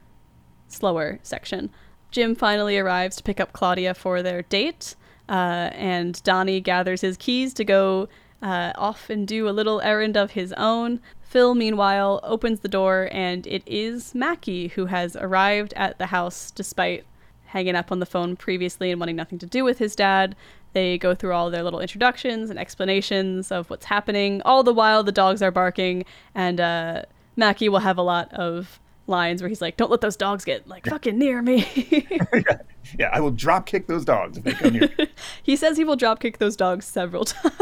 slower 0.69 1.19
section. 1.23 1.71
Jim 2.09 2.35
finally 2.35 2.77
arrives 2.77 3.17
to 3.17 3.23
pick 3.23 3.41
up 3.41 3.51
Claudia 3.51 3.95
for 3.95 4.23
their 4.23 4.43
date, 4.43 4.95
uh, 5.27 5.71
and 5.73 6.23
Donnie 6.23 6.61
gathers 6.61 7.01
his 7.01 7.17
keys 7.17 7.53
to 7.55 7.65
go 7.65 8.07
uh, 8.41 8.73
off 8.75 9.09
and 9.09 9.27
do 9.27 9.47
a 9.47 9.51
little 9.51 9.81
errand 9.81 10.17
of 10.17 10.31
his 10.31 10.53
own. 10.53 10.99
Phil, 11.21 11.55
meanwhile, 11.55 12.19
opens 12.23 12.59
the 12.59 12.67
door, 12.67 13.07
and 13.11 13.47
it 13.47 13.63
is 13.65 14.13
Mackey 14.13 14.69
who 14.69 14.87
has 14.87 15.15
arrived 15.15 15.73
at 15.75 15.97
the 15.97 16.07
house 16.07 16.51
despite 16.51 17.05
hanging 17.45 17.75
up 17.75 17.91
on 17.91 17.99
the 17.99 18.05
phone 18.05 18.35
previously 18.35 18.91
and 18.91 18.99
wanting 18.99 19.15
nothing 19.15 19.39
to 19.39 19.45
do 19.45 19.63
with 19.63 19.77
his 19.77 19.95
dad. 19.95 20.35
They 20.73 20.97
go 20.97 21.13
through 21.13 21.33
all 21.33 21.49
their 21.49 21.63
little 21.63 21.81
introductions 21.81 22.49
and 22.49 22.57
explanations 22.57 23.51
of 23.51 23.69
what's 23.69 23.85
happening. 23.85 24.41
All 24.43 24.63
the 24.63 24.73
while, 24.73 25.03
the 25.03 25.11
dogs 25.11 25.41
are 25.41 25.51
barking, 25.51 26.05
and 26.33 26.61
uh, 26.61 27.03
Mackey 27.35 27.69
will 27.69 27.79
have 27.79 27.97
a 27.97 28.01
lot 28.01 28.33
of 28.33 28.79
lines 29.07 29.41
where 29.41 29.49
he's 29.49 29.61
like, 29.61 29.77
"Don't 29.77 29.91
let 29.91 30.01
those 30.01 30.15
dogs 30.15 30.45
get 30.45 30.67
like 30.67 30.85
fucking 30.87 31.17
near 31.17 31.41
me." 31.41 31.67
yeah. 32.11 32.57
yeah, 32.99 33.09
I 33.11 33.19
will 33.19 33.31
drop 33.31 33.65
kick 33.65 33.87
those 33.87 34.05
dogs 34.05 34.37
if 34.37 34.43
they 34.43 34.53
come 34.53 34.73
near. 34.73 34.89
he 35.43 35.55
says 35.55 35.77
he 35.77 35.83
will 35.83 35.95
drop 35.95 36.19
kick 36.19 36.37
those 36.37 36.55
dogs 36.55 36.85
several 36.85 37.25
times. 37.25 37.55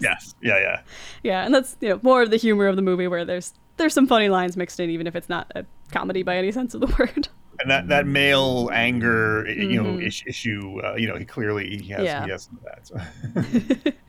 Yes. 0.00 0.34
Yeah. 0.42 0.58
Yeah. 0.58 0.80
Yeah, 1.22 1.44
and 1.44 1.54
that's 1.54 1.76
you 1.80 1.90
know 1.90 2.00
more 2.02 2.22
of 2.22 2.30
the 2.30 2.36
humor 2.36 2.66
of 2.66 2.76
the 2.76 2.82
movie 2.82 3.08
where 3.08 3.24
there's 3.24 3.54
there's 3.76 3.94
some 3.94 4.06
funny 4.06 4.28
lines 4.28 4.56
mixed 4.56 4.80
in, 4.80 4.90
even 4.90 5.06
if 5.06 5.14
it's 5.14 5.28
not 5.28 5.50
a 5.54 5.64
comedy 5.92 6.22
by 6.22 6.36
any 6.36 6.52
sense 6.52 6.74
of 6.74 6.80
the 6.80 6.86
word. 6.98 7.28
And 7.58 7.70
that, 7.70 7.88
that 7.88 8.06
male 8.06 8.68
anger, 8.70 9.46
you 9.48 9.82
know, 9.82 9.90
mm-hmm. 9.94 10.28
issue, 10.28 10.78
uh, 10.84 10.94
you 10.96 11.08
know, 11.08 11.16
he 11.16 11.24
clearly 11.24 11.78
he 11.78 11.88
has, 11.92 12.04
yeah. 12.04 12.24
he 12.24 12.30
has 12.30 12.42
some 12.42 12.58
of 12.58 12.64
that. 12.64 12.86
So. 12.86 13.92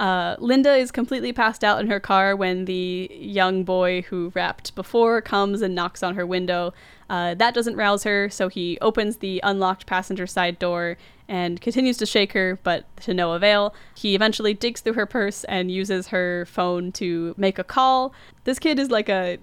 Uh, 0.00 0.34
Linda 0.40 0.74
is 0.74 0.90
completely 0.90 1.32
passed 1.32 1.62
out 1.62 1.80
in 1.80 1.86
her 1.86 2.00
car 2.00 2.34
when 2.34 2.64
the 2.64 3.08
young 3.14 3.62
boy 3.62 4.02
who 4.02 4.32
rapped 4.34 4.74
before 4.74 5.22
comes 5.22 5.62
and 5.62 5.74
knocks 5.74 6.02
on 6.02 6.16
her 6.16 6.26
window. 6.26 6.74
Uh, 7.08 7.34
that 7.34 7.54
doesn't 7.54 7.76
rouse 7.76 8.02
her, 8.02 8.28
so 8.28 8.48
he 8.48 8.76
opens 8.80 9.18
the 9.18 9.40
unlocked 9.44 9.86
passenger 9.86 10.26
side 10.26 10.58
door 10.58 10.96
and 11.28 11.60
continues 11.60 11.96
to 11.98 12.06
shake 12.06 12.32
her, 12.32 12.58
but 12.62 12.84
to 12.98 13.14
no 13.14 13.32
avail. 13.32 13.74
He 13.96 14.14
eventually 14.14 14.54
digs 14.54 14.80
through 14.80 14.94
her 14.94 15.06
purse 15.06 15.44
and 15.44 15.70
uses 15.70 16.08
her 16.08 16.46
phone 16.46 16.92
to 16.92 17.34
make 17.36 17.58
a 17.58 17.64
call. 17.64 18.12
This 18.44 18.58
kid 18.58 18.78
is 18.78 18.90
like 18.90 19.08
a 19.08 19.38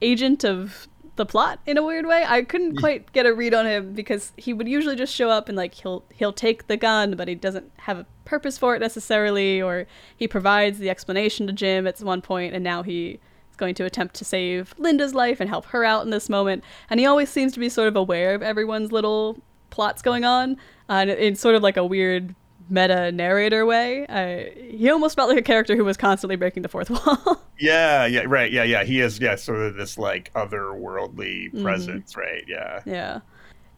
agent 0.00 0.44
of 0.44 0.88
the 1.16 1.26
plot 1.26 1.60
in 1.66 1.76
a 1.76 1.82
weird 1.82 2.06
way. 2.06 2.24
I 2.26 2.42
couldn't 2.42 2.76
quite 2.76 3.12
get 3.12 3.26
a 3.26 3.32
read 3.32 3.54
on 3.54 3.66
him 3.66 3.94
because 3.94 4.32
he 4.36 4.52
would 4.52 4.68
usually 4.68 4.96
just 4.96 5.14
show 5.14 5.30
up 5.30 5.48
and 5.48 5.56
like 5.56 5.74
he'll 5.74 6.04
he'll 6.12 6.32
take 6.32 6.66
the 6.66 6.76
gun, 6.76 7.16
but 7.16 7.28
he 7.28 7.34
doesn't 7.34 7.70
have 7.78 7.98
a 7.98 8.06
purpose 8.24 8.58
for 8.58 8.74
it 8.74 8.80
necessarily, 8.80 9.60
or 9.62 9.86
he 10.16 10.26
provides 10.26 10.78
the 10.78 10.90
explanation 10.90 11.46
to 11.46 11.52
Jim 11.52 11.86
at 11.86 12.00
one 12.00 12.22
point, 12.22 12.54
and 12.54 12.64
now 12.64 12.82
he 12.82 13.20
is 13.50 13.56
going 13.56 13.74
to 13.76 13.84
attempt 13.84 14.14
to 14.16 14.24
save 14.24 14.74
Linda's 14.78 15.14
life 15.14 15.40
and 15.40 15.48
help 15.48 15.66
her 15.66 15.84
out 15.84 16.04
in 16.04 16.10
this 16.10 16.28
moment. 16.28 16.64
And 16.90 16.98
he 16.98 17.06
always 17.06 17.30
seems 17.30 17.52
to 17.52 17.60
be 17.60 17.68
sort 17.68 17.88
of 17.88 17.96
aware 17.96 18.34
of 18.34 18.42
everyone's 18.42 18.90
little 18.90 19.38
plots 19.74 20.02
going 20.02 20.24
on, 20.24 20.52
uh, 20.88 20.92
and 20.92 21.10
it's 21.10 21.40
sort 21.40 21.56
of 21.56 21.62
like 21.62 21.76
a 21.76 21.84
weird 21.84 22.34
meta 22.70 23.12
narrator 23.12 23.66
way. 23.66 24.06
Uh, 24.06 24.50
he 24.70 24.88
almost 24.88 25.16
felt 25.16 25.28
like 25.28 25.38
a 25.38 25.42
character 25.42 25.76
who 25.76 25.84
was 25.84 25.96
constantly 25.96 26.36
breaking 26.36 26.62
the 26.62 26.68
fourth 26.68 26.90
wall. 27.06 27.42
yeah, 27.58 28.06
yeah, 28.06 28.22
right, 28.26 28.52
yeah, 28.52 28.62
yeah. 28.62 28.84
He 28.84 29.00
is, 29.00 29.18
yeah, 29.18 29.34
sort 29.34 29.60
of 29.60 29.74
this 29.74 29.98
like 29.98 30.32
otherworldly 30.34 31.50
mm-hmm. 31.50 31.62
presence, 31.62 32.16
right? 32.16 32.44
Yeah, 32.46 32.80
yeah. 32.86 33.20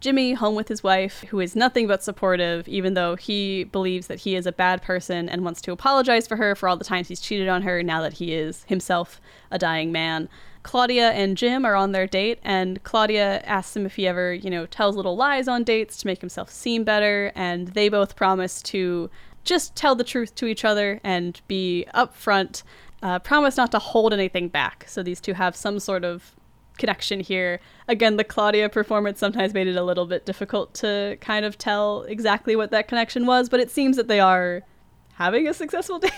Jimmy 0.01 0.35
home 0.35 0.55
with 0.55 0.69
his 0.69 0.83
wife, 0.83 1.25
who 1.31 1.41
is 1.41 1.57
nothing 1.57 1.87
but 1.87 2.03
supportive, 2.03 2.69
even 2.69 2.95
though 2.95 3.17
he 3.17 3.65
believes 3.65 4.09
that 4.09 4.21
he 4.21 4.37
is 4.37 4.47
a 4.47 4.53
bad 4.53 4.83
person 4.83 5.29
and 5.29 5.43
wants 5.43 5.63
to 5.63 5.73
apologize 5.73 6.27
for 6.27 6.37
her 6.37 6.55
for 6.55 6.69
all 6.69 6.77
the 6.77 6.85
times 6.85 7.09
he's 7.09 7.19
cheated 7.19 7.49
on 7.49 7.63
her 7.63 7.83
now 7.83 8.03
that 8.03 8.13
he 8.13 8.35
is 8.35 8.65
himself 8.65 9.21
a 9.51 9.59
dying 9.59 9.91
man. 9.93 10.29
Claudia 10.67 11.13
and 11.13 11.37
Jim 11.37 11.65
are 11.65 11.77
on 11.77 11.93
their 11.93 12.09
date, 12.09 12.41
and 12.43 12.83
Claudia 12.83 13.41
asks 13.45 13.77
him 13.77 13.87
if 13.87 13.95
he 13.95 14.09
ever, 14.09 14.35
you 14.35 14.51
know, 14.51 14.67
tells 14.67 14.97
little 14.97 15.15
lies 15.15 15.47
on 15.47 15.63
dates 15.63 15.97
to 15.99 16.09
make 16.09 16.21
himself 16.21 16.51
seem 16.51 16.83
better, 16.83 17.31
and 17.37 17.69
they 17.69 17.89
both 17.89 18.17
promise 18.17 18.61
to 18.65 19.09
just 19.45 19.77
tell 19.77 19.95
the 19.95 20.03
truth 20.03 20.35
to 20.35 20.47
each 20.47 20.65
other 20.65 21.01
and 21.05 21.41
be 21.47 21.87
upfront, 21.95 22.65
uh, 23.01 23.21
promise 23.21 23.57
not 23.57 23.71
to 23.71 23.79
hold 23.79 24.13
anything 24.13 24.49
back. 24.49 24.87
So 24.89 25.05
these 25.05 25.21
two 25.21 25.35
have 25.35 25.55
some 25.55 25.79
sort 25.79 26.05
of 26.05 26.35
connection 26.79 27.21
here. 27.21 27.61
Again, 27.87 28.17
the 28.17 28.25
Claudia 28.25 28.69
performance 28.69 29.21
sometimes 29.21 29.55
made 29.55 29.69
it 29.69 29.77
a 29.77 29.85
little 29.85 30.07
bit 30.07 30.27
difficult 30.27 30.75
to 30.75 31.17
kind 31.21 31.45
of 31.45 31.57
tell 31.57 32.03
exactly 32.03 32.57
what 32.57 32.73
that 32.73 32.89
connection 32.89 33.25
was, 33.25 33.49
but 33.49 33.61
it 33.61 33.71
seems 33.71 33.97
that 33.97 34.09
they 34.09 34.19
are 34.19 34.65
having 35.13 35.47
a 35.47 35.55
successful 35.55 35.99
date. 36.01 36.11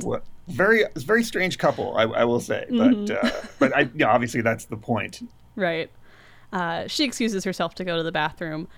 What? 0.00 0.24
very 0.50 0.84
very 0.96 1.22
strange 1.22 1.58
couple, 1.58 1.96
I, 1.96 2.02
I 2.02 2.24
will 2.24 2.40
say. 2.40 2.66
Mm-hmm. 2.70 3.06
But 3.06 3.24
uh, 3.24 3.30
but 3.58 3.76
I, 3.76 3.88
yeah, 3.94 4.10
obviously 4.10 4.40
that's 4.42 4.66
the 4.66 4.76
point. 4.76 5.20
Right. 5.56 5.90
Uh, 6.52 6.86
she 6.88 7.04
excuses 7.04 7.44
herself 7.44 7.74
to 7.76 7.84
go 7.84 7.96
to 7.96 8.02
the 8.02 8.12
bathroom. 8.12 8.68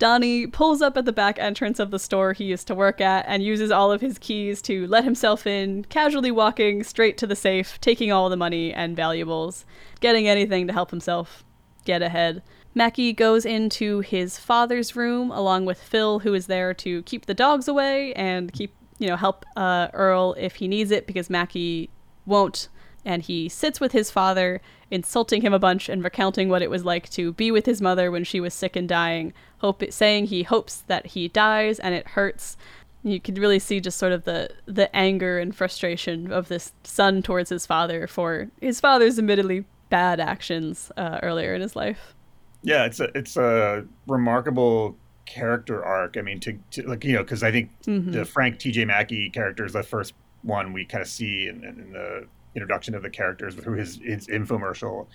Donnie 0.00 0.48
pulls 0.48 0.82
up 0.82 0.96
at 0.96 1.04
the 1.04 1.12
back 1.12 1.38
entrance 1.38 1.78
of 1.78 1.92
the 1.92 2.00
store 2.00 2.32
he 2.32 2.44
used 2.44 2.66
to 2.66 2.74
work 2.74 3.00
at 3.00 3.24
and 3.28 3.44
uses 3.44 3.70
all 3.70 3.92
of 3.92 4.00
his 4.00 4.18
keys 4.18 4.60
to 4.62 4.88
let 4.88 5.04
himself 5.04 5.46
in, 5.46 5.84
casually 5.84 6.32
walking 6.32 6.82
straight 6.82 7.16
to 7.18 7.28
the 7.28 7.36
safe, 7.36 7.80
taking 7.80 8.10
all 8.10 8.28
the 8.28 8.36
money 8.36 8.74
and 8.74 8.96
valuables, 8.96 9.64
getting 10.00 10.26
anything 10.26 10.66
to 10.66 10.72
help 10.72 10.90
himself 10.90 11.44
get 11.84 12.02
ahead. 12.02 12.42
Mackey 12.74 13.12
goes 13.12 13.46
into 13.46 14.00
his 14.00 14.36
father's 14.36 14.96
room 14.96 15.30
along 15.30 15.64
with 15.64 15.80
Phil, 15.80 16.18
who 16.18 16.34
is 16.34 16.48
there 16.48 16.74
to 16.74 17.02
keep 17.04 17.26
the 17.26 17.34
dogs 17.34 17.68
away 17.68 18.12
and 18.14 18.52
keep 18.52 18.74
you 19.04 19.10
know, 19.10 19.16
help 19.16 19.44
uh, 19.54 19.88
Earl 19.92 20.34
if 20.38 20.54
he 20.56 20.66
needs 20.66 20.90
it 20.90 21.06
because 21.06 21.28
Mackey 21.28 21.90
won't. 22.24 22.68
And 23.04 23.22
he 23.22 23.50
sits 23.50 23.80
with 23.80 23.92
his 23.92 24.10
father, 24.10 24.62
insulting 24.90 25.42
him 25.42 25.52
a 25.52 25.58
bunch 25.58 25.90
and 25.90 26.02
recounting 26.02 26.48
what 26.48 26.62
it 26.62 26.70
was 26.70 26.86
like 26.86 27.10
to 27.10 27.34
be 27.34 27.50
with 27.50 27.66
his 27.66 27.82
mother 27.82 28.10
when 28.10 28.24
she 28.24 28.40
was 28.40 28.54
sick 28.54 28.76
and 28.76 28.88
dying, 28.88 29.34
hope 29.58 29.84
saying 29.92 30.26
he 30.26 30.42
hopes 30.42 30.78
that 30.86 31.08
he 31.08 31.28
dies 31.28 31.78
and 31.78 31.94
it 31.94 32.08
hurts. 32.08 32.56
You 33.02 33.20
could 33.20 33.36
really 33.36 33.58
see 33.58 33.78
just 33.78 33.98
sort 33.98 34.12
of 34.12 34.24
the 34.24 34.48
the 34.64 34.94
anger 34.96 35.38
and 35.38 35.54
frustration 35.54 36.32
of 36.32 36.48
this 36.48 36.72
son 36.82 37.20
towards 37.20 37.50
his 37.50 37.66
father 37.66 38.06
for 38.06 38.48
his 38.62 38.80
father's 38.80 39.18
admittedly 39.18 39.66
bad 39.90 40.18
actions 40.18 40.90
uh, 40.96 41.18
earlier 41.22 41.54
in 41.54 41.60
his 41.60 41.76
life. 41.76 42.14
Yeah, 42.62 42.86
it's 42.86 43.00
a 43.00 43.10
it's 43.14 43.36
a 43.36 43.84
remarkable 44.06 44.96
character 45.26 45.84
arc. 45.84 46.16
I 46.16 46.22
mean, 46.22 46.40
to, 46.40 46.58
to 46.72 46.88
like 46.88 47.04
you 47.04 47.14
know, 47.14 47.22
because 47.22 47.42
I 47.42 47.50
think 47.50 47.70
mm-hmm. 47.82 48.12
the 48.12 48.24
Frank 48.24 48.58
T.J. 48.58 48.84
Mackey 48.84 49.30
character 49.30 49.64
is 49.64 49.72
the 49.72 49.82
first 49.82 50.14
one 50.42 50.72
we 50.72 50.84
kind 50.84 51.02
of 51.02 51.08
see 51.08 51.48
in, 51.48 51.64
in, 51.64 51.92
the 51.92 52.26
introduction 52.54 52.94
of 52.94 53.02
the 53.02 53.10
characters 53.10 53.54
through 53.54 53.78
his 53.78 54.00
his 54.02 54.26
infomercial, 54.28 55.06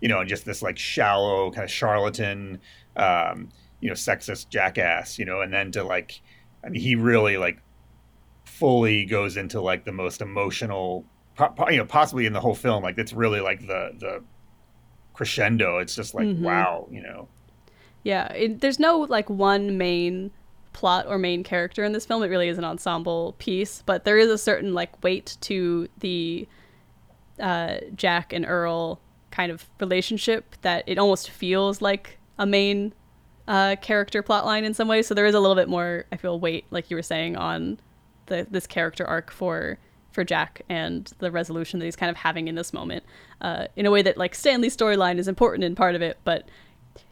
you 0.00 0.08
know, 0.08 0.20
and 0.20 0.28
just 0.28 0.44
this 0.44 0.62
like 0.62 0.78
shallow 0.78 1.50
kind 1.50 1.64
of 1.64 1.70
charlatan, 1.70 2.60
um, 2.96 3.48
you 3.80 3.88
know, 3.88 3.94
sexist 3.94 4.48
jackass, 4.48 5.18
you 5.18 5.24
know, 5.24 5.40
and 5.40 5.52
then 5.52 5.70
to 5.72 5.84
like, 5.84 6.20
I 6.64 6.68
mean, 6.70 6.80
he 6.80 6.94
really 6.94 7.36
like 7.36 7.60
fully 8.44 9.04
goes 9.04 9.36
into 9.36 9.60
like 9.60 9.84
the 9.84 9.92
most 9.92 10.20
emotional, 10.20 11.04
you 11.70 11.76
know, 11.76 11.84
possibly 11.84 12.26
in 12.26 12.32
the 12.32 12.40
whole 12.40 12.54
film. 12.54 12.82
Like 12.82 12.98
it's 12.98 13.12
really 13.12 13.40
like 13.40 13.60
the 13.60 13.92
the 13.98 14.24
crescendo. 15.14 15.78
It's 15.78 15.94
just 15.94 16.14
like 16.14 16.26
mm-hmm. 16.26 16.44
wow, 16.44 16.88
you 16.90 17.02
know. 17.02 17.28
Yeah, 18.02 18.32
it, 18.32 18.60
there's 18.60 18.78
no 18.78 19.00
like 19.00 19.28
one 19.28 19.76
main 19.78 20.30
plot 20.72 21.06
or 21.08 21.18
main 21.18 21.42
character 21.42 21.84
in 21.84 21.92
this 21.92 22.06
film. 22.06 22.22
It 22.22 22.28
really 22.28 22.48
is 22.48 22.58
an 22.58 22.64
ensemble 22.64 23.34
piece, 23.38 23.82
but 23.84 24.04
there 24.04 24.18
is 24.18 24.30
a 24.30 24.38
certain 24.38 24.74
like 24.74 25.02
weight 25.02 25.36
to 25.42 25.88
the 25.98 26.46
uh, 27.40 27.78
Jack 27.94 28.32
and 28.32 28.46
Earl 28.46 29.00
kind 29.30 29.50
of 29.52 29.66
relationship 29.80 30.56
that 30.62 30.84
it 30.86 30.98
almost 30.98 31.30
feels 31.30 31.82
like 31.82 32.18
a 32.38 32.46
main 32.46 32.92
uh, 33.46 33.76
character 33.80 34.22
plot 34.22 34.44
line 34.44 34.64
in 34.64 34.74
some 34.74 34.88
ways. 34.88 35.06
So 35.06 35.14
there 35.14 35.26
is 35.26 35.34
a 35.34 35.40
little 35.40 35.56
bit 35.56 35.68
more, 35.68 36.04
I 36.12 36.16
feel, 36.16 36.38
weight, 36.38 36.66
like 36.70 36.90
you 36.90 36.96
were 36.96 37.02
saying, 37.02 37.36
on 37.36 37.78
the 38.26 38.46
this 38.50 38.66
character 38.66 39.06
arc 39.06 39.30
for 39.30 39.78
for 40.12 40.24
Jack 40.24 40.62
and 40.68 41.10
the 41.18 41.30
resolution 41.30 41.78
that 41.78 41.84
he's 41.84 41.96
kind 41.96 42.10
of 42.10 42.16
having 42.16 42.48
in 42.48 42.54
this 42.54 42.72
moment, 42.72 43.04
uh, 43.40 43.66
in 43.76 43.86
a 43.86 43.90
way 43.90 44.02
that 44.02 44.16
like 44.16 44.34
Stanley's 44.34 44.76
storyline 44.76 45.18
is 45.18 45.28
important 45.28 45.64
in 45.64 45.74
part 45.74 45.94
of 45.94 46.02
it, 46.02 46.18
but 46.24 46.48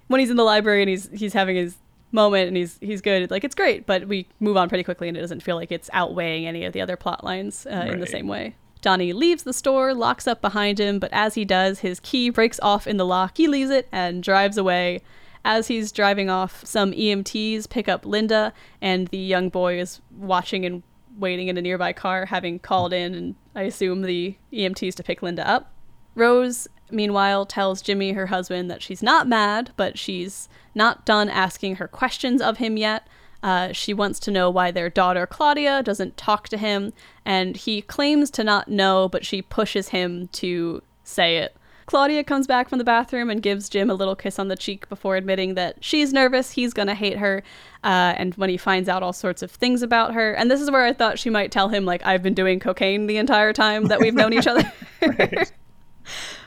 when 0.09 0.21
he's 0.21 0.31
in 0.31 0.37
the 0.37 0.45
library 0.45 0.83
and 0.83 0.89
he's 0.89 1.09
he's 1.13 1.33
having 1.33 1.57
his 1.57 1.77
moment 2.13 2.49
and 2.49 2.57
he's 2.57 2.79
he's 2.81 3.01
good 3.01 3.31
like 3.31 3.45
it's 3.45 3.55
great 3.55 3.85
but 3.85 4.07
we 4.07 4.27
move 4.41 4.57
on 4.57 4.69
pretty 4.69 4.85
quickly 4.85 5.09
and 5.09 5.17
it 5.17 5.21
doesn't 5.21 5.43
feel 5.43 5.57
like 5.57 5.73
it's 5.73 5.91
outweighing 5.93 6.47
any 6.47 6.65
of 6.65 6.73
the 6.73 6.81
other 6.81 6.97
plot 6.97 7.25
lines 7.25 7.67
uh, 7.67 7.77
right. 7.77 7.93
in 7.93 8.01
the 8.01 8.07
same 8.07 8.29
way 8.29 8.55
Donnie 8.83 9.13
leaves 9.13 9.43
the 9.43 9.53
store, 9.53 9.95
locks 9.95 10.29
up 10.29 10.41
behind 10.41 10.79
him, 10.79 11.01
but 11.01 11.13
as 11.13 11.35
he 11.35 11.45
does, 11.45 11.81
his 11.81 11.99
key 11.99 12.31
breaks 12.31 12.61
off 12.63 12.87
in 12.87 12.99
the 12.99 13.05
lock. 13.05 13.37
He 13.37 13.49
leaves 13.49 13.71
it 13.71 13.89
and 13.91 14.23
drives 14.23 14.57
away. 14.57 15.01
As 15.45 15.67
he's 15.67 15.91
driving 15.91 16.31
off, 16.31 16.65
some 16.65 16.93
EMTs 16.93 17.69
pick 17.69 17.89
up 17.89 18.05
Linda, 18.07 18.53
and 18.81 19.09
the 19.09 19.19
young 19.19 19.49
boy 19.49 19.81
is 19.81 20.01
watching 20.17 20.65
and 20.65 20.85
waiting 21.19 21.49
in 21.49 21.57
a 21.57 21.63
nearby 21.63 21.93
car, 21.93 22.27
having 22.27 22.59
called 22.59 22.93
in, 22.93 23.15
and 23.15 23.35
I 23.57 23.63
assume 23.63 24.03
the 24.03 24.37
EMTs 24.53 24.95
to 24.95 25.03
pick 25.03 25.23
Linda 25.23 25.49
up. 25.49 25.73
Rose 26.15 26.69
meanwhile, 26.91 27.47
tells 27.47 27.83
Jimmy, 27.83 28.13
her 28.13 28.27
husband, 28.27 28.71
that 28.71 28.83
she's 28.83 29.03
not 29.03 29.29
mad, 29.29 29.71
but 29.77 29.99
she's 29.99 30.49
not 30.75 31.05
done 31.05 31.29
asking 31.29 31.77
her 31.77 31.89
questions 31.89 32.41
of 32.41 32.59
him 32.59 32.77
yet. 32.77 33.07
Uh, 33.43 33.73
she 33.73 33.95
wants 33.95 34.19
to 34.19 34.31
know 34.31 34.51
why 34.51 34.71
their 34.71 34.91
daughter 34.91 35.27
Claudia 35.27 35.83
doesn't 35.83 36.17
talk 36.17 36.49
to 36.49 36.57
him, 36.57 36.93
and 37.25 37.57
he 37.57 37.83
claims 37.83 38.31
to 38.33 38.43
not 38.43 38.69
know, 38.69 39.09
but 39.09 39.25
she 39.25 39.43
pushes 39.43 39.89
him 39.89 40.29
to 40.29 40.83
say 41.05 41.37
it. 41.37 41.57
Claudia 41.87 42.25
comes 42.25 42.49
back 42.49 42.69
from 42.69 42.79
the 42.79 42.85
bathroom 42.85 43.31
and 43.31 43.41
gives 43.43 43.69
Jim 43.69 43.89
a 43.89 43.95
little 43.95 44.17
kiss 44.17 44.41
on 44.41 44.49
the 44.49 44.57
cheek 44.57 44.89
before 44.89 45.15
admitting 45.15 45.55
that 45.55 45.77
she's 45.81 46.13
nervous, 46.13 46.51
he's 46.51 46.73
gonna 46.73 46.97
hate 46.97 47.19
her, 47.19 47.45
uh, 47.85 48.15
and 48.17 48.35
when 48.35 48.51
he 48.51 48.57
finds 48.57 48.89
out 48.89 49.05
all 49.05 49.13
sorts 49.13 49.43
of 49.43 49.53
things 49.53 49.83
about 49.83 50.13
her. 50.13 50.33
And 50.33 50.51
this 50.51 50.61
is 50.61 50.69
where 50.69 50.85
I 50.85 50.93
thought 50.93 51.19
she 51.19 51.31
might 51.31 51.53
tell 51.53 51.69
him, 51.69 51.85
like, 51.85 52.05
I've 52.05 52.25
been 52.25 52.35
doing 52.35 52.59
cocaine 52.59 53.07
the 53.07 53.19
entire 53.19 53.53
time 53.53 53.85
that 53.85 54.01
we've 54.01 54.15
known 54.15 54.33
each 54.33 54.47
other. 54.49 54.71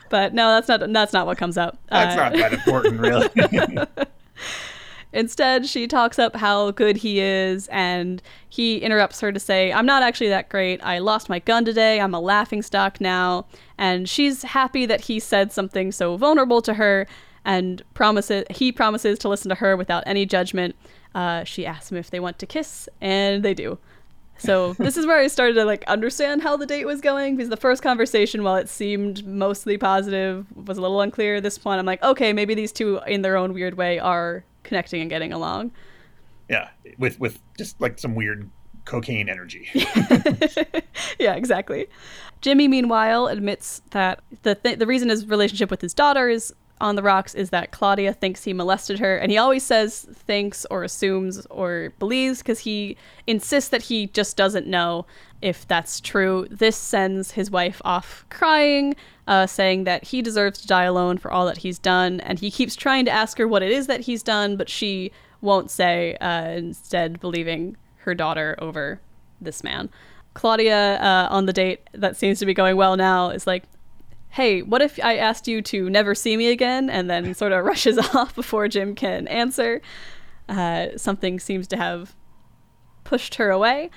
But 0.09 0.33
no, 0.33 0.49
that's 0.49 0.67
not 0.67 0.91
that's 0.91 1.13
not 1.13 1.25
what 1.25 1.37
comes 1.37 1.57
up. 1.57 1.77
That's 1.89 2.17
uh, 2.17 2.29
not 2.29 2.33
that 2.33 2.53
important, 2.53 2.99
really. 2.99 3.79
Instead, 5.11 5.65
she 5.65 5.87
talks 5.87 6.19
up 6.19 6.35
how 6.35 6.69
good 6.71 6.97
he 6.97 7.19
is, 7.19 7.67
and 7.69 8.21
he 8.47 8.77
interrupts 8.77 9.19
her 9.21 9.31
to 9.31 9.39
say, 9.39 9.73
I'm 9.73 9.85
not 9.85 10.03
actually 10.03 10.29
that 10.29 10.49
great. 10.49 10.83
I 10.83 10.99
lost 10.99 11.29
my 11.29 11.39
gun 11.39 11.65
today. 11.65 11.99
I'm 11.99 12.13
a 12.13 12.19
laughing 12.19 12.61
stock 12.61 13.01
now. 13.01 13.47
And 13.77 14.07
she's 14.07 14.43
happy 14.43 14.85
that 14.85 15.01
he 15.01 15.19
said 15.19 15.51
something 15.51 15.91
so 15.91 16.15
vulnerable 16.15 16.61
to 16.61 16.75
her 16.75 17.07
and 17.43 17.81
promises 17.95 18.45
he 18.51 18.71
promises 18.71 19.17
to 19.19 19.29
listen 19.29 19.49
to 19.49 19.55
her 19.55 19.75
without 19.75 20.03
any 20.05 20.25
judgment. 20.25 20.75
Uh, 21.15 21.43
she 21.43 21.65
asks 21.65 21.91
him 21.91 21.97
if 21.97 22.11
they 22.11 22.19
want 22.19 22.37
to 22.37 22.45
kiss, 22.45 22.87
and 23.01 23.41
they 23.41 23.55
do. 23.55 23.79
So 24.39 24.73
this 24.73 24.97
is 24.97 25.05
where 25.05 25.19
I 25.19 25.27
started 25.27 25.53
to 25.55 25.65
like 25.65 25.83
understand 25.85 26.41
how 26.41 26.57
the 26.57 26.65
date 26.65 26.85
was 26.85 27.01
going 27.01 27.35
because 27.35 27.49
the 27.49 27.57
first 27.57 27.83
conversation, 27.83 28.43
while 28.43 28.55
it 28.55 28.69
seemed 28.69 29.25
mostly 29.25 29.77
positive, 29.77 30.45
was 30.55 30.77
a 30.77 30.81
little 30.81 31.01
unclear. 31.01 31.35
At 31.35 31.43
This 31.43 31.57
point, 31.57 31.79
I'm 31.79 31.85
like, 31.85 32.01
okay, 32.01 32.33
maybe 32.33 32.55
these 32.55 32.71
two, 32.71 32.99
in 33.05 33.21
their 33.21 33.35
own 33.35 33.53
weird 33.53 33.75
way, 33.75 33.99
are 33.99 34.43
connecting 34.63 35.01
and 35.01 35.09
getting 35.09 35.33
along. 35.33 35.71
Yeah, 36.49 36.69
with 36.97 37.19
with 37.19 37.39
just 37.57 37.79
like 37.79 37.99
some 37.99 38.15
weird 38.15 38.49
cocaine 38.85 39.29
energy. 39.29 39.69
yeah, 41.19 41.35
exactly. 41.35 41.87
Jimmy, 42.41 42.67
meanwhile, 42.67 43.27
admits 43.27 43.81
that 43.91 44.21
the 44.43 44.55
th- 44.55 44.79
the 44.79 44.87
reason 44.87 45.09
his 45.09 45.27
relationship 45.27 45.69
with 45.69 45.81
his 45.81 45.93
daughter 45.93 46.29
is 46.29 46.53
on 46.81 46.95
the 46.95 47.03
rocks 47.03 47.35
is 47.35 47.49
that 47.49 47.71
Claudia 47.71 48.13
thinks 48.13 48.43
he 48.43 48.53
molested 48.53 48.99
her, 48.99 49.17
and 49.17 49.31
he 49.31 49.37
always 49.37 49.63
says 49.63 50.07
thinks 50.13 50.65
or 50.71 50.83
assumes 50.83 51.45
or 51.49 51.93
believes 51.99 52.39
because 52.39 52.59
he 52.59 52.97
insists 53.27 53.69
that 53.69 53.83
he 53.83 54.07
just 54.07 54.37
doesn't 54.37 54.67
know 54.67 55.05
if 55.41 55.67
that's 55.67 55.99
true. 55.99 56.47
This 56.49 56.75
sends 56.75 57.31
his 57.31 57.51
wife 57.51 57.81
off 57.85 58.25
crying, 58.29 58.95
uh, 59.27 59.47
saying 59.47 59.83
that 59.83 60.05
he 60.05 60.21
deserves 60.21 60.61
to 60.61 60.67
die 60.67 60.83
alone 60.83 61.17
for 61.17 61.31
all 61.31 61.45
that 61.45 61.59
he's 61.59 61.79
done, 61.79 62.19
and 62.21 62.39
he 62.39 62.51
keeps 62.51 62.75
trying 62.75 63.05
to 63.05 63.11
ask 63.11 63.37
her 63.37 63.47
what 63.47 63.63
it 63.63 63.71
is 63.71 63.87
that 63.87 64.01
he's 64.01 64.23
done, 64.23 64.55
but 64.55 64.69
she 64.69 65.11
won't 65.41 65.69
say, 65.71 66.15
uh, 66.15 66.49
instead, 66.51 67.19
believing 67.19 67.77
her 67.97 68.13
daughter 68.13 68.55
over 68.59 68.99
this 69.39 69.63
man. 69.63 69.89
Claudia, 70.33 70.95
uh, 71.01 71.27
on 71.29 71.45
the 71.45 71.53
date 71.53 71.81
that 71.93 72.15
seems 72.15 72.39
to 72.39 72.45
be 72.45 72.53
going 72.53 72.75
well 72.77 72.95
now, 72.95 73.29
is 73.29 73.47
like, 73.47 73.63
hey, 74.29 74.61
what 74.61 74.81
if 74.81 74.99
I 75.03 75.17
asked 75.17 75.47
you 75.47 75.61
to 75.63 75.89
never 75.89 76.13
see 76.13 76.37
me 76.37 76.49
again? 76.49 76.89
And 76.89 77.09
then 77.09 77.33
sort 77.33 77.51
of 77.51 77.65
rushes 77.65 77.97
off 78.15 78.35
before 78.35 78.67
Jim 78.67 78.95
can 78.95 79.27
answer. 79.27 79.81
Uh, 80.47 80.87
something 80.97 81.39
seems 81.39 81.67
to 81.67 81.77
have 81.77 82.15
pushed 83.03 83.35
her 83.35 83.49
away. 83.49 83.89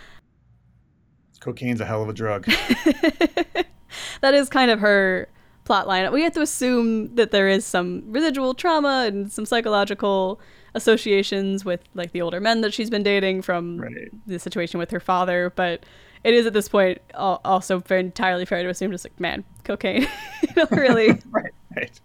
Cocaine's 1.40 1.80
a 1.80 1.84
hell 1.84 2.02
of 2.02 2.08
a 2.08 2.12
drug. 2.12 2.44
that 4.20 4.34
is 4.34 4.48
kind 4.48 4.70
of 4.70 4.80
her 4.80 5.28
plot 5.64 5.88
line. 5.88 6.10
We 6.12 6.22
have 6.22 6.32
to 6.34 6.40
assume 6.40 7.14
that 7.16 7.30
there 7.30 7.48
is 7.48 7.64
some 7.64 8.04
residual 8.06 8.54
trauma 8.54 9.04
and 9.06 9.30
some 9.32 9.44
psychological 9.44 10.40
associations 10.74 11.64
with 11.64 11.80
like 11.94 12.12
the 12.12 12.22
older 12.22 12.40
men 12.40 12.60
that 12.60 12.72
she's 12.72 12.90
been 12.90 13.02
dating 13.02 13.42
from 13.42 13.78
right. 13.78 14.08
the 14.26 14.38
situation 14.38 14.78
with 14.78 14.90
her 14.90 15.00
father, 15.00 15.52
but 15.54 15.84
it 16.24 16.34
is 16.34 16.46
at 16.46 16.52
this 16.52 16.68
point 16.68 17.00
also 17.14 17.82
entirely 17.90 18.44
fair 18.44 18.62
to 18.62 18.68
assume 18.68 18.92
just 18.92 19.04
like 19.04 19.18
man 19.18 19.44
cocaine. 19.64 20.06
Really. 20.70 21.20
Right 21.30 21.52
right. 21.76 22.00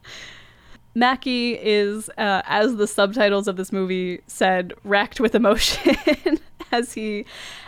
Mackey 0.95 1.59
is 1.61 2.09
uh, 2.17 2.41
as 2.45 2.77
the 2.77 2.87
subtitles 2.87 3.47
of 3.47 3.55
this 3.55 3.71
movie 3.71 4.21
said 4.25 4.73
racked 4.83 5.19
with 5.19 5.35
emotion 5.35 5.95
as 6.71 6.93
he 6.93 7.25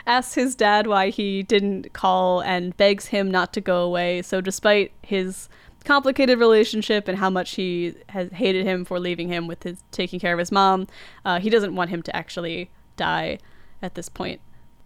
asks 0.07 0.33
his 0.33 0.55
dad 0.55 0.87
why 0.87 1.09
he 1.09 1.43
didn't 1.43 1.93
call 1.93 2.41
and 2.41 2.75
begs 2.77 3.07
him 3.07 3.29
not 3.29 3.53
to 3.53 3.61
go 3.61 3.83
away. 3.83 4.21
So 4.23 4.41
despite 4.41 4.93
his 5.03 5.47
complicated 5.85 6.39
relationship 6.39 7.07
and 7.07 7.17
how 7.17 7.29
much 7.29 7.51
he 7.51 7.93
has 8.09 8.31
hated 8.31 8.65
him 8.65 8.83
for 8.83 8.99
leaving 8.99 9.29
him 9.29 9.47
with 9.47 9.63
his 9.63 9.83
taking 9.91 10.19
care 10.19 10.33
of 10.33 10.39
his 10.39 10.51
mom 10.51 10.87
uh, 11.23 11.39
he 11.39 11.49
doesn't 11.49 11.73
want 11.73 11.89
him 11.89 12.01
to 12.03 12.13
actually 12.13 12.69
die 12.97 13.39
at 13.81 13.95
this 13.95 14.09
point 14.09 14.41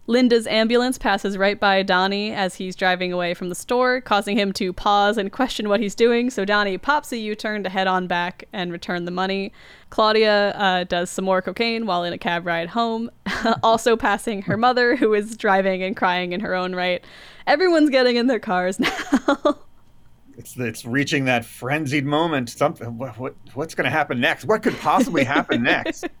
Linda's 0.06 0.46
ambulance 0.46 0.98
passes 0.98 1.38
right 1.38 1.58
by 1.58 1.82
Donnie 1.82 2.30
as 2.30 2.56
he's 2.56 2.76
driving 2.76 3.10
away 3.10 3.32
from 3.32 3.48
the 3.48 3.54
store, 3.54 4.02
causing 4.02 4.36
him 4.36 4.52
to 4.52 4.72
pause 4.72 5.16
and 5.16 5.32
question 5.32 5.68
what 5.68 5.80
he's 5.80 5.94
doing. 5.94 6.28
So 6.28 6.44
Donnie 6.44 6.76
pops 6.76 7.10
a 7.12 7.16
U 7.16 7.34
turn 7.34 7.62
to 7.64 7.70
head 7.70 7.86
on 7.86 8.06
back 8.06 8.44
and 8.52 8.70
return 8.70 9.06
the 9.06 9.10
money. 9.10 9.50
Claudia 9.88 10.50
uh, 10.50 10.84
does 10.84 11.08
some 11.08 11.24
more 11.24 11.40
cocaine 11.40 11.86
while 11.86 12.04
in 12.04 12.12
a 12.12 12.18
cab 12.18 12.44
ride 12.44 12.68
home, 12.68 13.10
also 13.62 13.96
passing 13.96 14.42
her 14.42 14.58
mother, 14.58 14.94
who 14.94 15.14
is 15.14 15.38
driving 15.38 15.82
and 15.82 15.96
crying 15.96 16.32
in 16.32 16.40
her 16.40 16.54
own 16.54 16.74
right. 16.74 17.02
Everyone's 17.46 17.88
getting 17.88 18.16
in 18.16 18.26
their 18.26 18.38
cars 18.38 18.78
now. 18.80 18.90
it's 20.36 20.54
it's 20.56 20.84
reaching 20.84 21.24
that 21.24 21.46
frenzied 21.46 22.04
moment. 22.04 22.50
Something 22.50 22.98
what, 22.98 23.18
what 23.18 23.34
what's 23.54 23.74
going 23.74 23.84
to 23.84 23.90
happen 23.90 24.20
next? 24.20 24.44
What 24.44 24.62
could 24.62 24.78
possibly 24.80 25.24
happen 25.24 25.62
next? 25.62 26.06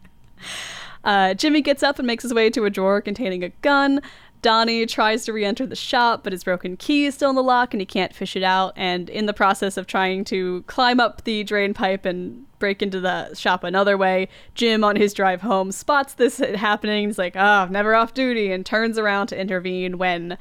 Uh, 1.04 1.34
Jimmy 1.34 1.60
gets 1.60 1.82
up 1.82 1.98
and 1.98 2.06
makes 2.06 2.22
his 2.22 2.34
way 2.34 2.50
to 2.50 2.64
a 2.64 2.70
drawer 2.70 3.00
containing 3.00 3.44
a 3.44 3.50
gun. 3.60 4.00
Donnie 4.42 4.84
tries 4.84 5.24
to 5.24 5.32
re 5.32 5.42
enter 5.42 5.66
the 5.66 5.74
shop, 5.74 6.22
but 6.22 6.32
his 6.32 6.44
broken 6.44 6.76
key 6.76 7.06
is 7.06 7.14
still 7.14 7.30
in 7.30 7.36
the 7.36 7.42
lock 7.42 7.72
and 7.72 7.80
he 7.80 7.86
can't 7.86 8.14
fish 8.14 8.36
it 8.36 8.42
out. 8.42 8.74
And 8.76 9.08
in 9.08 9.24
the 9.24 9.32
process 9.32 9.78
of 9.78 9.86
trying 9.86 10.24
to 10.24 10.62
climb 10.66 11.00
up 11.00 11.24
the 11.24 11.44
drain 11.44 11.72
pipe 11.72 12.04
and 12.04 12.44
break 12.58 12.82
into 12.82 13.00
the 13.00 13.34
shop 13.34 13.64
another 13.64 13.96
way, 13.96 14.28
Jim, 14.54 14.84
on 14.84 14.96
his 14.96 15.14
drive 15.14 15.40
home, 15.40 15.72
spots 15.72 16.12
this 16.12 16.36
happening. 16.38 17.08
He's 17.08 17.18
like, 17.18 17.36
oh, 17.36 17.68
never 17.70 17.94
off 17.94 18.12
duty, 18.12 18.52
and 18.52 18.66
turns 18.66 18.98
around 18.98 19.28
to 19.28 19.40
intervene 19.40 19.96
when 19.96 20.36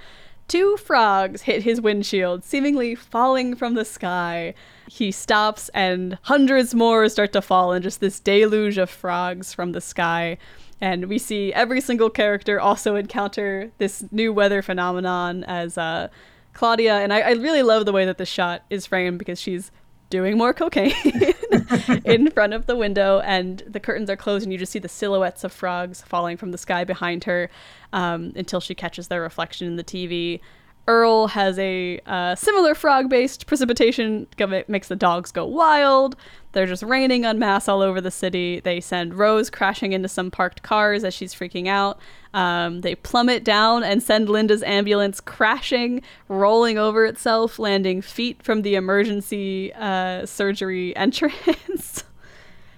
two 0.50 0.76
frogs 0.76 1.44
hit 1.44 1.64
his 1.64 1.80
windshield, 1.80 2.44
seemingly 2.44 2.96
falling 2.96 3.56
from 3.56 3.76
the 3.76 3.86
sky. 3.86 4.54
He 4.88 5.12
stops, 5.12 5.70
and 5.70 6.18
hundreds 6.24 6.76
more 6.76 7.08
start 7.10 7.34
to 7.34 7.42
fall 7.42 7.74
in 7.74 7.82
just 7.82 8.00
this 8.00 8.20
deluge 8.20 8.78
of 8.78 8.90
frogs 8.90 9.54
from 9.54 9.72
the 9.72 9.82
sky. 9.82 10.38
And 10.82 11.06
we 11.06 11.18
see 11.18 11.54
every 11.54 11.82
single 11.82 12.10
character 12.10 12.60
also 12.60 12.96
encounter 12.96 13.72
this 13.78 14.04
new 14.12 14.34
weather 14.34 14.62
phenomenon 14.62 15.44
as 15.46 15.78
uh, 15.78 16.10
Claudia. 16.54 16.98
And 16.98 17.14
I, 17.14 17.22
I 17.22 17.32
really 17.32 17.64
love 17.64 17.86
the 17.86 17.94
way 17.94 18.06
that 18.06 18.18
the 18.18 18.26
shot 18.26 18.64
is 18.70 18.86
framed 18.86 19.20
because 19.20 19.40
she's 19.40 19.72
doing 20.14 20.38
more 20.38 20.54
cocaine 20.54 20.94
in 22.06 22.30
front 22.30 22.54
of 22.54 22.68
the 22.68 22.76
window, 22.76 23.20
and 23.22 23.64
the 23.66 23.80
curtains 23.80 24.12
are 24.12 24.16
closed, 24.16 24.44
and 24.44 24.54
you 24.54 24.60
just 24.60 24.72
see 24.72 24.78
the 24.78 24.88
silhouettes 24.88 25.44
of 25.44 25.52
frogs 25.52 26.04
falling 26.04 26.38
from 26.38 26.52
the 26.52 26.58
sky 26.58 26.84
behind 26.84 27.24
her 27.24 27.50
um, 27.94 28.32
until 28.36 28.60
she 28.60 28.76
catches 28.76 29.08
their 29.08 29.22
reflection 29.22 29.66
in 29.66 29.76
the 29.76 29.84
TV. 29.84 30.40
Earl 30.88 31.28
has 31.28 31.58
a 31.60 32.00
uh, 32.06 32.36
similar 32.36 32.76
frog 32.76 33.10
based 33.10 33.48
precipitation, 33.48 34.28
makes 34.68 34.90
the 34.90 34.96
dogs 34.96 35.32
go 35.32 35.46
wild. 35.46 36.16
They're 36.52 36.68
just 36.68 36.84
raining 36.84 37.26
en 37.26 37.40
masse 37.40 37.68
all 37.68 37.82
over 37.82 38.02
the 38.02 38.12
city. 38.12 38.60
They 38.60 38.80
send 38.80 39.16
Rose 39.16 39.50
crashing 39.50 39.94
into 39.94 40.08
some 40.08 40.30
parked 40.30 40.62
cars 40.62 41.04
as 41.04 41.14
she's 41.14 41.34
freaking 41.34 41.68
out. 41.68 42.00
Um, 42.34 42.82
they 42.82 42.96
plummet 42.96 43.44
down 43.44 43.84
and 43.84 44.04
send 44.04 44.30
Linda's 44.30 44.62
ambulance 44.64 45.20
crashing, 45.20 46.02
rolling 46.28 46.78
over 46.78 47.06
itself, 47.06 47.60
landing 47.60 48.02
feet 48.02 48.44
from 48.44 48.62
the 48.62 48.76
emergency 48.76 49.74
uh, 49.74 50.26
surgery 50.26 50.96
entrance. 50.96 52.04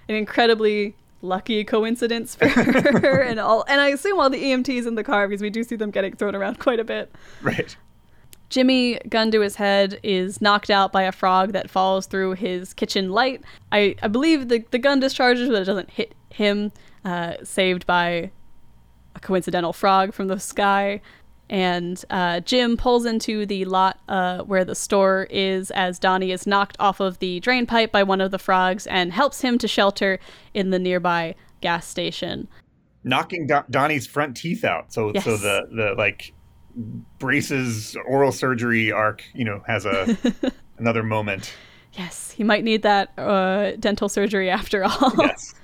An 0.08 0.14
incredibly 0.14 0.94
lucky 1.22 1.64
coincidence 1.64 2.36
for 2.36 2.46
her 2.48 3.20
and 3.20 3.40
all 3.40 3.64
and 3.68 3.80
I 3.80 3.88
assume 3.88 4.20
all 4.20 4.30
the 4.30 4.40
EMTs 4.40 4.86
in 4.86 4.94
the 4.94 5.02
car 5.02 5.26
because 5.26 5.42
we 5.42 5.50
do 5.50 5.64
see 5.64 5.74
them 5.74 5.90
getting 5.90 6.14
thrown 6.14 6.34
around 6.36 6.60
quite 6.60 6.78
a 6.78 6.84
bit. 6.84 7.10
Right. 7.42 7.76
Jimmy, 8.48 8.98
gun 9.08 9.30
to 9.32 9.40
his 9.40 9.56
head, 9.56 9.98
is 10.02 10.40
knocked 10.40 10.70
out 10.70 10.92
by 10.92 11.02
a 11.02 11.12
frog 11.12 11.52
that 11.52 11.68
falls 11.68 12.06
through 12.06 12.34
his 12.34 12.72
kitchen 12.72 13.10
light. 13.10 13.42
I, 13.72 13.96
I 14.02 14.08
believe 14.08 14.48
the, 14.48 14.64
the 14.70 14.78
gun 14.78 15.00
discharges, 15.00 15.48
but 15.48 15.62
it 15.62 15.64
doesn't 15.64 15.90
hit 15.90 16.14
him, 16.30 16.72
uh, 17.04 17.34
saved 17.42 17.86
by 17.86 18.30
a 19.14 19.20
coincidental 19.20 19.72
frog 19.72 20.14
from 20.14 20.28
the 20.28 20.38
sky. 20.38 21.00
And 21.48 22.04
uh, 22.10 22.40
Jim 22.40 22.76
pulls 22.76 23.04
into 23.04 23.46
the 23.46 23.64
lot 23.64 24.00
uh, 24.08 24.42
where 24.42 24.64
the 24.64 24.74
store 24.74 25.26
is 25.30 25.70
as 25.72 25.98
Donnie 25.98 26.32
is 26.32 26.46
knocked 26.46 26.76
off 26.80 27.00
of 27.00 27.18
the 27.20 27.40
drain 27.40 27.66
pipe 27.66 27.92
by 27.92 28.02
one 28.02 28.20
of 28.20 28.30
the 28.30 28.38
frogs 28.38 28.86
and 28.86 29.12
helps 29.12 29.40
him 29.42 29.56
to 29.58 29.68
shelter 29.68 30.18
in 30.54 30.70
the 30.70 30.78
nearby 30.78 31.34
gas 31.60 31.86
station. 31.86 32.48
Knocking 33.04 33.46
Do- 33.46 33.64
Donnie's 33.70 34.06
front 34.08 34.36
teeth 34.36 34.64
out. 34.64 34.92
So, 34.92 35.12
yes. 35.14 35.24
so 35.24 35.36
the, 35.36 35.68
the 35.70 35.94
like 35.96 36.32
braces 37.18 37.96
oral 38.06 38.32
surgery 38.32 38.92
arc, 38.92 39.24
you 39.34 39.44
know, 39.44 39.62
has 39.66 39.86
a 39.86 40.16
another 40.78 41.02
moment. 41.02 41.52
Yes, 41.94 42.30
he 42.30 42.44
might 42.44 42.64
need 42.64 42.82
that 42.82 43.18
uh, 43.18 43.72
dental 43.80 44.08
surgery 44.08 44.50
after 44.50 44.84
all. 44.84 45.12
Yes. 45.18 45.54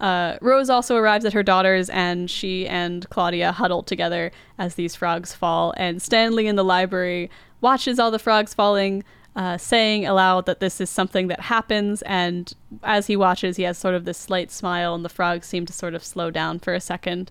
Uh, 0.00 0.38
Rose 0.40 0.70
also 0.70 0.96
arrives 0.96 1.26
at 1.26 1.34
her 1.34 1.42
daughter's, 1.42 1.90
and 1.90 2.30
she 2.30 2.66
and 2.66 3.06
Claudia 3.10 3.52
huddle 3.52 3.82
together 3.82 4.32
as 4.58 4.74
these 4.74 4.96
frogs 4.96 5.34
fall. 5.34 5.74
And 5.76 6.00
Stanley 6.00 6.46
in 6.46 6.56
the 6.56 6.64
library 6.64 7.30
watches 7.60 7.98
all 7.98 8.10
the 8.10 8.18
frogs 8.18 8.54
falling, 8.54 9.04
uh, 9.36 9.58
saying 9.58 10.06
aloud 10.06 10.46
that 10.46 10.60
this 10.60 10.80
is 10.80 10.88
something 10.88 11.28
that 11.28 11.40
happens. 11.40 12.00
And 12.02 12.50
as 12.82 13.08
he 13.08 13.14
watches, 13.16 13.58
he 13.58 13.64
has 13.64 13.76
sort 13.76 13.94
of 13.94 14.06
this 14.06 14.16
slight 14.16 14.50
smile, 14.50 14.94
and 14.94 15.04
the 15.04 15.10
frogs 15.10 15.46
seem 15.46 15.66
to 15.66 15.72
sort 15.72 15.94
of 15.94 16.02
slow 16.02 16.30
down 16.30 16.60
for 16.60 16.72
a 16.72 16.80
second. 16.80 17.30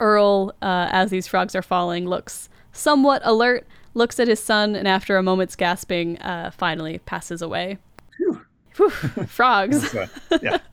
Earl, 0.00 0.52
uh, 0.60 0.88
as 0.90 1.10
these 1.10 1.28
frogs 1.28 1.54
are 1.54 1.62
falling, 1.62 2.08
looks 2.08 2.48
somewhat 2.78 3.22
alert, 3.24 3.66
looks 3.94 4.20
at 4.20 4.28
his 4.28 4.40
son, 4.42 4.74
and 4.74 4.86
after 4.86 5.16
a 5.16 5.22
moment's 5.22 5.56
gasping, 5.56 6.18
uh, 6.18 6.50
finally 6.50 6.98
passes 7.00 7.42
away. 7.42 7.78
Whew. 8.16 8.42
Whew. 8.76 8.90
Frogs. 9.26 9.94
yeah. 10.42 10.58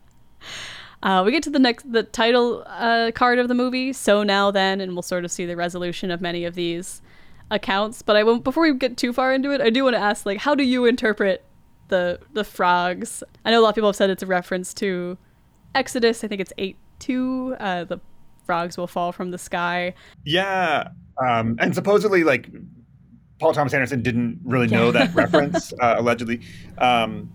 Uh, 1.04 1.22
we 1.24 1.32
get 1.32 1.44
to 1.44 1.52
the 1.52 1.60
next, 1.60 1.92
the 1.92 2.02
title 2.02 2.64
uh, 2.66 3.12
card 3.14 3.38
of 3.38 3.48
the 3.48 3.54
movie. 3.54 3.94
So 3.94 4.24
now 4.24 4.50
then, 4.50 4.82
and 4.82 4.94
we'll 4.94 5.04
sort 5.04 5.24
of 5.24 5.30
see 5.30 5.46
the 5.46 5.56
resolution 5.56 6.10
of 6.10 6.20
many 6.20 6.46
of 6.46 6.56
these 6.56 7.00
accounts. 7.52 8.02
But 8.02 8.16
I 8.16 8.24
won't. 8.24 8.44
Before 8.44 8.64
we 8.64 8.74
get 8.74 8.98
too 8.98 9.14
far 9.14 9.32
into 9.32 9.52
it, 9.52 9.62
I 9.62 9.70
do 9.70 9.84
want 9.84 9.96
to 9.96 10.00
ask, 10.00 10.26
like, 10.26 10.40
how 10.40 10.56
do 10.56 10.64
you 10.64 10.86
interpret 10.86 11.44
the 11.90 12.20
the 12.34 12.44
frogs? 12.44 13.24
I 13.44 13.52
know 13.52 13.60
a 13.60 13.62
lot 13.62 13.70
of 13.70 13.76
people 13.76 13.90
have 13.90 13.96
said 13.96 14.10
it's 14.10 14.24
a 14.24 14.26
reference 14.26 14.74
to 14.76 15.16
Exodus. 15.76 16.24
I 16.24 16.28
think 16.28 16.42
it's 16.42 16.54
eight 16.58 16.78
two. 16.98 17.56
Uh, 17.60 17.84
the 17.84 18.00
frogs 18.46 18.76
will 18.76 18.88
fall 18.88 19.12
from 19.12 19.30
the 19.30 19.38
sky. 19.38 19.94
Yeah, 20.24 20.88
um, 21.18 21.58
and 21.60 21.74
supposedly, 21.74 22.24
like 22.24 22.50
Paul 23.40 23.54
Thomas 23.54 23.74
Anderson 23.74 24.02
didn't 24.02 24.40
really 24.44 24.68
know 24.68 24.92
that 24.92 25.14
reference, 25.16 25.74
uh, 25.74 25.96
allegedly. 25.98 26.42
Um, 26.78 27.32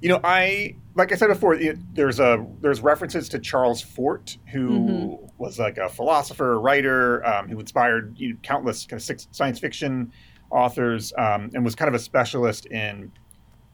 you 0.00 0.08
know, 0.08 0.20
I 0.22 0.76
like 0.94 1.12
I 1.12 1.16
said 1.16 1.28
before, 1.28 1.54
it, 1.54 1.78
there's 1.94 2.20
a 2.20 2.44
there's 2.60 2.80
references 2.80 3.28
to 3.30 3.38
Charles 3.38 3.80
Fort, 3.80 4.36
who 4.52 4.68
mm-hmm. 4.68 5.26
was 5.38 5.58
like 5.58 5.78
a 5.78 5.88
philosopher, 5.88 6.60
writer 6.60 7.24
um, 7.26 7.48
who 7.48 7.58
inspired 7.58 8.14
you 8.18 8.30
know, 8.30 8.38
countless 8.42 8.86
kind 8.86 9.00
of 9.00 9.20
science 9.32 9.58
fiction 9.58 10.12
authors, 10.50 11.12
um, 11.18 11.50
and 11.54 11.64
was 11.64 11.74
kind 11.74 11.88
of 11.88 11.94
a 11.94 11.98
specialist 11.98 12.66
in 12.66 13.10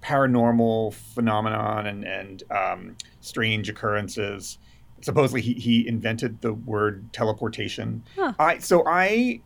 paranormal 0.02 0.94
phenomenon 0.94 1.86
and 1.86 2.04
and 2.04 2.42
um, 2.50 2.96
strange 3.20 3.68
occurrences. 3.68 4.58
Supposedly, 5.02 5.40
he 5.40 5.54
he 5.54 5.86
invented 5.86 6.40
the 6.40 6.54
word 6.54 7.12
teleportation. 7.12 8.02
Huh. 8.16 8.32
I 8.38 8.58
so 8.58 8.84
I 8.86 9.40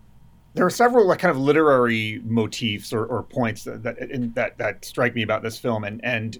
there 0.55 0.64
are 0.64 0.70
several 0.70 1.06
like 1.06 1.18
kind 1.18 1.31
of 1.31 1.39
literary 1.39 2.20
motifs 2.24 2.93
or, 2.93 3.05
or 3.06 3.22
points 3.24 3.64
that 3.64 3.82
that, 3.82 3.98
in, 3.98 4.32
that 4.35 4.59
that 4.59 4.85
strike 4.85 5.14
me 5.14 5.22
about 5.22 5.43
this 5.43 5.59
film, 5.59 5.85
and 5.85 6.05
and 6.05 6.39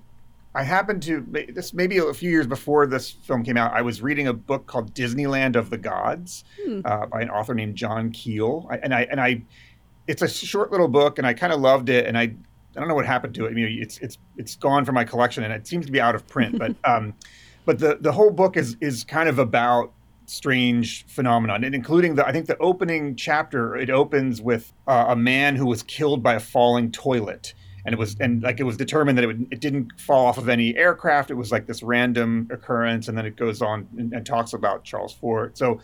I 0.55 0.63
happened 0.63 1.03
to 1.05 1.27
this 1.49 1.75
maybe 1.75 1.99
a 1.99 2.15
few 2.15 2.31
years 2.31 2.47
before 2.47 2.87
this 2.87 3.11
film 3.11 3.43
came 3.43 3.57
out. 3.57 3.73
I 3.73 3.83
was 3.83 4.03
reading 4.03 4.29
a 4.29 4.33
book 4.33 4.67
called 4.67 4.95
Disneyland 4.95 5.57
of 5.57 5.69
the 5.69 5.79
Gods 5.79 6.45
hmm. 6.65 6.81
uh, 6.85 7.07
by 7.07 7.23
an 7.23 7.31
author 7.31 7.55
named 7.55 7.75
John 7.75 8.13
Keel, 8.13 8.67
I, 8.71 8.77
and 8.77 8.95
I 8.95 9.03
and 9.11 9.21
I, 9.21 9.43
it's 10.07 10.23
a 10.23 10.29
short 10.29 10.71
little 10.71 10.89
book, 10.89 11.19
and 11.19 11.27
I 11.27 11.35
kind 11.35 11.53
of 11.53 11.61
loved 11.61 11.89
it, 11.89 12.07
and 12.07 12.17
I 12.17 12.23
I 12.77 12.81
don't 12.81 12.89
know 12.89 12.95
what 12.95 13.07
happened 13.07 13.35
to 13.37 13.47
it. 13.47 13.51
I 13.51 13.53
mean, 13.53 13.79
it's 13.81 13.99
it's 13.99 14.19
it's 14.37 14.55
gone 14.55 14.85
from 14.85 14.95
my 14.95 15.05
collection, 15.05 15.43
and 15.43 15.53
it 15.53 15.67
seems 15.67 15.87
to 15.87 15.93
be 15.93 16.01
out 16.01 16.15
of 16.15 16.27
print. 16.29 16.59
but 16.59 16.77
um, 16.85 17.15
but 17.65 17.79
the 17.79 17.99
the 18.01 18.13
whole 18.13 18.31
book 18.31 18.57
is 18.57 18.77
is 18.81 19.05
kind 19.05 19.29
of 19.29 19.39
about 19.39 19.93
strange 20.27 21.05
phenomenon, 21.07 21.65
and 21.65 21.75
including 21.75 22.15
the 22.15 22.27
I 22.27 22.33
think 22.33 22.47
the 22.47 22.59
opening 22.59 23.17
chapter. 23.17 23.77
It 23.77 23.91
opens 23.91 24.41
with 24.41 24.73
uh, 24.87 25.07
a 25.09 25.17
man 25.17 25.57
who 25.57 25.67
was 25.67 25.83
killed 25.83 26.23
by 26.23 26.35
a 26.35 26.41
falling 26.41 26.91
toilet 26.91 27.55
and 27.85 27.93
it 27.93 27.99
was 27.99 28.17
and 28.19 28.43
like 28.43 28.61
it 28.61 28.65
was 28.65 28.77
determined 28.77 29.19
that 29.19 29.25
it, 29.25 29.27
would, 29.27 29.47
it 29.51 29.61
didn't 29.61 30.01
fall 30.01 30.27
off 30.27 30.39
of 30.39 30.49
any 30.49 30.77
aircraft. 30.77 31.31
It 31.31 31.35
was 31.35 31.53
like 31.53 31.67
this 31.67 31.83
random 31.83 32.49
occurrence, 32.51 33.09
and 33.09 33.17
then 33.17 33.27
it 33.27 33.37
goes 33.37 33.61
on 33.61 33.87
and, 33.99 34.13
and 34.13 34.25
talks 34.25 34.55
about 34.55 34.85
Charles 34.85 35.13
Fort. 35.13 35.59
So, 35.59 35.81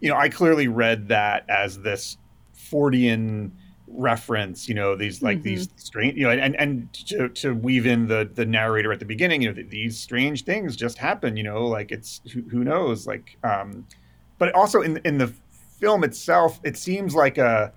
you 0.00 0.08
know, 0.08 0.16
I 0.16 0.28
clearly 0.28 0.68
read 0.68 1.08
that 1.08 1.48
as 1.48 1.80
this 1.80 2.16
Fortean 2.54 3.50
reference. 3.92 4.68
You 4.68 4.74
know, 4.74 4.96
these 4.96 5.22
like 5.22 5.38
mm-hmm. 5.38 5.44
these 5.44 5.68
strange, 5.76 6.16
you 6.16 6.24
know, 6.24 6.30
and 6.30 6.56
and 6.56 6.92
to, 7.08 7.28
to 7.28 7.54
weave 7.54 7.86
in 7.86 8.06
the 8.06 8.30
the 8.32 8.46
narrator 8.46 8.92
at 8.92 8.98
the 8.98 9.04
beginning. 9.04 9.42
You 9.42 9.52
know, 9.52 9.62
these 9.68 9.98
strange 9.98 10.44
things 10.44 10.76
just 10.76 10.98
happen. 10.98 11.36
You 11.36 11.44
know, 11.44 11.66
like 11.66 11.92
it's 11.92 12.20
who, 12.32 12.42
who 12.42 12.64
knows, 12.64 13.06
like. 13.06 13.36
um 13.44 13.86
But 14.38 14.54
also 14.54 14.80
in 14.80 14.98
in 15.04 15.18
the 15.18 15.32
film 15.78 16.04
itself, 16.04 16.60
it 16.64 16.76
seems 16.76 17.14
like 17.14 17.38
a 17.38 17.72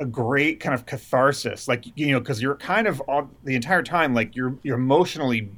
a 0.00 0.06
great 0.06 0.58
kind 0.58 0.74
of 0.74 0.86
catharsis 0.86 1.68
like 1.68 1.84
you 1.96 2.10
know 2.10 2.18
because 2.18 2.42
you're 2.42 2.56
kind 2.56 2.88
of 2.88 3.00
all 3.02 3.30
the 3.44 3.54
entire 3.54 3.82
time 3.82 4.12
like 4.12 4.34
you're 4.34 4.58
you're 4.64 4.76
emotionally 4.76 5.48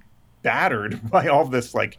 battered 0.42 1.00
by 1.10 1.26
all 1.28 1.46
this 1.46 1.74
like 1.74 1.98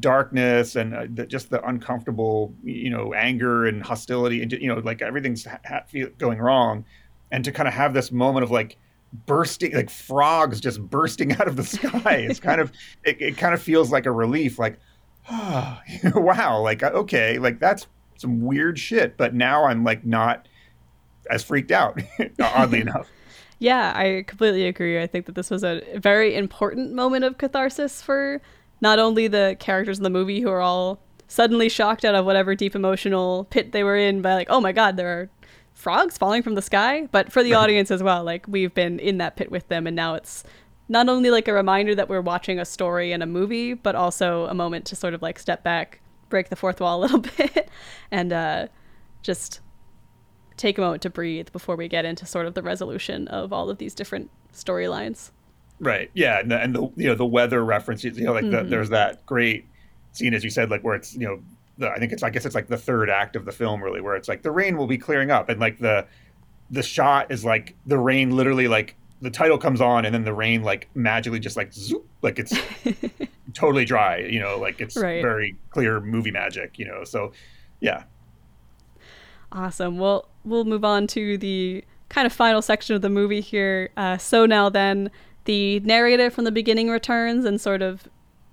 darkness 0.00 0.76
and 0.76 0.94
uh, 0.94 1.06
the, 1.14 1.26
just 1.26 1.48
the 1.48 1.66
uncomfortable 1.66 2.52
you 2.62 2.90
know 2.90 3.14
anger 3.14 3.66
and 3.66 3.82
hostility 3.82 4.42
and 4.42 4.52
you 4.52 4.68
know 4.68 4.80
like 4.80 5.00
everything's 5.00 5.46
ha- 5.46 5.82
going 6.18 6.38
wrong 6.38 6.84
and 7.30 7.44
to 7.44 7.52
kind 7.52 7.68
of 7.68 7.74
have 7.74 7.94
this 7.94 8.10
moment 8.10 8.44
of 8.44 8.50
like 8.50 8.76
bursting 9.26 9.72
like 9.72 9.90
frogs 9.90 10.60
just 10.60 10.80
bursting 10.82 11.32
out 11.40 11.48
of 11.48 11.56
the 11.56 11.64
sky 11.64 12.26
it's 12.28 12.40
kind 12.40 12.60
of 12.60 12.72
it, 13.04 13.20
it 13.20 13.36
kind 13.36 13.54
of 13.54 13.62
feels 13.62 13.90
like 13.90 14.06
a 14.06 14.12
relief 14.12 14.58
like 14.58 14.78
oh, 15.30 15.80
wow 16.14 16.60
like 16.60 16.82
uh, 16.82 16.90
okay 16.94 17.38
like 17.38 17.58
that's 17.58 17.86
some 18.16 18.42
weird 18.42 18.78
shit 18.78 19.16
but 19.16 19.34
now 19.34 19.64
i'm 19.64 19.84
like 19.84 20.04
not 20.04 20.48
as 21.30 21.42
freaked 21.42 21.70
out, 21.70 22.00
oddly 22.40 22.80
enough. 22.80 23.08
Yeah, 23.58 23.92
I 23.94 24.24
completely 24.26 24.66
agree. 24.66 25.00
I 25.00 25.06
think 25.06 25.26
that 25.26 25.34
this 25.34 25.50
was 25.50 25.64
a 25.64 25.82
very 25.96 26.36
important 26.36 26.92
moment 26.92 27.24
of 27.24 27.38
catharsis 27.38 28.00
for 28.00 28.40
not 28.80 28.98
only 28.98 29.26
the 29.26 29.56
characters 29.58 29.98
in 29.98 30.04
the 30.04 30.10
movie 30.10 30.40
who 30.40 30.48
are 30.48 30.60
all 30.60 31.00
suddenly 31.26 31.68
shocked 31.68 32.04
out 32.04 32.14
of 32.14 32.24
whatever 32.24 32.54
deep 32.54 32.74
emotional 32.74 33.44
pit 33.50 33.72
they 33.72 33.82
were 33.82 33.96
in 33.96 34.22
by 34.22 34.34
like, 34.34 34.46
oh 34.48 34.60
my 34.60 34.72
god, 34.72 34.96
there 34.96 35.08
are 35.08 35.30
frogs 35.78 36.18
falling 36.18 36.42
from 36.42 36.56
the 36.56 36.62
sky, 36.62 37.08
but 37.12 37.30
for 37.30 37.42
the 37.42 37.54
audience 37.54 37.90
as 37.90 38.02
well. 38.02 38.24
Like 38.24 38.44
we've 38.48 38.74
been 38.74 38.98
in 38.98 39.18
that 39.18 39.36
pit 39.36 39.50
with 39.50 39.68
them 39.68 39.86
and 39.86 39.94
now 39.94 40.14
it's 40.14 40.42
not 40.88 41.08
only 41.08 41.30
like 41.30 41.46
a 41.46 41.52
reminder 41.52 41.94
that 41.94 42.08
we're 42.08 42.20
watching 42.20 42.58
a 42.58 42.64
story 42.64 43.12
and 43.12 43.22
a 43.22 43.26
movie, 43.26 43.74
but 43.74 43.94
also 43.94 44.46
a 44.46 44.54
moment 44.54 44.86
to 44.86 44.96
sort 44.96 45.14
of 45.14 45.22
like 45.22 45.38
step 45.38 45.62
back, 45.62 46.00
break 46.28 46.48
the 46.48 46.56
fourth 46.56 46.80
wall 46.80 46.98
a 46.98 47.00
little 47.06 47.20
bit 47.20 47.70
and 48.10 48.32
uh 48.32 48.66
just 49.22 49.60
take 50.56 50.78
a 50.78 50.80
moment 50.80 51.00
to 51.02 51.10
breathe 51.10 51.52
before 51.52 51.76
we 51.76 51.86
get 51.86 52.04
into 52.04 52.26
sort 52.26 52.46
of 52.46 52.54
the 52.54 52.62
resolution 52.62 53.28
of 53.28 53.52
all 53.52 53.70
of 53.70 53.78
these 53.78 53.94
different 53.94 54.30
storylines. 54.52 55.30
Right. 55.78 56.10
Yeah, 56.12 56.40
and 56.40 56.50
the, 56.50 56.58
and 56.60 56.74
the 56.74 56.82
you 56.96 57.06
know 57.06 57.14
the 57.14 57.24
weather 57.24 57.64
references. 57.64 58.18
You 58.18 58.24
know, 58.24 58.32
like 58.32 58.44
mm-hmm. 58.44 58.64
the, 58.64 58.64
there's 58.64 58.90
that 58.90 59.24
great 59.26 59.64
scene 60.10 60.34
as 60.34 60.42
you 60.42 60.50
said, 60.50 60.70
like 60.70 60.82
where 60.82 60.96
it's 60.96 61.14
you 61.14 61.26
know 61.26 61.40
the, 61.78 61.90
I 61.90 61.98
think 61.98 62.12
it's 62.12 62.22
I 62.22 62.30
guess 62.30 62.44
it's 62.44 62.54
like 62.54 62.68
the 62.68 62.76
third 62.76 63.08
act 63.08 63.36
of 63.36 63.44
the 63.44 63.52
film 63.52 63.82
really, 63.82 64.00
where 64.00 64.16
it's 64.16 64.28
like 64.28 64.42
the 64.42 64.50
rain 64.50 64.76
will 64.76 64.86
be 64.86 64.98
clearing 64.98 65.30
up, 65.30 65.48
and 65.48 65.60
like 65.60 65.78
the 65.78 66.06
the 66.70 66.82
shot 66.82 67.30
is 67.30 67.44
like 67.44 67.74
the 67.86 67.98
rain 67.98 68.36
literally 68.36 68.68
like 68.68 68.96
the 69.20 69.30
title 69.30 69.58
comes 69.58 69.80
on 69.80 70.04
and 70.04 70.14
then 70.14 70.24
the 70.24 70.34
rain 70.34 70.62
like 70.62 70.88
magically 70.94 71.40
just 71.40 71.56
like 71.56 71.72
zoop, 71.72 72.06
like 72.22 72.38
it's 72.38 72.52
totally 73.54 73.84
dry 73.84 74.18
you 74.18 74.38
know 74.38 74.58
like 74.58 74.80
it's 74.80 74.96
right. 74.96 75.22
very 75.22 75.56
clear 75.70 75.98
movie 75.98 76.30
magic 76.30 76.78
you 76.78 76.84
know 76.84 77.02
so 77.02 77.32
yeah 77.80 78.04
Awesome. 79.52 79.98
Well, 79.98 80.28
we'll 80.44 80.64
move 80.64 80.84
on 80.84 81.06
to 81.08 81.38
the 81.38 81.84
kind 82.08 82.26
of 82.26 82.32
final 82.32 82.62
section 82.62 82.94
of 82.94 83.02
the 83.02 83.08
movie 83.08 83.40
here. 83.40 83.90
Uh, 83.96 84.18
so 84.18 84.46
now 84.46 84.68
then, 84.68 85.10
the 85.44 85.80
narrator 85.80 86.30
from 86.30 86.44
the 86.44 86.52
beginning 86.52 86.90
returns 86.90 87.44
and 87.44 87.60
sort 87.60 87.80
of 87.80 88.08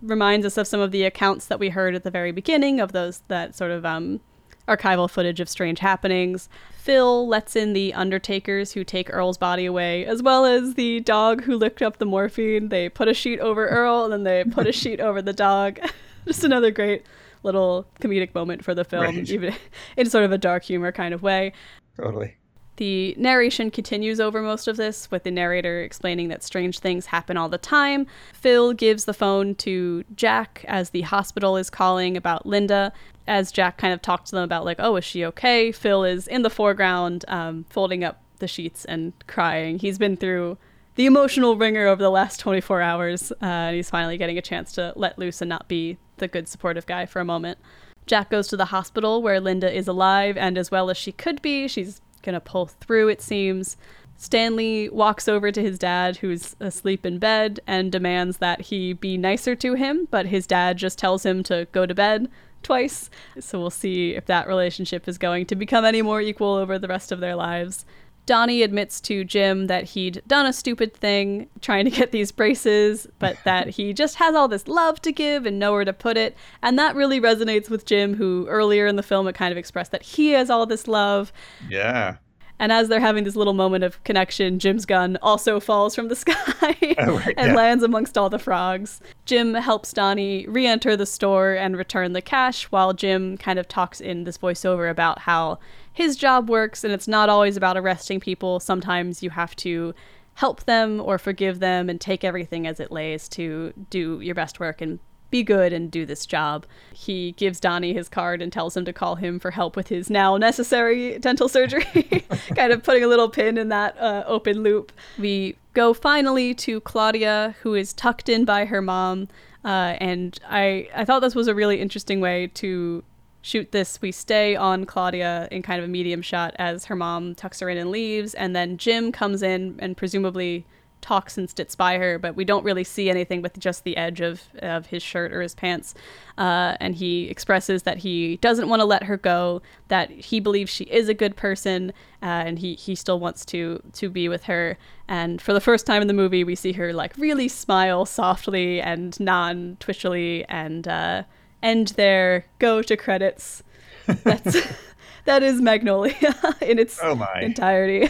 reminds 0.06 0.46
us 0.46 0.58
of 0.58 0.68
some 0.68 0.80
of 0.80 0.92
the 0.92 1.04
accounts 1.04 1.48
that 1.48 1.60
we 1.60 1.70
heard 1.70 1.96
at 1.96 2.04
the 2.04 2.12
very 2.12 2.32
beginning 2.32 2.80
of 2.80 2.92
those 2.92 3.22
that 3.28 3.56
sort 3.56 3.72
of 3.72 3.86
um, 3.86 4.20
archival 4.68 5.10
footage 5.10 5.40
of 5.40 5.50
strange 5.50 5.80
happenings. 5.80 6.50
Phil 6.78 7.28
lets 7.28 7.56
in 7.56 7.74
the 7.74 7.94
undertakers 7.94 8.74
who 8.74 8.84
take 8.84 9.12
Earl's 9.12 9.38
body 9.38 9.66
away, 9.66 10.06
as 10.06 10.22
well 10.22 10.46
as 10.46 10.76
the 10.76 11.00
dog 11.02 11.44
who 11.44 11.56
licked 11.56 11.82
up 11.82 11.98
the 11.98 12.06
morphine. 12.06 12.70
They 12.70 12.90
put 12.90 13.08
a 13.08 13.14
sheet 13.14 13.40
over 13.40 13.68
Earl, 13.68 14.06
and 14.06 14.14
then 14.14 14.24
they 14.24 14.44
put 14.44 14.68
a 14.68 14.72
sheet 14.72 15.00
over 15.00 15.22
the 15.22 15.34
dog. 15.34 15.80
Just 16.28 16.44
another 16.44 16.72
great 16.72 17.06
little 17.44 17.86
comedic 18.02 18.34
moment 18.34 18.64
for 18.64 18.74
the 18.74 18.84
film, 18.84 19.04
right. 19.04 19.30
even 19.30 19.54
in 19.98 20.10
sort 20.10 20.26
of 20.26 20.32
a 20.32 20.38
dark 20.38 20.64
humor 20.64 20.92
kind 20.92 21.14
of 21.14 21.22
way. 21.22 21.54
Totally. 21.98 22.36
The 22.78 23.16
narration 23.18 23.72
continues 23.72 24.20
over 24.20 24.42
most 24.42 24.68
of 24.68 24.76
this, 24.76 25.10
with 25.10 25.24
the 25.24 25.32
narrator 25.32 25.82
explaining 25.82 26.28
that 26.30 26.44
strange 26.44 26.80
things 26.80 27.06
happen 27.06 27.38
all 27.38 27.48
the 27.48 27.58
time. 27.58 28.06
Phil 28.34 28.74
gives 28.74 29.06
the 29.06 29.14
phone 29.14 29.56
to 29.56 30.04
Jack 30.16 30.66
as 30.68 30.90
the 30.90 31.02
hospital 31.02 31.56
is 31.56 31.70
calling 31.70 32.18
about 32.18 32.46
Linda. 32.46 32.92
As 33.28 33.52
Jack 33.52 33.78
kind 33.78 33.94
of 33.94 34.02
talks 34.02 34.30
to 34.30 34.36
them 34.36 34.44
about, 34.44 34.66
like, 34.66 34.78
oh, 34.80 34.98
is 34.98 35.06
she 35.06 35.26
okay? 35.26 35.72
Phil 35.72 36.04
is 36.04 36.28
in 36.28 36.42
the 36.42 36.50
foreground, 36.50 37.24
um, 37.28 37.66
folding 37.70 38.04
up 38.04 38.22
the 38.40 38.48
sheets 38.48 38.84
and 38.86 39.14
crying. 39.28 39.80
He's 39.80 39.98
been 39.98 40.18
through 40.18 40.58
the 40.96 41.06
emotional 41.06 41.56
ringer 41.56 41.88
over 41.88 42.02
the 42.02 42.12
last 42.12 42.40
24 42.40 42.82
hours, 42.82 43.32
uh, 43.32 43.36
and 43.42 43.76
he's 43.76 43.90
finally 43.90 44.18
getting 44.18 44.38
a 44.38 44.42
chance 44.42 44.74
to 44.74 44.94
let 44.96 45.18
loose 45.18 45.42
and 45.42 45.50
not 45.50 45.68
be 45.68 45.98
the 46.18 46.28
good 46.28 46.48
supportive 46.48 46.86
guy 46.86 47.06
for 47.06 47.20
a 47.20 47.26
moment. 47.26 47.58
Jack 48.06 48.30
goes 48.30 48.48
to 48.50 48.58
the 48.58 48.66
hospital 48.66 49.22
where 49.22 49.40
Linda 49.40 49.74
is 49.74 49.88
alive 49.88 50.38
and 50.38 50.58
as 50.58 50.70
well 50.70 50.90
as 50.90 50.98
she 50.98 51.12
could 51.12 51.42
be. 51.42 51.68
She's 51.68 52.02
gonna 52.26 52.42
pull 52.42 52.66
through, 52.66 53.08
it 53.08 53.22
seems. 53.22 53.78
Stanley 54.18 54.90
walks 54.90 55.28
over 55.28 55.52
to 55.52 55.62
his 55.62 55.78
dad, 55.78 56.18
who's 56.18 56.56
asleep 56.60 57.06
in 57.06 57.20
bed, 57.20 57.60
and 57.68 57.92
demands 57.92 58.38
that 58.38 58.62
he 58.62 58.94
be 58.94 59.18
nicer 59.18 59.56
to 59.56 59.74
him, 59.74 60.08
but 60.10 60.28
his 60.28 60.48
dad 60.48 60.78
just 60.78 60.98
tells 60.98 61.26
him 61.26 61.44
to 61.44 61.68
go 61.72 61.86
to 61.86 61.94
bed 61.94 62.30
twice. 62.64 63.10
So 63.40 63.60
we'll 63.60 63.70
see 63.70 64.16
if 64.16 64.26
that 64.26 64.48
relationship 64.48 65.08
is 65.08 65.18
going 65.18 65.46
to 65.48 65.56
become 65.56 65.86
any 65.86 66.02
more 66.02 66.22
equal 66.22 66.56
over 66.56 66.80
the 66.80 66.88
rest 66.88 67.12
of 67.12 67.20
their 67.20 67.36
lives. 67.36 67.86
Donnie 68.26 68.64
admits 68.64 69.00
to 69.02 69.24
Jim 69.24 69.68
that 69.68 69.84
he'd 69.84 70.22
done 70.28 70.46
a 70.46 70.54
stupid 70.54 70.94
thing 70.94 71.48
trying 71.62 71.86
to 71.86 71.92
get 71.92 72.12
these 72.12 72.32
braces, 72.32 73.08
but 73.20 73.38
that 73.46 73.70
he 73.70 73.94
just 73.94 74.16
has 74.16 74.36
all 74.36 74.48
this 74.48 74.68
love 74.68 75.02
to 75.02 75.12
give 75.12 75.46
and 75.46 75.60
nowhere 75.60 75.86
to 75.86 75.94
put 75.94 76.18
it. 76.18 76.36
And 76.62 76.78
that 76.80 76.96
really 76.96 77.20
resonates 77.20 77.70
with 77.70 77.86
Jim, 77.86 78.16
who 78.16 78.48
earlier 78.48 78.88
in 78.88 78.96
the 78.96 79.04
film 79.04 79.26
had 79.26 79.36
kind 79.36 79.52
of 79.52 79.58
expressed 79.58 79.92
that 79.92 80.04
he 80.04 80.32
has 80.32 80.50
all 80.50 80.66
this 80.66 80.88
love. 80.88 81.32
Yeah. 81.70 82.18
And 82.58 82.72
as 82.72 82.88
they're 82.88 83.00
having 83.00 83.26
this 83.26 83.36
little 83.36 83.54
moment 83.54 83.84
of 83.84 84.02
connection, 84.04 84.60
Jim's 84.60 84.86
gun 84.86 85.18
also 85.22 85.60
falls 85.60 85.94
from 85.94 86.08
the 86.08 86.16
sky 86.16 86.96
oh, 87.00 87.18
right, 87.18 87.34
and 87.38 87.50
yeah. 87.50 87.56
lands 87.56 87.84
amongst 87.84 88.18
all 88.18 88.30
the 88.30 88.40
frogs. 88.40 89.02
Jim 89.26 89.54
helps 89.54 89.92
Donnie 89.92 90.46
re 90.48 90.66
enter 90.66 90.96
the 90.96 91.06
store 91.06 91.54
and 91.54 91.78
return 91.78 92.14
the 92.14 92.22
cash 92.22 92.66
while 92.66 92.94
Jim 92.94 93.38
kind 93.38 93.60
of 93.60 93.68
talks 93.68 94.00
in 94.00 94.24
this 94.24 94.38
voiceover 94.38 94.90
about 94.90 95.20
how 95.20 95.60
his 95.92 96.16
job 96.16 96.50
works 96.50 96.84
and 96.84 96.94
it's 96.94 97.08
not 97.08 97.30
always 97.30 97.58
about 97.58 97.78
arresting 97.78 98.20
people. 98.20 98.60
Sometimes 98.60 99.22
you 99.22 99.30
have 99.32 99.56
to 99.58 99.94
help 100.36 100.64
them 100.66 101.02
or 101.02 101.18
forgive 101.18 101.60
them 101.60 101.90
and 101.90 102.00
take 102.00 102.24
everything 102.24 102.68
as 102.68 102.80
it 102.80 102.92
lays 102.92 103.28
to 103.30 103.74
do 103.90 104.20
your 104.22 104.36
best 104.36 104.60
work 104.60 104.82
and 104.82 105.00
be 105.36 105.44
good 105.44 105.74
and 105.74 105.92
do 105.92 106.06
this 106.06 106.26
job. 106.26 106.66
He 106.94 107.34
gives 107.34 107.60
Donnie 107.60 107.94
his 107.94 108.08
card 108.08 108.42
and 108.42 108.54
tells 108.54 108.78
him 108.78 108.86
to 108.86 108.94
call 108.94 109.16
him 109.16 109.38
for 109.38 109.52
help 109.52 109.76
with 109.76 109.90
his 109.90 110.10
now 110.10 110.38
necessary 110.38 111.20
dental 111.20 111.50
surgery, 111.50 111.84
kind 112.56 112.72
of 112.72 112.84
putting 112.84 113.04
a 113.04 113.08
little 113.08 113.30
pin 113.30 113.58
in 113.58 113.68
that 113.68 113.98
uh, 114.00 114.24
open 114.28 114.64
loop. 114.64 114.94
We 115.20 115.58
go 115.74 115.94
finally 115.94 116.54
to 116.56 116.80
Claudia, 116.82 117.56
who 117.64 117.76
is 117.76 117.92
tucked 117.92 118.30
in 118.30 118.46
by 118.46 118.64
her 118.64 118.82
mom. 118.82 119.28
Uh, 119.66 119.98
and 120.00 120.40
I, 120.50 120.88
I 120.96 121.04
thought 121.04 121.20
this 121.20 121.36
was 121.36 121.50
a 121.50 121.56
really 121.56 121.82
interesting 121.82 122.22
way 122.22 122.48
to 122.54 123.04
shoot 123.42 123.72
this, 123.72 124.02
we 124.02 124.12
stay 124.12 124.56
on 124.56 124.86
Claudia 124.86 125.48
in 125.52 125.62
kind 125.62 125.80
of 125.80 125.86
a 125.86 125.88
medium 125.88 126.22
shot 126.22 126.56
as 126.58 126.86
her 126.86 126.96
mom 126.96 127.36
tucks 127.36 127.60
her 127.60 127.70
in 127.70 127.78
and 127.78 127.92
leaves, 127.92 128.34
and 128.34 128.56
then 128.56 128.76
Jim 128.78 129.12
comes 129.12 129.44
in 129.44 129.76
and 129.80 129.96
presumably 129.96 130.66
talks 131.06 131.38
and 131.38 131.48
sits 131.48 131.76
by 131.76 132.00
her, 132.00 132.18
but 132.18 132.36
we 132.36 132.44
don't 132.44 132.66
really 132.66 132.84
see 132.84 133.12
anything 133.12 133.44
with 133.44 133.60
just 133.60 133.84
the 133.84 133.96
edge 133.96 134.22
of, 134.22 134.42
of 134.60 134.88
his 134.88 135.04
shirt 135.04 135.32
or 135.32 135.42
his 135.42 135.54
pants. 135.54 135.94
Uh, 136.36 136.76
and 136.80 136.96
he 136.96 137.30
expresses 137.30 137.84
that 137.84 138.00
he 138.00 138.38
doesn't 138.38 138.68
want 138.70 138.80
to 138.80 138.86
let 138.86 139.04
her 139.04 139.16
go, 139.16 139.62
that 139.90 140.10
he 140.10 140.40
believes 140.40 140.72
she 140.72 140.86
is 140.86 141.08
a 141.08 141.14
good 141.14 141.36
person, 141.36 141.94
uh, 142.24 142.26
and 142.26 142.58
he, 142.58 142.74
he 142.74 142.96
still 142.96 143.20
wants 143.20 143.46
to 143.46 143.80
to 143.94 144.10
be 144.10 144.28
with 144.28 144.46
her. 144.46 144.80
And 145.08 145.40
for 145.40 145.54
the 145.54 145.62
first 145.62 145.86
time 145.86 146.02
in 146.02 146.08
the 146.08 146.14
movie, 146.14 146.44
we 146.44 146.56
see 146.56 146.72
her 146.72 146.92
like 146.92 147.16
really 147.18 147.48
smile 147.50 148.08
softly 148.08 148.82
and 148.82 149.18
non 149.20 149.78
twitchily, 149.80 150.44
and 150.46 150.88
uh, 150.88 151.24
end 151.62 151.90
there, 151.90 152.48
go 152.58 152.82
to 152.82 152.98
credits. 152.98 153.62
That's 154.24 154.58
that 155.26 155.44
is 155.44 155.62
Magnolia 155.62 156.36
in 156.62 156.80
its 156.80 157.00
Oh 157.02 157.24
entirety. 157.40 158.10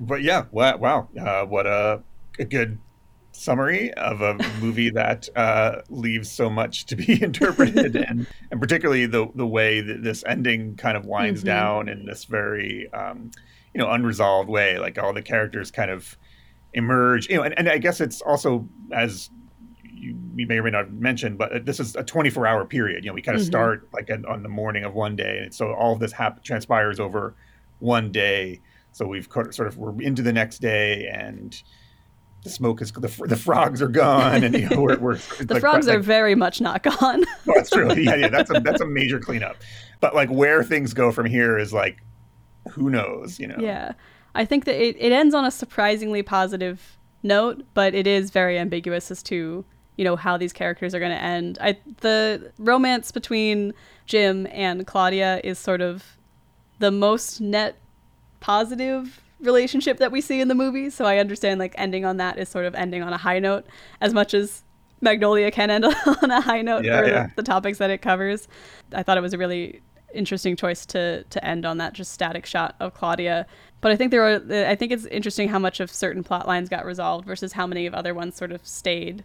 But 0.00 0.22
yeah, 0.22 0.44
wow, 0.50 0.76
wow, 0.76 1.08
uh, 1.20 1.44
what 1.46 1.66
a, 1.66 2.02
a 2.38 2.44
good 2.44 2.78
summary 3.32 3.92
of 3.94 4.20
a 4.20 4.34
movie 4.60 4.90
that 4.90 5.28
uh, 5.36 5.82
leaves 5.88 6.30
so 6.30 6.48
much 6.50 6.86
to 6.86 6.96
be 6.96 7.22
interpreted, 7.22 7.96
and 8.08 8.26
and 8.50 8.60
particularly 8.60 9.06
the 9.06 9.28
the 9.34 9.46
way 9.46 9.80
that 9.80 10.02
this 10.02 10.24
ending 10.26 10.76
kind 10.76 10.96
of 10.96 11.04
winds 11.04 11.42
Mhm. 11.42 11.46
down 11.46 11.88
in 11.88 12.06
this 12.06 12.24
very 12.24 12.88
um, 12.92 13.30
you 13.74 13.78
know 13.80 13.90
unresolved 13.90 14.48
way. 14.48 14.78
Like 14.78 14.98
all 14.98 15.12
the 15.12 15.22
characters 15.22 15.70
kind 15.70 15.90
of 15.90 16.16
emerge, 16.74 17.28
you 17.28 17.36
know, 17.36 17.42
and, 17.42 17.58
and 17.58 17.68
I 17.68 17.78
guess 17.78 18.00
it's 18.00 18.20
also 18.22 18.68
as 18.92 19.30
you, 19.82 20.16
you 20.36 20.46
may 20.46 20.58
or 20.58 20.62
may 20.62 20.70
not 20.70 20.84
have 20.84 20.92
mentioned, 20.94 21.38
but 21.38 21.64
this 21.66 21.80
is 21.80 21.96
a 21.96 22.04
24 22.04 22.46
hour 22.46 22.64
period. 22.64 23.04
You 23.04 23.10
know, 23.10 23.14
we 23.14 23.22
kind 23.22 23.36
of 23.36 23.42
Mhm. 23.42 23.46
start 23.46 23.88
like 23.92 24.10
on 24.10 24.24
on 24.26 24.42
the 24.42 24.48
morning 24.48 24.84
of 24.84 24.94
one 24.94 25.16
day, 25.16 25.38
and 25.42 25.54
so 25.54 25.72
all 25.74 25.92
of 25.94 26.00
this 26.00 26.12
hap- 26.12 26.44
transpires 26.44 27.00
over 27.00 27.34
one 27.78 28.12
day. 28.12 28.60
So 28.98 29.06
we've 29.06 29.28
sort 29.32 29.60
of 29.60 29.78
we're 29.78 30.02
into 30.02 30.22
the 30.22 30.32
next 30.32 30.58
day, 30.58 31.06
and 31.06 31.62
the 32.42 32.50
smoke 32.50 32.82
is 32.82 32.90
the, 32.90 33.26
the 33.28 33.36
frogs 33.36 33.80
are 33.80 33.86
gone, 33.86 34.42
and 34.42 34.56
you 34.58 34.68
know 34.68 34.80
we're, 34.80 34.98
we're 34.98 35.14
The 35.38 35.60
frogs 35.60 35.86
are 35.86 36.00
very 36.00 36.34
much 36.34 36.60
not 36.60 36.82
gone. 36.82 37.22
that's 37.46 37.70
true. 37.70 37.94
Yeah, 37.94 38.16
yeah, 38.16 38.26
that's 38.26 38.50
a 38.50 38.54
that's 38.54 38.80
a 38.80 38.86
major 38.86 39.20
cleanup. 39.20 39.56
But 40.00 40.16
like 40.16 40.28
where 40.30 40.64
things 40.64 40.94
go 40.94 41.12
from 41.12 41.26
here 41.26 41.56
is 41.60 41.72
like, 41.72 42.02
who 42.72 42.90
knows? 42.90 43.38
You 43.38 43.46
know. 43.46 43.58
Yeah. 43.60 43.92
I 44.34 44.44
think 44.44 44.64
that 44.64 44.74
it, 44.74 44.96
it 44.98 45.12
ends 45.12 45.32
on 45.32 45.44
a 45.44 45.52
surprisingly 45.52 46.24
positive 46.24 46.98
note, 47.22 47.64
but 47.74 47.94
it 47.94 48.08
is 48.08 48.30
very 48.30 48.58
ambiguous 48.58 49.12
as 49.12 49.22
to, 49.24 49.64
you 49.96 50.04
know, 50.04 50.16
how 50.16 50.36
these 50.36 50.52
characters 50.52 50.92
are 50.92 50.98
going 50.98 51.12
to 51.12 51.22
end. 51.22 51.56
I 51.60 51.78
the 52.00 52.50
romance 52.58 53.12
between 53.12 53.74
Jim 54.06 54.48
and 54.50 54.88
Claudia 54.88 55.40
is 55.44 55.56
sort 55.56 55.82
of 55.82 56.18
the 56.80 56.90
most 56.90 57.40
net 57.40 57.76
positive 58.40 59.20
relationship 59.40 59.98
that 59.98 60.10
we 60.10 60.20
see 60.20 60.40
in 60.40 60.48
the 60.48 60.54
movie, 60.54 60.90
so 60.90 61.04
I 61.04 61.18
understand 61.18 61.60
like 61.60 61.74
ending 61.76 62.04
on 62.04 62.16
that 62.16 62.38
is 62.38 62.48
sort 62.48 62.64
of 62.64 62.74
ending 62.74 63.02
on 63.02 63.12
a 63.12 63.16
high 63.18 63.38
note 63.38 63.66
as 64.00 64.12
much 64.12 64.34
as 64.34 64.62
Magnolia 65.00 65.50
can 65.50 65.70
end 65.70 65.84
on 66.22 66.30
a 66.30 66.40
high 66.40 66.62
note 66.62 66.84
Yeah, 66.84 67.00
for 67.00 67.08
yeah. 67.08 67.26
The, 67.26 67.32
the 67.36 67.42
topics 67.42 67.78
that 67.78 67.90
it 67.90 67.98
covers. 68.02 68.48
I 68.92 69.02
thought 69.02 69.16
it 69.16 69.20
was 69.22 69.34
a 69.34 69.38
really 69.38 69.80
interesting 70.14 70.56
choice 70.56 70.86
to 70.86 71.22
to 71.24 71.44
end 71.44 71.66
on 71.66 71.78
that 71.78 71.92
just 71.92 72.12
static 72.12 72.46
shot 72.46 72.74
of 72.80 72.94
Claudia. 72.94 73.46
But 73.80 73.92
I 73.92 73.96
think 73.96 74.10
there 74.10 74.22
are 74.24 74.68
I 74.68 74.74
think 74.74 74.92
it's 74.92 75.06
interesting 75.06 75.48
how 75.48 75.58
much 75.58 75.80
of 75.80 75.90
certain 75.90 76.24
plot 76.24 76.46
lines 76.46 76.68
got 76.68 76.84
resolved 76.84 77.26
versus 77.26 77.52
how 77.52 77.66
many 77.66 77.86
of 77.86 77.94
other 77.94 78.14
ones 78.14 78.34
sort 78.36 78.50
of 78.52 78.66
stayed 78.66 79.24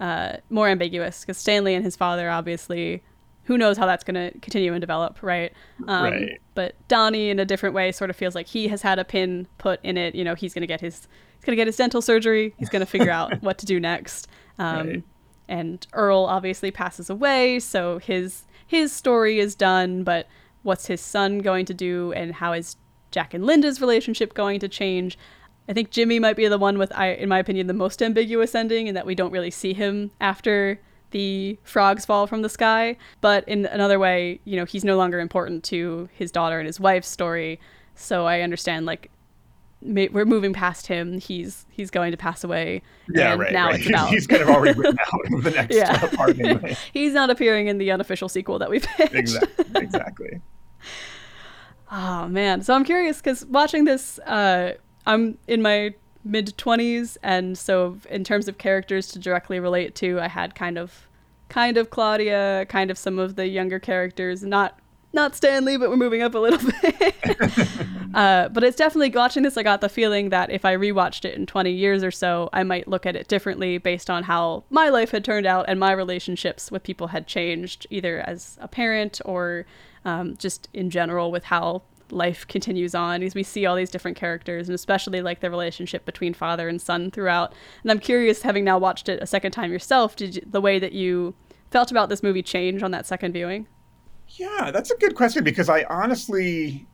uh, 0.00 0.36
more 0.50 0.68
ambiguous 0.68 1.20
because 1.20 1.38
Stanley 1.38 1.74
and 1.74 1.84
his 1.84 1.96
father 1.96 2.28
obviously 2.28 3.02
who 3.46 3.56
knows 3.56 3.76
how 3.78 3.86
that's 3.86 4.04
going 4.04 4.14
to 4.14 4.38
continue 4.40 4.72
and 4.72 4.80
develop, 4.80 5.22
right? 5.22 5.52
Um, 5.86 6.04
Right. 6.04 6.40
But 6.54 6.74
Donnie, 6.88 7.30
in 7.30 7.38
a 7.38 7.44
different 7.44 7.74
way, 7.74 7.92
sort 7.92 8.10
of 8.10 8.16
feels 8.16 8.34
like 8.34 8.46
he 8.46 8.68
has 8.68 8.82
had 8.82 8.98
a 8.98 9.04
pin 9.04 9.46
put 9.58 9.78
in 9.82 9.96
it. 9.96 10.14
You 10.14 10.24
know, 10.24 10.34
he's 10.34 10.52
going 10.52 10.62
to 10.62 10.66
get 10.66 10.80
his 10.80 11.06
he's 11.36 11.44
going 11.44 11.52
to 11.52 11.56
get 11.56 11.66
his 11.66 11.76
dental 11.76 12.02
surgery. 12.02 12.54
He's 12.58 12.68
going 12.68 12.80
to 12.80 12.86
figure 12.86 13.10
out 13.10 13.42
what 13.42 13.58
to 13.58 13.66
do 13.66 13.78
next. 13.80 14.28
Um, 14.58 14.86
Right. 14.88 15.02
And 15.48 15.86
Earl 15.92 16.24
obviously 16.24 16.72
passes 16.72 17.08
away, 17.08 17.60
so 17.60 17.98
his 17.98 18.46
his 18.66 18.92
story 18.92 19.38
is 19.38 19.54
done. 19.54 20.02
But 20.02 20.26
what's 20.64 20.86
his 20.86 21.00
son 21.00 21.38
going 21.38 21.66
to 21.66 21.74
do, 21.74 22.12
and 22.14 22.34
how 22.34 22.52
is 22.52 22.76
Jack 23.12 23.32
and 23.32 23.46
Linda's 23.46 23.80
relationship 23.80 24.34
going 24.34 24.58
to 24.58 24.68
change? 24.68 25.16
I 25.68 25.72
think 25.72 25.90
Jimmy 25.90 26.18
might 26.18 26.36
be 26.36 26.48
the 26.48 26.58
one 26.58 26.78
with, 26.78 26.92
I, 26.96 27.10
in 27.10 27.28
my 27.28 27.38
opinion, 27.38 27.66
the 27.66 27.74
most 27.74 28.02
ambiguous 28.02 28.54
ending, 28.54 28.88
in 28.88 28.94
that 28.94 29.06
we 29.06 29.14
don't 29.14 29.32
really 29.32 29.50
see 29.50 29.72
him 29.72 30.10
after 30.20 30.80
the 31.10 31.58
frogs 31.62 32.04
fall 32.04 32.26
from 32.26 32.42
the 32.42 32.48
sky. 32.48 32.96
But 33.20 33.48
in 33.48 33.66
another 33.66 33.98
way, 33.98 34.40
you 34.44 34.56
know, 34.56 34.64
he's 34.64 34.84
no 34.84 34.96
longer 34.96 35.20
important 35.20 35.64
to 35.64 36.08
his 36.12 36.30
daughter 36.32 36.58
and 36.58 36.66
his 36.66 36.78
wife's 36.80 37.08
story. 37.08 37.60
So 37.94 38.26
I 38.26 38.40
understand, 38.42 38.86
like, 38.86 39.10
ma- 39.82 40.06
we're 40.12 40.24
moving 40.24 40.52
past 40.52 40.86
him. 40.86 41.18
He's 41.18 41.64
he's 41.70 41.90
going 41.90 42.10
to 42.10 42.16
pass 42.18 42.44
away. 42.44 42.82
Yeah, 43.14 43.32
and 43.32 43.40
right. 43.40 43.52
Now 43.52 43.66
right. 43.68 43.78
it's 43.80 43.88
about 43.88 44.08
He's 44.12 44.26
kind 44.26 44.42
of 44.42 44.48
already 44.48 44.78
written 44.78 44.98
out 45.12 45.32
of 45.32 45.44
the 45.44 45.50
next 45.50 45.74
Yeah. 45.74 46.06
part 46.16 46.38
anyway. 46.38 46.76
he's 46.92 47.12
not 47.14 47.30
appearing 47.30 47.68
in 47.68 47.78
the 47.78 47.90
unofficial 47.90 48.28
sequel 48.28 48.58
that 48.58 48.68
we 48.70 48.80
pitched. 48.80 49.14
exactly. 49.14 49.64
Exactly. 49.82 50.40
Oh 51.90 52.26
man, 52.28 52.62
so 52.62 52.74
I'm 52.74 52.84
curious 52.84 53.18
because 53.18 53.44
watching 53.46 53.84
this, 53.84 54.18
uh, 54.20 54.72
I'm 55.06 55.38
in 55.46 55.62
my 55.62 55.94
mid 56.26 56.56
20s, 56.58 57.16
and 57.22 57.56
so 57.56 57.98
in 58.10 58.24
terms 58.24 58.48
of 58.48 58.58
characters 58.58 59.08
to 59.08 59.18
directly 59.18 59.60
relate 59.60 59.94
to, 59.96 60.20
I 60.20 60.28
had 60.28 60.54
kind 60.54 60.76
of, 60.78 61.06
kind 61.48 61.76
of 61.76 61.90
Claudia, 61.90 62.66
kind 62.68 62.90
of 62.90 62.98
some 62.98 63.18
of 63.18 63.36
the 63.36 63.46
younger 63.46 63.78
characters, 63.78 64.42
not 64.42 64.78
not 65.12 65.34
Stanley, 65.34 65.78
but 65.78 65.88
we're 65.88 65.96
moving 65.96 66.22
up 66.22 66.34
a 66.34 66.38
little 66.38 66.60
bit. 66.82 67.14
uh, 68.14 68.48
but 68.50 68.62
it's 68.62 68.76
definitely 68.76 69.10
watching 69.10 69.42
this. 69.42 69.56
I 69.56 69.62
got 69.62 69.80
the 69.80 69.88
feeling 69.88 70.28
that 70.28 70.50
if 70.50 70.64
I 70.64 70.76
rewatched 70.76 71.24
it 71.24 71.34
in 71.34 71.46
20 71.46 71.72
years 71.72 72.04
or 72.04 72.10
so, 72.10 72.50
I 72.52 72.62
might 72.62 72.86
look 72.86 73.06
at 73.06 73.16
it 73.16 73.26
differently 73.26 73.78
based 73.78 74.10
on 74.10 74.24
how 74.24 74.64
my 74.68 74.90
life 74.90 75.10
had 75.10 75.24
turned 75.24 75.46
out 75.46 75.64
and 75.68 75.80
my 75.80 75.92
relationships 75.92 76.70
with 76.70 76.82
people 76.82 77.08
had 77.08 77.26
changed, 77.26 77.86
either 77.88 78.20
as 78.20 78.58
a 78.60 78.68
parent 78.68 79.20
or 79.24 79.64
um, 80.04 80.36
just 80.36 80.68
in 80.72 80.90
general 80.90 81.32
with 81.32 81.44
how 81.44 81.82
life 82.10 82.46
continues 82.46 82.94
on 82.94 83.22
as 83.22 83.34
we 83.34 83.42
see 83.42 83.66
all 83.66 83.76
these 83.76 83.90
different 83.90 84.16
characters 84.16 84.68
and 84.68 84.74
especially 84.74 85.20
like 85.22 85.40
the 85.40 85.50
relationship 85.50 86.04
between 86.04 86.32
father 86.34 86.68
and 86.68 86.80
son 86.80 87.10
throughout 87.10 87.52
and 87.82 87.90
i'm 87.90 87.98
curious 87.98 88.42
having 88.42 88.64
now 88.64 88.78
watched 88.78 89.08
it 89.08 89.22
a 89.22 89.26
second 89.26 89.50
time 89.52 89.72
yourself 89.72 90.16
did 90.16 90.36
you, 90.36 90.42
the 90.48 90.60
way 90.60 90.78
that 90.78 90.92
you 90.92 91.34
felt 91.70 91.90
about 91.90 92.08
this 92.08 92.22
movie 92.22 92.42
change 92.42 92.82
on 92.82 92.90
that 92.92 93.06
second 93.06 93.32
viewing 93.32 93.66
Yeah, 94.28 94.70
that's 94.72 94.90
a 94.90 94.96
good 94.96 95.14
question 95.14 95.44
because 95.44 95.68
I 95.68 95.84
honestly, 95.84 96.86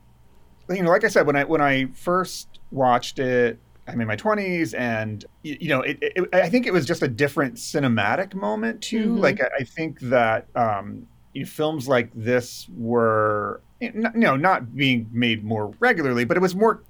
you 0.69 0.83
know, 0.83 0.91
like 0.91 1.05
I 1.05 1.09
said, 1.09 1.27
when 1.27 1.37
I 1.37 1.45
when 1.45 1.61
I 1.61 1.87
first 1.95 2.61
watched 2.71 3.19
it, 3.19 3.59
I'm 3.89 4.01
in 4.01 4.07
my 4.07 4.17
20s, 4.17 4.75
and 4.79 5.25
y- 5.45 5.59
you 5.61 5.69
know, 5.69 5.81
it, 5.83 5.99
it, 6.03 6.29
I 6.35 6.49
think 6.49 6.67
it 6.67 6.73
was 6.73 6.87
just 6.87 7.03
a 7.03 7.09
different 7.09 7.57
cinematic 7.57 8.35
moment 8.35 8.83
too. 8.83 9.17
Mhm. 9.17 9.19
Like 9.19 9.41
I, 9.41 9.49
I 9.61 9.65
think 9.65 10.01
that 10.01 10.47
um, 10.55 11.07
you 11.33 11.43
know, 11.43 11.47
films 11.49 11.89
like 11.89 12.11
this 12.15 12.69
were, 12.77 13.63
you 13.81 13.93
know, 13.95 14.37
not 14.37 14.75
being 14.75 15.09
made 15.13 15.45
more 15.45 15.75
regularly, 15.81 16.25
but 16.25 16.37
it 16.37 16.41
was 16.41 16.55
more 16.55 16.85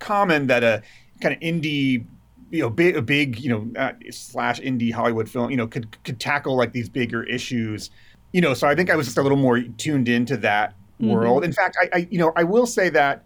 common 0.00 0.46
that 0.48 0.64
a 0.64 0.82
kind 1.20 1.34
of 1.34 1.40
indie 1.40 2.06
you 2.50 2.60
know 2.60 2.68
big 2.70 2.96
a 2.96 3.02
big 3.02 3.38
you 3.38 3.48
know 3.48 3.80
uh, 3.80 3.92
slash 4.10 4.60
indie 4.60 4.92
hollywood 4.92 5.28
film 5.28 5.50
you 5.50 5.56
know 5.56 5.66
could 5.66 5.96
could 6.04 6.20
tackle 6.20 6.56
like 6.56 6.72
these 6.72 6.88
bigger 6.88 7.22
issues 7.24 7.90
you 8.32 8.40
know 8.40 8.52
so 8.54 8.66
i 8.68 8.74
think 8.74 8.90
i 8.90 8.96
was 8.96 9.06
just 9.06 9.18
a 9.18 9.22
little 9.22 9.38
more 9.38 9.60
tuned 9.78 10.08
into 10.08 10.36
that 10.36 10.74
Mhm. 11.00 11.08
world 11.08 11.44
in 11.44 11.52
fact 11.52 11.76
I, 11.80 11.98
I 11.98 12.08
you 12.10 12.18
know 12.18 12.32
i 12.36 12.44
will 12.44 12.66
say 12.66 12.88
that 12.90 13.24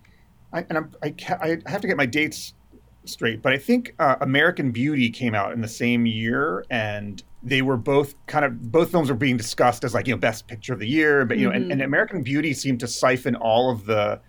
I, 0.53 0.61
and 0.69 0.79
I'm, 0.79 0.93
I, 1.03 1.15
I 1.67 1.71
have 1.71 1.81
to 1.81 1.89
get 1.89 1.97
my 1.97 2.07
dates 2.07 2.55
straight 3.09 3.43
but 3.43 3.53
i 3.53 3.59
think 3.59 3.95
uh, 3.99 4.17
american 4.21 4.71
beauty 4.71 5.11
came 5.11 5.35
out 5.35 5.53
in 5.53 5.61
the 5.61 5.69
same 5.69 6.07
year 6.07 6.65
and 6.71 7.23
they 7.43 7.63
were 7.63 7.77
both 7.77 8.15
kind 8.27 8.45
of 8.45 8.73
both 8.73 8.91
films 8.91 9.09
were 9.09 9.15
being 9.15 9.37
discussed 9.37 9.85
as 9.85 9.95
like 9.95 10.07
you 10.07 10.15
know 10.15 10.19
best 10.19 10.47
picture 10.47 10.73
of 10.73 10.79
the 10.79 10.89
year 10.89 11.25
but 11.25 11.39
you 11.39 11.49
know 11.49 11.55
and, 11.55 11.67
Mhm. 11.67 11.73
and 11.73 11.83
american 11.83 12.23
beauty 12.23 12.53
seemed 12.53 12.81
to 12.81 12.89
siphon 12.89 13.37
all 13.37 13.71
of 13.71 13.87
the 13.87 14.21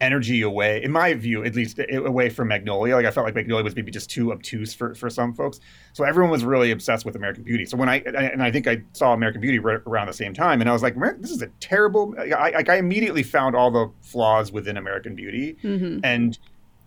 energy 0.00 0.42
away, 0.42 0.82
in 0.82 0.90
my 0.90 1.14
view, 1.14 1.44
at 1.44 1.54
least, 1.54 1.80
away 1.90 2.28
from 2.28 2.48
Magnolia. 2.48 2.96
Like 2.96 3.06
I 3.06 3.10
felt 3.10 3.24
like 3.24 3.34
Magnolia 3.34 3.64
was 3.64 3.74
maybe 3.74 3.90
just 3.90 4.10
too 4.10 4.32
obtuse 4.32 4.74
for, 4.74 4.94
for 4.94 5.08
some 5.08 5.32
folks. 5.32 5.60
So 5.92 6.04
everyone 6.04 6.30
was 6.30 6.44
really 6.44 6.70
obsessed 6.70 7.04
with 7.04 7.16
American 7.16 7.42
Beauty. 7.44 7.64
So 7.64 7.76
when 7.76 7.88
I 7.88 7.98
and 8.00 8.42
I 8.42 8.50
think 8.50 8.66
I 8.66 8.82
saw 8.92 9.12
American 9.12 9.40
Beauty 9.40 9.58
right 9.58 9.80
around 9.86 10.08
the 10.08 10.12
same 10.12 10.34
time, 10.34 10.60
and 10.60 10.68
I 10.68 10.72
was 10.72 10.82
like, 10.82 10.94
this 11.20 11.30
is 11.30 11.42
a 11.42 11.48
terrible. 11.60 12.14
I, 12.18 12.32
I, 12.32 12.64
I 12.68 12.76
immediately 12.76 13.22
found 13.22 13.56
all 13.56 13.70
the 13.70 13.90
flaws 14.02 14.52
within 14.52 14.76
American 14.76 15.14
Beauty 15.14 15.56
mm-hmm. 15.62 16.00
and 16.04 16.38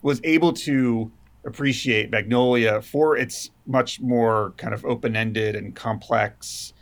was 0.01 0.21
able 0.23 0.53
to 0.53 1.11
appreciate 1.47 2.11
Magnolia 2.11 2.81
for 2.81 3.17
its 3.17 3.49
much 3.65 3.99
more 4.01 4.53
kind 4.57 4.73
of 4.73 4.85
open-ended 4.85 5.55
and 5.55 5.73
complex, 5.75 6.73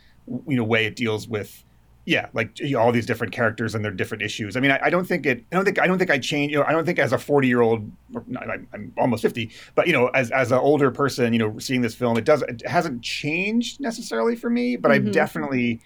you 0.46 0.56
know, 0.56 0.64
way 0.64 0.86
it 0.86 0.96
deals 0.96 1.28
with, 1.28 1.62
yeah, 2.04 2.28
like 2.34 2.58
you 2.58 2.72
know, 2.72 2.80
all 2.80 2.92
these 2.92 3.06
different 3.06 3.32
characters 3.32 3.74
and 3.74 3.84
their 3.84 3.92
different 3.92 4.22
issues. 4.22 4.56
I 4.56 4.60
mean, 4.60 4.70
I, 4.72 4.80
I 4.82 4.90
don't 4.90 5.06
think 5.06 5.24
it. 5.24 5.44
I 5.50 5.56
don't 5.56 5.64
think. 5.64 5.80
I 5.80 5.86
don't 5.86 5.98
think 5.98 6.10
I 6.10 6.18
change. 6.18 6.52
You 6.52 6.58
know, 6.58 6.64
I 6.64 6.72
don't 6.72 6.84
think 6.84 6.98
as 6.98 7.12
a 7.12 7.18
forty-year-old, 7.18 7.90
I'm, 8.16 8.68
I'm 8.72 8.92
almost 8.98 9.22
fifty, 9.22 9.50
but 9.74 9.86
you 9.86 9.92
know, 9.92 10.08
as 10.08 10.30
as 10.30 10.52
an 10.52 10.58
older 10.58 10.90
person, 10.90 11.32
you 11.32 11.38
know, 11.38 11.58
seeing 11.58 11.80
this 11.80 11.94
film, 11.94 12.16
it 12.16 12.24
does. 12.24 12.42
It 12.42 12.66
hasn't 12.66 13.02
changed 13.02 13.80
necessarily 13.80 14.36
for 14.36 14.50
me, 14.50 14.76
but 14.76 14.90
Mhm. 14.90 14.94
I've 14.94 15.10
definitely 15.12 15.80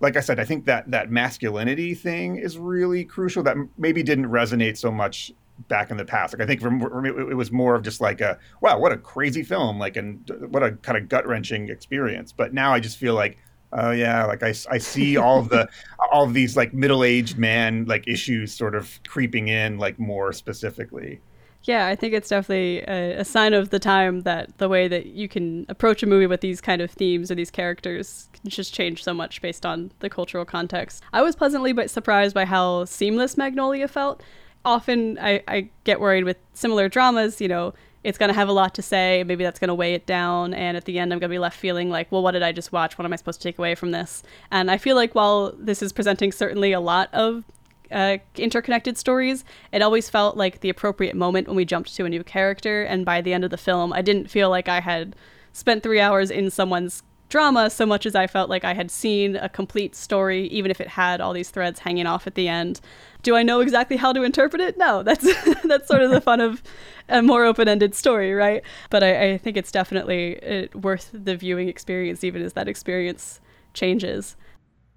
like 0.00 0.16
I 0.16 0.20
said, 0.20 0.38
I 0.38 0.44
think 0.44 0.66
that 0.66 0.90
that 0.90 1.10
masculinity 1.10 1.94
thing 1.94 2.36
is 2.36 2.58
really 2.58 3.04
crucial. 3.04 3.42
That 3.42 3.56
maybe 3.78 4.02
didn't 4.02 4.26
resonate 4.26 4.76
so 4.76 4.90
much 4.90 5.32
back 5.68 5.90
in 5.90 5.96
the 5.96 6.04
past. 6.04 6.34
Like 6.34 6.42
I 6.42 6.46
think 6.46 6.60
for 6.60 6.70
me, 6.70 7.10
it 7.10 7.36
was 7.36 7.50
more 7.50 7.74
of 7.74 7.82
just 7.82 8.00
like 8.00 8.20
a 8.20 8.38
wow, 8.60 8.78
what 8.78 8.92
a 8.92 8.96
crazy 8.96 9.42
film, 9.42 9.78
like 9.78 9.96
and 9.96 10.30
what 10.50 10.62
a 10.62 10.72
kind 10.72 10.98
of 10.98 11.08
gut 11.08 11.26
wrenching 11.26 11.68
experience. 11.68 12.32
But 12.32 12.54
now 12.54 12.72
I 12.72 12.80
just 12.80 12.98
feel 12.98 13.14
like 13.14 13.38
oh 13.72 13.90
yeah, 13.90 14.24
like 14.24 14.42
I, 14.42 14.54
I 14.70 14.78
see 14.78 15.16
all 15.16 15.38
of 15.38 15.48
the 15.48 15.68
all 16.12 16.24
of 16.24 16.34
these 16.34 16.56
like 16.56 16.72
middle 16.74 17.04
aged 17.04 17.38
man 17.38 17.84
like 17.86 18.06
issues 18.06 18.54
sort 18.54 18.74
of 18.74 19.00
creeping 19.06 19.48
in 19.48 19.78
like 19.78 19.98
more 19.98 20.32
specifically. 20.32 21.20
Yeah, 21.62 21.88
I 21.88 21.96
think 21.96 22.14
it's 22.14 22.28
definitely 22.28 22.82
a, 22.82 23.18
a, 23.20 23.24
sign 23.24 23.52
of 23.52 23.70
the 23.70 23.80
time 23.80 24.20
that 24.20 24.56
the 24.58 24.68
way 24.68 24.86
that 24.86 25.06
you 25.06 25.28
can 25.28 25.66
approach 25.68 26.00
a 26.00 26.06
movie 26.06 26.28
with 26.28 26.40
these 26.40 26.60
kind 26.60 26.80
of 26.80 26.92
themes 26.92 27.28
or 27.28 27.34
these 27.34 27.50
characters 27.50 28.28
can 28.32 28.48
just 28.48 28.72
change 28.72 29.02
so 29.02 29.12
much 29.12 29.42
based 29.42 29.66
on 29.66 29.90
the 29.98 30.08
cultural 30.08 30.44
context. 30.44 31.02
I 31.12 31.22
was 31.22 31.34
pleasantly 31.34 31.72
but 31.72 31.90
surprised 31.90 32.34
by 32.34 32.44
how 32.44 32.84
seamless 32.84 33.36
Magnolia 33.36 33.88
felt. 33.88 34.22
Often 34.66 35.18
I, 35.20 35.42
I 35.48 35.70
get 35.84 36.00
worried 36.00 36.24
with 36.24 36.36
similar 36.52 36.88
dramas, 36.88 37.40
you 37.40 37.48
know, 37.48 37.72
it's 38.06 38.18
going 38.18 38.28
to 38.28 38.34
have 38.34 38.48
a 38.48 38.52
lot 38.52 38.72
to 38.76 38.82
say. 38.82 39.24
Maybe 39.24 39.42
that's 39.42 39.58
going 39.58 39.68
to 39.68 39.74
weigh 39.74 39.94
it 39.94 40.06
down. 40.06 40.54
And 40.54 40.76
at 40.76 40.84
the 40.84 40.98
end, 40.98 41.12
I'm 41.12 41.18
going 41.18 41.28
to 41.28 41.34
be 41.34 41.40
left 41.40 41.58
feeling 41.58 41.90
like, 41.90 42.10
well, 42.12 42.22
what 42.22 42.32
did 42.32 42.42
I 42.42 42.52
just 42.52 42.70
watch? 42.70 42.96
What 42.96 43.04
am 43.04 43.12
I 43.12 43.16
supposed 43.16 43.40
to 43.40 43.48
take 43.48 43.58
away 43.58 43.74
from 43.74 43.90
this? 43.90 44.22
And 44.52 44.70
I 44.70 44.78
feel 44.78 44.94
like 44.94 45.16
while 45.16 45.52
this 45.58 45.82
is 45.82 45.92
presenting 45.92 46.30
certainly 46.30 46.70
a 46.70 46.78
lot 46.78 47.12
of 47.12 47.42
uh, 47.90 48.18
interconnected 48.36 48.96
stories, 48.96 49.44
it 49.72 49.82
always 49.82 50.08
felt 50.08 50.36
like 50.36 50.60
the 50.60 50.68
appropriate 50.68 51.16
moment 51.16 51.48
when 51.48 51.56
we 51.56 51.64
jumped 51.64 51.96
to 51.96 52.04
a 52.04 52.08
new 52.08 52.22
character. 52.22 52.84
And 52.84 53.04
by 53.04 53.20
the 53.20 53.32
end 53.32 53.42
of 53.42 53.50
the 53.50 53.56
film, 53.56 53.92
I 53.92 54.02
didn't 54.02 54.30
feel 54.30 54.50
like 54.50 54.68
I 54.68 54.80
had 54.80 55.16
spent 55.52 55.82
three 55.82 56.00
hours 56.00 56.30
in 56.30 56.50
someone's 56.50 57.02
drama 57.28 57.70
so 57.70 57.84
much 57.84 58.06
as 58.06 58.14
I 58.14 58.28
felt 58.28 58.48
like 58.48 58.64
I 58.64 58.74
had 58.74 58.90
seen 58.90 59.34
a 59.36 59.48
complete 59.48 59.96
story, 59.96 60.46
even 60.46 60.70
if 60.70 60.80
it 60.80 60.88
had 60.88 61.20
all 61.20 61.32
these 61.32 61.50
threads 61.50 61.80
hanging 61.80 62.06
off 62.06 62.26
at 62.26 62.36
the 62.36 62.46
end. 62.46 62.80
Do 63.26 63.34
I 63.34 63.42
know 63.42 63.58
exactly 63.58 63.96
how 63.96 64.12
to 64.12 64.22
interpret 64.22 64.62
it? 64.62 64.78
No, 64.78 65.02
that's 65.02 65.24
that's 65.64 65.88
sort 65.88 66.00
of 66.00 66.12
the 66.12 66.20
fun 66.20 66.40
of 66.40 66.62
a 67.08 67.22
more 67.22 67.44
open-ended 67.44 67.92
story, 67.92 68.32
right? 68.32 68.62
But 68.88 69.02
I, 69.02 69.32
I 69.32 69.38
think 69.38 69.56
it's 69.56 69.72
definitely 69.72 70.40
uh, 70.44 70.68
worth 70.78 71.10
the 71.12 71.34
viewing 71.34 71.68
experience, 71.68 72.22
even 72.22 72.40
as 72.40 72.52
that 72.52 72.68
experience 72.68 73.40
changes. 73.74 74.36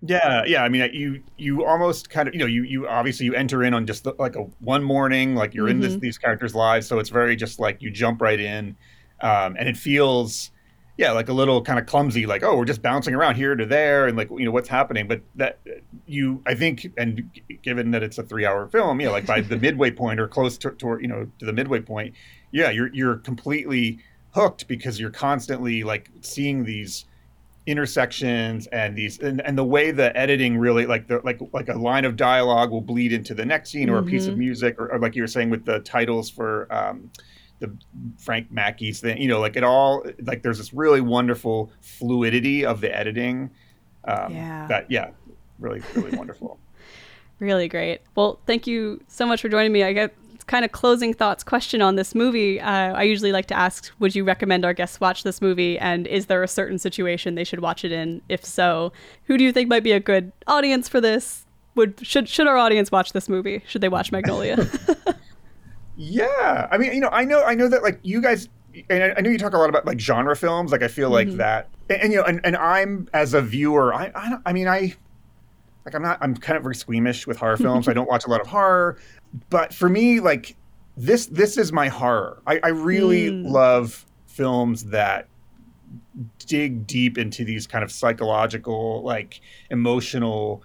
Yeah, 0.04 0.44
yeah. 0.46 0.64
I 0.64 0.70
mean, 0.70 0.88
you 0.94 1.24
you 1.38 1.66
almost 1.66 2.12
kind 2.12 2.28
of 2.28 2.36
you 2.36 2.40
know 2.40 2.46
you 2.46 2.62
you 2.62 2.88
obviously 2.88 3.26
you 3.26 3.34
enter 3.34 3.64
in 3.64 3.74
on 3.74 3.88
just 3.88 4.04
the, 4.04 4.14
like 4.20 4.36
a 4.36 4.44
one 4.60 4.84
morning, 4.84 5.34
like 5.34 5.56
you're 5.56 5.66
mm-hmm. 5.66 5.78
in 5.78 5.80
this, 5.80 5.94
mm-hmm. 5.94 6.02
these 6.02 6.20
characters' 6.20 6.54
lives, 6.54 6.86
so 6.86 7.00
it's 7.00 7.10
very 7.10 7.36
just 7.36 7.60
like 7.60 7.82
you 7.82 7.90
jump 7.90 8.22
right 8.22 8.40
in, 8.40 8.78
um, 9.22 9.56
and 9.58 9.68
it 9.68 9.76
feels 9.76 10.52
yeah, 11.00 11.14
like 11.14 11.30
a 11.30 11.34
little 11.34 11.62
kind 11.62 11.80
of 11.80 11.86
clumsy, 11.86 12.26
like 12.26 12.44
oh, 12.44 12.58
we're 12.58 12.66
just 12.66 12.82
bouncing 12.82 13.16
around 13.16 13.36
here 13.36 13.56
to 13.56 13.66
there, 13.66 14.06
and 14.06 14.18
like 14.18 14.30
you 14.32 14.44
know 14.44 14.52
what's 14.52 14.68
happening. 14.68 15.08
But 15.08 15.22
that 15.36 15.58
you, 16.06 16.44
I 16.46 16.56
think, 16.56 16.92
and 16.98 17.32
given 17.62 17.92
that 17.92 18.04
it's 18.04 18.18
a 18.18 18.24
three-hour 18.24 18.68
film, 18.68 19.00
yeah, 19.00 19.10
like 19.10 19.26
by 19.26 19.40
the 19.40 19.56
midway 19.62 19.92
point 19.92 20.20
or 20.20 20.28
close 20.28 20.58
to, 20.58 20.72
to 20.72 20.98
you 21.00 21.08
know 21.08 21.32
to 21.40 21.46
the 21.46 21.54
midway 21.54 21.80
point, 21.80 22.16
yeah, 22.52 22.70
you're 22.70 22.94
you're 22.94 23.16
completely 23.16 24.00
hooked 24.34 24.68
because 24.68 25.00
you're 25.00 25.10
constantly 25.10 25.86
like 25.86 26.10
seeing 26.20 26.66
these 26.66 27.06
intersections 27.66 28.68
and 28.68 28.98
these 28.98 29.20
and, 29.20 29.40
and 29.46 29.58
the 29.58 29.64
way 29.64 29.92
the 29.92 30.16
editing 30.18 30.58
really 30.58 30.86
like 30.86 31.08
the 31.08 31.22
like 31.24 31.40
like 31.54 31.70
a 31.70 31.76
line 31.76 32.04
of 32.04 32.18
dialogue 32.18 32.72
will 32.72 32.82
bleed 32.82 33.14
into 33.14 33.34
the 33.34 33.46
next 33.46 33.70
scene 33.70 33.90
or 33.90 34.00
mm-hmm. 34.00 34.10
a 34.10 34.12
piece 34.12 34.26
of 34.26 34.32
mm-hmm. 34.32 34.40
music 34.40 34.78
or, 34.78 34.92
or, 34.92 35.00
like 35.00 35.16
you 35.16 35.22
were 35.22 35.28
saying 35.28 35.50
with 35.50 35.64
the 35.64 35.80
titles 35.80 36.30
for 36.30 36.68
um, 36.74 37.10
the 37.60 37.76
Frank 38.18 38.52
Mackey's 38.52 39.00
thing. 39.02 39.22
You 39.22 39.28
know, 39.28 39.40
like 39.40 39.56
it 39.56 39.64
all 39.64 40.04
like 40.24 40.44
there's 40.44 40.58
this 40.58 40.74
really 40.74 41.02
wonderful 41.02 41.72
fluidity 41.82 42.66
of 42.66 42.82
the 42.82 42.96
editing. 42.96 43.52
Um, 44.06 44.34
yeah. 44.34 44.68
That 44.68 44.90
yeah, 44.90 45.12
really 45.60 45.82
really 45.96 46.18
wonderful. 46.18 46.60
Really 47.40 47.70
great. 47.70 48.02
Well, 48.16 48.38
thank 48.46 48.68
you 48.68 49.02
so 49.08 49.26
much 49.26 49.42
for 49.42 49.48
joining 49.48 49.72
me. 49.72 49.82
I 49.82 49.94
get 49.94 50.14
kind 50.50 50.66
of 50.66 50.72
closing 50.72 51.14
thoughts 51.14 51.44
question 51.44 51.82
on 51.82 51.96
this 51.96 52.14
movie. 52.14 52.60
Uh, 52.60 52.94
I 52.94 53.04
usually 53.04 53.32
like 53.32 53.46
to 53.46 53.58
ask, 53.58 53.90
would 54.00 54.14
you 54.16 54.24
recommend 54.26 54.66
our 54.66 54.74
guests 54.74 55.00
watch 55.00 55.24
this 55.24 55.42
movie? 55.42 55.80
And 55.80 56.06
is 56.08 56.26
there 56.26 56.44
a 56.44 56.48
certain 56.48 56.78
situation 56.80 57.36
they 57.36 57.44
should 57.44 57.62
watch 57.62 57.86
it 57.86 57.92
in? 57.92 58.22
If 58.28 58.44
so, 58.44 58.92
who 59.26 59.38
do 59.38 59.44
you 59.44 59.54
think 59.54 59.70
might 59.70 59.84
be 59.84 59.94
a 59.94 60.00
good 60.00 60.34
audience 60.48 60.90
for 60.90 61.00
this? 61.00 61.46
Would 61.76 62.06
should 62.06 62.28
should 62.28 62.48
our 62.48 62.58
audience 62.58 62.92
watch 62.92 63.14
this 63.14 63.30
movie? 63.30 63.64
Should 63.68 63.82
they 63.82 63.90
watch 63.90 64.12
Magnolia? 64.12 64.58
Yeah, 66.02 66.70
I 66.72 66.78
mean, 66.78 66.94
you 66.94 67.02
know, 67.02 67.10
I 67.12 67.26
know, 67.26 67.44
I 67.44 67.56
know 67.56 67.68
that 67.68 67.84
like 67.84 68.00
you 68.04 68.22
guys, 68.22 68.48
and 68.90 69.04
I, 69.04 69.16
I 69.18 69.22
know 69.22 69.30
you 69.30 69.38
talk 69.38 69.52
a 69.52 69.58
lot 69.58 69.68
about 69.68 69.86
like 69.86 70.00
genre 70.00 70.34
films. 70.34 70.72
Like 70.72 70.82
I 70.82 70.88
feel 70.88 71.12
mm-hmm. 71.12 71.32
like 71.32 71.38
that, 71.40 71.68
and, 71.90 72.02
and, 72.02 72.14
you 72.14 72.20
know, 72.20 72.24
and, 72.24 72.40
and 72.46 72.56
I'm 72.56 73.10
as 73.14 73.34
a 73.34 73.42
viewer, 73.42 73.94
I, 73.94 74.10
I, 74.16 74.38
I 74.46 74.54
mean, 74.54 74.70
I 74.70 74.96
like 75.84 75.94
I'm 75.94 76.02
not, 76.02 76.18
I'm 76.22 76.38
kind 76.38 76.56
of 76.56 76.64
very 76.64 76.76
squeamish 76.76 77.28
with 77.28 77.36
horror 77.36 77.58
films. 77.58 77.90
I 77.90 77.94
don't 78.00 78.08
watch 78.08 78.26
a 78.26 78.30
lot 78.30 78.40
of 78.40 78.48
horror, 78.48 78.98
but 79.50 79.74
for 79.74 79.90
me, 79.90 80.22
like 80.22 80.56
this, 80.96 81.26
this 81.26 81.58
is 81.58 81.74
my 81.74 81.90
horror. 81.90 82.42
I, 82.48 82.62
I 82.64 82.70
really 82.70 83.32
mm. 83.32 83.50
love 83.50 84.06
films 84.28 84.86
that 84.86 85.28
dig 86.48 86.88
deep 86.88 87.18
into 87.18 87.44
these 87.44 87.68
kind 87.68 87.84
of 87.84 87.92
psychological, 87.92 89.04
like 89.04 89.42
emotional 89.70 90.64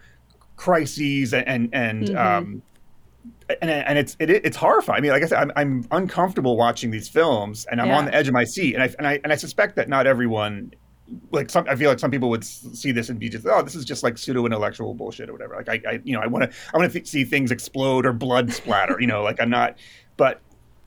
crises 0.54 1.34
and 1.34 1.48
and, 1.48 1.70
and 1.72 2.04
mm-hmm. 2.04 2.16
um, 2.16 2.62
and, 3.60 3.70
and 3.70 3.98
it's 3.98 4.16
it, 4.18 4.30
it's 4.30 4.56
horrifying. 4.56 4.98
I 4.98 5.00
mean, 5.00 5.10
like 5.10 5.22
I 5.22 5.26
said, 5.26 5.38
I'm, 5.38 5.52
I'm 5.56 5.86
uncomfortable 5.90 6.56
watching 6.56 6.90
these 6.90 7.08
films, 7.08 7.66
and 7.70 7.80
I'm 7.80 7.88
yeah. 7.88 7.98
on 7.98 8.04
the 8.06 8.14
edge 8.14 8.28
of 8.28 8.34
my 8.34 8.44
seat. 8.44 8.74
And 8.74 8.82
I 8.82 8.94
and 8.98 9.06
I 9.06 9.20
and 9.24 9.32
I 9.32 9.36
suspect 9.36 9.76
that 9.76 9.88
not 9.88 10.06
everyone, 10.06 10.72
like 11.30 11.50
some, 11.50 11.66
I 11.68 11.76
feel 11.76 11.90
like 11.90 11.98
some 11.98 12.10
people 12.10 12.30
would 12.30 12.44
see 12.44 12.92
this 12.92 13.08
and 13.08 13.18
be 13.18 13.28
just, 13.28 13.46
oh, 13.46 13.62
this 13.62 13.74
is 13.74 13.84
just 13.84 14.02
like 14.02 14.16
pseudo 14.18 14.46
intellectual 14.46 14.94
bullshit 14.94 15.28
or 15.28 15.32
whatever. 15.32 15.56
Like 15.56 15.68
I, 15.68 15.90
I 15.90 16.00
you 16.04 16.14
know, 16.14 16.20
I 16.20 16.26
want 16.26 16.50
to 16.50 16.56
I 16.72 16.78
want 16.78 16.90
to 16.90 16.98
th- 16.98 17.06
see 17.06 17.24
things 17.24 17.50
explode 17.50 18.06
or 18.06 18.12
blood 18.12 18.52
splatter. 18.52 18.96
you 19.00 19.06
know, 19.06 19.22
like 19.22 19.40
I'm 19.40 19.50
not, 19.50 19.76
but 20.16 20.40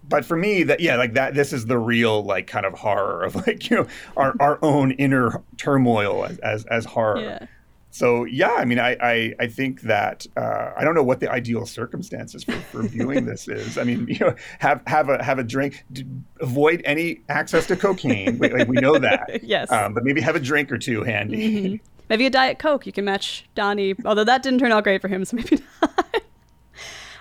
but 0.09 0.25
for 0.25 0.37
me 0.37 0.63
that 0.63 0.79
yeah 0.79 0.95
like 0.95 1.13
that 1.13 1.33
this 1.33 1.51
is 1.51 1.65
the 1.65 1.77
real 1.77 2.23
like 2.23 2.47
kind 2.47 2.65
of 2.65 2.73
horror 2.73 3.23
of 3.23 3.35
like 3.47 3.69
you 3.69 3.77
know 3.77 3.87
our, 4.15 4.33
our 4.39 4.59
own 4.61 4.91
inner 4.91 5.43
turmoil 5.57 6.23
as 6.23 6.37
as, 6.39 6.65
as 6.65 6.85
horror 6.85 7.19
yeah 7.19 7.45
so 7.97 8.25
yeah, 8.25 8.51
I 8.51 8.65
mean, 8.65 8.77
I 8.77 8.95
I, 9.01 9.33
I 9.39 9.47
think 9.47 9.81
that 9.81 10.27
uh, 10.37 10.71
I 10.77 10.83
don't 10.83 10.93
know 10.93 11.01
what 11.01 11.19
the 11.19 11.31
ideal 11.31 11.65
circumstances 11.65 12.43
for, 12.43 12.51
for 12.53 12.83
viewing 12.83 13.25
this 13.25 13.47
is. 13.47 13.75
I 13.79 13.83
mean, 13.83 14.07
you 14.09 14.19
know, 14.19 14.35
have 14.59 14.83
have 14.85 15.09
a 15.09 15.23
have 15.23 15.39
a 15.39 15.43
drink, 15.43 15.83
avoid 16.39 16.83
any 16.85 17.21
access 17.27 17.65
to 17.67 17.75
cocaine. 17.75 18.37
we, 18.37 18.49
like, 18.49 18.67
we 18.67 18.75
know 18.77 18.99
that. 18.99 19.39
yes. 19.43 19.71
Um, 19.71 19.95
but 19.95 20.03
maybe 20.03 20.21
have 20.21 20.35
a 20.35 20.39
drink 20.39 20.71
or 20.71 20.77
two 20.77 21.01
handy. 21.01 21.37
Mm-hmm. 21.37 21.85
Maybe 22.09 22.27
a 22.27 22.29
diet 22.29 22.59
coke. 22.59 22.85
You 22.85 22.93
can 22.93 23.03
match 23.03 23.45
Donnie. 23.55 23.95
Although 24.05 24.25
that 24.25 24.43
didn't 24.43 24.59
turn 24.59 24.71
out 24.71 24.83
great 24.83 25.01
for 25.01 25.07
him, 25.07 25.25
so 25.25 25.35
maybe 25.35 25.57
not. 25.81 26.21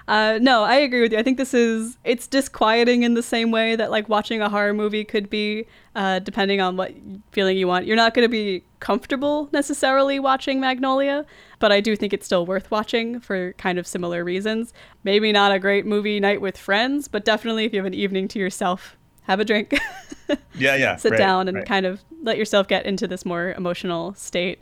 Uh, 0.08 0.38
no, 0.40 0.62
I 0.62 0.76
agree 0.76 1.00
with 1.00 1.12
you. 1.12 1.18
I 1.18 1.22
think 1.22 1.36
this 1.36 1.52
is 1.52 1.98
it's 2.04 2.28
disquieting 2.28 3.02
in 3.02 3.14
the 3.14 3.22
same 3.22 3.50
way 3.50 3.74
that 3.74 3.90
like 3.90 4.08
watching 4.08 4.40
a 4.40 4.48
horror 4.48 4.72
movie 4.72 5.04
could 5.04 5.28
be, 5.28 5.66
uh, 5.96 6.20
depending 6.20 6.60
on 6.60 6.76
what 6.76 6.94
feeling 7.32 7.58
you 7.58 7.66
want. 7.66 7.86
You're 7.86 7.96
not 7.96 8.14
going 8.14 8.24
to 8.24 8.30
be 8.30 8.62
comfortable 8.78 9.48
necessarily 9.52 10.20
watching 10.20 10.60
Magnolia, 10.60 11.26
but 11.58 11.72
I 11.72 11.80
do 11.80 11.96
think 11.96 12.12
it's 12.12 12.24
still 12.24 12.46
worth 12.46 12.70
watching 12.70 13.18
for 13.18 13.52
kind 13.54 13.78
of 13.78 13.86
similar 13.86 14.22
reasons. 14.22 14.72
Maybe 15.02 15.32
not 15.32 15.50
a 15.50 15.58
great 15.58 15.86
movie 15.86 16.20
night 16.20 16.40
with 16.40 16.56
friends, 16.56 17.08
but 17.08 17.24
definitely 17.24 17.64
if 17.64 17.72
you 17.72 17.80
have 17.80 17.86
an 17.86 17.94
evening 17.94 18.28
to 18.28 18.38
yourself, 18.38 18.96
have 19.22 19.40
a 19.40 19.44
drink. 19.44 19.76
yeah, 20.54 20.76
yeah. 20.76 20.94
Sit 20.94 21.12
right, 21.12 21.18
down 21.18 21.48
and 21.48 21.56
right. 21.56 21.66
kind 21.66 21.84
of 21.84 22.00
let 22.22 22.38
yourself 22.38 22.68
get 22.68 22.86
into 22.86 23.08
this 23.08 23.24
more 23.24 23.54
emotional 23.54 24.14
state. 24.14 24.60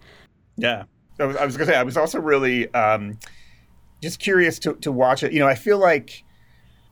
Yeah. 0.57 0.85
I 1.21 1.27
was, 1.27 1.37
I 1.37 1.45
was 1.45 1.57
gonna 1.57 1.71
say 1.71 1.77
I 1.77 1.83
was 1.83 1.97
also 1.97 2.19
really. 2.19 2.73
Um, 2.75 3.19
just 4.05 4.21
curious 4.21 4.59
to, 4.61 4.75
to 4.75 4.93
watch 4.93 5.23
it. 5.23 5.33
You 5.33 5.41
know, 5.41 5.49
I 5.49 5.55
feel 5.55 5.79
like, 5.79 6.25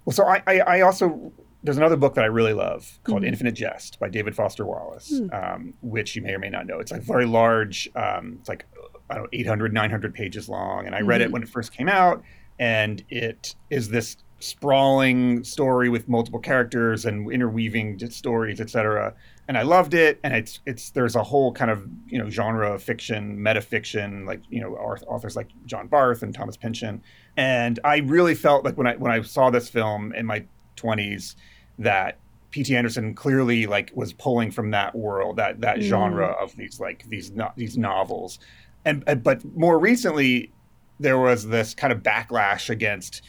well, 0.04 0.14
so 0.14 0.24
I, 0.24 0.42
I, 0.46 0.58
I 0.60 0.80
also, 0.80 1.32
there's 1.62 1.76
another 1.76 1.96
book 1.96 2.14
that 2.14 2.24
I 2.24 2.28
really 2.28 2.54
love 2.54 2.98
called 3.04 3.20
mm-hmm. 3.20 3.28
Infinite 3.28 3.52
Jest 3.52 4.00
by 4.00 4.08
David 4.08 4.34
Foster 4.34 4.66
Wallace, 4.66 5.12
mm. 5.12 5.32
um, 5.32 5.74
which 5.82 6.16
you 6.16 6.22
may 6.22 6.32
or 6.32 6.38
may 6.38 6.50
not 6.50 6.66
know. 6.66 6.80
It's 6.80 6.90
like 6.90 7.02
very 7.02 7.26
large, 7.26 7.88
um, 7.94 8.38
it's 8.40 8.48
like, 8.48 8.66
I 9.10 9.14
don't 9.14 9.24
know, 9.24 9.28
800, 9.32 9.72
900 9.72 10.14
pages 10.14 10.48
long. 10.48 10.86
And 10.86 10.94
I 10.94 11.00
read 11.00 11.20
mm-hmm. 11.20 11.28
it 11.28 11.32
when 11.32 11.42
it 11.42 11.48
first 11.48 11.72
came 11.72 11.88
out. 11.88 12.22
And 12.58 13.04
it 13.08 13.54
is 13.70 13.88
this 13.88 14.16
sprawling 14.40 15.44
story 15.44 15.88
with 15.88 16.08
multiple 16.08 16.40
characters 16.40 17.04
and 17.04 17.30
interweaving 17.30 17.98
stories, 18.10 18.60
etc 18.60 19.14
and 19.48 19.58
I 19.58 19.62
loved 19.62 19.94
it. 19.94 20.20
And 20.22 20.34
it's 20.34 20.60
it's 20.66 20.90
there's 20.90 21.16
a 21.16 21.22
whole 21.22 21.52
kind 21.52 21.70
of 21.70 21.86
you 22.06 22.18
know 22.18 22.30
genre 22.30 22.72
of 22.72 22.82
fiction, 22.82 23.38
metafiction, 23.38 24.26
like 24.26 24.40
you 24.50 24.60
know 24.60 24.74
authors 24.74 25.36
like 25.36 25.48
John 25.66 25.88
Barth 25.88 26.22
and 26.22 26.34
Thomas 26.34 26.56
Pynchon. 26.56 27.02
And 27.36 27.78
I 27.84 27.98
really 27.98 28.34
felt 28.34 28.64
like 28.64 28.76
when 28.76 28.86
I 28.86 28.96
when 28.96 29.12
I 29.12 29.22
saw 29.22 29.50
this 29.50 29.68
film 29.68 30.12
in 30.14 30.26
my 30.26 30.44
20s 30.76 31.34
that 31.78 32.18
P.T. 32.50 32.76
Anderson 32.76 33.14
clearly 33.14 33.66
like 33.66 33.90
was 33.94 34.12
pulling 34.12 34.50
from 34.50 34.70
that 34.70 34.94
world, 34.94 35.36
that 35.36 35.60
that 35.60 35.78
mm. 35.78 35.82
genre 35.82 36.28
of 36.28 36.54
these 36.56 36.78
like 36.78 37.04
these 37.08 37.30
no, 37.30 37.50
these 37.56 37.76
novels. 37.76 38.38
And, 38.84 39.04
and 39.06 39.22
but 39.22 39.44
more 39.56 39.78
recently, 39.78 40.52
there 41.00 41.18
was 41.18 41.48
this 41.48 41.74
kind 41.74 41.92
of 41.92 42.02
backlash 42.02 42.68
against 42.68 43.22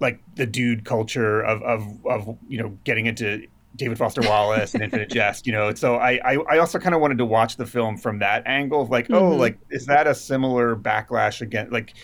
like 0.00 0.20
the 0.34 0.46
dude 0.46 0.84
culture 0.84 1.40
of 1.40 1.62
of 1.62 2.06
of 2.06 2.38
you 2.48 2.58
know 2.58 2.78
getting 2.84 3.06
into 3.06 3.46
David 3.76 3.98
Foster 3.98 4.22
Wallace 4.22 4.74
and 4.74 4.82
Infinite 4.82 5.10
Jest, 5.12 5.46
you 5.46 5.52
know. 5.52 5.72
So 5.74 5.96
I, 5.96 6.18
I, 6.24 6.34
I 6.50 6.58
also 6.58 6.78
kind 6.78 6.94
of 6.94 7.00
wanted 7.00 7.18
to 7.18 7.24
watch 7.24 7.56
the 7.56 7.66
film 7.66 7.96
from 7.96 8.18
that 8.20 8.42
angle 8.46 8.80
of 8.82 8.90
like, 8.90 9.06
oh, 9.10 9.14
Mhm. 9.14 9.32
oh, 9.32 9.36
like 9.36 9.58
is 9.70 9.86
that 9.86 10.06
a 10.06 10.14
similar 10.14 10.74
backlash 10.76 11.40
again? 11.40 11.68
Like, 11.70 11.94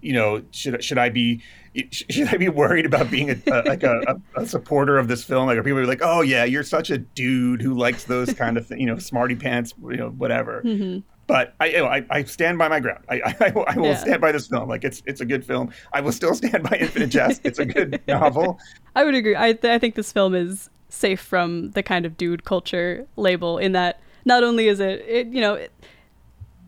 you 0.00 0.12
know, 0.12 0.42
should 0.52 0.82
should 0.84 0.98
I 0.98 1.08
be 1.08 1.42
should 1.90 2.28
I 2.28 2.36
be 2.36 2.48
worried 2.48 2.86
about 2.86 3.10
being 3.10 3.30
a, 3.30 3.36
a 3.50 3.62
like 3.66 3.82
a, 3.82 4.00
a, 4.06 4.42
a 4.42 4.46
supporter 4.46 4.98
of 4.98 5.08
this 5.08 5.24
film? 5.24 5.46
Like, 5.46 5.58
are 5.58 5.62
people 5.62 5.84
like, 5.84 6.00
oh 6.02 6.20
yeah, 6.22 6.44
you're 6.44 6.62
such 6.62 6.90
a 6.90 6.98
dude 6.98 7.60
who 7.60 7.74
likes 7.76 8.04
those 8.04 8.32
kind 8.32 8.56
of 8.56 8.66
things, 8.66 8.80
you 8.80 8.86
know, 8.86 8.98
smarty 8.98 9.34
pants, 9.34 9.74
you 9.82 9.96
know, 9.96 10.10
whatever. 10.10 10.62
Mhm. 10.64 11.02
But 11.26 11.54
I, 11.58 11.66
you 11.66 11.78
know, 11.78 11.86
I, 11.86 12.06
I 12.08 12.22
stand 12.22 12.56
by 12.56 12.68
my 12.68 12.78
ground. 12.78 13.04
I, 13.08 13.20
I, 13.40 13.50
will- 13.50 13.64
I 13.66 13.76
will 13.76 13.86
Yeah. 13.88 13.96
stand 13.96 14.20
by 14.20 14.30
this 14.30 14.46
film. 14.46 14.68
Like 14.68 14.84
it's 14.84 15.02
it's 15.06 15.20
a 15.20 15.24
good 15.24 15.44
film. 15.44 15.72
I 15.92 16.00
will 16.00 16.12
still 16.12 16.34
stand 16.34 16.62
by 16.62 16.76
Infinite 16.78 17.08
Jest. 17.08 17.40
It's 17.42 17.58
a 17.58 17.64
good 17.66 18.00
novel. 18.06 18.60
I 18.94 19.02
would 19.04 19.14
agree. 19.16 19.34
I, 19.36 19.52
th- 19.52 19.64
I 19.74 19.78
think 19.80 19.96
this 19.96 20.12
film 20.12 20.34
is 20.36 20.70
safe 20.88 21.20
from 21.20 21.70
the 21.72 21.82
kind 21.82 22.06
of 22.06 22.16
dude 22.16 22.44
culture 22.44 23.06
label 23.16 23.58
in 23.58 23.72
that 23.72 24.00
not 24.24 24.42
only 24.42 24.68
is 24.68 24.80
it, 24.80 25.04
it 25.06 25.26
you 25.28 25.40
know, 25.40 25.54
it, 25.54 25.72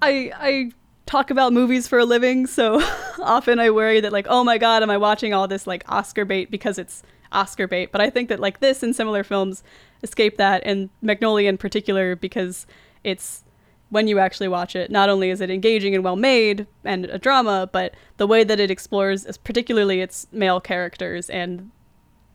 I 0.01 0.33
I 0.35 0.71
talk 1.07 1.31
about 1.31 1.53
movies 1.53 1.89
for 1.89 1.99
a 1.99 2.05
living, 2.05 2.47
so 2.47 2.81
often 3.21 3.59
I 3.59 3.71
worry 3.71 4.01
that 4.01 4.13
like, 4.13 4.27
oh 4.29 4.45
my 4.45 4.59
god, 4.59 4.83
am 4.83 4.91
I 4.91 4.97
watching 4.97 5.35
all 5.35 5.49
this 5.49 5.67
like 5.67 5.85
Oscar 5.89 6.25
bait 6.25 6.51
because 6.51 6.79
it's 6.79 7.03
Oscar 7.33 7.67
bait? 7.67 7.91
But 7.93 8.01
I 8.01 8.11
think 8.11 8.29
that 8.29 8.41
like 8.41 8.61
this 8.61 8.83
and 8.83 8.95
similar 8.95 9.25
films 9.25 9.63
escape 10.03 10.37
that, 10.37 10.63
and 10.65 10.91
Magnolia 11.03 11.49
in 11.49 11.59
particular 11.59 12.15
because 12.15 12.67
it's 13.05 13.43
when 13.91 14.07
you 14.07 14.19
actually 14.19 14.49
watch 14.49 14.77
it, 14.77 14.91
not 14.91 15.09
only 15.09 15.31
is 15.31 15.41
it 15.41 15.51
engaging 15.51 15.95
and 15.95 16.05
well 16.05 16.17
made 16.17 16.67
and 16.85 17.07
a 17.07 17.19
drama, 17.19 17.69
but 17.73 17.95
the 18.19 18.27
way 18.27 18.45
that 18.45 18.61
it 18.61 18.71
explores, 18.71 19.27
particularly 19.39 20.01
its 20.01 20.27
male 20.31 20.61
characters 20.61 21.31
and 21.31 21.71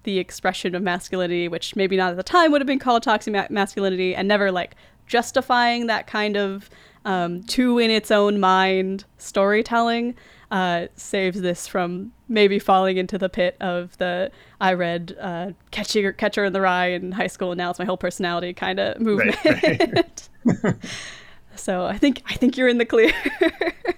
the 0.03 0.19
expression 0.19 0.75
of 0.75 0.81
masculinity, 0.81 1.47
which 1.47 1.75
maybe 1.75 1.97
not 1.97 2.11
at 2.11 2.17
the 2.17 2.23
time 2.23 2.51
would 2.51 2.61
have 2.61 2.67
been 2.67 2.79
called 2.79 3.03
toxic 3.03 3.33
ma- 3.33 3.47
masculinity, 3.49 4.15
and 4.15 4.27
never 4.27 4.51
like 4.51 4.75
justifying 5.07 5.87
that 5.87 6.07
kind 6.07 6.37
of 6.37 6.69
um, 7.05 7.43
two 7.43 7.79
in 7.79 7.91
its 7.91 8.11
own 8.11 8.39
mind 8.39 9.05
storytelling, 9.17 10.15
uh, 10.51 10.87
saves 10.95 11.41
this 11.41 11.67
from 11.67 12.11
maybe 12.27 12.59
falling 12.59 12.97
into 12.97 13.17
the 13.17 13.29
pit 13.29 13.57
of 13.59 13.97
the 13.97 14.31
I 14.61 14.73
read 14.73 15.15
uh, 15.19 15.51
Catcher, 15.71 16.13
Catcher 16.13 16.45
in 16.45 16.53
the 16.53 16.61
Rye 16.61 16.87
in 16.87 17.11
high 17.11 17.27
school, 17.27 17.51
and 17.51 17.57
now 17.57 17.69
it's 17.69 17.79
my 17.79 17.85
whole 17.85 17.97
personality 17.97 18.53
kind 18.53 18.79
of 18.79 18.99
movement. 18.99 19.37
right. 19.45 20.29
so 21.55 21.85
I 21.85 21.97
think 21.97 22.21
I 22.27 22.35
think 22.35 22.57
you're 22.57 22.67
in 22.67 22.77
the 22.77 22.85
clear. 22.85 23.11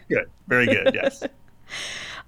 Good. 0.10 0.30
Very 0.48 0.66
good. 0.66 0.92
Yes. 0.94 1.24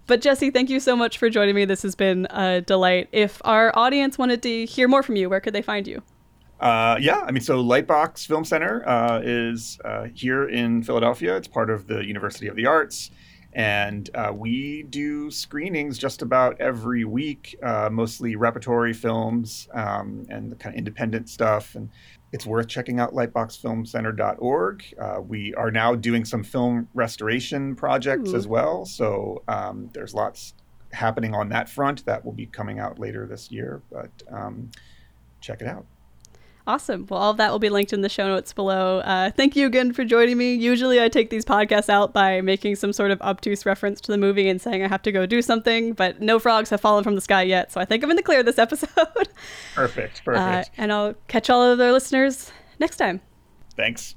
But 0.07 0.21
Jesse, 0.21 0.51
thank 0.51 0.69
you 0.69 0.79
so 0.79 0.95
much 0.95 1.17
for 1.17 1.29
joining 1.29 1.53
me. 1.53 1.65
This 1.65 1.83
has 1.83 1.93
been 1.93 2.27
a 2.29 2.61
delight. 2.61 3.09
If 3.11 3.41
our 3.43 3.77
audience 3.77 4.17
wanted 4.17 4.41
to 4.43 4.65
hear 4.65 4.87
more 4.87 5.03
from 5.03 5.17
you, 5.17 5.29
where 5.29 5.41
could 5.41 5.53
they 5.53 5.61
find 5.61 5.85
you? 5.85 6.01
Uh, 6.61 6.97
yeah, 6.99 7.19
I 7.19 7.31
mean, 7.31 7.43
so 7.43 7.63
Lightbox 7.63 8.25
Film 8.25 8.45
Center 8.45 8.87
uh, 8.87 9.19
is 9.21 9.77
uh, 9.83 10.07
here 10.15 10.47
in 10.47 10.81
Philadelphia. 10.81 11.35
It's 11.35 11.47
part 11.47 11.69
of 11.69 11.87
the 11.87 12.05
University 12.05 12.47
of 12.47 12.55
the 12.55 12.65
Arts. 12.65 13.11
And 13.53 14.09
uh, 14.15 14.31
we 14.33 14.83
do 14.83 15.31
screenings 15.31 15.97
just 15.97 16.21
about 16.21 16.59
every 16.61 17.03
week, 17.05 17.57
uh, 17.63 17.89
mostly 17.91 18.35
repertory 18.35 18.93
films 18.93 19.67
um, 19.73 20.25
and 20.29 20.51
the 20.51 20.55
kind 20.55 20.75
of 20.75 20.77
independent 20.77 21.27
stuff. 21.27 21.75
And 21.75 21.89
it's 22.31 22.45
worth 22.45 22.67
checking 22.67 22.99
out 22.99 23.13
lightboxfilmcenter.org. 23.13 24.95
Uh, 24.99 25.21
we 25.21 25.53
are 25.55 25.71
now 25.71 25.95
doing 25.95 26.25
some 26.25 26.43
film 26.43 26.87
restoration 26.93 27.75
projects 27.75 28.31
Ooh. 28.31 28.35
as 28.35 28.47
well. 28.47 28.85
So 28.85 29.43
um, 29.47 29.89
there's 29.93 30.13
lots 30.13 30.53
happening 30.91 31.33
on 31.33 31.49
that 31.49 31.69
front 31.69 32.05
that 32.05 32.23
will 32.25 32.33
be 32.33 32.45
coming 32.45 32.79
out 32.79 32.99
later 32.99 33.25
this 33.25 33.51
year. 33.51 33.81
But 33.91 34.11
um, 34.31 34.71
check 35.41 35.61
it 35.61 35.67
out. 35.67 35.85
Awesome. 36.67 37.07
Well, 37.09 37.17
all 37.21 37.31
of 37.31 37.37
that 37.37 37.49
will 37.49 37.59
be 37.59 37.69
linked 37.69 37.93
in 37.93 38.01
the 38.01 38.09
show 38.09 38.27
notes 38.27 38.51
below. 38.51 38.99
Uh, 38.99 39.31
thank 39.31 39.55
you 39.55 39.65
again 39.65 39.93
for 39.93 40.03
joining 40.03 40.37
me. 40.37 40.53
Usually, 40.53 41.01
I 41.01 41.07
take 41.07 41.29
these 41.29 41.45
podcasts 41.45 41.87
out 41.87 42.11
by 42.11 42.41
making 42.41 42.75
some 42.75 42.91
sort 42.91 43.09
of 43.09 43.21
obtuse 43.21 43.65
reference 43.65 44.01
to 44.01 44.11
the 44.11 44.17
movie 44.17 44.49
and 44.49 44.61
saying 44.61 44.83
I 44.83 44.89
have 44.89 45.01
to 45.03 45.13
go 45.13 45.25
do 45.25 45.41
something, 45.41 45.93
but 45.93 46.21
no 46.21 46.39
frogs 46.39 46.69
have 46.71 46.81
fallen 46.81 47.05
from 47.05 47.15
the 47.15 47.21
sky 47.21 47.43
yet, 47.43 47.71
so 47.71 47.79
I 47.79 47.85
think 47.85 48.03
I'm 48.03 48.09
in 48.09 48.17
the 48.17 48.21
clear 48.21 48.43
this 48.43 48.57
episode. 48.59 49.29
Perfect. 49.75 50.19
Uh, 50.19 50.23
Perfect. 50.25 50.71
and 50.77 50.91
I'll 50.91 51.13
catch 51.29 51.49
all 51.49 51.63
of 51.63 51.77
the 51.77 51.93
listeners 51.93 52.51
next 52.79 52.97
time. 52.97 53.21
Thanks. 53.77 54.15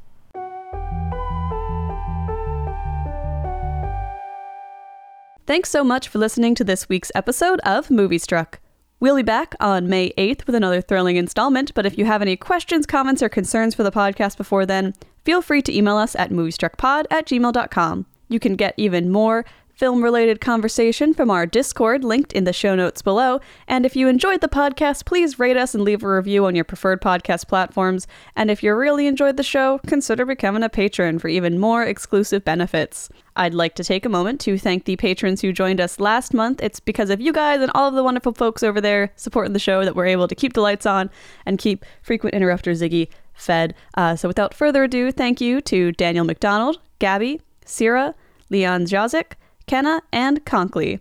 Thanks 5.47 5.70
so 5.70 5.82
much 5.85 6.09
for 6.09 6.18
listening 6.18 6.55
to 6.56 6.64
this 6.64 6.89
week's 6.89 7.12
episode 7.14 7.60
of 7.60 7.90
Movie 7.90 8.18
Struck. 8.18 8.59
We'll 9.01 9.16
be 9.16 9.22
back 9.22 9.55
on 9.60 9.89
May 9.89 10.10
8th 10.18 10.44
with 10.44 10.55
another 10.55 10.82
thrilling 10.82 11.16
installment, 11.16 11.72
but 11.72 11.86
if 11.86 11.97
you 11.97 12.05
have 12.05 12.20
any 12.20 12.36
questions, 12.36 12.85
comments, 12.85 13.22
or 13.22 13.31
concerns 13.31 13.74
for 13.74 13.82
the 13.82 13.90
podcast 13.90 14.36
before 14.36 14.66
then, 14.66 14.93
feel 15.24 15.40
free 15.40 15.62
to 15.62 15.74
email 15.74 15.97
us 15.97 16.14
at 16.16 16.31
moviestruckpod 16.31 17.06
at 17.10 17.27
gmail.com. 17.27 18.05
You 18.28 18.39
can 18.39 18.56
get 18.56 18.74
even 18.77 19.10
more 19.10 19.47
film 19.72 20.05
related 20.05 20.43
conversation 20.43 21.14
from 21.14 21.31
our 21.31 21.47
Discord 21.47 22.05
linked 22.05 22.35
in 22.35 22.44
the 22.44 22.52
show 22.52 22.74
notes 22.74 23.01
below. 23.01 23.40
And 23.66 23.86
if 23.86 23.97
you 23.97 24.06
enjoyed 24.06 24.43
the 24.43 24.48
podcast, 24.48 25.06
please 25.06 25.39
rate 25.39 25.56
us 25.56 25.74
and 25.74 25.82
leave 25.82 26.02
a 26.02 26.14
review 26.16 26.44
on 26.44 26.55
your 26.55 26.66
preferred 26.66 27.01
podcast 27.01 27.48
platforms. 27.48 28.06
And 28.36 28.51
if 28.51 28.62
you 28.62 28.74
really 28.74 29.06
enjoyed 29.06 29.39
the 29.39 29.43
show, 29.43 29.81
consider 29.86 30.27
becoming 30.27 30.62
a 30.62 30.68
patron 30.68 31.18
for 31.18 31.28
even 31.28 31.59
more 31.59 31.82
exclusive 31.82 32.44
benefits. 32.44 33.09
I'd 33.40 33.54
like 33.54 33.74
to 33.76 33.84
take 33.84 34.04
a 34.04 34.10
moment 34.10 34.38
to 34.42 34.58
thank 34.58 34.84
the 34.84 34.96
patrons 34.96 35.40
who 35.40 35.50
joined 35.50 35.80
us 35.80 35.98
last 35.98 36.34
month. 36.34 36.62
It's 36.62 36.78
because 36.78 37.08
of 37.08 37.22
you 37.22 37.32
guys 37.32 37.62
and 37.62 37.72
all 37.74 37.88
of 37.88 37.94
the 37.94 38.04
wonderful 38.04 38.34
folks 38.34 38.62
over 38.62 38.82
there 38.82 39.12
supporting 39.16 39.54
the 39.54 39.58
show 39.58 39.82
that 39.82 39.96
we're 39.96 40.04
able 40.04 40.28
to 40.28 40.34
keep 40.34 40.52
the 40.52 40.60
lights 40.60 40.84
on 40.84 41.08
and 41.46 41.58
keep 41.58 41.86
frequent 42.02 42.34
interrupter 42.34 42.72
Ziggy 42.72 43.08
fed. 43.32 43.74
Uh, 43.94 44.14
so 44.14 44.28
without 44.28 44.52
further 44.52 44.84
ado, 44.84 45.10
thank 45.10 45.40
you 45.40 45.62
to 45.62 45.90
Daniel 45.92 46.26
McDonald, 46.26 46.80
Gabby, 46.98 47.40
Sierra, 47.64 48.14
Leon 48.50 48.84
Jazik, 48.84 49.32
Kenna, 49.66 50.02
and 50.12 50.44
Conkley. 50.44 51.00